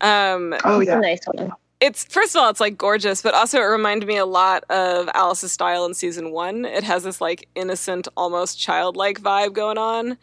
Um, 0.00 0.54
Oh 0.64 0.80
It's 0.80 0.88
yeah, 0.88 0.98
nice 0.98 1.20
one. 1.26 1.52
it's 1.80 2.04
first 2.04 2.34
of 2.34 2.40
all, 2.42 2.48
it's 2.50 2.60
like 2.60 2.78
gorgeous, 2.78 3.20
but 3.22 3.34
also 3.34 3.58
it 3.58 3.64
reminded 3.64 4.06
me 4.06 4.16
a 4.16 4.24
lot 4.26 4.64
of 4.70 5.08
Alice's 5.14 5.52
style 5.52 5.84
in 5.84 5.92
season 5.94 6.30
one. 6.30 6.64
It 6.64 6.84
has 6.84 7.02
this 7.04 7.20
like 7.20 7.48
innocent, 7.54 8.08
almost 8.16 8.58
childlike 8.58 9.20
vibe 9.20 9.52
going 9.52 9.76
on, 9.78 10.16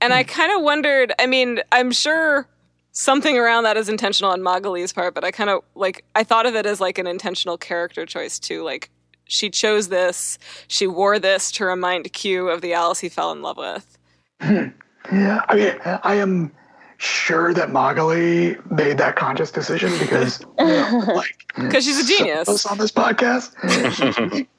and 0.00 0.12
I 0.12 0.22
kind 0.22 0.52
of 0.56 0.62
wondered. 0.62 1.12
I 1.18 1.26
mean, 1.26 1.60
I'm 1.72 1.90
sure 1.90 2.46
something 2.92 3.36
around 3.38 3.64
that 3.64 3.76
is 3.76 3.88
intentional 3.88 4.32
on 4.32 4.40
Magali's 4.40 4.92
part, 4.92 5.14
but 5.14 5.24
I 5.24 5.32
kind 5.32 5.50
of 5.50 5.62
like 5.74 6.04
I 6.14 6.22
thought 6.22 6.46
of 6.46 6.54
it 6.54 6.64
as 6.66 6.80
like 6.80 6.98
an 6.98 7.08
intentional 7.08 7.58
character 7.58 8.06
choice 8.06 8.38
too. 8.38 8.62
Like 8.62 8.90
she 9.30 9.48
chose 9.48 9.88
this, 9.88 10.38
she 10.68 10.86
wore 10.86 11.18
this 11.18 11.50
to 11.52 11.64
remind 11.64 12.12
Q 12.12 12.48
of 12.50 12.60
the 12.60 12.74
Alice 12.74 12.98
he 13.00 13.08
fell 13.08 13.32
in 13.32 13.42
love 13.42 13.56
with. 13.56 13.98
yeah. 14.42 15.40
I 15.48 15.54
mean, 15.54 15.74
I 16.02 16.14
am 16.16 16.52
sure 16.98 17.54
that 17.54 17.70
Magali 17.70 18.56
made 18.70 18.98
that 18.98 19.16
conscious 19.16 19.50
decision 19.50 19.90
because, 19.98 20.44
like, 20.58 21.46
Because 21.56 21.84
she's 21.84 21.98
a 21.98 22.04
genius. 22.06 22.48
us 22.48 22.66
on 22.66 22.76
this 22.78 22.92
podcast. 22.92 23.54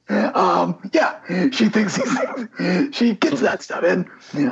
um, 0.36 0.80
yeah, 0.94 1.20
she 1.52 1.70
thinks 1.70 1.98
these 1.98 2.18
things. 2.58 2.96
She 2.96 3.14
gets 3.16 3.42
that 3.42 3.62
stuff 3.62 3.84
in. 3.84 4.10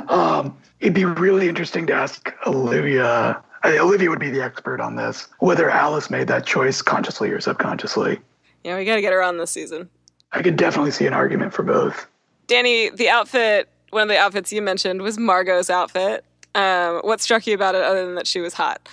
Um, 0.08 0.56
it'd 0.80 0.94
be 0.94 1.04
really 1.04 1.48
interesting 1.48 1.86
to 1.88 1.94
ask 1.94 2.32
Olivia. 2.46 3.42
I 3.62 3.72
mean, 3.72 3.80
Olivia 3.80 4.08
would 4.10 4.20
be 4.20 4.30
the 4.30 4.42
expert 4.42 4.80
on 4.80 4.96
this. 4.96 5.28
Whether 5.40 5.68
Alice 5.70 6.10
made 6.10 6.28
that 6.28 6.46
choice 6.46 6.82
consciously 6.82 7.30
or 7.30 7.40
subconsciously. 7.40 8.20
Yeah, 8.64 8.76
we 8.76 8.84
got 8.84 8.96
to 8.96 9.00
get 9.00 9.12
her 9.12 9.22
on 9.22 9.36
this 9.38 9.50
season. 9.50 9.88
I 10.32 10.42
could 10.42 10.56
definitely 10.56 10.90
see 10.92 11.06
an 11.06 11.12
argument 11.12 11.52
for 11.52 11.62
both. 11.62 12.06
Danny, 12.46 12.90
the 12.90 13.08
outfit, 13.08 13.68
one 13.90 14.02
of 14.02 14.08
the 14.08 14.18
outfits 14.18 14.52
you 14.52 14.62
mentioned 14.62 15.02
was 15.02 15.18
Margot's 15.18 15.70
outfit. 15.70 16.24
Um, 16.54 17.00
what 17.02 17.20
struck 17.20 17.46
you 17.46 17.54
about 17.54 17.74
it 17.74 17.82
other 17.82 18.04
than 18.04 18.16
that 18.16 18.26
she 18.26 18.40
was 18.40 18.54
hot? 18.54 18.88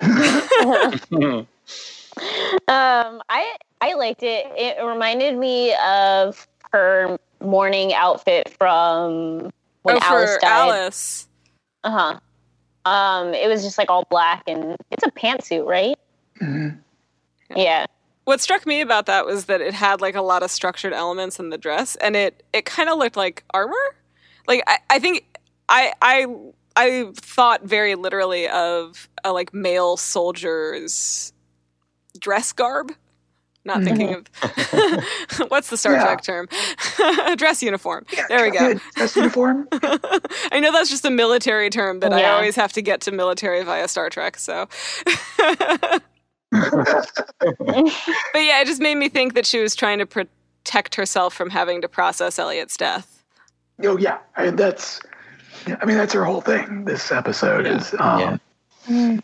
Um, 2.68 3.22
I 3.28 3.56
I 3.80 3.94
liked 3.94 4.22
it. 4.22 4.46
It 4.56 4.82
reminded 4.84 5.38
me 5.38 5.74
of 5.84 6.46
her 6.72 7.18
mourning 7.40 7.94
outfit 7.94 8.54
from 8.58 9.50
when 9.82 9.96
oh, 9.96 10.00
Alice 10.02 10.36
died. 10.40 10.50
Alice. 10.50 11.28
Uh 11.84 11.90
huh. 11.90 12.90
Um, 12.90 13.34
it 13.34 13.48
was 13.48 13.62
just 13.62 13.78
like 13.78 13.90
all 13.90 14.06
black 14.10 14.42
and 14.46 14.76
it's 14.90 15.04
a 15.06 15.10
pantsuit, 15.10 15.66
right? 15.66 15.96
Mhm. 16.40 16.78
Yeah. 17.56 17.86
What 18.30 18.40
struck 18.40 18.64
me 18.64 18.80
about 18.80 19.06
that 19.06 19.26
was 19.26 19.46
that 19.46 19.60
it 19.60 19.74
had 19.74 20.00
like 20.00 20.14
a 20.14 20.22
lot 20.22 20.44
of 20.44 20.52
structured 20.52 20.92
elements 20.92 21.40
in 21.40 21.50
the 21.50 21.58
dress, 21.58 21.96
and 21.96 22.14
it 22.14 22.44
it 22.52 22.64
kind 22.64 22.88
of 22.88 22.96
looked 22.96 23.16
like 23.16 23.42
armor. 23.52 23.74
Like 24.46 24.62
I, 24.68 24.78
I 24.88 24.98
think 25.00 25.36
I 25.68 25.92
I 26.00 26.26
I 26.76 27.10
thought 27.16 27.64
very 27.64 27.96
literally 27.96 28.46
of 28.46 29.08
a 29.24 29.32
like 29.32 29.52
male 29.52 29.96
soldier's 29.96 31.32
dress 32.20 32.52
garb. 32.52 32.92
Not 33.64 33.78
mm-hmm. 33.78 33.96
thinking 33.96 34.14
of 34.14 35.50
what's 35.50 35.68
the 35.70 35.76
Star 35.76 35.94
Yeah. 35.94 36.04
Trek 36.04 36.22
term? 36.22 36.48
dress 37.36 37.64
uniform. 37.64 38.06
there 38.28 38.44
we 38.44 38.56
go. 38.56 38.78
Dress 38.94 39.16
uniform. 39.16 39.66
I 39.72 40.60
know 40.60 40.70
that's 40.70 40.88
just 40.88 41.04
a 41.04 41.10
military 41.10 41.68
term, 41.68 41.98
but 41.98 42.12
I 42.12 42.30
always 42.30 42.54
have 42.54 42.72
to 42.74 42.80
get 42.80 43.00
to 43.00 43.10
military 43.10 43.64
via 43.64 43.88
Star 43.88 44.08
Trek. 44.08 44.38
So, 44.38 44.68
but 46.50 47.54
yeah, 48.34 48.60
it 48.60 48.66
just 48.66 48.80
made 48.80 48.96
me 48.96 49.08
think 49.08 49.34
that 49.34 49.46
she 49.46 49.60
was 49.60 49.74
trying 49.76 49.98
to 49.98 50.06
protect 50.06 50.94
herself 50.94 51.32
from 51.32 51.50
having 51.50 51.80
to 51.80 51.88
process 51.88 52.38
Eliot's 52.38 52.76
death. 52.76 53.22
oh 53.84 53.96
yeah, 53.96 54.18
and 54.36 54.58
that's. 54.58 55.00
I 55.80 55.84
mean, 55.84 55.96
that's 55.96 56.14
her 56.14 56.24
whole 56.24 56.40
thing. 56.40 56.86
This 56.86 57.12
episode 57.12 57.66
is, 57.66 57.94
um, 57.98 58.40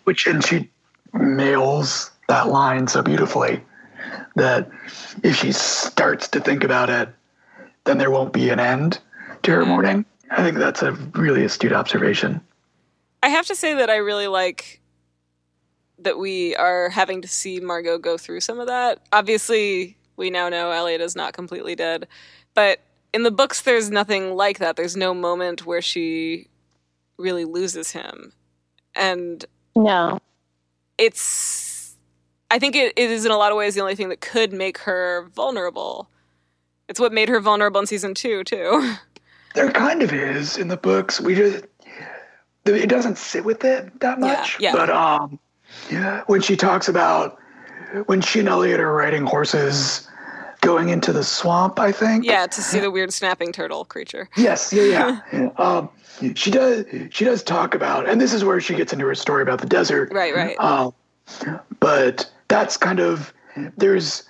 which 0.05 0.27
and 0.27 0.45
she 0.45 0.71
nails 1.15 2.11
that 2.29 2.49
line 2.49 2.87
so 2.87 3.03
beautifully 3.03 3.63
that 4.35 4.69
if 5.23 5.37
she 5.37 5.51
starts 5.53 6.29
to 6.29 6.41
think 6.41 6.63
about 6.63 6.91
it, 6.91 7.09
then 7.85 7.99
there 7.99 8.11
won't 8.11 8.33
be 8.33 8.51
an 8.51 8.61
end 8.61 9.01
to 9.43 9.51
her 9.53 9.65
mourning. 9.65 10.05
I 10.31 10.43
think 10.43 10.59
that's 10.59 10.83
a 10.83 10.93
really 11.15 11.45
astute 11.45 11.73
observation. 11.73 12.41
I 13.23 13.29
have 13.29 13.47
to 13.47 13.55
say 13.55 13.75
that 13.75 13.91
I 13.91 13.97
really 13.97 14.27
like 14.27 14.81
that 15.99 16.19
we 16.19 16.55
are 16.57 16.89
having 16.91 17.23
to 17.23 17.29
see 17.29 17.61
Margot 17.61 17.99
go 17.99 18.17
through 18.19 18.41
some 18.41 18.61
of 18.61 18.67
that. 18.67 19.01
Obviously, 19.13 19.97
we 20.17 20.31
now 20.31 20.49
know 20.49 20.71
Eliot 20.71 21.01
is 21.01 21.17
not 21.17 21.33
completely 21.33 21.75
dead, 21.75 22.07
but 22.55 22.81
in 23.13 23.23
the 23.23 23.31
books, 23.31 23.63
there's 23.63 23.91
nothing 23.91 24.35
like 24.35 24.59
that. 24.59 24.77
There's 24.77 24.97
no 24.97 25.15
moment 25.15 25.65
where 25.65 25.81
she 25.81 26.49
really 27.19 27.45
loses 27.47 27.93
him. 27.93 28.33
And 28.95 29.45
No. 29.75 30.19
it's 30.99 31.95
I 32.51 32.59
think 32.59 32.77
it, 32.77 32.93
it 32.97 33.11
is 33.11 33.25
in 33.25 33.33
a 33.33 33.37
lot 33.37 33.51
of 33.53 33.59
ways 33.59 33.75
the 33.75 33.81
only 33.81 33.95
thing 33.97 34.09
that 34.11 34.21
could 34.21 34.53
make 34.53 34.79
her 34.79 35.29
vulnerable. 35.35 36.09
It's 36.89 37.01
what 37.01 37.13
made 37.13 37.29
her 37.29 37.41
vulnerable 37.41 37.81
in 37.81 37.87
season 37.87 38.15
two 38.15 38.45
too. 38.45 38.95
There 39.55 39.73
kind 39.73 40.03
of 40.03 40.13
is 40.13 40.59
in 40.59 40.69
the 40.69 40.77
books. 40.77 41.19
We 41.19 41.35
just 41.35 41.65
it 42.67 42.89
doesn't 42.91 43.17
sit 43.17 43.43
with 43.43 43.65
it 43.65 44.01
that 44.01 44.21
much. 44.21 44.61
yeah. 44.61 44.73
But 44.73 44.91
um, 44.91 45.31
yeah, 45.33 45.39
when 46.27 46.41
she 46.41 46.57
talks 46.57 46.89
about 46.89 47.39
when 48.07 48.21
she 48.21 48.41
and 48.41 48.49
Eliot 48.49 48.81
are 48.81 48.93
riding 48.93 49.25
horses 49.25 50.09
going 50.61 50.89
into 50.89 51.13
the 51.13 51.23
swamp, 51.23 51.79
I 51.79 51.93
think. 51.93 52.25
yeah, 52.25 52.47
to 52.47 52.63
see 52.63 52.81
the 52.81 52.91
weird 52.91 53.13
snapping 53.13 53.53
turtle 53.53 53.85
creature. 53.85 54.29
Yes. 54.37 54.73
Yeah. 54.73 55.21
Yeah. 55.33 55.49
um, 55.59 55.89
she 56.35 56.51
does. 56.51 56.85
She 57.11 57.25
does 57.25 57.43
talk 57.43 57.75
about, 57.75 58.09
and 58.09 58.21
this 58.21 58.33
is 58.33 58.45
where 58.45 58.61
she 58.61 58.75
gets 58.75 58.93
into 58.93 59.07
her 59.07 59.15
story 59.15 59.43
about 59.43 59.61
the 59.61 59.67
desert. 59.67 60.13
Right, 60.13 60.35
right. 60.35 60.59
Um, 60.59 60.95
but 61.81 62.31
that's 62.49 62.77
kind 62.77 63.01
of 63.01 63.33
there's 63.77 64.25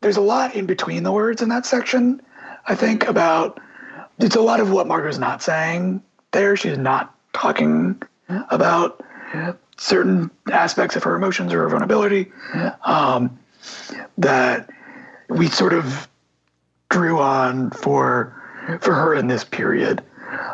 there's 0.00 0.16
a 0.16 0.22
lot 0.22 0.54
in 0.54 0.66
between 0.66 1.02
the 1.02 1.12
words 1.12 1.42
in 1.42 1.48
that 1.48 1.66
section. 1.66 2.20
I 2.66 2.74
think 2.74 3.08
about 3.08 3.60
it's 4.18 4.36
a 4.36 4.40
lot 4.40 4.60
of 4.60 4.70
what 4.70 4.86
Margot's 4.86 5.18
not 5.18 5.42
saying 5.42 6.02
there. 6.32 6.56
She's 6.56 6.78
not 6.78 7.14
talking 7.32 8.00
about 8.50 9.02
certain 9.78 10.30
aspects 10.52 10.96
of 10.96 11.04
her 11.04 11.14
emotions 11.14 11.52
or 11.54 11.62
her 11.62 11.68
vulnerability 11.68 12.30
um, 12.84 13.38
that 14.18 14.68
we 15.28 15.48
sort 15.48 15.72
of 15.72 16.08
drew 16.90 17.18
on 17.18 17.70
for 17.70 18.34
for 18.80 18.92
her 18.92 19.14
in 19.14 19.28
this 19.28 19.44
period 19.44 20.02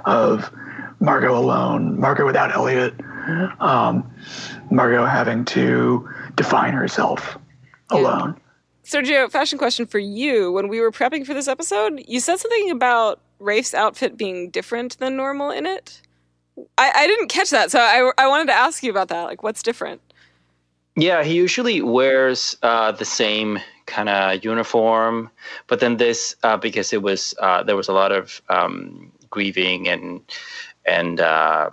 of 0.05 0.53
Margot 1.01 1.37
alone, 1.37 1.99
Margot 1.99 2.25
without 2.25 2.55
Eliot, 2.55 2.95
um, 3.61 4.09
Margot 4.71 5.05
having 5.05 5.45
to 5.47 6.09
define 6.37 6.73
herself 6.73 7.37
alone. 7.91 8.41
Sergio, 8.85 9.31
fashion 9.31 9.59
question 9.59 9.87
for 9.87 9.99
you. 9.99 10.53
When 10.53 10.69
we 10.69 10.81
were 10.81 10.93
prepping 10.93 11.27
for 11.27 11.35
this 11.35 11.49
episode, 11.49 12.03
you 12.07 12.21
said 12.21 12.39
something 12.39 12.71
about 12.71 13.21
Rafe's 13.39 13.75
outfit 13.75 14.17
being 14.17 14.51
different 14.51 14.99
than 14.99 15.17
normal 15.17 15.51
in 15.51 15.67
it. 15.67 16.03
I, 16.79 16.93
I 16.95 17.07
didn't 17.07 17.29
catch 17.29 17.51
that, 17.51 17.71
so 17.71 17.81
I, 17.81 18.11
I 18.19 18.29
wanted 18.29 18.47
to 18.47 18.53
ask 18.53 18.83
you 18.83 18.91
about 18.91 19.09
that. 19.09 19.23
Like, 19.23 19.43
what's 19.43 19.63
different? 19.63 20.01
Yeah, 20.97 21.25
he 21.25 21.35
usually 21.35 21.83
wears 21.83 22.57
uh, 22.63 22.93
the 22.93 23.05
same 23.05 23.59
kind 23.87 24.09
of 24.09 24.45
uniform, 24.45 25.31
but 25.67 25.81
then 25.81 25.97
this 25.97 26.37
uh, 26.43 26.57
because 26.57 26.93
it 26.93 27.03
was 27.03 27.35
uh, 27.41 27.63
there 27.65 27.77
was 27.77 27.89
a 27.89 27.93
lot 27.93 28.13
of 28.13 28.41
um, 28.49 29.11
grieving 29.31 29.89
and 29.89 30.21
and 30.85 31.21
uh, 31.21 31.71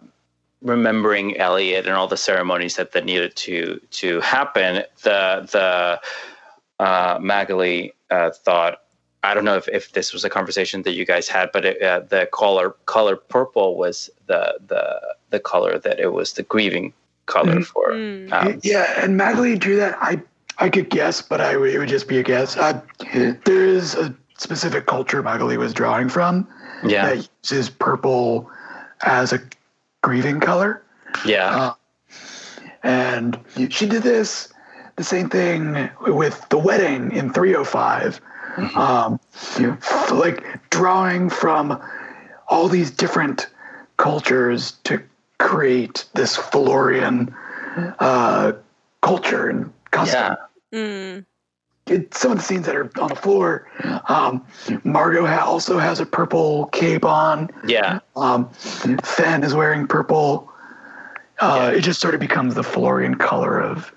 remembering 0.61 1.37
Eliot 1.37 1.85
and 1.85 1.95
all 1.95 2.07
the 2.07 2.17
ceremonies 2.17 2.75
that, 2.77 2.93
that 2.93 3.05
needed 3.05 3.35
to 3.35 3.79
to 3.91 4.19
happen. 4.21 4.83
The 5.03 5.47
the 5.51 6.83
uh, 6.83 7.19
Magali 7.21 7.93
uh, 8.09 8.31
thought. 8.31 8.81
I 9.23 9.33
don't 9.33 9.45
know 9.45 9.55
if, 9.55 9.67
if 9.67 9.91
this 9.91 10.13
was 10.13 10.23
a 10.23 10.29
conversation 10.29 10.81
that 10.83 10.93
you 10.93 11.05
guys 11.05 11.27
had, 11.27 11.51
but 11.51 11.65
it, 11.65 11.81
uh, 11.81 11.99
the 12.01 12.27
color 12.31 12.75
color 12.85 13.15
purple 13.15 13.77
was 13.77 14.09
the 14.27 14.59
the 14.65 14.99
the 15.29 15.39
color 15.39 15.77
that 15.77 15.99
it 15.99 16.13
was 16.13 16.33
the 16.33 16.43
grieving 16.43 16.93
color 17.27 17.61
for. 17.61 17.91
Mm. 17.91 18.31
Um, 18.31 18.59
Yeah, 18.63 19.01
and 19.01 19.17
Magali 19.17 19.57
drew 19.57 19.75
that. 19.77 19.97
I 20.01 20.21
I 20.57 20.69
could 20.69 20.89
guess, 20.89 21.21
but 21.21 21.39
I 21.39 21.53
it 21.53 21.77
would 21.77 21.89
just 21.89 22.07
be 22.07 22.19
a 22.19 22.23
guess. 22.23 22.57
I, 22.57 22.81
there 23.45 23.65
is 23.65 23.95
a 23.95 24.13
specific 24.37 24.87
culture 24.87 25.21
Magali 25.21 25.57
was 25.57 25.73
drawing 25.73 26.09
from 26.09 26.47
yeah, 26.83 27.05
that 27.05 27.29
uses 27.43 27.69
purple 27.69 28.49
as 29.03 29.33
a 29.33 29.39
grieving 30.01 30.39
color. 30.39 30.81
yeah. 31.25 31.55
Uh, 31.55 31.73
and 32.83 33.39
she 33.69 33.85
did 33.85 34.01
this 34.01 34.51
the 34.95 35.03
same 35.03 35.29
thing 35.29 35.89
with 36.01 36.47
the 36.49 36.57
wedding 36.57 37.11
in 37.11 37.31
305 37.31 38.19
um, 38.75 39.19
like 40.11 40.69
drawing 40.69 41.29
from 41.29 41.81
all 42.47 42.67
these 42.67 42.91
different 42.91 43.47
cultures 43.97 44.73
to 44.83 45.01
create 45.39 46.05
this 46.13 46.35
Fillorian 46.37 47.33
uh, 47.99 48.53
culture 49.01 49.47
and 49.49 49.71
custom. 49.91 50.35
Yeah. 50.71 50.79
Mm. 50.79 51.25
It, 51.87 52.13
some 52.13 52.31
of 52.31 52.37
the 52.37 52.43
scenes 52.43 52.65
that 52.67 52.75
are 52.75 52.89
on 53.01 53.09
the 53.09 53.15
floor, 53.15 53.67
um, 54.07 54.45
Margot 54.83 55.25
ha- 55.25 55.43
also 55.45 55.79
has 55.79 55.99
a 55.99 56.05
purple 56.05 56.67
cape 56.67 57.03
on. 57.03 57.49
Yeah, 57.67 57.99
Um, 58.15 58.49
Fen 58.51 59.43
is 59.43 59.53
wearing 59.55 59.87
purple. 59.87 60.47
Uh, 61.39 61.71
It 61.75 61.81
just 61.81 61.99
sort 61.99 62.13
of 62.13 62.19
becomes 62.19 62.53
the 62.55 62.61
Fillorian 62.61 63.17
color 63.17 63.59
of 63.59 63.91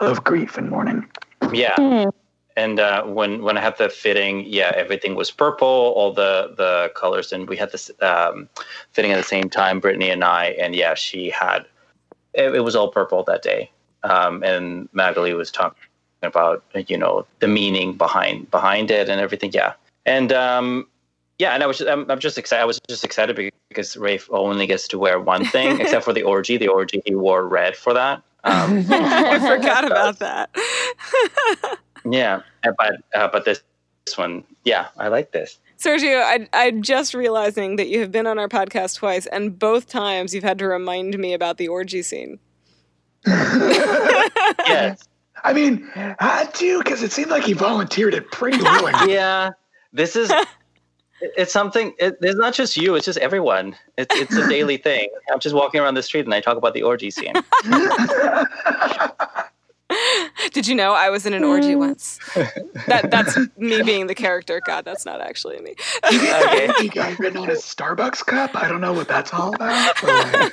of 0.00 0.22
grief 0.24 0.56
and 0.58 0.70
mourning. 0.70 1.06
yeah. 1.52 1.74
Hmm. 1.76 2.08
And 2.56 2.78
uh, 2.78 3.02
when 3.04 3.42
when 3.42 3.58
I 3.58 3.60
had 3.60 3.76
the 3.78 3.88
fitting, 3.88 4.44
yeah, 4.46 4.72
everything 4.76 5.16
was 5.16 5.30
purple, 5.30 5.92
all 5.96 6.12
the 6.12 6.54
the 6.56 6.92
colors, 6.94 7.32
and 7.32 7.48
we 7.48 7.56
had 7.56 7.72
this 7.72 7.90
um, 8.00 8.48
fitting 8.92 9.10
at 9.10 9.16
the 9.16 9.24
same 9.24 9.50
time, 9.50 9.80
Brittany 9.80 10.10
and 10.10 10.22
I, 10.22 10.46
and 10.60 10.74
yeah, 10.74 10.94
she 10.94 11.30
had 11.30 11.66
it, 12.32 12.54
it 12.54 12.60
was 12.60 12.76
all 12.76 12.88
purple 12.88 13.24
that 13.24 13.42
day, 13.42 13.70
um, 14.04 14.44
and 14.44 14.88
Magali 14.92 15.34
was 15.34 15.50
talking 15.50 15.82
about 16.22 16.62
you 16.86 16.96
know 16.96 17.26
the 17.40 17.48
meaning 17.48 17.94
behind 17.94 18.48
behind 18.52 18.92
it 18.92 19.08
and 19.08 19.20
everything, 19.20 19.50
yeah, 19.52 19.72
and 20.06 20.32
um, 20.32 20.86
yeah, 21.38 21.54
and 21.54 21.62
I 21.62 21.66
was 21.66 21.78
just, 21.78 21.90
I'm, 21.90 22.08
I'm 22.10 22.20
just 22.20 22.38
excited. 22.38 22.62
I 22.62 22.66
was 22.66 22.80
just 22.88 23.04
excited 23.04 23.52
because 23.68 23.96
Rafe 23.96 24.28
only 24.30 24.66
gets 24.66 24.86
to 24.88 24.98
wear 24.98 25.18
one 25.18 25.44
thing, 25.44 25.80
except 25.80 26.04
for 26.04 26.12
the 26.12 26.22
orgy. 26.22 26.56
The 26.56 26.68
orgy 26.68 27.02
he 27.04 27.14
wore 27.14 27.46
red 27.46 27.76
for 27.76 27.92
that. 27.94 28.22
Um, 28.44 28.86
I 28.90 29.38
forgot 29.40 29.84
about 29.84 30.18
that. 30.20 30.50
Yeah, 32.04 32.40
uh, 32.64 32.72
but 32.76 32.92
uh, 33.14 33.28
but 33.28 33.44
this 33.44 33.62
this 34.06 34.18
one, 34.18 34.44
yeah, 34.64 34.88
I 34.98 35.08
like 35.08 35.32
this. 35.32 35.58
Sergio, 35.78 36.22
I, 36.22 36.48
I'm 36.52 36.82
just 36.82 37.14
realizing 37.14 37.76
that 37.76 37.88
you 37.88 38.00
have 38.00 38.12
been 38.12 38.26
on 38.26 38.38
our 38.38 38.48
podcast 38.48 38.96
twice, 38.96 39.26
and 39.26 39.58
both 39.58 39.88
times 39.88 40.34
you've 40.34 40.44
had 40.44 40.58
to 40.58 40.66
remind 40.66 41.18
me 41.18 41.32
about 41.32 41.56
the 41.58 41.68
orgy 41.68 42.02
scene. 42.02 42.38
Yes, 44.66 45.08
I 45.44 45.52
mean, 45.52 45.86
had 45.94 46.54
to 46.54 46.82
because 46.82 47.02
it 47.02 47.12
seemed 47.12 47.30
like 47.30 47.44
he 47.44 47.52
volunteered 47.52 48.14
it 48.14 48.30
pretty 48.30 48.58
willingly. 48.62 49.12
yeah. 49.12 49.50
This 49.92 50.16
is 50.16 50.32
it's 51.20 51.52
something. 51.52 51.94
It, 51.98 52.16
it's 52.20 52.36
not 52.36 52.54
just 52.54 52.76
you; 52.76 52.94
it's 52.94 53.06
just 53.06 53.18
everyone. 53.18 53.76
It's 53.96 54.14
it's 54.16 54.36
a 54.36 54.48
daily 54.48 54.76
thing. 54.76 55.08
I'm 55.32 55.40
just 55.40 55.54
walking 55.54 55.80
around 55.80 55.94
the 55.94 56.02
street 56.02 56.24
and 56.24 56.34
I 56.34 56.40
talk 56.40 56.56
about 56.56 56.74
the 56.74 56.82
orgy 56.82 57.10
scene. 57.10 57.34
Did 60.52 60.66
you 60.66 60.74
know 60.74 60.92
I 60.92 61.10
was 61.10 61.26
in 61.26 61.32
an 61.34 61.44
orgy 61.44 61.72
Hmm. 61.74 61.78
once? 61.80 62.18
That 62.86 63.10
that's 63.10 63.36
me 63.58 63.82
being 63.82 64.06
the 64.06 64.14
character. 64.14 64.60
God, 64.66 64.84
that's 64.84 65.04
not 65.04 65.20
actually 65.20 65.58
me. 65.60 65.74
Okay. 66.04 66.70
He 66.80 66.88
got 66.88 67.18
written 67.18 67.38
on 67.38 67.48
his 67.48 67.60
Starbucks 67.62 68.24
cup. 68.26 68.54
I 68.56 68.68
don't 68.68 68.80
know 68.80 68.92
what 68.92 69.08
that's 69.08 69.32
all 69.32 69.54
about. 69.54 69.94
but, 70.00 70.52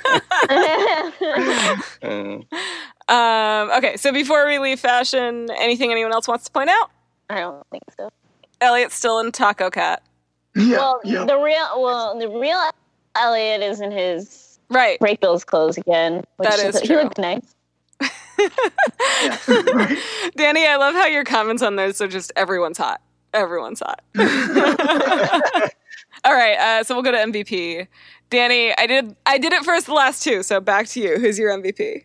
Mm. 2.02 2.44
Um, 3.08 3.70
okay, 3.78 3.96
so 3.96 4.12
before 4.12 4.46
we 4.46 4.58
leave 4.58 4.78
fashion, 4.80 5.48
anything 5.58 5.90
anyone 5.90 6.12
else 6.12 6.28
wants 6.28 6.44
to 6.46 6.50
point 6.52 6.70
out? 6.70 6.90
I 7.30 7.40
don't 7.40 7.66
think 7.70 7.82
so. 7.98 8.10
Eliot's 8.60 8.94
still 8.94 9.18
in 9.18 9.32
Taco 9.32 9.70
Cat. 9.70 10.02
yeah, 10.54 10.76
Well, 10.76 11.00
yeah. 11.04 11.24
the 11.24 11.36
real 11.38 11.82
well, 11.82 12.18
the 12.18 12.28
real 12.28 12.60
Eliot 13.16 13.62
is 13.62 13.80
in 13.80 13.90
his 13.90 14.58
Right. 14.70 14.98
Brakebills 15.00 15.44
clothes 15.44 15.76
again. 15.76 16.22
Which 16.36 16.48
That 16.48 16.58
is 16.60 16.80
he 16.80 16.86
true. 16.86 17.02
looks 17.02 17.18
nice. 17.18 17.54
right. 19.74 19.98
Danny, 20.36 20.66
I 20.66 20.76
love 20.76 20.94
how 20.94 21.06
your 21.06 21.24
comments 21.24 21.62
on 21.62 21.76
those 21.76 22.00
are 22.00 22.08
just 22.08 22.32
everyone's 22.36 22.78
hot. 22.78 23.00
Everyone's 23.32 23.80
hot. 23.80 24.02
All 26.24 26.34
right, 26.34 26.56
uh, 26.56 26.84
so 26.84 26.94
we'll 26.94 27.02
go 27.02 27.12
to 27.12 27.18
MVP. 27.18 27.86
Danny, 28.30 28.76
I 28.76 28.86
did 28.86 29.16
I 29.26 29.38
did 29.38 29.52
it 29.52 29.64
first 29.64 29.86
the 29.86 29.94
last 29.94 30.22
two, 30.22 30.42
so 30.42 30.60
back 30.60 30.86
to 30.88 31.00
you. 31.00 31.18
Who's 31.18 31.38
your 31.38 31.50
MVP? 31.50 32.04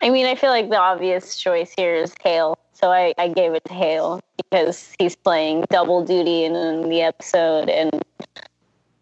I 0.00 0.10
mean, 0.10 0.26
I 0.26 0.34
feel 0.34 0.50
like 0.50 0.70
the 0.70 0.78
obvious 0.78 1.36
choice 1.36 1.72
here 1.76 1.94
is 1.94 2.14
Hale, 2.22 2.56
so 2.72 2.90
I, 2.90 3.14
I 3.18 3.28
gave 3.28 3.52
it 3.54 3.64
to 3.66 3.74
Hale 3.74 4.20
because 4.36 4.92
he's 4.98 5.16
playing 5.16 5.64
double 5.70 6.04
duty 6.04 6.44
in, 6.44 6.54
in 6.54 6.88
the 6.88 7.02
episode, 7.02 7.68
and 7.68 8.02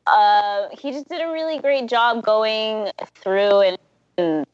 uh, 0.07 0.69
he 0.73 0.93
just 0.93 1.09
did 1.09 1.21
a 1.21 1.31
really 1.31 1.59
great 1.59 1.87
job 1.87 2.25
going 2.25 2.91
through 3.17 3.61
and, 3.61 3.79
and 4.17 4.47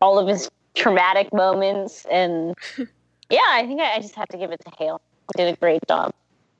all 0.00 0.18
of 0.18 0.28
his 0.28 0.50
traumatic 0.74 1.32
moments. 1.32 2.06
And 2.10 2.54
yeah, 3.30 3.40
I 3.50 3.66
think 3.66 3.80
I, 3.80 3.94
I 3.94 4.00
just 4.00 4.14
have 4.14 4.28
to 4.28 4.38
give 4.38 4.50
it 4.50 4.60
to 4.64 4.72
Hale. 4.78 5.00
He 5.36 5.42
did 5.42 5.54
a 5.54 5.56
great 5.56 5.80
job. 5.88 6.12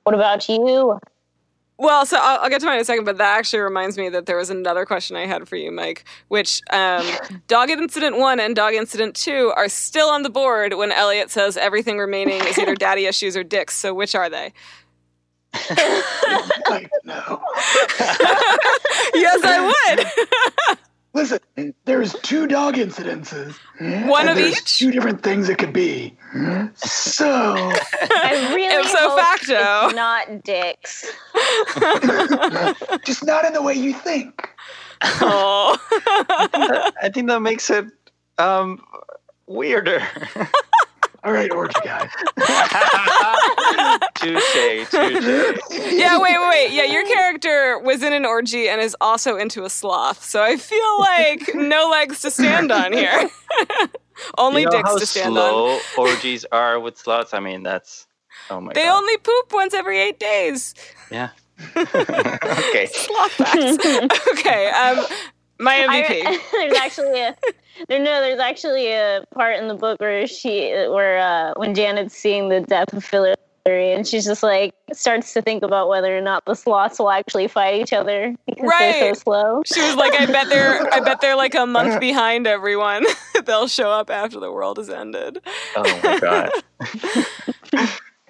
What 0.04 0.14
about 0.14 0.48
you? 0.48 0.98
Well, 1.80 2.04
so 2.04 2.18
I'll, 2.20 2.40
I'll 2.40 2.50
get 2.50 2.60
to 2.60 2.66
mine 2.66 2.76
in 2.76 2.82
a 2.82 2.84
second, 2.84 3.06
but 3.06 3.16
that 3.16 3.38
actually 3.38 3.60
reminds 3.60 3.96
me 3.96 4.10
that 4.10 4.26
there 4.26 4.36
was 4.36 4.50
another 4.50 4.84
question 4.84 5.16
I 5.16 5.24
had 5.24 5.48
for 5.48 5.56
you, 5.56 5.72
Mike, 5.72 6.04
which 6.28 6.60
um, 6.70 7.06
Dog 7.48 7.70
Incident 7.70 8.18
1 8.18 8.38
and 8.38 8.54
Dog 8.54 8.74
Incident 8.74 9.16
2 9.16 9.54
are 9.56 9.66
still 9.68 10.10
on 10.10 10.22
the 10.22 10.28
board 10.28 10.74
when 10.74 10.92
Eliot 10.92 11.30
says 11.30 11.56
everything 11.56 11.96
remaining 11.96 12.44
is 12.44 12.58
either 12.58 12.74
daddy 12.76 13.06
issues 13.06 13.34
or 13.34 13.42
dicks. 13.42 13.74
So 13.76 13.94
which 13.94 14.14
are 14.14 14.28
they? 14.28 14.52
Like, 16.68 16.90
no. 17.04 17.42
yes, 19.14 19.40
I 19.42 19.72
would. 20.68 20.78
Listen, 21.12 21.40
there's 21.86 22.12
two 22.20 22.46
dog 22.46 22.74
incidences. 22.76 23.54
One 24.08 24.28
of 24.28 24.36
there's 24.36 24.58
each? 24.58 24.78
Two 24.78 24.92
different 24.92 25.22
things 25.22 25.48
it 25.48 25.58
could 25.58 25.72
be. 25.72 26.16
So, 26.76 27.26
I 27.26 28.52
really 28.54 28.74
Ipso 28.76 28.96
hope 28.96 29.18
facto. 29.18 29.86
it's 29.86 29.94
not 29.96 30.44
dicks. 30.44 31.12
just 33.04 33.24
not 33.24 33.44
in 33.44 33.52
the 33.54 33.62
way 33.62 33.74
you 33.74 33.92
think. 33.92 34.48
oh. 35.02 35.76
I 37.02 37.10
think 37.12 37.26
that 37.28 37.42
makes 37.42 37.70
it 37.70 37.86
um, 38.38 38.80
weirder. 39.46 40.06
All 41.22 41.32
right, 41.32 41.50
orgy 41.52 41.74
guy. 41.84 42.08
touche, 44.14 44.88
touche. 44.90 45.60
yeah, 45.92 46.18
wait, 46.18 46.36
wait, 46.38 46.48
wait. 46.48 46.72
Yeah, 46.72 46.84
your 46.84 47.04
character 47.06 47.78
was 47.80 48.02
in 48.02 48.12
an 48.12 48.24
orgy 48.24 48.68
and 48.68 48.80
is 48.80 48.96
also 49.00 49.36
into 49.36 49.64
a 49.64 49.70
sloth. 49.70 50.24
So 50.24 50.42
I 50.42 50.56
feel 50.56 50.98
like 50.98 51.54
no 51.54 51.88
legs 51.90 52.20
to 52.22 52.30
stand 52.30 52.72
on 52.72 52.92
here. 52.92 53.28
only 54.38 54.62
you 54.62 54.66
know 54.66 54.72
dicks 54.72 54.88
how 54.90 54.98
to 54.98 55.06
stand 55.06 55.36
on. 55.36 55.50
slow 55.50 55.78
orgies 55.98 56.46
are 56.52 56.80
with 56.80 56.96
slots? 56.96 57.34
I 57.34 57.40
mean, 57.40 57.62
that's 57.62 58.06
oh 58.48 58.60
my 58.60 58.72
They 58.72 58.84
god. 58.84 58.98
only 58.98 59.16
poop 59.18 59.52
once 59.52 59.74
every 59.74 59.98
eight 59.98 60.18
days. 60.18 60.74
yeah. 61.10 61.30
okay. 61.76 62.86
Sloth 62.90 63.32
facts. 63.32 63.86
okay, 64.32 64.70
um, 64.70 65.04
my 65.58 65.74
MVP. 65.74 66.22
I, 66.24 66.40
there's 66.52 66.78
actually 66.78 67.20
a 67.20 67.36
there 67.88 67.98
no 67.98 68.20
there's 68.20 68.40
actually 68.40 68.92
a 68.92 69.24
part 69.34 69.56
in 69.56 69.68
the 69.68 69.74
book 69.74 70.00
where 70.00 70.26
she 70.26 70.70
where 70.88 71.18
uh, 71.18 71.52
when 71.56 71.74
Janet's 71.74 72.16
seeing 72.16 72.48
the 72.48 72.60
death 72.60 72.92
of 72.92 73.04
Fillory 73.04 73.34
and 73.66 74.06
she's 74.06 74.24
just 74.24 74.42
like 74.42 74.74
starts 74.92 75.32
to 75.34 75.42
think 75.42 75.62
about 75.62 75.88
whether 75.88 76.16
or 76.16 76.20
not 76.20 76.44
the 76.46 76.54
sloths 76.54 76.98
will 76.98 77.10
actually 77.10 77.46
fight 77.46 77.80
each 77.80 77.92
other 77.92 78.34
because 78.46 78.70
they're 78.78 79.14
so 79.14 79.20
slow. 79.20 79.62
She 79.66 79.80
was 79.80 79.96
like, 79.96 80.14
I 80.14 80.26
bet 80.26 80.48
they're 80.48 80.92
I 80.92 81.00
bet 81.00 81.20
they're 81.20 81.36
like 81.36 81.54
a 81.54 81.66
month 81.66 82.00
behind 82.00 82.46
everyone. 82.46 83.04
They'll 83.44 83.68
show 83.68 83.90
up 83.90 84.10
after 84.10 84.38
the 84.40 84.52
world 84.52 84.78
has 84.78 84.90
ended. 84.90 85.40
Oh 85.76 86.00
my 86.02 86.18
god. 86.20 86.50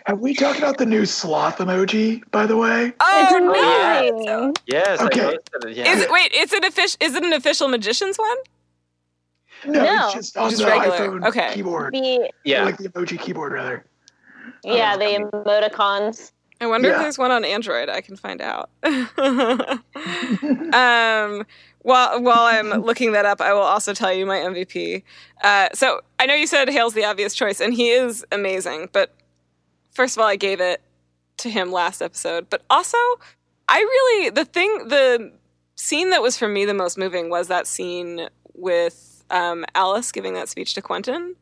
Have 0.06 0.18
we 0.20 0.34
talked 0.34 0.58
about 0.58 0.78
the 0.78 0.86
new 0.86 1.04
sloth 1.04 1.58
emoji, 1.58 2.28
by 2.30 2.46
the 2.46 2.56
way? 2.56 2.86
It's 2.86 2.94
Oh 3.00 3.38
no! 3.38 4.30
amazing. 4.30 4.54
Yes. 4.66 5.00
Okay. 5.00 5.26
I 5.26 5.30
it. 5.32 5.76
Yeah. 5.76 5.92
Is 5.92 6.02
it, 6.02 6.10
wait, 6.10 6.30
it's 6.32 6.52
an 6.52 6.64
official. 6.64 6.96
Is 7.00 7.14
it 7.14 7.22
an 7.22 7.32
official 7.32 7.68
magician's 7.68 8.16
one? 8.16 8.36
No, 9.66 9.84
No. 9.84 10.06
it's 10.06 10.14
just 10.14 10.36
on 10.36 10.50
Just 10.50 10.62
the 10.62 10.68
regular. 10.68 10.96
iPhone 10.98 11.26
Okay. 11.28 11.50
keyboard. 11.54 11.94
The 11.94 12.30
yeah. 12.44 12.64
Like 12.64 12.78
the 12.78 12.88
emoji 12.88 13.18
keyboard, 13.18 13.52
rather. 13.52 13.84
yeah 14.64 14.94
Oh, 14.94 14.98
the 14.98 15.04
coming. 15.04 15.30
emoticons. 15.70 16.32
I 16.62 16.66
wonder 16.66 16.90
if 16.90 16.98
there's 16.98 17.16
one 17.18 17.30
on 17.30 17.42
Android. 17.44 17.88
I 17.88 18.00
can 18.02 18.16
find 18.16 18.42
out. 18.42 18.68
um, 18.84 18.98
while 21.82 22.22
while 22.22 22.42
I'm 22.44 22.68
looking 22.82 23.12
that 23.12 23.24
up, 23.24 23.40
I 23.40 23.52
will 23.54 23.62
also 23.62 23.94
tell 23.94 24.12
you 24.12 24.26
my 24.26 24.36
MVP. 24.36 25.02
Uh, 25.42 25.68
so 25.72 26.00
I 26.18 26.26
know 26.26 26.34
you 26.34 26.46
said 26.46 26.68
Hale's 26.68 26.92
the 26.94 27.04
obvious 27.04 27.34
choice, 27.34 27.60
and 27.60 27.72
he 27.72 27.90
is 27.90 28.24
amazing. 28.30 28.90
But 28.92 29.14
first 29.92 30.16
of 30.16 30.20
all, 30.20 30.28
I 30.28 30.36
gave 30.36 30.60
it 30.60 30.82
to 31.38 31.48
him 31.48 31.72
last 31.72 32.02
episode. 32.02 32.48
But 32.50 32.62
also, 32.68 32.98
I 33.68 33.78
really 33.78 34.30
the 34.30 34.44
thing 34.44 34.88
the 34.88 35.32
scene 35.76 36.10
that 36.10 36.20
was 36.20 36.36
for 36.36 36.48
me 36.48 36.66
the 36.66 36.74
most 36.74 36.98
moving 36.98 37.30
was 37.30 37.48
that 37.48 37.66
scene 37.66 38.28
with 38.54 39.09
um, 39.30 39.64
Alice 39.74 40.12
giving 40.12 40.34
that 40.34 40.48
speech 40.48 40.74
to 40.74 40.82
Quentin. 40.82 41.36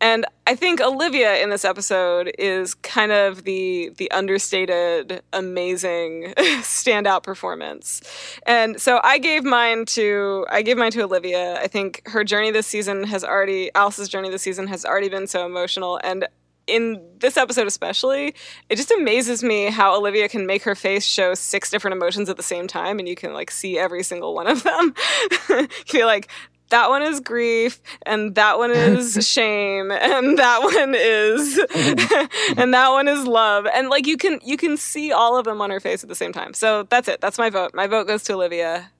And 0.00 0.26
I 0.46 0.54
think 0.54 0.80
Olivia 0.80 1.36
in 1.42 1.50
this 1.50 1.64
episode 1.64 2.32
is 2.38 2.74
kind 2.74 3.12
of 3.12 3.44
the 3.44 3.92
the 3.96 4.10
understated, 4.10 5.22
amazing 5.32 6.34
standout 6.60 7.22
performance. 7.22 8.02
And 8.44 8.80
so 8.80 9.00
I 9.02 9.18
gave 9.18 9.44
mine 9.44 9.86
to 9.86 10.46
I 10.50 10.62
gave 10.62 10.76
mine 10.76 10.90
to 10.92 11.02
Olivia. 11.02 11.60
I 11.60 11.68
think 11.68 12.02
her 12.08 12.24
journey 12.24 12.50
this 12.50 12.66
season 12.66 13.04
has 13.04 13.24
already 13.24 13.70
Alice's 13.74 14.08
journey 14.08 14.30
this 14.30 14.42
season 14.42 14.66
has 14.66 14.84
already 14.84 15.08
been 15.08 15.26
so 15.26 15.46
emotional 15.46 16.00
and 16.02 16.26
in 16.66 17.02
this 17.18 17.36
episode 17.36 17.66
especially, 17.66 18.34
it 18.68 18.76
just 18.76 18.90
amazes 18.90 19.42
me 19.42 19.66
how 19.66 19.96
Olivia 19.96 20.28
can 20.28 20.46
make 20.46 20.62
her 20.62 20.74
face 20.74 21.04
show 21.04 21.34
six 21.34 21.70
different 21.70 21.94
emotions 21.94 22.28
at 22.30 22.36
the 22.36 22.42
same 22.42 22.66
time 22.66 22.98
and 22.98 23.08
you 23.08 23.14
can 23.14 23.32
like 23.34 23.50
see 23.50 23.78
every 23.78 24.02
single 24.02 24.34
one 24.34 24.46
of 24.46 24.62
them. 24.62 24.94
you 25.50 25.68
feel 25.86 26.06
like 26.06 26.28
that 26.70 26.88
one 26.88 27.02
is 27.02 27.20
grief 27.20 27.80
and 28.06 28.34
that 28.34 28.58
one 28.58 28.70
is 28.70 29.26
shame 29.28 29.90
and 29.90 30.38
that 30.38 30.62
one 30.62 30.94
is 30.96 31.58
and 32.56 32.74
that 32.74 32.90
one 32.90 33.08
is 33.08 33.26
love. 33.26 33.66
And 33.66 33.88
like 33.88 34.06
you 34.06 34.16
can 34.16 34.40
you 34.44 34.56
can 34.56 34.76
see 34.76 35.12
all 35.12 35.36
of 35.36 35.44
them 35.44 35.60
on 35.60 35.70
her 35.70 35.80
face 35.80 36.02
at 36.02 36.08
the 36.08 36.14
same 36.14 36.32
time. 36.32 36.54
So 36.54 36.84
that's 36.84 37.08
it. 37.08 37.20
That's 37.20 37.38
my 37.38 37.50
vote. 37.50 37.72
My 37.74 37.86
vote 37.86 38.06
goes 38.06 38.22
to 38.24 38.34
olivia. 38.34 38.90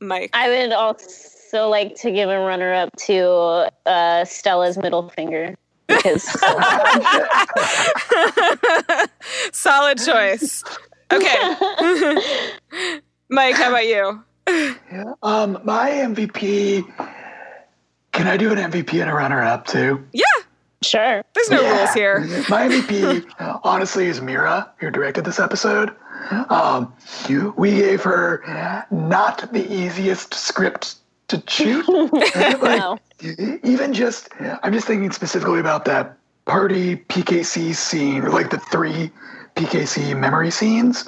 Mike. 0.00 0.30
I 0.32 0.48
would 0.48 0.72
also 0.72 1.68
like 1.68 1.96
to 1.96 2.10
give 2.12 2.28
a 2.28 2.38
runner 2.38 2.72
up 2.72 2.94
to 3.06 3.68
uh, 3.86 4.24
Stella's 4.24 4.78
middle 4.78 5.08
finger 5.08 5.56
because 5.88 6.22
solid 9.52 9.98
choice. 9.98 10.62
Okay. 11.10 11.36
Mike 13.30 13.56
how 13.56 13.70
about 13.70 13.86
you 13.86 14.22
Um, 15.22 15.58
my 15.64 15.90
MVP. 15.90 16.84
Can 18.12 18.26
I 18.26 18.36
do 18.36 18.50
an 18.52 18.58
MVP 18.70 19.00
and 19.00 19.10
a 19.10 19.14
runner-up 19.14 19.66
too? 19.66 20.04
yeah 20.12 20.24
sure. 20.82 21.22
there's 21.34 21.50
no 21.50 21.60
Yeah. 21.60 21.76
rules 21.78 21.92
here 21.94 22.20
My 22.48 22.68
MVP, 22.68 23.60
honestly, 23.64 24.06
is 24.06 24.20
Mira, 24.20 24.70
who 24.78 24.90
directed 24.90 25.24
this 25.24 25.38
episode. 25.40 25.94
Um, 26.50 26.92
you, 27.28 27.54
we 27.56 27.70
gave 27.72 28.02
her 28.02 28.42
not 28.90 29.52
the 29.52 29.70
easiest 29.72 30.34
script 30.34 30.96
to 31.28 31.42
shoot. 31.48 31.86
Like, 32.12 32.62
No. 32.62 32.98
even 33.64 33.92
just, 33.92 34.30
I'm 34.62 34.72
just 34.72 34.86
thinking 34.86 35.10
specifically 35.12 35.60
about 35.60 35.84
that 35.84 36.16
party 36.46 36.96
PKC 36.96 37.74
scene, 37.74 38.22
or 38.24 38.30
like 38.30 38.50
the 38.50 38.58
three 38.58 39.10
PKC 39.56 40.18
memory 40.18 40.50
scenes 40.50 41.04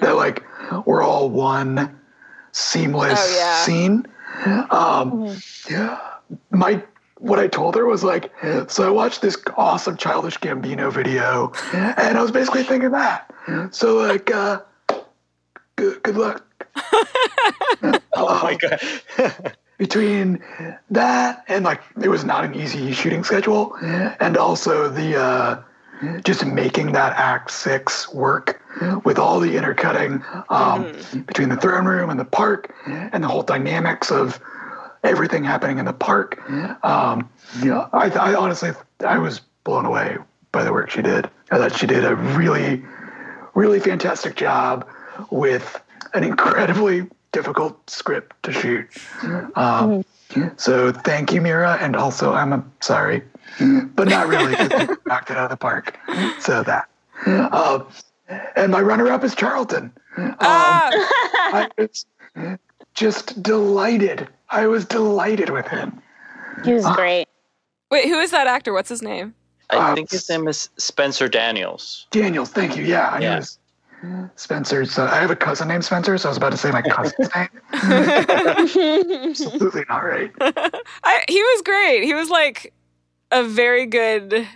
that 0.00 0.16
like 0.16 0.42
were 0.86 1.02
all 1.02 1.28
one 1.28 1.94
seamless 2.58 3.18
Oh, 3.18 3.36
yeah. 3.36 3.62
scene. 3.62 4.06
Um, 4.70 5.36
yeah, 5.70 5.98
my 6.50 6.82
what 7.18 7.38
I 7.40 7.48
told 7.48 7.74
her 7.74 7.84
was 7.86 8.04
like, 8.04 8.30
so 8.68 8.86
I 8.86 8.90
watched 8.90 9.22
this 9.22 9.36
awesome 9.56 9.96
Childish 9.96 10.38
Gambino 10.38 10.92
video, 10.92 11.52
and 11.72 12.16
I 12.18 12.22
was 12.22 12.30
basically 12.30 12.62
thinking 12.62 12.90
that. 12.92 13.32
So 13.70 13.96
like, 13.96 14.30
uh, 14.30 14.60
good 15.76 16.02
good 16.02 16.16
luck. 16.16 16.44
Oh 18.20 18.40
my 18.42 18.56
god. 18.56 18.80
between 19.78 20.42
that 20.90 21.44
and 21.46 21.64
like 21.64 21.80
it 22.02 22.08
was 22.08 22.24
not 22.24 22.44
an 22.44 22.52
easy 22.54 22.92
shooting 22.92 23.22
schedule, 23.22 23.76
and 24.20 24.36
also 24.36 24.88
the 24.88 25.16
uh, 25.16 25.62
just 26.24 26.44
making 26.46 26.92
that 26.92 27.16
act 27.16 27.50
six 27.50 28.12
work 28.12 28.62
with 29.04 29.18
all 29.18 29.40
the 29.40 29.56
intercutting 29.56 30.22
um, 30.50 30.92
between 31.26 31.48
the 31.48 31.56
throne 31.56 31.86
room 31.86 32.10
and 32.10 32.18
the 32.18 32.24
park 32.24 32.74
and 32.86 33.22
the 33.24 33.28
whole 33.28 33.42
dynamics 33.42 34.10
of 34.10 34.40
everything 35.04 35.44
happening 35.44 35.78
in 35.78 35.84
the 35.84 35.92
park. 35.92 36.40
Um, 36.84 37.28
you 37.60 37.66
know, 37.66 37.88
I, 37.92 38.10
I 38.10 38.34
honestly 38.34 38.70
I 39.06 39.18
was 39.18 39.40
blown 39.64 39.84
away 39.86 40.18
by 40.52 40.64
the 40.64 40.72
work 40.72 40.90
she 40.90 41.02
did. 41.02 41.28
I 41.50 41.58
thought 41.58 41.76
she 41.76 41.86
did 41.86 42.04
a 42.04 42.14
really, 42.16 42.82
really 43.54 43.80
fantastic 43.80 44.36
job 44.36 44.86
with 45.30 45.80
an 46.14 46.24
incredibly 46.24 47.06
difficult 47.32 47.90
script 47.90 48.34
to 48.44 48.52
shoot. 48.52 48.88
Um, 49.56 50.04
so 50.56 50.92
thank 50.92 51.32
you, 51.32 51.40
Mira, 51.40 51.78
and 51.80 51.96
also 51.96 52.32
I'm 52.32 52.52
uh, 52.52 52.60
sorry, 52.80 53.22
but 53.94 54.08
not 54.08 54.28
really. 54.28 54.54
knocked 55.06 55.30
it 55.30 55.36
out 55.36 55.44
of 55.44 55.50
the 55.50 55.56
park. 55.56 55.96
So 56.40 56.62
that. 56.64 56.88
Uh, 57.26 57.80
and 58.56 58.70
my 58.72 58.80
runner-up 58.80 59.24
is 59.24 59.34
Charlton. 59.34 59.92
Um, 60.16 60.36
Ah, 60.40 60.90
I 60.92 61.68
was 61.78 62.04
just 62.94 63.42
delighted. 63.42 64.28
I 64.50 64.66
was 64.66 64.84
delighted 64.84 65.50
with 65.50 65.66
him. 65.68 66.00
He 66.64 66.74
was 66.74 66.86
great. 66.94 67.26
wait, 67.90 68.08
who 68.08 68.18
is 68.18 68.30
that 68.32 68.46
actor? 68.46 68.72
What's 68.72 68.88
his 68.88 69.02
name? 69.02 69.34
I 69.70 69.76
Uh, 69.76 69.94
think 69.94 70.10
his 70.10 70.28
name 70.28 70.46
is 70.48 70.68
Spencer 70.78 71.28
Daniels. 71.28 72.06
Daniels, 72.10 72.50
thank 72.50 72.76
you. 72.76 72.84
Yeah, 72.84 73.08
I 73.08 73.20
Yeah. 73.20 73.34
it 73.34 73.36
was 73.38 73.58
Spencer's. 74.36 74.98
Uh, 74.98 75.04
I 75.10 75.16
have 75.20 75.30
a 75.30 75.36
cousin 75.36 75.68
named 75.68 75.84
Spencer, 75.84 76.16
so 76.18 76.28
I 76.28 76.30
was 76.30 76.36
about 76.36 76.52
to 76.52 76.56
say 76.58 76.70
my 76.70 76.82
cousin's 76.82 77.28
name. 77.34 77.48
Absolutely 79.30 79.84
not 79.88 80.04
right. 80.04 80.32
I, 80.40 81.24
he 81.28 81.40
was 81.42 81.62
great. 81.62 82.04
He 82.04 82.14
was 82.14 82.30
like 82.30 82.72
a 83.30 83.42
very 83.44 83.86
good. 83.86 84.46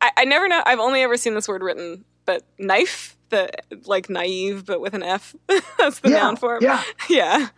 I, 0.00 0.10
I 0.16 0.24
never 0.24 0.48
know. 0.48 0.62
I've 0.64 0.78
only 0.78 1.02
ever 1.02 1.16
seen 1.16 1.34
this 1.34 1.48
word 1.48 1.62
written, 1.62 2.04
but 2.24 2.44
knife, 2.58 3.16
the 3.30 3.50
like 3.84 4.08
naive, 4.10 4.64
but 4.66 4.80
with 4.80 4.94
an 4.94 5.02
F. 5.02 5.34
That's 5.78 6.00
the 6.00 6.10
yeah, 6.10 6.18
noun 6.18 6.36
form. 6.36 6.62
yeah. 6.62 6.82
Yeah. 7.08 7.48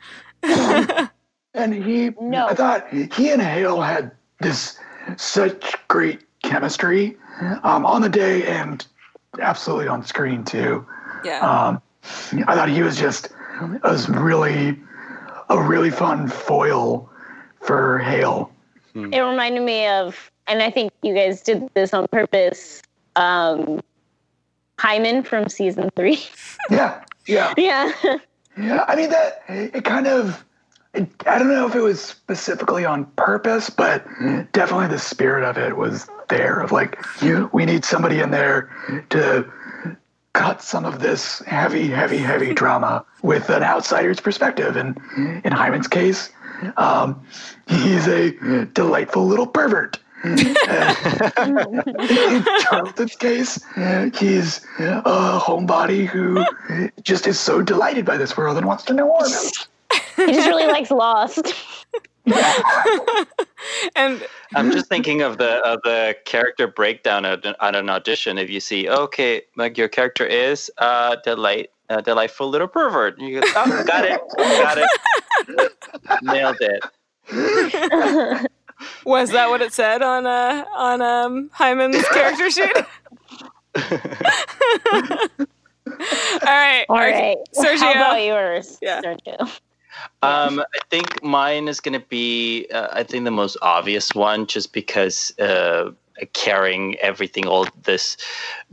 And 1.54 1.72
he, 1.72 2.10
No. 2.20 2.48
I 2.48 2.54
thought 2.54 2.88
he 2.92 3.30
and 3.30 3.40
Hale 3.40 3.80
had 3.80 4.10
this 4.40 4.76
such 5.16 5.76
great 5.88 6.24
chemistry 6.42 7.16
um, 7.62 7.86
on 7.86 8.02
the 8.02 8.08
day 8.08 8.44
and 8.46 8.84
absolutely 9.40 9.86
on 9.88 10.04
screen 10.04 10.44
too. 10.44 10.84
Yeah. 11.24 11.40
Um, 11.40 11.82
I 12.46 12.54
thought 12.54 12.68
he 12.68 12.82
was 12.82 12.96
just 12.96 13.28
was 13.82 14.08
really 14.08 14.78
a 15.48 15.62
really 15.62 15.90
fun 15.90 16.28
foil 16.28 17.08
for 17.60 17.98
Hale. 17.98 18.50
It 18.94 19.20
reminded 19.20 19.62
me 19.62 19.88
of, 19.88 20.30
and 20.46 20.62
I 20.62 20.70
think 20.70 20.92
you 21.02 21.14
guys 21.14 21.40
did 21.40 21.68
this 21.74 21.92
on 21.92 22.06
purpose. 22.08 22.80
Um, 23.16 23.80
Hyman 24.78 25.22
from 25.22 25.48
season 25.48 25.90
three. 25.96 26.20
Yeah, 26.70 27.04
yeah. 27.26 27.52
yeah. 27.58 27.92
Yeah, 28.56 28.84
I 28.88 28.96
mean 28.96 29.10
that 29.10 29.42
it 29.48 29.84
kind 29.84 30.06
of 30.06 30.42
it, 30.94 31.08
I 31.26 31.38
don't 31.38 31.48
know 31.48 31.66
if 31.66 31.74
it 31.74 31.80
was 31.80 32.00
specifically 32.00 32.86
on 32.86 33.04
purpose, 33.16 33.68
but 33.68 34.06
definitely 34.52 34.86
the 34.86 34.98
spirit 34.98 35.44
of 35.44 35.58
it 35.58 35.76
was 35.76 36.08
there 36.28 36.60
of 36.60 36.72
like 36.72 36.98
you, 37.20 37.50
we 37.52 37.66
need 37.66 37.84
somebody 37.84 38.20
in 38.20 38.30
there 38.30 38.70
to 39.10 39.44
cut 40.34 40.60
some 40.60 40.84
of 40.84 41.00
this 41.00 41.38
heavy, 41.40 41.88
heavy, 41.88 42.18
heavy 42.18 42.52
drama 42.52 43.04
with 43.22 43.48
an 43.48 43.62
outsider's 43.62 44.20
perspective. 44.20 44.76
And 44.76 45.00
in 45.44 45.52
Hyman's 45.52 45.88
case, 45.88 46.30
um, 46.76 47.24
he's 47.66 48.06
a 48.06 48.66
delightful 48.66 49.26
little 49.26 49.46
pervert. 49.46 49.98
in 50.24 50.54
Charlton's 52.60 53.16
case, 53.16 53.64
he's 54.18 54.64
a 54.78 55.38
homebody 55.38 56.06
who 56.06 56.44
just 57.02 57.26
is 57.26 57.38
so 57.38 57.62
delighted 57.62 58.04
by 58.04 58.16
this 58.16 58.36
world 58.36 58.56
and 58.56 58.66
wants 58.66 58.84
to 58.84 58.94
know 58.94 59.06
more 59.06 59.26
about 59.26 59.44
it. 59.44 59.68
He 60.16 60.32
just 60.32 60.48
really 60.48 60.66
likes 60.66 60.90
Lost. 60.90 61.54
and 63.96 64.26
I'm 64.54 64.70
just 64.72 64.86
thinking 64.88 65.22
of 65.22 65.38
the 65.38 65.56
of 65.66 65.80
the 65.84 66.16
character 66.24 66.66
breakdown 66.66 67.24
at, 67.24 67.44
an- 67.44 67.54
at 67.60 67.74
an 67.74 67.90
audition. 67.90 68.38
If 68.38 68.48
you 68.50 68.60
see, 68.60 68.88
okay, 68.88 69.42
like 69.56 69.76
your 69.76 69.88
character 69.88 70.24
is 70.26 70.70
uh, 70.78 71.16
delight, 71.24 71.70
a 71.90 72.00
delightful 72.02 72.48
little 72.48 72.68
pervert. 72.68 73.18
You 73.20 73.40
go, 73.40 73.46
oh, 73.56 73.84
got 73.86 74.04
it, 74.04 74.20
got 74.38 74.78
it, 74.78 75.72
nailed 76.22 76.56
it. 76.60 76.82
was 79.04 79.30
that 79.30 79.48
what 79.50 79.62
it 79.62 79.72
said 79.72 80.02
on 80.02 80.26
uh 80.26 80.64
on 80.76 81.00
um 81.02 81.50
Hyman's 81.52 82.06
character 82.08 82.50
sheet? 82.50 82.76
All 82.76 82.84
right, 85.86 86.84
All 86.88 86.96
right. 86.96 87.10
Our- 87.10 87.10
right. 87.10 87.36
Sergio. 87.54 87.78
How 87.78 87.92
about 87.92 88.22
yours? 88.22 88.78
Yeah. 88.82 89.00
Sergio? 89.02 89.58
Um, 90.22 90.60
I 90.60 90.80
think 90.90 91.22
mine 91.22 91.68
is 91.68 91.80
going 91.80 91.98
to 92.00 92.06
be, 92.06 92.66
uh, 92.72 92.88
I 92.92 93.02
think, 93.02 93.24
the 93.24 93.30
most 93.30 93.56
obvious 93.62 94.14
one, 94.14 94.46
just 94.46 94.72
because 94.72 95.38
uh, 95.38 95.90
carrying 96.32 96.96
everything, 96.96 97.46
all 97.46 97.66
this 97.82 98.16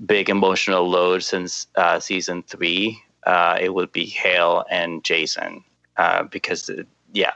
big 0.06 0.30
emotional 0.30 0.90
load 0.90 1.24
since 1.24 1.68
uh, 1.76 2.00
season 2.00 2.44
three, 2.44 3.02
uh, 3.26 3.58
it 3.60 3.74
would 3.74 3.92
be 3.92 4.06
Hale 4.06 4.66
and 4.70 5.04
Jason, 5.04 5.64
uh, 5.98 6.24
because 6.24 6.70
uh, 6.70 6.84
yeah, 7.14 7.34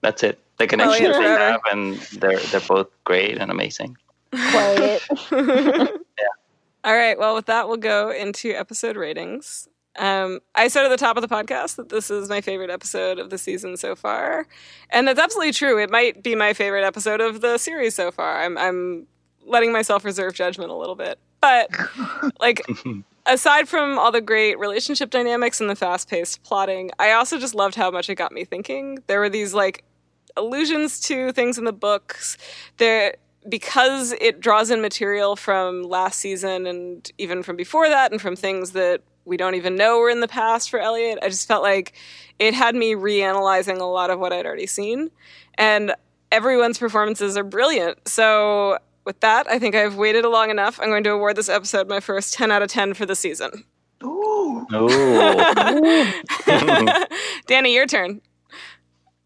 that's 0.00 0.22
it. 0.22 0.38
The 0.58 0.66
connection 0.66 1.06
yeah, 1.06 1.12
that 1.12 1.18
they 1.18 1.24
forever. 1.24 1.52
have, 1.52 1.60
and 1.70 1.96
they're 2.20 2.38
they're 2.38 2.60
both 2.60 2.88
great 3.04 3.38
and 3.38 3.50
amazing. 3.50 3.96
Quiet. 4.30 5.02
yeah. 5.32 5.86
All 6.84 6.94
right. 6.94 7.18
Well, 7.18 7.34
with 7.34 7.46
that, 7.46 7.68
we'll 7.68 7.76
go 7.76 8.10
into 8.10 8.52
episode 8.52 8.96
ratings. 8.96 9.68
Um, 9.98 10.40
I 10.54 10.68
said 10.68 10.84
at 10.84 10.88
the 10.88 10.96
top 10.96 11.16
of 11.16 11.22
the 11.22 11.28
podcast 11.28 11.76
that 11.76 11.88
this 11.88 12.10
is 12.10 12.28
my 12.28 12.40
favorite 12.40 12.70
episode 12.70 13.18
of 13.18 13.30
the 13.30 13.38
season 13.38 13.76
so 13.76 13.96
far, 13.96 14.46
and 14.90 15.08
that's 15.08 15.18
absolutely 15.18 15.52
true. 15.52 15.78
It 15.78 15.90
might 15.90 16.22
be 16.22 16.34
my 16.34 16.52
favorite 16.52 16.84
episode 16.84 17.20
of 17.20 17.40
the 17.40 17.58
series 17.58 17.94
so 17.94 18.10
far. 18.10 18.40
I'm 18.42 18.56
I'm 18.56 19.06
letting 19.44 19.72
myself 19.72 20.04
reserve 20.04 20.34
judgment 20.34 20.70
a 20.70 20.74
little 20.74 20.94
bit, 20.94 21.18
but 21.40 21.70
like 22.40 22.64
aside 23.26 23.68
from 23.68 23.98
all 23.98 24.12
the 24.12 24.20
great 24.20 24.58
relationship 24.58 25.10
dynamics 25.10 25.60
and 25.60 25.68
the 25.68 25.76
fast-paced 25.76 26.42
plotting, 26.44 26.90
I 26.98 27.12
also 27.12 27.38
just 27.38 27.54
loved 27.54 27.74
how 27.74 27.90
much 27.90 28.08
it 28.08 28.14
got 28.14 28.32
me 28.32 28.44
thinking. 28.44 28.98
There 29.06 29.20
were 29.20 29.28
these 29.28 29.52
like 29.52 29.84
allusions 30.36 31.00
to 31.00 31.32
things 31.32 31.58
in 31.58 31.64
the 31.64 31.72
books. 31.72 32.38
There 32.76 33.16
because 33.48 34.12
it 34.20 34.40
draws 34.40 34.70
in 34.70 34.80
material 34.80 35.36
from 35.36 35.82
last 35.82 36.18
season 36.18 36.66
and 36.66 37.10
even 37.18 37.42
from 37.42 37.56
before 37.56 37.88
that 37.88 38.12
and 38.12 38.20
from 38.20 38.36
things 38.36 38.72
that 38.72 39.00
we 39.28 39.36
don't 39.36 39.54
even 39.54 39.76
know 39.76 39.98
were 39.98 40.10
in 40.10 40.20
the 40.20 40.28
past 40.28 40.70
for 40.70 40.80
Eliot. 40.80 41.18
I 41.22 41.28
just 41.28 41.46
felt 41.46 41.62
like 41.62 41.94
it 42.38 42.54
had 42.54 42.74
me 42.74 42.94
reanalyzing 42.94 43.78
a 43.78 43.84
lot 43.84 44.10
of 44.10 44.18
what 44.18 44.32
I'd 44.32 44.46
already 44.46 44.66
seen. 44.66 45.10
And 45.56 45.94
everyone's 46.32 46.78
performances 46.78 47.36
are 47.36 47.44
brilliant. 47.44 48.08
So 48.08 48.78
with 49.04 49.20
that, 49.20 49.48
I 49.50 49.58
think 49.58 49.74
I've 49.74 49.96
waited 49.96 50.24
long 50.24 50.50
enough. 50.50 50.80
I'm 50.80 50.88
going 50.88 51.04
to 51.04 51.10
award 51.10 51.36
this 51.36 51.48
episode 51.48 51.88
my 51.88 52.00
first 52.00 52.34
10 52.34 52.50
out 52.50 52.62
of 52.62 52.68
10 52.68 52.94
for 52.94 53.06
the 53.06 53.14
season. 53.14 53.64
Ooh. 54.02 54.66
Oh, 54.70 56.22
Danny, 57.46 57.74
your 57.74 57.86
turn. 57.86 58.20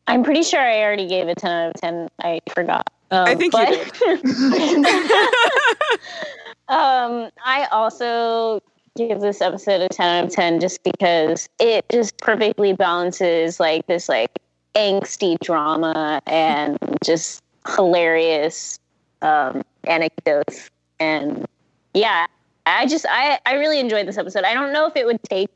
I'm 0.07 0.25
pretty 0.25 0.43
sure 0.43 0.61
I 0.61 0.83
already 0.83 1.07
gave 1.09 1.29
a 1.29 1.35
10 1.35 1.51
out 1.51 1.69
of 1.75 1.81
10. 1.81 2.09
I 2.23 2.41
forgot. 2.55 2.89
Um, 3.11 3.27
I 3.27 3.35
think 3.35 3.53
you 3.55 3.61
you 3.61 4.83
did. 4.83 4.87
um, 6.69 7.31
I 7.45 7.69
also 7.71 8.63
give 8.97 9.21
this 9.21 9.41
episode 9.41 9.81
a 9.81 9.89
10 9.89 10.07
out 10.07 10.25
of 10.25 10.31
10 10.31 10.61
just 10.61 10.83
because 10.83 11.49
it 11.59 11.85
just 11.91 12.19
perfectly 12.19 12.73
balances 12.73 13.59
like 13.59 13.87
this 13.87 14.09
like 14.09 14.31
angsty 14.75 15.39
drama 15.41 16.21
and 16.27 16.79
just 17.05 17.43
hilarious 17.77 18.79
um, 19.23 19.63
anecdotes. 19.85 20.71
And 21.01 21.47
yeah, 21.95 22.27
I 22.67 22.87
just, 22.87 23.07
I, 23.09 23.39
I 23.47 23.55
really 23.55 23.81
enjoyed 23.81 24.07
this 24.07 24.19
episode. 24.19 24.45
I 24.45 24.55
don't 24.55 24.73
know 24.73 24.87
if 24.87 24.97
it 24.97 25.07
would 25.07 25.23
take 25.25 25.51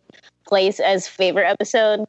place 0.46 0.80
as 0.80 1.06
favorite 1.06 1.46
episode 1.46 2.06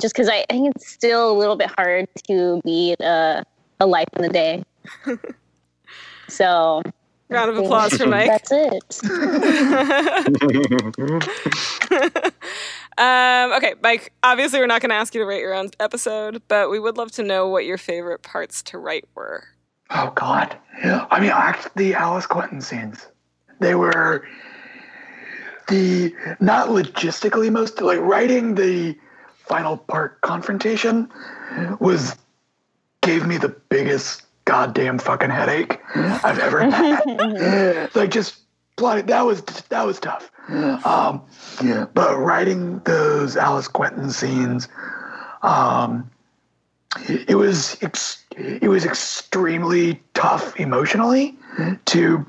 just 0.00 0.14
because 0.14 0.28
I 0.28 0.44
think 0.48 0.74
it's 0.74 0.88
still 0.88 1.30
a 1.30 1.36
little 1.36 1.56
bit 1.56 1.70
hard 1.76 2.08
to 2.28 2.60
beat 2.64 3.00
uh, 3.00 3.42
a 3.80 3.86
life 3.86 4.08
in 4.16 4.22
the 4.22 4.28
day. 4.28 4.64
so 6.28 6.82
Round 7.30 7.50
of 7.50 7.58
applause 7.58 7.96
for 7.96 8.06
Mike. 8.06 8.26
That's 8.26 8.50
it. 8.52 9.00
um, 12.98 13.52
okay, 13.52 13.74
Mike. 13.82 14.12
Obviously, 14.24 14.58
we're 14.58 14.66
not 14.66 14.80
going 14.80 14.90
to 14.90 14.96
ask 14.96 15.14
you 15.14 15.20
to 15.20 15.26
rate 15.26 15.40
your 15.40 15.54
own 15.54 15.70
episode, 15.78 16.42
but 16.48 16.70
we 16.70 16.80
would 16.80 16.96
love 16.96 17.12
to 17.12 17.22
know 17.22 17.48
what 17.48 17.64
your 17.64 17.78
favorite 17.78 18.22
parts 18.22 18.62
to 18.64 18.78
write 18.78 19.04
were. 19.14 19.44
Oh 19.90 20.12
God. 20.16 20.56
Yeah. 20.82 21.06
I 21.10 21.20
mean, 21.20 21.30
act 21.30 21.68
the 21.76 21.94
Alice 21.94 22.26
Quentin 22.26 22.60
scenes. 22.60 23.06
They 23.60 23.76
were 23.76 24.26
the 25.68 26.12
not 26.40 26.68
logistically 26.68 27.50
most 27.50 27.80
like 27.80 28.00
writing 28.00 28.56
the 28.56 28.98
final 29.36 29.76
part 29.76 30.20
confrontation 30.20 31.08
was 31.78 32.16
gave 33.02 33.26
me 33.26 33.36
the 33.36 33.48
biggest 33.48 34.22
goddamn 34.50 34.98
fucking 34.98 35.30
headache 35.30 35.80
I've 35.94 36.40
ever 36.40 36.68
had. 36.68 37.94
like 37.94 38.10
just 38.10 38.40
plotting 38.76 39.06
that 39.06 39.24
was 39.24 39.42
that 39.42 39.86
was 39.86 40.00
tough. 40.00 40.28
Um, 40.84 41.22
but 41.94 42.18
writing 42.18 42.80
those 42.80 43.36
Alice 43.36 43.68
Quentin 43.68 44.10
scenes, 44.10 44.66
um, 45.42 46.10
it 47.08 47.36
was 47.36 47.80
ex- 47.80 48.24
it 48.36 48.68
was 48.68 48.84
extremely 48.84 50.02
tough 50.14 50.58
emotionally 50.58 51.36
to 51.84 52.26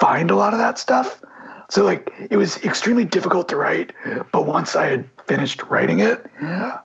find 0.00 0.32
a 0.32 0.36
lot 0.36 0.54
of 0.54 0.58
that 0.58 0.76
stuff. 0.76 1.22
So 1.70 1.84
like 1.84 2.12
it 2.30 2.36
was 2.36 2.56
extremely 2.64 3.04
difficult 3.04 3.48
to 3.50 3.56
write, 3.56 3.92
but 4.32 4.44
once 4.46 4.74
I 4.74 4.86
had 4.86 5.08
finished 5.28 5.62
writing 5.70 6.00
it, 6.00 6.26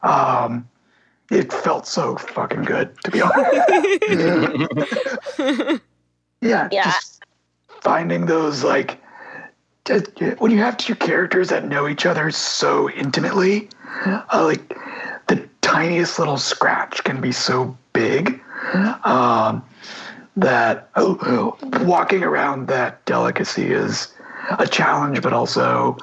um, 0.03 0.69
it 1.31 1.51
felt 1.53 1.85
so 1.88 2.15
fucking 2.18 2.64
good 2.64 2.89
to 3.03 3.11
be 3.11 3.22
honest. 3.22 3.69
yeah, 6.41 6.68
Yeah. 6.72 6.84
just 6.84 7.23
finding 7.81 8.26
those 8.26 8.64
like 8.64 8.97
just- 9.85 10.07
when 10.39 10.51
you 10.51 10.57
have 10.60 10.77
two 10.77 10.95
characters 10.95 11.49
that 11.49 11.68
know 11.68 11.88
each 11.88 12.06
other 12.06 12.31
so 12.31 12.89
intimately, 12.91 13.69
uh, 14.06 14.23
like 14.43 14.76
the 15.27 15.47
tiniest 15.61 16.19
little 16.19 16.38
scratch 16.38 17.03
can 17.03 17.22
be 17.22 17.31
so 17.31 17.76
big 17.93 18.41
um, 19.03 19.64
that 20.35 20.89
oh, 20.95 21.57
walking 21.81 22.23
around 22.23 22.68
that 22.68 23.03
delicacy 23.06 23.72
is 23.72 24.14
a 24.57 24.68
challenge, 24.68 25.22
but 25.22 25.34
also 25.34 25.97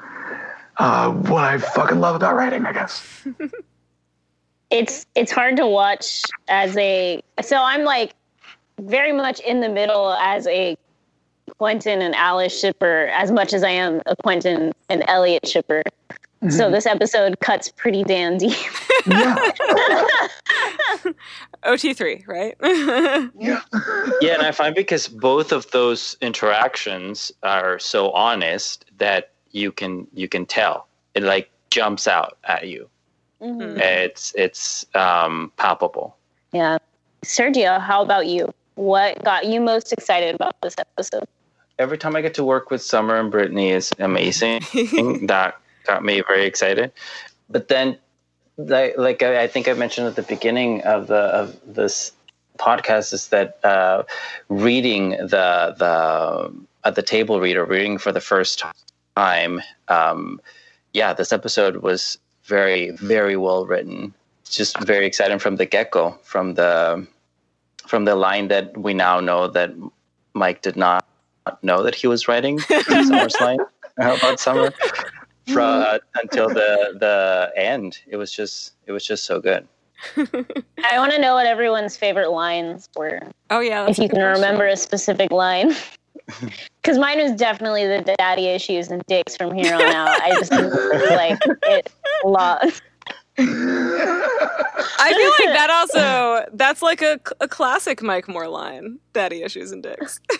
uh, 0.78 1.10
what 1.10 1.44
I 1.44 1.58
fucking 1.58 2.00
love 2.00 2.16
about 2.16 2.34
writing, 2.36 2.66
I 2.66 2.72
guess. 2.72 3.26
it's 4.70 5.06
it's 5.14 5.30
hard 5.32 5.56
to 5.56 5.66
watch 5.66 6.22
as 6.48 6.76
a 6.76 7.22
so 7.42 7.56
I'm 7.56 7.84
like 7.84 8.14
very 8.80 9.12
much 9.12 9.40
in 9.40 9.60
the 9.60 9.68
middle 9.68 10.12
as 10.14 10.46
a 10.46 10.76
Quentin 11.58 12.02
and 12.02 12.14
Alice 12.14 12.58
shipper 12.58 13.06
as 13.14 13.30
much 13.30 13.52
as 13.52 13.62
I 13.62 13.70
am 13.70 14.02
a 14.06 14.16
Quentin 14.16 14.72
and 14.88 15.04
Eliot 15.06 15.46
shipper. 15.46 15.82
So 16.50 16.64
mm-hmm. 16.64 16.72
this 16.72 16.86
episode 16.86 17.40
cuts 17.40 17.70
pretty 17.70 18.04
damn 18.04 18.36
deep. 18.36 18.56
Yeah, 19.06 19.36
OT3, 21.64 22.28
right? 22.28 22.54
yeah. 23.38 23.60
yeah, 24.20 24.34
and 24.34 24.42
I 24.42 24.52
find 24.52 24.74
because 24.74 25.08
both 25.08 25.50
of 25.50 25.70
those 25.70 26.16
interactions 26.20 27.32
are 27.42 27.78
so 27.78 28.10
honest 28.10 28.84
that 28.98 29.32
you 29.52 29.72
can 29.72 30.06
you 30.12 30.28
can 30.28 30.44
tell 30.44 30.86
it 31.14 31.22
like 31.22 31.50
jumps 31.70 32.06
out 32.06 32.36
at 32.44 32.68
you. 32.68 32.88
Mhm. 33.40 33.78
It's 33.78 34.34
it's 34.34 34.86
um, 34.94 35.52
palpable. 35.56 36.16
Yeah. 36.52 36.78
Sergio, 37.24 37.80
how 37.80 38.02
about 38.02 38.26
you? 38.26 38.52
What 38.76 39.22
got 39.24 39.46
you 39.46 39.60
most 39.60 39.92
excited 39.92 40.34
about 40.34 40.60
this 40.62 40.74
episode? 40.78 41.24
Every 41.78 41.98
time 41.98 42.16
I 42.16 42.22
get 42.22 42.34
to 42.34 42.44
work 42.44 42.70
with 42.70 42.82
Summer 42.82 43.16
and 43.16 43.30
Brittany 43.30 43.70
is 43.70 43.92
amazing. 43.98 44.62
that 45.26 45.58
got 45.84 46.04
me 46.04 46.22
very 46.26 46.46
excited. 46.46 46.92
But 47.50 47.68
then, 47.68 47.98
like, 48.56 48.96
like 48.96 49.22
I, 49.22 49.42
I 49.42 49.46
think 49.46 49.68
I 49.68 49.74
mentioned 49.74 50.06
at 50.06 50.16
the 50.16 50.22
beginning 50.22 50.82
of 50.82 51.06
the 51.08 51.16
of 51.16 51.56
this 51.66 52.12
podcast, 52.58 53.12
is 53.12 53.28
that 53.28 53.62
uh, 53.64 54.04
reading 54.48 55.10
the 55.10 55.74
the 55.76 56.52
at 56.84 56.94
the 56.94 57.02
table 57.02 57.40
reader 57.40 57.64
reading 57.64 57.98
for 57.98 58.12
the 58.12 58.20
first 58.20 58.64
time. 59.16 59.60
Um, 59.88 60.40
yeah, 60.92 61.12
this 61.12 61.32
episode 61.32 61.78
was 61.78 62.18
very 62.46 62.90
very 62.90 63.36
well 63.36 63.66
written. 63.66 64.14
It's 64.42 64.54
just 64.54 64.78
very 64.84 65.06
exciting 65.06 65.38
from 65.38 65.56
the 65.56 65.66
get 65.66 65.90
go. 65.90 66.18
From 66.22 66.54
the 66.54 67.06
from 67.86 68.04
the 68.04 68.16
line 68.16 68.48
that 68.48 68.76
we 68.76 68.94
now 68.94 69.20
know 69.20 69.48
that 69.48 69.72
Mike 70.34 70.62
did 70.62 70.76
not 70.76 71.04
know 71.62 71.82
that 71.82 71.94
he 71.94 72.06
was 72.06 72.28
writing 72.28 72.58
Summer's 72.88 73.40
line 73.40 73.60
about 73.98 74.40
Summer 74.40 74.72
from 75.46 75.82
uh, 75.82 75.98
until 76.22 76.48
the 76.48 76.96
the 76.98 77.52
end. 77.56 77.98
It 78.06 78.16
was 78.16 78.32
just 78.32 78.74
it 78.86 78.92
was 78.92 79.04
just 79.04 79.24
so 79.24 79.40
good. 79.40 79.66
I 80.16 80.98
want 80.98 81.12
to 81.12 81.18
know 81.18 81.34
what 81.34 81.46
everyone's 81.46 81.96
favorite 81.96 82.30
lines 82.30 82.88
were. 82.96 83.20
oh, 83.50 83.60
yeah. 83.60 83.86
if 83.88 83.98
you 83.98 84.08
can 84.08 84.18
question. 84.18 84.42
remember 84.42 84.66
a 84.66 84.76
specific 84.76 85.30
line. 85.30 85.74
Because 86.82 86.98
mine 86.98 87.18
was 87.18 87.32
definitely 87.32 87.84
the 87.86 88.14
daddy 88.18 88.46
issues 88.46 88.90
and 88.92 89.04
dicks 89.06 89.36
from 89.36 89.52
here 89.52 89.74
on 89.74 89.82
out. 89.82 90.08
I 90.22 90.30
just 90.30 90.52
like 91.10 91.38
it 91.64 91.92
a 92.24 92.28
lot. 92.28 92.62
I 93.38 95.12
feel 95.14 95.46
like 95.46 95.56
that 95.56 95.68
also, 95.70 96.46
that's 96.54 96.82
like 96.82 97.02
a, 97.02 97.20
a 97.40 97.48
classic 97.48 98.02
Mike 98.02 98.28
Moore 98.28 98.48
line 98.48 98.98
daddy 99.12 99.42
issues 99.42 99.72
and 99.72 99.82
dicks. 99.82 100.20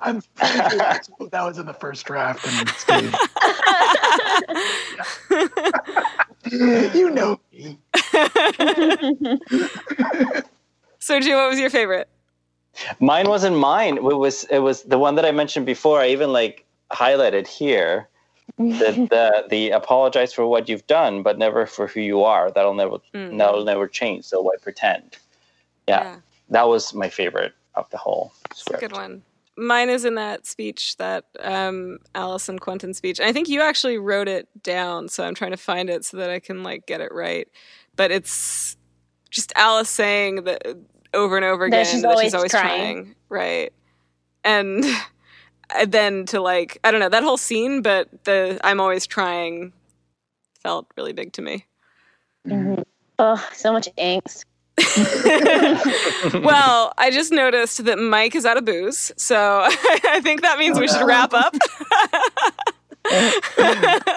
I'm 0.00 0.22
pretty 0.34 0.52
sure 0.54 0.78
that's- 0.78 1.08
that 1.30 1.42
was 1.44 1.58
in 1.58 1.66
the 1.66 1.74
first 1.74 2.04
draft. 2.04 2.46
And 2.46 2.68
Steve. 2.70 3.14
you 6.94 7.10
know 7.10 7.40
me. 7.52 7.78
Sergio, 11.00 11.36
what 11.36 11.50
was 11.50 11.58
your 11.60 11.70
favorite? 11.70 12.08
Mine 13.00 13.28
wasn't 13.28 13.56
mine. 13.56 13.98
It 13.98 14.02
was 14.02 14.44
it 14.44 14.60
was 14.60 14.82
the 14.82 14.98
one 14.98 15.14
that 15.16 15.24
I 15.24 15.30
mentioned 15.30 15.66
before. 15.66 16.00
I 16.00 16.08
even 16.08 16.32
like 16.32 16.64
highlighted 16.90 17.46
here. 17.46 18.08
The 18.70 19.06
the 19.10 19.44
the 19.48 19.70
apologize 19.70 20.32
for 20.32 20.46
what 20.46 20.68
you've 20.68 20.86
done, 20.86 21.22
but 21.22 21.38
never 21.38 21.66
for 21.66 21.86
who 21.86 22.00
you 22.00 22.24
are. 22.24 22.50
That'll 22.50 22.74
never 22.74 22.98
Mm. 23.14 23.38
that'll 23.38 23.64
never 23.64 23.86
change. 23.88 24.24
So 24.24 24.40
why 24.40 24.54
pretend? 24.60 25.16
Yeah, 25.88 26.16
that 26.50 26.68
was 26.68 26.94
my 26.94 27.08
favorite 27.08 27.52
of 27.74 27.88
the 27.90 27.98
whole 27.98 28.32
It's 28.50 28.60
a 28.60 28.64
script. 28.64 28.80
good 28.80 28.92
one. 28.92 29.22
Mine 29.56 29.90
is 29.90 30.04
in 30.06 30.14
that 30.14 30.46
speech, 30.46 30.96
that 30.96 31.24
um, 31.40 31.98
Alice 32.14 32.48
and 32.48 32.58
Quentin 32.60 32.94
speech. 32.94 33.20
I 33.20 33.32
think 33.32 33.48
you 33.48 33.60
actually 33.60 33.98
wrote 33.98 34.28
it 34.28 34.48
down, 34.62 35.08
so 35.08 35.24
I'm 35.24 35.34
trying 35.34 35.50
to 35.50 35.56
find 35.58 35.90
it 35.90 36.04
so 36.06 36.16
that 36.16 36.30
I 36.30 36.38
can 36.38 36.62
like 36.62 36.86
get 36.86 37.00
it 37.02 37.12
right. 37.12 37.46
But 37.96 38.10
it's 38.10 38.76
just 39.30 39.52
Alice 39.56 39.90
saying 39.90 40.44
that 40.44 40.62
over 41.12 41.36
and 41.36 41.44
over 41.44 41.64
again 41.66 41.84
That 41.84 41.86
she's 41.90 42.02
that 42.02 42.18
she's 42.18 42.32
always 42.32 42.34
always 42.34 42.50
trying. 42.50 43.04
trying, 43.04 43.14
right? 43.28 43.72
And 44.44 44.84
and 44.84 44.84
Uh, 45.74 45.86
then 45.86 46.26
to 46.26 46.40
like 46.40 46.78
I 46.84 46.90
don't 46.90 47.00
know 47.00 47.08
that 47.08 47.22
whole 47.22 47.36
scene, 47.36 47.82
but 47.82 48.08
the 48.24 48.58
I'm 48.64 48.80
always 48.80 49.06
trying 49.06 49.72
felt 50.60 50.86
really 50.96 51.12
big 51.12 51.32
to 51.34 51.42
me. 51.42 51.66
Oh, 53.18 53.48
so 53.52 53.72
much 53.72 53.88
angst. 53.98 54.44
well, 56.42 56.92
I 56.98 57.10
just 57.10 57.30
noticed 57.30 57.84
that 57.84 57.98
Mike 57.98 58.34
is 58.34 58.46
out 58.46 58.56
of 58.56 58.64
booze, 58.64 59.12
so 59.16 59.36
I 59.68 60.20
think 60.22 60.42
that 60.42 60.58
means 60.58 60.78
we 60.78 60.88
should 60.88 61.06
wrap 61.06 61.32
up. 61.34 61.54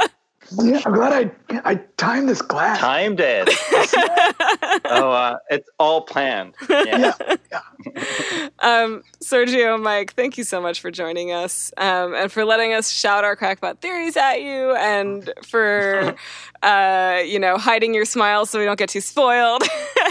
Yeah, 0.51 0.81
I'm 0.85 0.93
glad 0.93 1.31
I 1.49 1.59
I 1.65 1.76
timed 1.97 2.30
this 2.30 2.41
glass. 2.41 2.80
Timed 2.80 3.19
it. 3.19 3.49
oh, 4.85 5.11
uh, 5.11 5.38
it's 5.49 5.69
all 5.80 6.01
planned. 6.01 6.53
Yeah. 6.69 7.13
um, 8.59 9.03
Sergio, 9.23 9.81
Mike, 9.81 10.13
thank 10.13 10.38
you 10.38 10.43
so 10.43 10.61
much 10.61 10.81
for 10.81 10.91
joining 10.91 11.31
us 11.31 11.73
um, 11.77 12.13
and 12.13 12.31
for 12.31 12.45
letting 12.45 12.73
us 12.73 12.91
shout 12.91 13.23
our 13.23 13.35
crackpot 13.35 13.81
theories 13.81 14.15
at 14.17 14.41
you, 14.41 14.76
and 14.76 15.31
for 15.43 16.15
uh, 16.63 17.22
you 17.26 17.39
know 17.39 17.57
hiding 17.57 17.93
your 17.93 18.05
smile 18.05 18.45
so 18.45 18.59
we 18.59 18.65
don't 18.65 18.80
get 18.80 18.89
too 18.89 19.01
spoiled, 19.01 19.63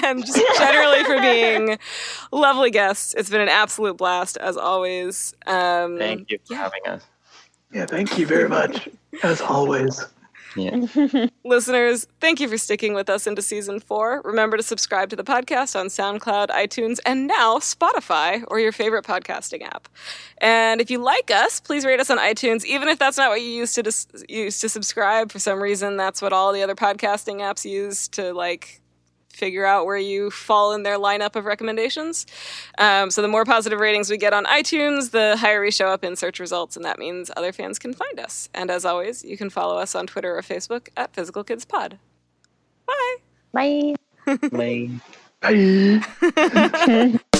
and 0.05 0.27
just 0.27 0.59
generally 0.59 1.05
for 1.05 1.21
being 1.21 1.79
lovely 2.33 2.73
guests. 2.73 3.15
It's 3.17 3.31
been 3.31 3.41
an 3.41 3.49
absolute 3.49 3.97
blast 3.97 4.37
as 4.39 4.57
always. 4.57 5.35
Um, 5.47 5.99
Thank 5.99 6.31
you 6.31 6.39
for 6.45 6.55
yeah. 6.55 6.59
having 6.61 6.87
us. 6.87 7.03
Yeah, 7.73 7.87
thank 7.87 8.19
you 8.19 8.27
very 8.27 8.49
much, 8.49 8.89
as 9.25 9.41
always. 9.41 10.07
Yeah. 10.57 10.87
Listeners, 11.45 12.07
thank 12.21 12.41
you 12.41 12.49
for 12.49 12.59
sticking 12.59 12.95
with 12.95 13.11
us 13.11 13.27
into 13.27 13.43
season 13.43 13.81
four. 13.81 14.23
Remember 14.25 14.57
to 14.57 14.63
subscribe 14.63 15.11
to 15.11 15.17
the 15.17 15.25
podcast 15.25 15.79
on 15.79 15.87
SoundCloud, 15.87 16.49
iTunes, 16.49 16.99
and 17.05 17.27
now 17.27 17.59
Spotify 17.59 18.45
or 18.49 18.61
your 18.61 18.73
favorite 18.73 19.05
podcasting 19.05 19.63
app. 19.63 19.89
And 20.39 20.81
if 20.81 20.91
you 20.91 20.99
like 20.99 21.31
us, 21.31 21.61
please 21.61 21.85
rate 21.85 22.01
us 22.01 22.11
on 22.11 22.19
iTunes, 22.19 22.65
even 22.65 22.89
if 22.89 22.99
that's 22.99 23.17
not 23.17 23.31
what 23.31 23.43
you 23.43 23.49
used 23.49 23.75
to 23.75 23.83
dis- 23.83 24.07
use 24.29 24.61
to 24.61 24.69
subscribe. 24.69 25.33
For 25.33 25.39
some 25.39 25.63
reason, 25.63 25.97
that's 25.97 26.23
what 26.23 26.33
all 26.33 26.53
the 26.53 26.63
other 26.63 26.75
podcasting 26.75 27.37
apps 27.37 27.65
use 27.65 28.09
to 28.09 28.33
like 28.33 28.81
figure 29.35 29.65
out 29.65 29.87
where 29.87 29.97
you 29.97 30.31
fall 30.31 30.73
in 30.73 30.83
their 30.83 30.99
lineup 30.99 31.37
of 31.37 31.45
recommendations. 31.45 32.27
Um, 32.79 33.11
so 33.11 33.23
the 33.23 33.29
more 33.29 33.45
positive 33.45 33.81
ratings 33.81 34.11
we 34.11 34.17
get 34.17 34.33
on 34.33 34.45
iTunes, 34.45 35.11
the 35.11 35.37
higher 35.37 35.61
we 35.61 35.71
show 35.71 35.89
up 35.89 36.05
in 36.05 36.17
search 36.17 36.41
results, 36.41 36.77
and 36.77 36.85
that 36.85 36.99
means 36.99 37.31
other 37.37 37.53
fans 37.53 37.79
can 37.79 37.93
find 37.95 38.19
us. 38.21 38.49
And 38.55 38.71
as 38.71 38.85
always, 38.85 39.25
you 39.25 39.37
can 39.37 39.51
follow 39.51 39.77
us 39.79 39.95
on 39.95 40.07
Twitter 40.07 40.37
or 40.37 40.43
Facebook 40.43 40.89
at 40.97 41.15
Physical 41.15 41.45
Kids 41.45 41.65
Pod. 41.65 41.99
Bye. 42.87 43.17
Bye. 43.53 43.95
Lame. 44.53 45.01
Bye. 45.41 47.21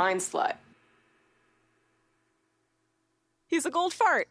Mind 0.00 0.22
slut. 0.22 0.56
He's 3.48 3.66
a 3.66 3.70
gold 3.70 3.92
fart. 3.92 4.28